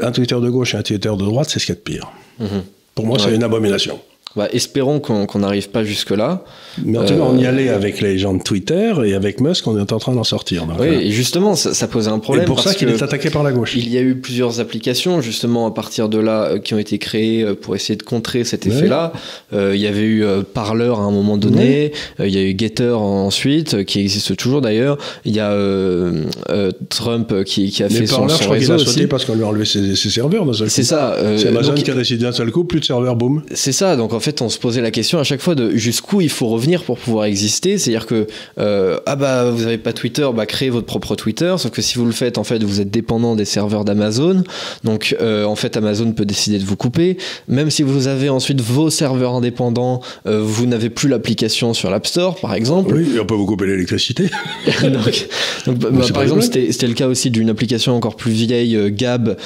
un 0.00 0.12
Twitter 0.12 0.38
de 0.40 0.50
gauche 0.50 0.74
et 0.74 0.78
un 0.78 0.82
Twitter 0.82 1.10
de 1.10 1.24
droite, 1.24 1.48
c'est 1.50 1.58
ce 1.58 1.66
qu'il 1.66 1.74
y 1.74 1.78
a 1.78 1.80
de 1.80 1.84
pire. 1.84 2.12
Mhm. 2.38 2.62
Pour 2.94 3.06
moi, 3.06 3.18
c'est 3.18 3.34
une 3.34 3.42
abomination. 3.42 4.00
Bah, 4.36 4.48
espérons 4.52 5.00
qu'on 5.00 5.38
n'arrive 5.38 5.70
pas 5.70 5.82
jusque 5.82 6.10
là. 6.10 6.44
Mais 6.84 6.98
en 6.98 7.02
tout 7.04 7.14
cas, 7.14 7.20
Euh, 7.20 7.24
on 7.30 7.38
y 7.38 7.46
allait 7.46 7.70
avec 7.70 8.00
les 8.02 8.18
gens 8.18 8.34
de 8.34 8.42
Twitter 8.42 8.92
et 9.06 9.14
avec 9.14 9.40
Musk, 9.40 9.66
on 9.66 9.78
est 9.78 9.92
en 9.92 9.98
train 9.98 10.12
d'en 10.14 10.24
sortir. 10.24 10.66
Donc, 10.66 10.76
Oui, 10.78 10.88
euh, 10.88 11.00
et 11.00 11.10
justement, 11.10 11.54
ça, 11.54 11.72
ça 11.72 11.88
posait 11.88 12.10
un 12.10 12.18
et 12.18 12.20
problème. 12.20 12.44
pour 12.44 12.60
ça 12.60 12.74
qu'il 12.74 12.88
est 12.90 13.02
attaqué 13.02 13.30
par 13.30 13.42
la 13.42 13.52
gauche. 13.52 13.74
Il 13.76 13.88
y 13.88 13.96
a 13.96 14.02
eu 14.02 14.14
plusieurs 14.16 14.60
applications 14.60 15.20
justement 15.22 15.66
à 15.66 15.70
partir 15.72 16.08
de 16.10 16.18
là 16.18 16.42
euh, 16.44 16.58
qui 16.58 16.74
ont 16.74 16.78
été 16.78 16.98
créées 16.98 17.46
pour 17.62 17.74
essayer 17.74 17.96
de 17.96 18.02
contrer 18.02 18.44
cet 18.44 18.66
Ouais. 18.66 18.72
effet-là. 18.72 19.12
Euh, 19.54 19.72
il 19.74 19.80
y 19.80 19.86
avait 19.86 20.02
eu 20.02 20.24
Parler 20.52 20.84
à 20.94 20.98
un 21.00 21.10
moment 21.10 21.36
donné, 21.38 21.92
euh, 22.20 22.26
il 22.28 22.34
y 22.34 22.38
a 22.38 22.42
eu 22.42 22.54
Getter 22.58 22.90
ensuite, 22.92 23.84
qui 23.84 24.00
existe 24.00 24.36
toujours 24.36 24.60
d'ailleurs. 24.60 24.98
Il 25.24 25.34
y 25.34 25.40
a 25.40 25.50
euh, 25.52 26.70
Trump 26.90 27.32
qui, 27.44 27.70
qui 27.70 27.82
a 27.82 27.88
Mais 27.88 27.94
fait 27.94 28.06
son, 28.06 28.16
par 28.18 28.26
là, 28.26 28.34
je 28.34 28.38
son 28.38 28.44
crois 28.44 28.58
qu'il 28.58 28.72
a 28.72 28.78
sauté 28.78 29.06
parce 29.06 29.24
qu'on 29.24 29.34
lui 29.34 29.44
a 29.44 29.46
enlevé 29.46 29.64
ses, 29.64 29.96
ses 29.96 30.10
serveurs. 30.10 30.44
C'est 30.68 30.82
ça. 30.82 31.16
C'est 31.36 31.48
Amazon 31.48 31.72
donc- 31.72 31.84
qui 31.84 31.90
a 31.90 31.94
décidé 31.94 32.24
d'un 32.24 32.32
seul 32.32 32.50
coup, 32.50 32.64
plus 32.64 32.80
de 32.80 32.84
serveurs, 32.84 33.16
boum. 33.16 33.42
C'est 33.54 33.72
ça, 33.72 33.96
donc 33.96 34.12
en 34.12 34.20
fait 34.20 34.25
on 34.40 34.48
se 34.48 34.58
posait 34.58 34.80
la 34.80 34.90
question 34.90 35.18
à 35.18 35.24
chaque 35.24 35.40
fois 35.40 35.54
de 35.54 35.76
jusqu'où 35.76 36.20
il 36.20 36.28
faut 36.28 36.48
revenir 36.48 36.82
pour 36.82 36.98
pouvoir 36.98 37.24
exister, 37.24 37.78
c'est-à-dire 37.78 38.06
que 38.06 38.26
euh, 38.58 38.98
ah 39.06 39.16
bah 39.16 39.50
vous 39.50 39.66
avez 39.66 39.78
pas 39.78 39.92
Twitter, 39.92 40.28
bah 40.34 40.46
créez 40.46 40.70
votre 40.70 40.86
propre 40.86 41.14
Twitter, 41.14 41.54
sauf 41.58 41.70
que 41.70 41.82
si 41.82 41.98
vous 41.98 42.04
le 42.04 42.12
faites 42.12 42.38
en 42.38 42.44
fait 42.44 42.62
vous 42.62 42.80
êtes 42.80 42.90
dépendant 42.90 43.36
des 43.36 43.44
serveurs 43.44 43.84
d'Amazon, 43.84 44.44
donc 44.84 45.16
euh, 45.20 45.44
en 45.44 45.56
fait 45.56 45.76
Amazon 45.76 46.12
peut 46.12 46.24
décider 46.24 46.58
de 46.58 46.64
vous 46.64 46.76
couper, 46.76 47.18
même 47.48 47.70
si 47.70 47.82
vous 47.82 48.08
avez 48.08 48.28
ensuite 48.28 48.60
vos 48.60 48.90
serveurs 48.90 49.34
indépendants, 49.34 50.00
euh, 50.26 50.40
vous 50.42 50.66
n'avez 50.66 50.90
plus 50.90 51.08
l'application 51.08 51.74
sur 51.74 51.90
l'App 51.90 52.06
Store 52.06 52.40
par 52.40 52.54
exemple, 52.54 52.94
Oui, 52.94 53.16
et 53.16 53.20
on 53.20 53.26
peut 53.26 53.34
vous 53.34 53.46
couper 53.46 53.66
l'électricité. 53.66 54.24
donc, 54.82 55.28
donc, 55.66 55.78
bah, 55.78 55.88
bah, 55.92 56.04
par 56.12 56.22
exemple, 56.22 56.42
c'était 56.42 56.86
le 56.86 56.94
cas 56.94 57.08
aussi 57.08 57.30
d'une 57.30 57.50
application 57.50 57.94
encore 57.96 58.16
plus 58.16 58.32
vieille, 58.32 58.78
Gab, 58.92 59.36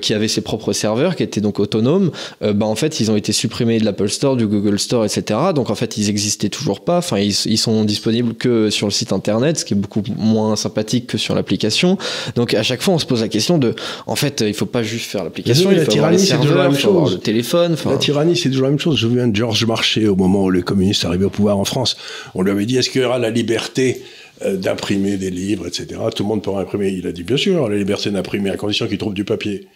qui 0.00 0.14
avait 0.14 0.28
ses 0.28 0.40
propres 0.40 0.72
serveurs, 0.72 1.16
qui 1.16 1.22
était 1.22 1.40
donc 1.40 1.60
autonome. 1.60 2.10
Bah, 2.40 2.66
en 2.66 2.74
fait, 2.74 3.00
ils 3.00 3.10
ont 3.10 3.16
été 3.16 3.32
supprimés 3.32 3.78
de 3.78 3.84
l'Apple 3.84 4.08
Store, 4.16 4.36
du 4.36 4.46
Google 4.46 4.78
Store, 4.78 5.04
etc. 5.04 5.38
Donc 5.54 5.70
en 5.70 5.74
fait, 5.74 5.96
ils 5.96 6.10
existaient 6.10 6.48
toujours 6.48 6.80
pas. 6.80 6.98
Enfin, 6.98 7.18
ils, 7.18 7.34
ils 7.46 7.58
sont 7.58 7.84
disponibles 7.84 8.34
que 8.34 8.70
sur 8.70 8.86
le 8.86 8.92
site 8.92 9.12
internet, 9.12 9.58
ce 9.58 9.64
qui 9.64 9.74
est 9.74 9.76
beaucoup 9.76 10.02
moins 10.16 10.56
sympathique 10.56 11.06
que 11.06 11.18
sur 11.18 11.34
l'application. 11.34 11.98
Donc 12.34 12.54
à 12.54 12.62
chaque 12.62 12.82
fois, 12.82 12.94
on 12.94 12.98
se 12.98 13.06
pose 13.06 13.20
la 13.20 13.28
question 13.28 13.58
de, 13.58 13.74
en 14.06 14.16
fait, 14.16 14.42
il 14.46 14.54
faut 14.54 14.66
pas 14.66 14.82
juste 14.82 15.10
faire 15.10 15.24
l'application, 15.24 15.70
il 15.70 15.76
la 15.78 15.84
faut 15.84 15.92
avoir 15.92 16.10
les 16.10 16.16
tyrannie, 16.16 16.26
c'est 16.26 16.36
toujours 16.38 16.56
la 16.56 16.62
serveurs, 16.64 16.70
même 16.70 16.78
il 16.78 16.82
faut 16.82 16.88
avoir 16.90 17.06
chose. 17.06 17.14
le 17.14 17.20
téléphone. 17.20 17.72
Enfin, 17.74 17.90
La 17.90 17.98
tyrannie, 17.98 18.36
c'est 18.36 18.48
toujours 18.48 18.64
la 18.64 18.70
même 18.70 18.78
chose. 18.78 18.96
Je 18.96 19.06
me 19.06 19.12
souviens 19.12 19.28
de 19.28 19.36
Georges 19.36 19.64
Marchais 19.66 20.06
au 20.06 20.16
moment 20.16 20.44
où 20.44 20.50
les 20.50 20.62
communistes 20.62 21.04
arrivaient 21.04 21.26
au 21.26 21.30
pouvoir 21.30 21.58
en 21.58 21.64
France. 21.64 21.96
On 22.34 22.42
lui 22.42 22.50
avait 22.50 22.66
dit 22.66 22.76
est-ce 22.76 22.90
qu'il 22.90 23.02
y 23.02 23.04
aura 23.04 23.18
la 23.18 23.30
liberté 23.30 24.02
euh, 24.44 24.56
d'imprimer 24.56 25.16
des 25.16 25.30
livres, 25.30 25.66
etc. 25.66 26.00
Tout 26.14 26.22
le 26.22 26.28
monde 26.28 26.42
pourra 26.42 26.60
imprimer. 26.60 26.88
Il 26.90 27.06
a 27.06 27.12
dit 27.12 27.22
bien 27.22 27.36
sûr, 27.36 27.68
la 27.68 27.76
liberté 27.76 28.10
d'imprimer 28.10 28.50
à 28.50 28.56
condition 28.56 28.86
qu'il 28.86 28.98
trouve 28.98 29.14
du 29.14 29.24
papier. 29.24 29.66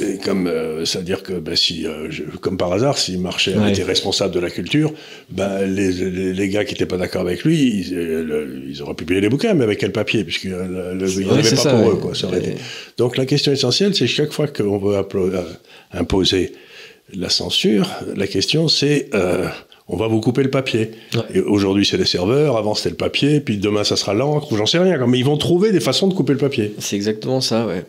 Et 0.00 0.16
comme 0.24 0.46
euh, 0.46 0.86
c'est-à-dire 0.86 1.22
que 1.22 1.34
ben, 1.34 1.54
si, 1.54 1.86
euh, 1.86 2.10
je- 2.10 2.22
comme 2.40 2.56
par 2.56 2.72
hasard, 2.72 2.96
si 2.96 3.18
Marchais 3.18 3.54
Ouais. 3.54 3.72
été 3.72 3.82
responsable 3.82 4.32
de 4.34 4.40
la 4.40 4.48
culture, 4.48 4.92
ben, 5.30 5.66
les, 5.66 5.92
les, 5.92 6.32
les 6.32 6.48
gars 6.48 6.64
qui 6.64 6.72
n'étaient 6.72 6.86
pas 6.86 6.96
d'accord 6.96 7.20
avec 7.20 7.44
lui, 7.44 7.60
ils, 7.62 7.94
euh, 7.94 8.24
le- 8.24 8.62
ils 8.66 8.80
auraient 8.82 8.94
publié 8.94 9.20
les 9.20 9.28
bouquins, 9.28 9.52
mais 9.52 9.64
avec 9.64 9.78
quel 9.80 9.92
papier 9.92 10.24
Puisqu'il 10.24 10.50
n'y 10.50 10.56
en 10.56 11.32
avait 11.34 11.50
pas 11.50 11.56
ça, 11.56 11.70
pour 11.74 11.80
ouais. 11.86 11.92
eux. 11.92 11.96
Quoi, 11.96 12.14
ça 12.14 12.26
aurait 12.28 12.38
été- 12.38 12.54
Donc 12.96 13.18
la 13.18 13.26
question 13.26 13.52
essentielle, 13.52 13.94
c'est 13.94 14.06
chaque 14.06 14.32
fois 14.32 14.46
qu'on 14.48 14.78
veut 14.78 14.96
euh, 14.96 15.42
imposer 15.92 16.52
la 17.14 17.28
censure, 17.28 17.86
la 18.16 18.26
question 18.26 18.66
c'est 18.68 19.10
euh, 19.14 19.46
on 19.88 19.96
va 19.96 20.08
vous 20.08 20.20
couper 20.20 20.42
le 20.42 20.50
papier. 20.50 20.92
Ouais. 21.14 21.40
Aujourd'hui 21.40 21.84
c'est 21.84 21.96
les 21.96 22.06
serveurs, 22.06 22.56
avant 22.56 22.74
c'était 22.74 22.90
le 22.90 22.96
papier, 22.96 23.40
puis 23.40 23.58
demain 23.58 23.84
ça 23.84 23.96
sera 23.96 24.14
l'encre, 24.14 24.52
ou 24.52 24.56
j'en 24.56 24.66
sais 24.66 24.78
rien. 24.78 24.98
Mais 25.06 25.18
ils 25.18 25.24
vont 25.24 25.36
trouver 25.36 25.72
des 25.72 25.80
façons 25.80 26.08
de 26.08 26.14
couper 26.14 26.32
le 26.32 26.38
papier. 26.38 26.74
C'est 26.78 26.96
exactement 26.96 27.40
ça, 27.40 27.66
ouais. 27.66 27.84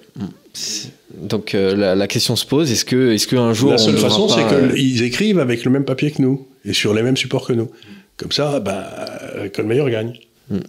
Donc 1.17 1.55
euh, 1.55 1.75
la, 1.75 1.95
la 1.95 2.07
question 2.07 2.35
se 2.35 2.45
pose 2.45 2.71
est-ce 2.71 2.85
que, 2.85 3.13
est-ce 3.13 3.27
qu'un 3.27 3.53
jour 3.53 3.71
la 3.71 3.77
seule 3.77 3.97
façon 3.97 4.27
c'est 4.27 4.41
pas, 4.41 4.53
euh, 4.53 4.73
qu'ils 4.73 5.03
écrivent 5.03 5.39
avec 5.39 5.63
le 5.63 5.71
même 5.71 5.85
papier 5.85 6.11
que 6.11 6.21
nous, 6.21 6.45
et 6.65 6.73
sur 6.73 6.93
les 6.93 7.03
mêmes 7.03 7.17
supports 7.17 7.47
que 7.47 7.53
nous. 7.53 7.69
Comme 8.17 8.31
ça, 8.31 8.63
euh, 8.65 9.49
que 9.49 9.61
le 9.61 9.67
meilleur 9.67 9.89
gagne. 9.89 10.13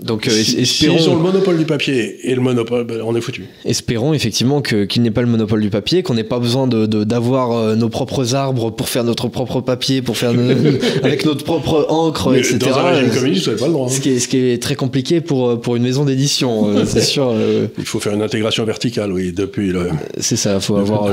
Donc 0.03 0.27
euh, 0.27 0.31
Si- 0.31 0.59
espérons. 0.59 0.97
S'ils 0.99 1.09
ont 1.11 1.17
le 1.17 1.23
monopole 1.23 1.59
du 1.59 1.67
papier 1.67 2.17
et 2.31 2.35
le 2.35 2.41
monopole, 2.41 2.85
ben, 2.87 3.03
on 3.05 3.15
est 3.15 3.21
foutu. 3.21 3.45
Espérons 3.67 4.15
effectivement 4.15 4.63
qu'il 4.63 5.03
n'ait 5.03 5.11
pas 5.11 5.21
le 5.21 5.27
monopole 5.27 5.61
du 5.61 5.69
papier, 5.69 6.03
qu'on 6.03 6.15
n'ait 6.15 6.25
pas 6.25 6.39
besoin 6.39 6.67
de- 6.67 6.87
de- 6.87 7.05
d'avoir 7.05 7.53
euh, 7.53 7.75
nos 7.77 7.91
propres 7.91 8.35
arbres 8.35 8.71
pour 8.71 8.89
faire 8.89 9.05
notre 9.05 9.29
propre 9.29 9.61
papier, 9.61 10.01
pour 10.01 10.17
faire 10.17 10.33
nos- 10.33 10.51
avec 11.03 11.27
notre 11.27 11.45
propre 11.45 11.85
encre, 11.91 12.31
Mais 12.31 12.39
etc. 12.39 12.57
dans 12.59 12.79
un 12.79 12.83
régime 12.93 13.11
communiste, 13.13 13.45
vous 13.45 13.51
n'avez 13.51 13.61
pas 13.61 13.67
le 13.67 13.73
droit. 13.75 13.87
hein. 13.87 13.91
ce, 13.93 14.01
qui 14.01 14.09
est, 14.11 14.19
ce 14.19 14.29
qui 14.29 14.39
est 14.39 14.63
très 14.63 14.77
compliqué 14.77 15.21
pour, 15.21 15.51
euh, 15.51 15.57
pour 15.57 15.77
une 15.77 15.83
maison 15.83 16.07
d'édition, 16.07 16.71
euh, 16.71 16.85
c'est 16.87 17.03
sûr. 17.03 17.29
euh, 17.35 17.67
Il 17.79 17.85
faut 17.85 18.01
faire 18.01 18.15
une 18.15 18.23
intégration 18.23 18.65
verticale, 18.65 19.13
oui, 19.13 19.33
depuis 19.33 19.73
le. 19.73 19.91
c'est 20.19 20.37
ça, 20.37 20.55
il 20.55 20.61
faut 20.63 20.77
avoir 20.77 21.11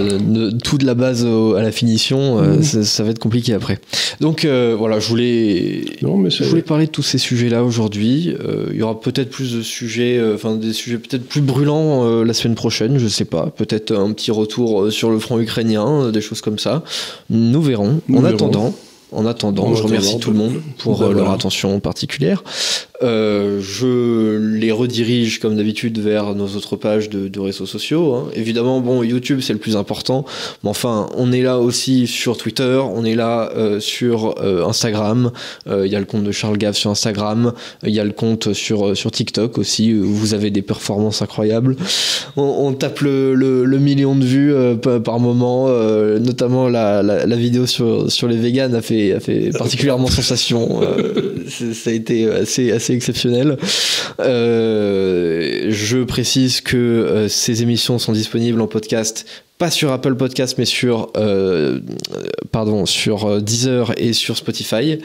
tout 0.63 0.77
de 0.77 0.85
la 0.85 0.93
base 0.93 1.25
au- 1.25 1.55
à 1.55 1.61
la 1.61 1.71
finition, 1.73 2.41
Mhm. 2.41 2.63
ça, 2.63 2.83
ça 2.85 3.03
va 3.03 3.09
être 3.09 3.19
compliqué 3.19 3.53
après. 3.53 3.77
Donc 4.21 4.45
voilà, 4.45 5.01
je 5.01 5.07
voulais, 5.09 5.81
Non, 6.01 6.15
mais 6.15 6.29
je 6.29 6.45
voulais 6.45 6.61
parler 6.61 6.85
de 6.85 6.91
tous 6.91 7.03
ces 7.03 7.17
sujets-là 7.17 7.61
aujourd'hui. 7.65 8.33
Euh, 8.53 8.67
il 8.71 8.77
y 8.77 8.81
aura 8.81 8.99
peut-être 8.99 9.29
plus 9.29 9.53
de 9.55 9.61
sujets, 9.61 10.17
euh, 10.17 10.35
enfin 10.35 10.55
des 10.55 10.73
sujets 10.73 10.97
peut-être 10.97 11.27
plus 11.27 11.41
brûlants 11.41 12.05
euh, 12.05 12.23
la 12.23 12.33
semaine 12.33 12.55
prochaine, 12.55 12.97
je 12.97 13.07
sais 13.07 13.25
pas. 13.25 13.47
Peut-être 13.47 13.93
un 13.95 14.11
petit 14.13 14.31
retour 14.31 14.91
sur 14.91 15.09
le 15.09 15.19
front 15.19 15.39
ukrainien, 15.39 16.11
des 16.11 16.21
choses 16.21 16.41
comme 16.41 16.59
ça. 16.59 16.83
Nous 17.29 17.61
verrons. 17.61 18.01
Nous 18.07 18.19
en 18.19 18.21
verrons. 18.21 18.35
attendant. 18.35 18.75
En 19.15 19.25
attendant, 19.25 19.65
En 19.67 19.75
je 19.75 19.83
remercie 19.83 20.09
attendant, 20.09 20.19
tout 20.23 20.31
le 20.31 20.37
monde 20.37 20.61
pour 20.79 20.99
ben 20.99 21.05
euh, 21.05 21.07
leur 21.09 21.17
voilà. 21.23 21.33
attention 21.33 21.79
particulière. 21.79 22.43
Euh, 23.01 23.59
je 23.61 24.37
les 24.57 24.71
redirige 24.71 25.39
comme 25.39 25.57
d'habitude 25.57 25.99
vers 25.99 26.35
nos 26.35 26.47
autres 26.55 26.75
pages 26.77 27.09
de, 27.09 27.27
de 27.27 27.39
réseaux 27.39 27.65
sociaux. 27.65 28.13
hein. 28.15 28.27
Évidemment, 28.33 28.79
bon, 28.79 29.03
YouTube 29.03 29.39
c'est 29.41 29.51
le 29.53 29.59
plus 29.59 29.75
important, 29.75 30.23
mais 30.63 30.69
enfin, 30.69 31.09
on 31.17 31.31
est 31.33 31.41
là 31.41 31.59
aussi 31.59 32.07
sur 32.07 32.37
Twitter, 32.37 32.79
on 32.95 33.03
est 33.03 33.15
là 33.15 33.51
euh, 33.57 33.79
sur 33.81 34.35
euh, 34.41 34.65
Instagram. 34.65 35.31
Il 35.67 35.87
y 35.91 35.95
a 35.95 35.99
le 35.99 36.05
compte 36.05 36.23
de 36.23 36.31
Charles 36.31 36.57
Gave 36.57 36.75
sur 36.75 36.91
Instagram, 36.91 37.51
il 37.85 37.93
y 37.93 37.99
a 37.99 38.05
le 38.05 38.11
compte 38.13 38.53
sur 38.53 38.95
sur 38.95 39.11
TikTok 39.11 39.57
aussi 39.57 39.93
où 39.93 40.05
vous 40.13 40.33
avez 40.33 40.49
des 40.49 40.61
performances 40.61 41.21
incroyables. 41.21 41.75
On, 42.37 42.43
on 42.43 42.73
tape 42.73 42.99
le, 43.01 43.33
le- 43.35 43.65
le 43.65 43.79
million 43.79 44.15
de 44.15 44.23
vues 44.23 44.53
par 45.03 45.19
moment, 45.19 45.67
notamment 46.19 46.69
la, 46.69 47.03
la, 47.03 47.25
la 47.25 47.35
vidéo 47.35 47.65
sur 47.65 48.09
sur 48.09 48.27
les 48.27 48.37
véganes 48.37 48.75
a 48.75 48.81
fait 48.81 49.02
a 49.11 49.19
fait 49.19 49.49
particulièrement 49.57 50.07
sensation. 50.07 50.81
Euh, 50.81 51.45
ça 51.73 51.89
a 51.89 51.93
été 51.93 52.29
assez 52.29 52.71
assez 52.71 52.93
exceptionnel. 52.93 53.57
Euh, 54.19 55.67
je 55.69 56.03
précise 56.03 56.61
que 56.61 56.77
euh, 56.77 57.27
ces 57.27 57.61
émissions 57.63 57.99
sont 57.99 58.13
disponibles 58.13 58.61
en 58.61 58.67
podcast, 58.67 59.25
pas 59.57 59.69
sur 59.71 59.91
Apple 59.91 60.15
Podcast, 60.15 60.55
mais 60.57 60.65
sur, 60.65 61.09
euh, 61.15 61.79
pardon, 62.51 62.85
sur 62.85 63.25
euh, 63.25 63.39
Deezer 63.39 63.93
et 63.97 64.11
sur 64.13 64.35
Spotify. 64.35 64.97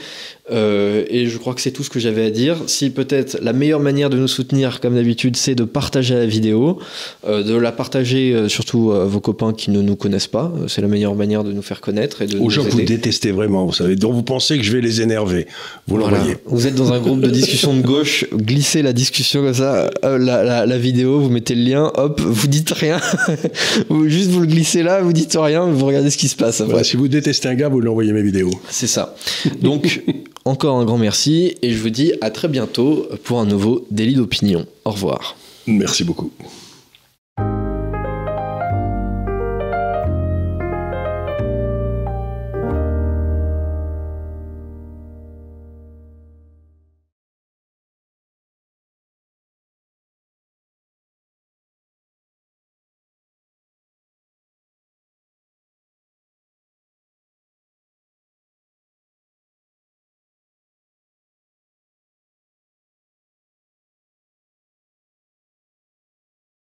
Euh, 0.51 1.05
et 1.11 1.27
je 1.27 1.37
crois 1.37 1.53
que 1.55 1.61
c'est 1.61 1.71
tout 1.73 1.85
ce 1.85 1.91
que 1.91 2.01
j'avais 2.01 2.25
à 2.25 2.31
dire. 2.31 2.57
Si 2.67 2.89
peut-être 2.89 3.39
la 3.43 3.53
meilleure 3.53 3.81
manière 3.81 4.09
de 4.09 4.17
nous 4.17 4.27
soutenir, 4.29 4.81
comme 4.81 4.95
d'habitude, 4.95 5.37
c'est 5.37 5.55
de 5.55 5.65
partager 5.65 6.15
la 6.15 6.25
vidéo, 6.27 6.79
euh, 7.27 7.43
de 7.43 7.55
la 7.55 7.71
partager 7.71 8.49
surtout 8.49 8.93
à 8.93 9.05
vos 9.05 9.21
copains 9.21 9.53
qui 9.53 9.71
ne 9.71 9.83
nous 9.83 9.95
connaissent 9.95 10.27
pas. 10.27 10.51
C'est 10.67 10.81
la 10.81 10.89
meilleure 10.89 11.15
manière 11.15 11.45
de 11.45 11.53
nous 11.53 11.61
faire 11.63 11.83
connaître 11.83 12.23
et 12.23 12.27
de 12.27 12.39
Aux 12.39 12.49
gens 12.49 12.65
que 12.65 12.71
vous 12.71 12.81
détestez 12.81 13.31
vraiment, 13.31 13.67
vous 13.67 13.75
savez, 13.75 13.95
dont 13.95 14.13
vous 14.13 14.23
pensez 14.23 14.57
que 14.57 14.65
je 14.65 14.73
vais 14.73 14.81
les 14.81 15.03
énerver. 15.03 15.47
Vous 15.87 15.97
Voilà. 15.99 16.17
l'envoyez. 16.17 16.37
Vous 16.47 16.67
êtes 16.67 16.75
dans 16.75 16.93
un 16.95 16.99
groupe 17.01 17.21
de 17.21 17.29
discussion 17.31 17.75
de 17.77 17.83
gauche, 17.83 18.25
glissez 18.35 18.81
la 18.81 18.95
discussion 18.95 19.43
comme 19.43 19.53
ça, 19.55 19.91
la, 20.03 20.19
la- 20.19 20.65
la 20.67 20.79
vidéo, 20.79 21.21
vous 21.21 21.29
mettez 21.29 21.55
le 21.55 21.63
lien, 21.63 21.93
hop, 21.97 22.21
vous 22.23 22.47
dites 22.47 22.71
rien, 22.71 22.99
Vous- 23.91 24.09
juste 24.09 24.31
vous 24.39 24.45
le 24.45 24.51
glissez 24.51 24.85
là, 24.85 25.03
vous 25.03 25.13
dites 25.13 25.37
rien, 25.37 25.67
vous 25.67 25.85
regardez 25.85 26.11
ce 26.11 26.17
qui 26.17 26.29
se 26.29 26.37
passe 26.37 26.61
après. 26.61 26.71
Voilà, 26.71 26.85
si 26.85 26.97
vous 26.97 27.09
détestez 27.09 27.49
un 27.49 27.57
gars, 27.57 27.69
vous 27.69 27.81
lui 27.81 27.89
envoyez 27.89 28.13
mes 28.13 28.23
vidéos. 28.23 28.53
C'est 28.71 28.87
ça. 28.87 29.17
Donc, 29.61 30.03
encore 30.45 30.79
un 30.79 30.85
grand 30.85 30.99
merci 30.99 31.57
et 31.61 31.73
je 31.73 31.79
vous 31.79 31.91
dis 31.91 32.13
à 32.21 32.31
très 32.31 32.47
bientôt 32.47 33.09
pour 33.25 33.41
un 33.41 33.47
nouveau 33.47 33.85
délit 33.91 34.15
d'opinion. 34.15 34.65
Au 34.85 34.93
revoir. 34.93 35.37
Merci 35.67 36.05
beaucoup. 36.05 36.31